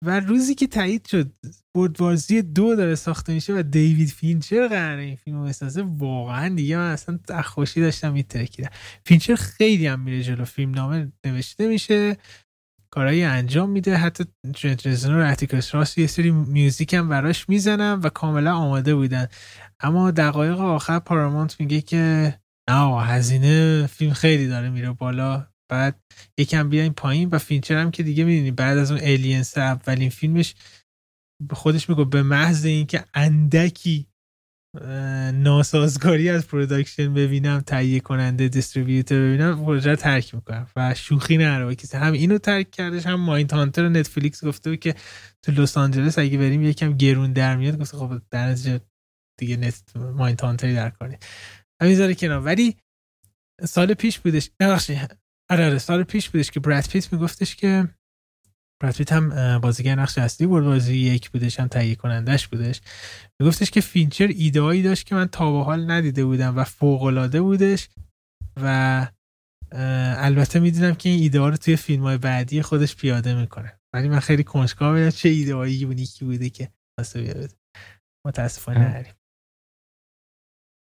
و 0.05 0.20
روزی 0.20 0.55
که 0.55 0.66
تایید 0.66 1.06
شد 1.06 1.32
بردوارزی 1.74 2.43
دو 2.43 2.77
داره 2.77 2.94
ساخته 2.94 3.32
میشه 3.32 3.59
و 3.59 3.62
دیوید 3.62 4.09
فینچر 4.09 4.68
قراره 4.68 5.02
این 5.02 5.16
فیلم 5.16 5.44
بسازه 5.44 5.82
واقعا 5.82 6.55
دیگه 6.55 6.77
من 6.77 6.93
اصلا 6.93 7.18
خوشی 7.43 7.81
داشتم 7.81 8.12
میترکیدم 8.12 8.70
فینچر 9.05 9.35
خیلی 9.35 9.86
هم 9.86 10.01
میره 10.01 10.22
جلو 10.22 10.44
فیلم 10.44 10.70
نامه 10.70 11.12
نوشته 11.27 11.68
میشه 11.68 12.16
کارهایی 12.90 13.22
انجام 13.22 13.70
میده 13.70 13.97
حتی 13.97 14.24
ترنت 14.55 14.84
رزنر 14.84 15.14
و 15.14 15.27
اتیکس 15.27 15.74
راس 15.74 15.98
یه 15.98 16.06
سری 16.06 16.31
music 16.30 16.94
هم 16.94 17.09
براش 17.09 17.48
می‌زنن 17.48 18.01
و 18.05 18.09
کاملا 18.09 18.55
آماده 18.55 18.94
بودن. 18.94 19.27
اما 19.81 20.10
دقایق 20.10 20.60
آخر 20.60 20.98
پارامونت 20.98 21.60
میگه 21.60 21.81
که 21.81 22.35
نه 22.70 23.02
هزینه 23.02 23.86
فیلم 23.86 24.12
خیلی 24.12 24.48
داره 24.48 24.70
میره 24.70 24.90
بالا. 24.93 25.47
بعد 25.70 26.01
یکم 26.38 26.68
بیاین 26.68 26.92
پایین 26.92 27.28
و 27.28 27.38
فینچر 27.38 27.76
هم 27.76 27.90
که 27.90 28.02
دیگه 28.02 28.24
می‌دونی 28.24 28.51
بعد 28.51 28.78
از 28.78 28.90
اون 28.90 29.01
Alien 29.02 29.42
سه 29.42 29.59
اولین 29.59 30.10
فیلمش 30.10 30.55
به 31.48 31.55
خودش 31.55 31.88
میگه 31.88 32.05
به 32.05 32.22
محض 32.22 32.64
اینکه 32.64 33.05
اندکی 33.14 34.06
ناسازگاری 35.34 36.30
از 36.30 36.47
production 36.47 37.14
ببینم 37.14 37.60
تهیه 37.60 38.01
کننده 38.01 38.48
distributor 38.48 39.14
ببینم 39.14 39.64
پروژه 39.64 39.97
ترک 39.97 40.34
می‌کنم 40.34 40.66
و 40.76 40.94
شوخی 40.94 41.36
نداره 41.36 41.67
با 41.67 41.74
کسی 41.74 41.97
هم 41.97 42.12
اینو 42.12 42.38
ترک 42.38 42.70
کردش 42.70 43.06
هم 43.06 43.20
Mindhunter 43.20 43.88
نتفلیکس 43.88 44.44
گفته 44.44 44.70
بود 44.70 44.78
که 44.78 44.94
تو 45.42 45.52
لس 45.52 45.76
آنجلس 45.76 46.18
اگه 46.18 46.38
بریم 46.38 46.62
یکم 46.62 46.97
گرون 46.97 47.32
در 47.32 47.56
میاد 47.56 47.78
گفته 47.78 47.97
خب 47.97 48.22
در 48.30 48.48
نتیجه 48.48 48.80
دیگه 49.38 49.56
نت 49.56 49.97
Mindhunter 49.97 50.40
ی 50.40 50.74
در 50.74 50.90
کنی 50.90 51.16
همین 51.82 52.14
کنار. 52.14 52.40
ولی 52.40 52.76
سال 53.64 53.94
پیش 53.94 54.18
بودش. 54.18 54.51
آره 54.60 55.19
آره 55.51 55.78
سال 55.78 56.02
پیش 56.02 56.31
بودش 56.31 56.51
که 56.51 56.60
براد 56.60 56.89
پیت 56.89 57.12
میگفتش 57.12 57.56
که 57.56 57.89
براد 58.82 58.94
پیت 58.94 59.12
هم 59.12 59.59
بازیگر 59.59 59.94
نقش 59.94 60.18
اصلی 60.18 60.47
بود 60.47 60.64
بازی 60.64 60.97
یک 60.97 61.31
بودش 61.31 61.60
هم 61.60 61.68
تهیه 61.68 61.94
کنندش 61.94 62.48
بودش. 62.48 62.81
میگفتش 63.40 63.70
که 63.70 63.81
فینچر 63.81 64.27
ایدهایی 64.27 64.82
داشت 64.82 65.06
که 65.06 65.14
من 65.14 65.27
تا 65.27 65.52
به 65.52 65.64
حال 65.64 65.90
ندیده 65.90 66.24
بودم 66.24 66.56
و 66.56 66.64
فوق 66.64 67.02
العاده 67.02 67.40
بودش 67.40 67.89
و 68.62 69.06
البته 69.72 70.60
می‌دونم 70.60 70.94
که 70.94 71.09
این 71.09 71.20
ایده 71.22 71.40
ها 71.40 71.48
رو 71.48 71.56
توی 71.56 71.77
فیلم 71.77 72.02
های 72.02 72.18
بعدی 72.18 72.62
خودش 72.62 72.97
پیاده 72.97 73.35
می‌کنه. 73.35 73.81
ولی 73.94 74.09
من 74.09 74.20
خیلی 74.20 74.44
کنجکاو 74.44 74.94
بودم 74.94 75.10
چه 75.10 75.28
ایده 75.28 75.55
هایی 75.55 75.74
unique 75.74 76.17
ی 76.17 76.24
بوده 76.24 76.51
که 76.51 76.68
واسه 76.98 77.22
بیاد 77.22 77.51
متاسفانه 78.27 78.78
نداریم 78.78 79.14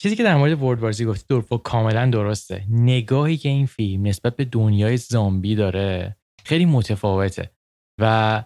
چیزی 0.02 0.16
که 0.16 0.24
در 0.24 0.36
مورد 0.36 0.62
ورد 0.62 0.80
وارزی 0.80 1.06
گفتی 1.06 1.26
دور 1.30 1.62
کاملا 1.64 2.10
درسته. 2.10 2.66
نگاهی 2.70 3.38
که 3.38 3.50
این 3.50 3.66
فیلم 3.66 4.08
نسبت 4.08 4.36
به 4.36 4.46
دنیای 4.46 4.98
زامبی 4.98 5.56
داره 5.56 6.18
خیلی 6.46 6.66
متفاوته. 6.66 7.52
و 8.02 8.44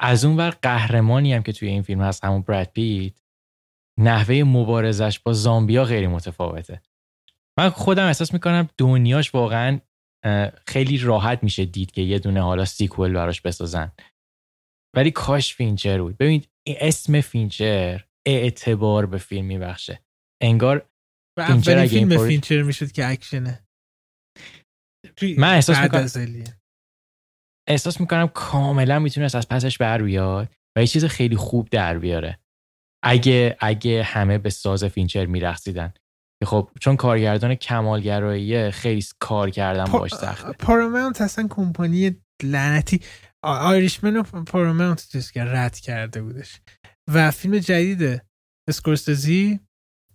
از 0.00 0.24
اون 0.24 0.36
ور 0.36 0.50
قهرمانی 0.50 1.32
هم 1.32 1.42
که 1.42 1.52
توی 1.52 1.68
این 1.68 1.82
فیلم 1.82 2.00
هست 2.00 2.24
همون 2.24 2.42
براد 2.42 2.66
پیت 2.66 3.12
نحوه 4.00 4.42
مبارزش 4.42 5.18
با 5.18 5.32
زامبیا 5.32 5.84
خیلی 5.84 6.06
متفاوته. 6.06 6.82
من 7.58 7.68
خودم 7.68 8.06
احساس 8.06 8.32
می‌کنم 8.32 8.68
دنیاش 8.78 9.34
واقعا 9.34 9.80
خیلی 10.66 10.98
راحت 10.98 11.42
میشه 11.42 11.64
دید 11.64 11.90
که 11.90 12.02
یه 12.02 12.18
دونه 12.18 12.42
حالا 12.42 12.64
سیکول 12.64 13.12
براش 13.12 13.40
بسازن. 13.40 13.92
ولی 14.96 15.10
کاش 15.10 15.54
فینچر 15.54 16.02
بود. 16.02 16.18
ببینید 16.18 16.48
اسم 16.66 17.20
فینچر 17.20 18.04
اعتبار 18.26 19.06
به 19.06 19.18
فیلم 19.18 19.44
میبخشه. 19.44 20.04
انگار 20.42 20.88
و 21.38 21.40
اولین 21.40 21.86
فیلم 21.86 22.26
فینچر 22.26 22.62
می‌شد 22.62 22.92
که 22.92 23.08
اکشنه. 23.08 23.66
من 25.38 25.54
احساس 25.54 25.78
می‌کنم 25.78 26.08
احساس 27.68 28.00
می‌کنم 28.00 28.28
کاملا 28.28 28.98
می‌تونست 28.98 29.34
از 29.34 29.48
پسش 29.48 29.78
بر 29.78 30.02
بیاد 30.02 30.48
و 30.76 30.80
یه 30.80 30.86
چیز 30.86 31.04
خیلی 31.04 31.36
خوب 31.36 31.68
در 31.68 31.98
بیاره. 31.98 32.38
اگه 33.04 33.56
اگه 33.60 34.02
همه 34.02 34.38
به 34.38 34.50
ساز 34.50 34.84
فینچر 34.84 35.26
میرقصیدن. 35.26 35.92
خب 36.44 36.70
چون 36.80 36.96
کارگردان 36.96 37.54
کمالگرایی 37.54 38.70
خیلی 38.70 39.04
کار 39.20 39.50
کردن 39.50 39.84
باش 39.84 40.14
سخته. 40.14 40.52
پارامونت 40.52 41.20
اصلا 41.20 41.48
کمپانی 41.50 42.22
لعنتی 42.42 43.00
Irishman 43.44 44.22
پارامونت 44.22 45.08
چیز 45.08 45.30
که 45.30 45.44
رد 45.44 45.78
کرده 45.78 46.22
بودش. 46.22 46.60
و 47.14 47.30
فیلم 47.30 47.58
جدید 47.58 48.22
اسکورسزی 48.68 49.60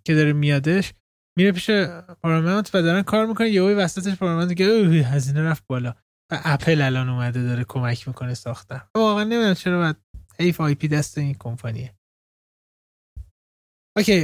که 0.06 0.16
داره 0.16 0.34
میادش 0.34 0.94
میره 1.38 1.52
پیش 1.52 1.70
پارامونت 2.22 2.76
و 2.76 2.82
دارن 2.82 3.02
کار 3.02 3.26
می‌کنه 3.26 3.50
یهو 3.50 3.70
وسطش 3.70 4.16
پارامونت 4.16 4.58
که 4.58 4.64
هزینه 5.06 5.42
رفت 5.42 5.64
بالا. 5.68 5.96
و 6.32 6.42
اپل 6.44 6.82
الان 6.82 7.10
اومده 7.10 7.44
داره 7.44 7.64
کمک 7.64 8.08
می‌کنه 8.08 8.34
ساختن. 8.34 8.82
واقعا 8.96 9.24
نمی‌دونم 9.24 9.54
چرا 9.54 9.78
باید 9.78 9.96
ایف 10.40 10.62
آی 10.62 10.76
پی 10.76 10.88
دست 10.88 11.18
این 11.18 11.36
کمپانیه. 11.40 11.96
okay 13.98 14.22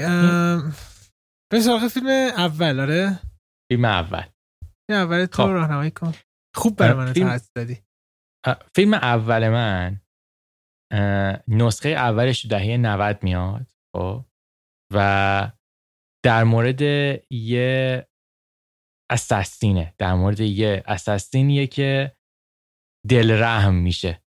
به 1.52 1.62
سراغ 1.62 1.88
فیلم 1.88 2.08
اول 2.08 2.80
آره؟ 2.80 3.20
فیلم 3.72 3.86
اول. 3.86 4.24
فیلم 4.88 5.00
اول 5.00 5.26
تو 5.26 5.44
خب. 5.44 5.50
راهنمایی 5.50 5.92
کن. 5.92 6.14
خوب 6.56 6.76
برای 6.76 6.94
من 6.94 7.14
فیلم... 7.14 7.40
دادی 7.56 7.85
فیلم 8.76 8.94
اول 8.94 9.50
من 9.50 10.02
نسخه 11.48 11.90
اولش 11.90 12.46
دهه 12.46 12.78
90 12.78 13.24
میاد 13.24 13.68
خب؟ 13.96 14.26
و 14.94 15.52
در 16.26 16.44
مورد 16.44 16.82
یه 17.32 18.08
اساسینه 19.12 19.94
در 19.98 20.14
مورد 20.14 20.40
یه 20.40 20.84
اساسینیه 20.86 21.68
که 21.68 22.16
دل 23.10 23.32
رحم 23.32 23.74
میشه. 23.74 24.22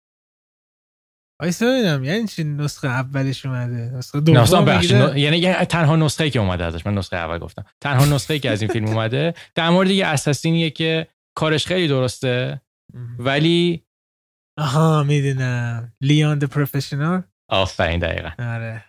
آیسا 1.41 1.65
ببینم 1.65 2.03
یعنی 2.03 2.27
چی 2.27 2.43
نسخه 2.43 2.87
اولش 2.87 3.45
اومده؟ 3.45 3.97
نسخه 3.97 4.19
دوم 4.19 4.69
نسخه 4.69 5.19
یعنی 5.19 5.53
تنها 5.53 5.95
نسخه 5.95 6.29
که 6.29 6.39
اومده 6.39 6.63
ازش 6.63 6.85
من 6.85 6.93
نسخه 6.93 7.15
اول 7.15 7.37
گفتم. 7.37 7.65
تنها 7.81 8.05
نسخه 8.05 8.39
که 8.39 8.49
از 8.49 8.61
این 8.61 8.71
فیلم 8.71 8.87
اومده. 8.87 9.33
در 9.55 9.69
مورد 9.69 9.89
یه 9.89 10.07
اساسینیه 10.07 10.69
که 10.69 11.07
کارش 11.37 11.65
خیلی 11.65 11.87
درسته 11.87 12.61
ولی 13.19 13.85
آها 14.57 15.03
می‌دونم 15.03 15.93
لیان 16.01 16.39
د 16.39 16.45
پروفشنال 16.45 17.23
آفرین 17.49 17.99
دقیقا 17.99 18.29
آره 18.39 18.83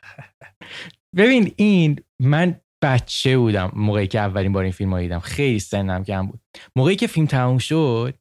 ببین 1.17 1.53
این 1.57 2.01
من 2.21 2.61
بچه 2.83 3.39
بودم 3.39 3.73
موقعی 3.75 4.07
که 4.07 4.21
اولین 4.21 4.53
بار 4.53 4.63
این 4.63 4.73
فیلم 4.73 4.95
رو 4.95 5.01
دیدم 5.01 5.19
خیلی 5.19 5.59
سنم 5.59 6.05
کم 6.05 6.27
بود 6.27 6.41
موقعی 6.77 6.97
که 6.97 7.07
فیلم 7.07 7.27
تموم 7.27 7.59
شد 7.59 8.15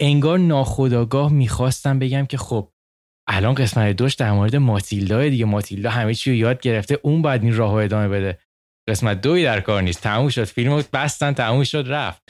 انگار 0.00 0.38
ناخداگاه 0.38 1.32
می‌خواستم 1.32 1.98
بگم 1.98 2.26
که 2.26 2.36
خب 2.36 2.70
الان 3.28 3.54
قسمت 3.54 3.96
دوش 3.96 4.14
در 4.14 4.32
مورد 4.32 4.56
ماتیلدا 4.56 5.28
دیگه 5.28 5.44
ماتیلدا 5.44 5.90
همه 5.90 6.14
چی 6.14 6.30
رو 6.30 6.36
یاد 6.36 6.60
گرفته 6.60 6.98
اون 7.02 7.22
باید 7.22 7.42
این 7.42 7.56
راه 7.56 7.74
ادامه 7.74 8.08
بده 8.08 8.38
قسمت 8.88 9.20
دوی 9.20 9.44
در 9.44 9.60
کار 9.60 9.82
نیست 9.82 10.02
تموم 10.02 10.28
شد 10.28 10.44
فیلم 10.44 10.84
بستن 10.92 11.32
تموم 11.32 11.64
شد 11.64 11.84
رفت 11.88 12.22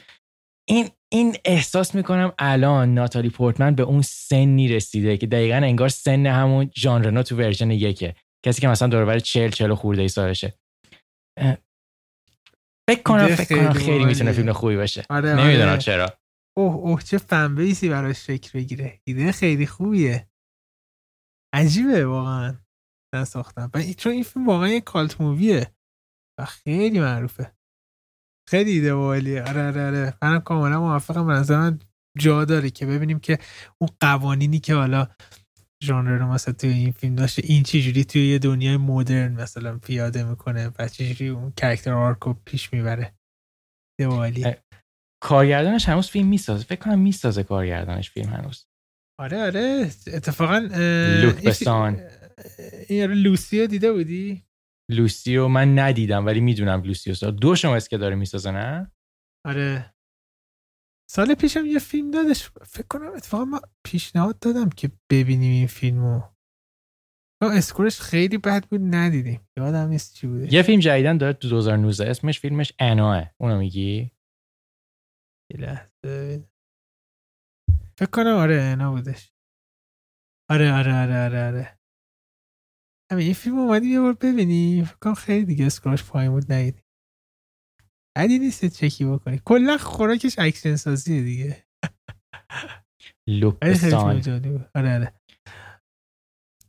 این 0.67 0.89
این 1.11 1.37
احساس 1.45 1.95
می‌کنم 1.95 2.33
الان 2.39 2.93
ناتالی 2.93 3.29
پورتمن 3.29 3.75
به 3.75 3.83
اون 3.83 4.01
سنی 4.01 4.67
رسیده 4.67 5.17
که 5.17 5.27
دقیقا 5.27 5.55
انگار 5.55 5.89
سن 5.89 6.25
همون 6.25 6.71
ژان 6.77 7.03
رنو 7.03 7.23
تو 7.23 7.35
ورژن 7.35 7.71
یکه. 7.71 8.15
کسی 8.45 8.61
که 8.61 8.67
مثلا 8.67 8.87
دور 8.87 9.19
چل 9.19 9.49
چل 9.49 9.73
خورده 9.73 10.01
ای 10.01 10.07
سالشه. 10.07 10.53
فکر 12.89 13.03
کنم 13.05 13.27
فکر 13.35 13.57
کنم 13.57 13.73
خیلی 13.73 14.05
می‌تونه 14.05 14.31
فیلم 14.31 14.53
خوبی 14.53 14.75
باشه. 14.75 15.05
آره 15.09 15.35
نمی‌دونم 15.35 15.69
آره. 15.69 15.77
چرا. 15.77 16.17
اوه 16.57 16.75
اوه 16.75 17.03
چه 17.03 17.17
fan 17.17 17.55
base 17.55 17.82
ی 17.82 17.89
براش 17.89 18.19
فکر 18.19 18.51
بگیره. 18.53 19.01
ایده 19.07 19.31
خیلی 19.31 19.65
خوبیه. 19.65 20.29
عجیبه 21.55 22.05
واقعا. 22.05 22.55
نساختن 23.15 23.71
چون 23.97 24.13
این 24.13 24.23
فیلم 24.23 24.47
واقعا 24.47 24.67
یه 24.67 24.81
cult 24.81 25.21
movie 25.21 25.60
ه. 25.60 25.75
و 26.39 26.45
خیلی 26.45 26.99
معروفه. 26.99 27.54
خیلی 28.49 28.71
ایده 28.71 28.93
عالیه 28.93 29.43
آره 29.43 29.67
آره 29.67 29.87
آره. 29.87 30.13
منم 30.21 30.39
کاملا 30.39 30.79
موافقم. 30.79 31.27
به 31.27 31.57
من 31.57 31.79
جا 32.17 32.45
داره 32.45 32.69
که 32.69 32.85
ببینیم 32.85 33.19
که 33.19 33.39
اون 33.77 33.89
قوانینی 33.99 34.59
که 34.59 34.75
حالا 34.75 35.07
ژانر 35.83 36.17
رو 36.17 36.27
مثلا 36.27 36.53
توی 36.53 36.69
این 36.69 36.91
فیلم 36.91 37.15
داشته 37.15 37.41
این 37.45 37.63
چجوری 37.63 38.03
توی 38.03 38.27
یه 38.27 38.39
دنیای 38.39 38.77
مدرن 38.77 39.41
مثلا 39.41 39.77
پیاده 39.77 40.23
می‌کنه 40.23 40.71
و 40.79 40.87
چجوری 40.87 41.29
اون 41.29 41.53
character 41.57 41.93
arc 41.93 42.23
و 42.23 42.33
پیش 42.33 42.73
می‌بره. 42.73 43.13
دوالی 43.99 44.55
کارگردانش 45.23 45.89
هنوز 45.89 46.07
فیلم 46.07 46.27
می‌سازه. 46.27 46.63
فکر 46.63 46.79
کنم 46.79 46.99
می‌سازه 46.99 47.43
کارگردانش 47.43 48.11
فیلم 48.11 48.29
هنوز. 48.29 48.65
آره 49.19 49.41
آره. 49.41 49.91
اتفاقا 50.07 50.57
لوک 51.21 51.43
بسان. 51.43 52.01
این 52.89 53.03
آره 53.03 53.13
Lucy 53.15 53.57
و 53.57 53.67
دیده 53.67 53.93
بودی؟ 53.93 54.43
Lucy 54.91 55.36
و 55.36 55.47
من 55.47 55.79
ندیدم 55.79 56.25
ولی 56.25 56.39
می‌دونم 56.41 56.81
Lucy 56.81 57.31
دو 57.31 57.55
شما 57.55 57.79
که 57.79 57.97
داره 57.97 58.15
می‌سازه 58.15 58.51
نه 58.51 58.91
آره. 59.47 59.95
سال 61.11 61.35
پیشم 61.35 61.65
یه 61.65 61.79
فیلم 61.79 62.11
دادش. 62.11 62.49
فکر 62.49 62.87
کنم 62.87 63.11
اتفاقا 63.15 63.45
ما 63.45 63.61
پیشنهاد 63.85 64.39
دادم 64.39 64.69
که 64.69 64.91
ببینیم 65.11 65.51
این 65.51 65.67
فیلمو. 65.67 66.21
score 67.41 67.84
ش 67.84 68.01
خیلی 68.01 68.37
بد 68.37 68.65
بود 68.67 68.81
ندیدیم. 68.81 69.47
یادم 69.57 69.87
نیست 69.87 70.13
چی 70.13 70.27
بوده. 70.27 70.53
یه 70.53 70.61
فیلم 70.61 70.79
جدیدن 70.79 71.17
داره 71.17 71.33
تو 71.33 71.49
2019 71.49 72.09
اسمش 72.09 72.39
فیلمش 72.39 72.73
Anna 72.79 73.21
ه 73.21 73.31
اونو 73.37 73.59
میگی؟ 73.59 74.11
یه 75.51 75.59
لحظه. 75.59 76.49
فکر 77.97 78.09
کنم 78.11 78.35
آره 78.35 78.61
Anna 78.61 78.91
بودش. 78.91 79.33
آره 80.51 80.73
آره 80.73 80.93
آره 81.03 81.25
آره 81.25 81.47
آره. 81.47 81.79
همین 83.11 83.25
این 83.25 83.33
فیلم 83.33 83.59
اومدیم 83.59 83.91
یه 83.91 83.99
بار 83.99 84.13
ببینیم 84.13 84.85
فکر 84.85 84.97
کنم 84.97 85.13
خیلی 85.13 85.45
دیگه 85.45 85.65
score 85.65 85.92
ش 85.92 86.03
پایین 86.03 86.31
بود 86.31 86.51
ندیدیم 86.51 86.83
بدی 88.17 88.39
نیست 88.39 88.65
چکی 88.65 89.05
بکنی. 89.05 89.41
کلا 89.45 89.77
خوراکش 89.77 90.35
اکشن 90.39 90.75
سازیه 90.75 91.21
دیگه 91.21 91.67
لوک 93.27 93.81
بسان 93.81 94.21
آره 94.75 94.95
آره. 94.95 95.19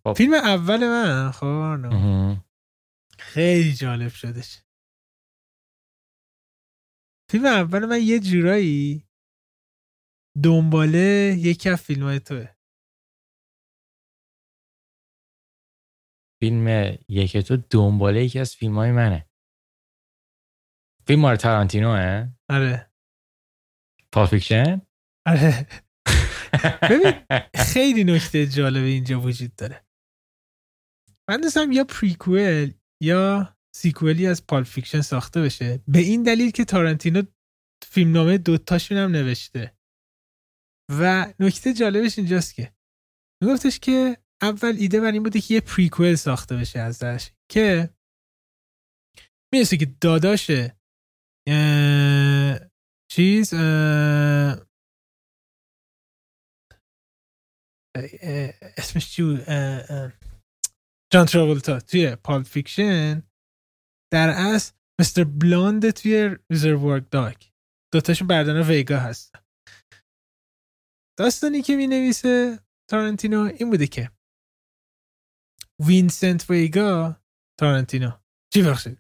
خب. 0.07 0.13
فیلم 0.13 0.35
اول 0.35 0.79
من 0.79 1.31
خب 1.31 2.37
خیلی 3.19 3.73
جالب 3.73 4.09
شدش. 4.09 4.63
فیلم 7.31 7.47
اول 7.47 7.87
من 7.87 8.01
یه 8.03 8.21
جورایی 8.21 9.09
دنباله 10.45 11.37
یکی 11.39 11.69
از 11.69 11.83
فیلم 11.83 12.03
های 12.03 12.21
توه. 12.21 12.56
فیلم 16.41 16.99
یک 17.09 17.37
تو 17.37 17.57
دنباله 17.57 18.25
یکی 18.25 18.39
از 18.39 18.55
فیلم 18.55 18.75
های 18.75 18.93
منه. 18.93 19.29
فیلم 21.07 21.21
مار 21.21 21.37
تارانتینوه؟ 21.37 22.29
آره. 22.51 22.91
پافیکشن 24.13 24.83
آره. 25.27 25.67
ببین 26.91 27.13
خیلی 27.55 28.05
نکته 28.05 28.47
جالب 28.47 28.85
اینجا 28.85 29.21
وجود 29.21 29.57
داره. 29.57 29.87
من 31.29 31.41
دوستم 31.41 31.73
یا 31.73 31.85
prequel 31.85 32.71
یا 33.03 33.57
sequel 33.77 34.20
ی 34.20 34.27
از 34.27 34.47
Pulp 34.47 34.65
Fiction 34.65 35.01
ساخته 35.01 35.43
بشه. 35.43 35.83
به 35.89 35.99
این 35.99 36.23
دلیل 36.23 36.51
که 36.51 36.65
تارانتینو 36.65 37.23
فیلمنامه 37.85 38.39
دوتاشون 38.39 38.99
هم 38.99 39.11
نوشته. 39.11 39.77
و 40.91 41.33
نکته 41.41 41.73
جالبش 41.73 42.19
اینجاست 42.19 42.55
که. 42.55 42.75
میگفتش 43.43 43.79
که 43.79 44.17
اول 44.43 44.77
ایده 44.79 45.01
بر 45.01 45.13
این 45.13 45.23
بوده 45.23 45.41
که 45.41 45.55
یه 45.55 45.61
prequel 45.61 46.15
ساخته 46.15 46.57
بشه 46.57 46.79
ازش 46.79 47.31
که 47.51 47.91
می‌رسه 49.53 49.77
که 49.77 49.87
داداشه 50.01 50.77
چیز 53.11 53.55
اسمش 58.77 59.11
چی 59.11 59.23
بود؟ 59.23 59.41
جان 61.13 61.27
تراولتا 61.27 61.81
توی 61.81 62.17
Pulp 62.17 62.43
Fiction. 62.43 63.23
در 64.13 64.29
اصل 64.29 64.75
Mr. 65.01 65.25
Blonde 65.25 65.91
توی 65.91 66.37
Reservoir 66.51 66.99
Dogs 66.99 67.53
دوتاشون 67.93 68.29
برادرن 68.29 68.63
ویگا 68.63 68.99
هستن. 68.99 69.41
داستانی 71.19 71.63
که 71.63 71.77
می 71.77 71.87
نویسه 71.87 72.61
تارنتینو 72.91 73.51
این 73.59 73.71
بوده 73.71 73.87
که 73.87 74.11
وینسنت 75.85 76.51
ویگا 76.51 77.17
تارنتینو 77.61 78.11
چی 78.55 78.63
ببخشید 78.63 78.99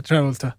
تراولتا 0.00 0.54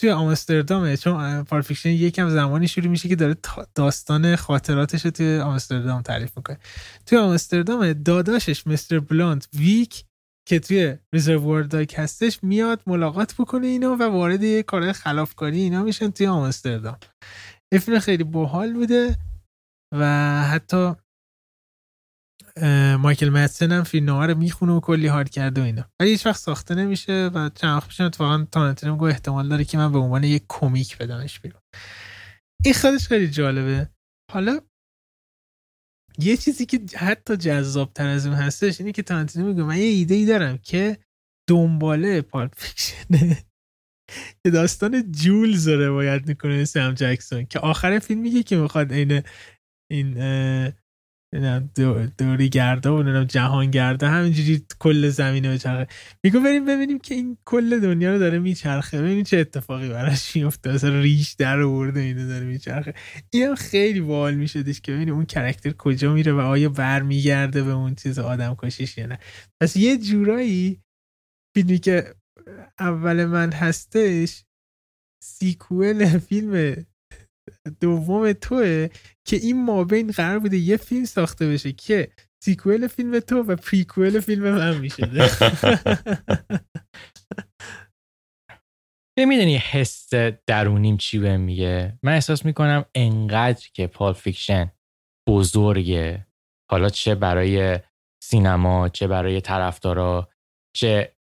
توی 0.00 0.10
آمستردامه 0.10 0.96
چون 0.96 1.42
Pulp 1.42 1.59
Fiction 1.59 1.88
یکم 1.88 2.28
زمانی 2.28 2.68
شروع 2.68 2.86
میشه 2.86 3.08
که 3.08 3.16
داره 3.16 3.36
داستان 3.74 4.36
خاطراتش 4.36 5.04
رو 5.04 5.10
توی 5.10 5.38
آمستردام 5.38 6.02
تعریف 6.02 6.36
می‌کنه. 6.36 6.58
توی 7.06 7.18
آمستردام 7.18 7.92
داداشش 7.92 8.66
Mr. 8.66 9.00
Blonde 9.00 9.46
ویگا 9.54 10.04
که 10.48 10.60
توی 10.60 10.96
Reservoir 11.12 11.62
Dogs 11.62 11.94
هستش 11.98 12.44
میاد 12.44 12.82
ملاقات 12.86 13.34
بکنه 13.34 13.66
اینا 13.66 13.96
و 13.96 14.02
وارد 14.02 14.42
یه 14.42 14.62
کار 14.62 14.92
خلافکاری 14.92 15.60
اینا 15.60 15.82
میشن 15.82 16.10
توی 16.10 16.26
آمستردام. 16.26 16.96
فیلم 17.80 17.98
خیلی 17.98 18.24
باحال 18.24 18.72
بوده 18.72 19.16
و 19.94 20.04
حتی 20.44 20.94
مایکل 22.98 23.28
مدسن 23.28 23.72
هم 23.72 23.82
فیلم 23.82 24.10
رو 24.10 24.34
می‌خونه 24.34 24.72
و 24.72 24.80
کلی 24.80 25.06
حال 25.06 25.24
کرده 25.24 25.60
و 25.60 25.64
اینا. 25.64 25.90
ولی 26.00 26.10
هیچ 26.10 26.26
وقت 26.26 26.40
ساخته 26.40 26.74
نمیشه 26.74 27.30
و 27.34 27.50
چند 27.54 27.76
وقت 27.76 27.88
پیش 27.88 28.00
اتفاقا 28.00 28.46
تارانتینو 28.52 28.96
گفت 28.96 29.12
احتمال 29.12 29.48
داره 29.48 29.64
که 29.64 29.78
من 29.78 29.92
به 29.92 29.98
عنوان 29.98 30.24
یک 30.24 30.44
کمیک 30.48 30.98
بدمش 30.98 31.40
بیرون. 31.40 31.62
این 32.64 32.74
خودش 32.74 33.08
خیلی 33.08 33.30
جالبه. 33.30 33.90
حالا 34.32 34.60
یه 36.18 36.36
چیزی 36.36 36.66
که 36.66 36.80
حتی 36.96 37.36
جذاب 37.36 37.92
تر 37.92 38.06
از 38.06 38.26
اون 38.26 38.36
هستش 38.36 38.80
اینه 38.80 38.92
که 38.92 39.02
تارانتینو 39.02 39.46
میگه 39.46 39.62
من 39.62 39.76
یه 39.76 39.84
ایده 39.84 40.14
ای 40.14 40.26
دارم 40.26 40.58
که 40.58 40.98
دنباله 41.48 42.22
پالپ 42.22 42.54
فیکشنه. 42.56 43.44
که 44.44 44.50
داستان 44.50 45.12
جولز 45.12 45.68
رو 45.68 45.86
روایت 45.86 46.28
می‌کنه 46.28 46.64
سم 46.64 46.94
جکسون 46.94 47.46
که 47.46 47.58
آخر 47.58 47.98
فیلم 47.98 48.20
میگه 48.20 48.42
که 48.42 48.56
می‌خواد 48.56 48.92
این 48.92 49.22
این 49.90 50.14
دوری 52.18 52.48
گرده 52.48 52.90
و 52.90 53.24
جهان 53.24 53.70
گرده 53.70 54.08
همینجوری 54.08 54.62
کل 54.78 55.08
زمین 55.08 55.46
رو 55.46 55.52
بچرخه 55.52 55.92
میگو 56.24 56.40
بریم 56.40 56.64
ببینیم 56.64 56.98
که 56.98 57.14
این 57.14 57.38
کل 57.44 57.80
دنیا 57.80 58.12
رو 58.12 58.18
داره 58.18 58.38
میچرخه. 58.38 59.02
ببینیم 59.02 59.24
چه 59.24 59.38
اتفاقی 59.38 59.88
براش 59.88 60.36
میفته 60.36 60.70
اصلا 60.70 61.00
ریش 61.00 61.32
در 61.32 61.60
آورده 61.60 62.00
اینو 62.00 62.28
داره 62.28 62.44
میچرخه. 62.44 62.94
این 63.30 63.54
خیلی 63.54 64.00
باحال 64.00 64.34
میشدش 64.34 64.80
که 64.80 64.92
ببینیم 64.92 65.14
اون 65.14 65.26
کرکتر 65.26 65.72
کجا 65.72 66.12
میره 66.12 66.32
و 66.32 66.38
آیا 66.38 66.68
برمیگرده 66.68 67.62
به 67.62 67.70
اون 67.70 67.94
چیز 67.94 68.18
آدم 68.18 68.56
کشیش 68.58 68.98
یا 68.98 69.06
نه. 69.06 69.18
پس 69.62 69.76
یه 69.76 69.98
جورایی 69.98 70.82
فیلمی 71.56 71.78
که 71.78 72.14
اول 72.78 73.24
من 73.24 73.52
هستش 73.52 74.44
sequel 75.22 76.18
فیلم 76.18 76.84
دوم 77.80 78.32
توئه 78.32 78.88
که 79.24 79.36
این 79.36 79.64
مابین 79.64 80.10
قرار 80.10 80.38
بوده 80.38 80.56
یه 80.56 80.76
فیلم 80.76 81.04
ساخته 81.04 81.48
بشه 81.48 81.72
که 81.72 82.12
sequel 82.42 82.86
فیلم 82.86 83.20
تو 83.20 83.42
و 83.42 83.56
prequel 83.56 84.20
فیلم 84.20 84.50
من 84.50 84.76
میشه. 84.76 85.10
می‌دونی 89.28 89.56
حس 89.56 90.14
درونیم 90.46 90.96
چی 90.96 91.18
بهم 91.18 91.36
میگه؟ 91.36 91.98
من 92.02 92.12
احساس 92.12 92.44
می‌کنم 92.44 92.84
انقدر 92.94 93.68
که 93.74 93.86
Pulp 93.86 94.12
Fiction 94.12 94.72
بزرگه. 95.28 96.26
حالا 96.70 96.88
چه 96.88 97.14
برای 97.14 97.78
سینما 98.22 98.88
چه 98.88 99.06
برای 99.06 99.40
طرفدارا 99.40 100.28
چه 100.76 101.16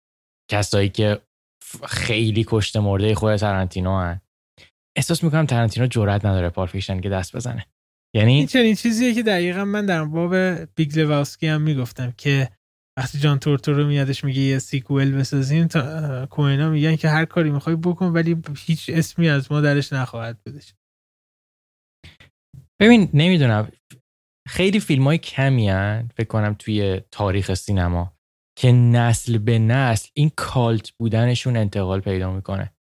کسایی 0.51 0.89
که 0.89 1.22
خیلی 1.88 2.45
کشته 2.47 2.77
مرده 2.77 3.15
خود 3.15 3.35
تارانتینو 3.35 3.97
ان. 3.97 4.22
احساس 4.98 5.24
می‌کنم 5.24 5.45
تارانتینو 5.45 5.88
جرئت 5.88 6.26
نداره 6.26 6.49
Pulp 6.49 6.68
Fiction 6.68 7.01
که 7.02 7.10
دست 7.10 7.36
بزنه. 7.36 7.66
یعنی 8.16 8.34
این 8.34 8.48
چنین 8.48 8.76
چیزیه 8.76 9.14
که 9.14 9.24
دقیقا 9.24 9.66
من 9.66 9.86
در 9.86 10.06
باب 10.06 10.36
Big 10.76 10.99
Lebowski 10.99 11.47
هم 11.48 11.61
می‌گفتم 11.61 12.14
که 12.18 12.49
وقتی 12.98 13.20
جان 13.20 13.40
تورتورو 13.40 13.88
میادش 13.88 14.24
میگه 14.24 14.41
یه 14.41 14.60
sequel 14.60 15.11
بسازیم 15.11 15.68
تا 15.68 16.26
کوئنا 16.26 16.69
میگن 16.70 16.95
که 16.95 17.10
هر 17.10 17.26
کاری 17.26 17.49
می‌خوای 17.49 17.76
بکن 17.76 18.06
ولی 18.06 18.41
هیچ 18.57 18.90
اسمی 18.94 19.30
از 19.30 19.52
ما 19.52 19.61
درش 19.61 19.94
نخواهد 19.94 20.38
بودش 20.45 20.74
ببین 22.82 23.10
نمی‌دونم. 23.14 23.72
خیلی 24.48 24.80
فیلم 24.80 25.03
های 25.03 25.18
کمی 25.18 25.70
ان 25.69 26.10
فکر 26.16 26.28
کنم 26.28 26.56
توی 26.60 27.02
تاریخ 27.11 27.53
سینما 27.53 28.14
که 28.57 28.72
نسل 28.72 29.38
به 29.38 29.60
نسل 29.60 30.10
این 30.14 30.32
cult 30.35 30.91
بودنشون 30.91 31.57
انتقال 31.57 31.99
پیدا 31.99 32.34
می‌کنه. 32.34 32.74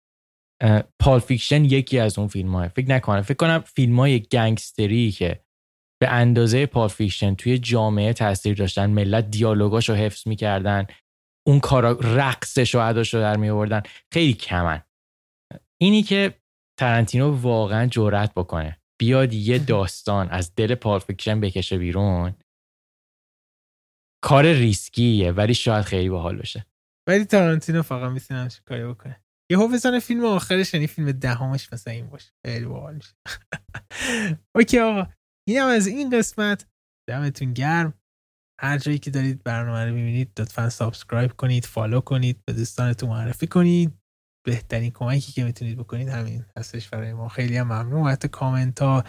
Pulp 1.01 1.20
Fiction 1.20 1.65
یکی 1.65 1.99
از 1.99 2.19
اون 2.19 2.29
فیلم 2.29 2.55
های 2.55 2.69
فکر 2.69 2.89
نکنم. 2.89 3.23
فکر 3.23 3.37
کنم 3.37 3.61
فیلم 3.61 4.01
های 4.01 4.21
گنگستری 4.21 5.11
که 5.11 5.45
به 6.01 6.09
اندازه 6.09 6.67
Pulp 6.66 6.89
Fiction 6.89 7.35
توی 7.35 7.59
جامعه 7.59 8.13
تاثیر 8.13 8.55
داشتن 8.55 8.91
ملت 8.91 9.31
دیالوگاشو 9.31 9.95
حفظ 9.95 10.29
می‌کردن 10.29 10.87
اون 11.47 11.61
کارا 11.61 11.93
رقصش 11.93 12.75
و 12.75 12.81
اداش 12.81 13.15
رو 13.15 13.21
در 13.21 13.37
می 13.37 13.49
آوردن 13.49 13.83
خیلی 14.13 14.35
کمن. 14.35 14.83
اینی 15.81 16.03
که 16.03 16.35
تارانتینو 16.81 17.41
واقعا 17.41 17.87
جرأت 17.87 18.35
بکنه. 18.35 18.81
بیاد 19.01 19.33
یه 19.33 19.59
داستان 19.59 20.29
از 20.31 20.55
دل 20.55 20.75
Pulp 20.75 20.99
Fiction 20.99 21.41
بکشه 21.41 21.79
بیرون 21.79 22.35
کار 24.25 24.53
ریسکیه 24.53 25.33
ولی 25.33 25.55
شاید 25.55 25.85
خیلی 25.85 26.09
باحال 26.09 26.37
بشه. 26.37 26.67
ولی 27.09 27.25
تارانتینو 27.25 27.83
فقط 27.83 28.13
می‌تونه 28.13 28.49
کاری 28.65 28.85
بکنه. 28.87 29.21
یهو 29.51 29.69
بزنه 29.69 30.01
فیلم 30.01 30.25
آخرش 30.25 30.75
یعنی 30.75 30.87
فیلم 30.87 31.12
دهمش 31.12 31.73
مثلا 31.73 31.93
این 31.93 32.07
باشه. 32.09 32.33
خیلی 32.47 32.65
باحال 32.65 32.95
میشه. 32.95 33.15
OK 34.57 34.79
آقا. 34.79 35.07
این 35.49 35.59
هم 35.59 35.69
از 35.69 35.87
این 35.87 36.19
قسمت. 36.19 36.66
دمتون 37.09 37.53
گرم. 37.53 37.95
هر 38.61 38.79
جایی 38.79 38.99
که 38.99 39.11
دارید 39.11 39.43
برنامه 39.45 39.85
رو 39.85 39.95
می‌بینید 39.95 40.41
لطفا 40.41 40.70
subscribe 40.70 41.33
کنید 41.33 41.65
follow 41.65 42.01
کنید 42.01 42.41
به 42.47 42.53
دوستانتون 42.53 43.09
معرفی 43.09 43.47
کنید. 43.47 43.99
بهترین 44.47 44.91
کمکی 44.91 45.33
که 45.33 45.45
می‌تونید 45.45 45.79
بکنید 45.79 46.09
همین 46.09 46.45
هستش 46.59 46.89
برای 46.89 47.12
ما. 47.12 47.29
خیلی 47.29 47.57
هم 47.57 47.66
ممنون. 47.66 48.11
حتی 48.11 48.29
کامنت 48.29 48.83
ها 48.83 49.05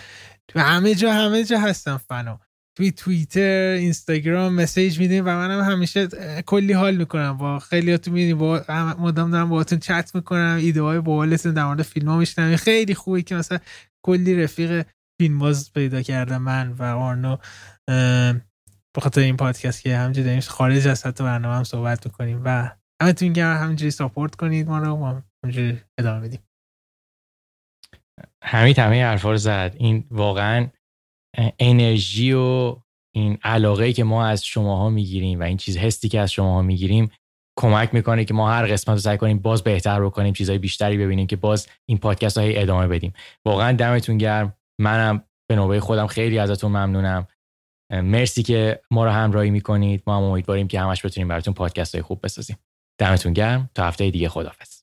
تو 0.48 0.60
همه 0.60 0.96
جا 0.96 1.14
همه 1.14 1.44
جا 1.44 1.60
هستم 1.60 1.98
فنا. 1.98 2.42
توی 2.80 2.92
توییتر 2.92 3.76
اینستاگرام 3.80 4.54
مسیج 4.54 5.00
میدیم 5.00 5.26
و 5.26 5.28
منم 5.28 5.64
همیشه 5.72 6.08
کلی 6.46 6.74
حال 6.74 6.96
می‌کنم. 6.96 7.38
با 7.38 7.60
خیلی 7.60 7.98
تو 7.98 8.12
میدیم 8.12 8.38
با 8.38 8.64
مدام 9.00 9.32
دارم 9.32 9.50
باهاتون 9.50 9.80
چت 9.80 10.16
می‌کنم 10.16 10.58
ایده 10.62 10.82
های 10.82 11.00
باحالتون 11.00 11.54
در 11.54 11.66
مورد 11.66 11.82
فیلم 11.82 12.10
ها 12.10 12.18
میشنم 12.18 12.56
خیلی 12.56 12.96
خوبه 12.96 13.22
که 13.22 13.36
مثلا 13.36 13.60
کلی 14.06 14.44
رفیق 14.44 14.86
فیلم 15.22 15.40
باز 15.40 15.74
پیدا 15.74 16.02
کردم 16.02 16.42
من 16.42 16.72
و 16.72 16.84
آرنو. 16.84 17.38
به 18.96 19.02
خاطر 19.02 19.22
این 19.22 19.38
پادکست 19.38 19.82
که 19.82 19.98
همینجوری 19.98 20.26
داریم 20.26 20.42
خارج 20.42 20.88
از 20.88 21.06
حتی 21.06 21.24
برنامه 21.24 21.56
هم 21.56 21.64
صحبت 21.64 22.06
می‌کنیم 22.06 22.42
و 22.46 22.72
همتون 23.02 23.34
گرم 23.34 23.64
همینجوری 23.64 23.92
ساپورت 23.92 24.36
کنید 24.36 24.68
ما 24.68 24.80
رو 24.80 25.22
همینجوری 25.44 25.82
ادامه 25.98 26.28
بدیم. 26.28 26.40
همین 28.44 28.76
همه 28.78 29.04
حرفا 29.04 29.32
رو 29.32 29.38
زد. 29.38 29.76
این 29.78 30.04
واقعا 30.12 30.68
انرژی 31.60 32.34
و 32.34 32.76
این 33.16 33.38
علاقه 33.44 33.94
که 33.94 34.04
ما 34.04 34.26
از 34.26 34.46
شماها 34.46 34.90
می‌گیریم 34.90 35.40
و 35.40 35.44
این 35.44 35.58
چیز 35.58 35.78
هستی 35.78 36.10
که 36.10 36.20
از 36.20 36.32
شماها 36.32 36.62
می‌گیریم 36.62 37.12
کمک 37.60 37.94
می‌کنه 37.94 38.26
که 38.26 38.34
ما 38.34 38.52
هر 38.52 38.66
قسمت 38.66 38.96
رو 38.96 39.02
سعی 39.02 39.18
کنیم 39.18 39.40
باز 39.40 39.64
بهتر 39.64 40.06
بکنیم 40.06 40.34
چیزهای 40.34 40.58
بیشتری 40.58 40.98
ببینیم 40.98 41.28
که 41.28 41.36
باز 41.36 41.68
این 41.90 41.98
پادکست 41.98 42.38
های 42.38 42.62
ادامه 42.62 42.88
بدیم. 42.88 43.14
واقعا 43.46 43.72
دمتون 43.72 44.18
گرم. 44.18 44.54
منم 44.82 45.24
به 45.50 45.56
نوبه 45.56 45.80
خودم 45.80 46.08
خیلی 46.08 46.40
ازتون 46.40 46.72
ممنونم. 46.72 47.28
مرسی 47.92 48.44
که 48.44 48.82
ما 48.92 49.06
رو 49.06 49.12
همراهی 49.12 49.50
می‌کنید. 49.50 50.04
ما 50.08 50.18
هم 50.18 50.24
امیدواریم 50.24 50.68
که 50.68 50.80
همش 50.80 51.06
بتونیم 51.06 51.28
براتون 51.28 51.54
پادکست 51.54 51.96
های 51.96 52.02
خوب 52.02 52.20
بسازیم. 52.24 52.58
دمتون 53.00 53.34
گرم. 53.34 53.70
تا 53.76 53.86
هفته 53.86 54.12
دیگه 54.12 54.30
خدافظ 54.30 54.79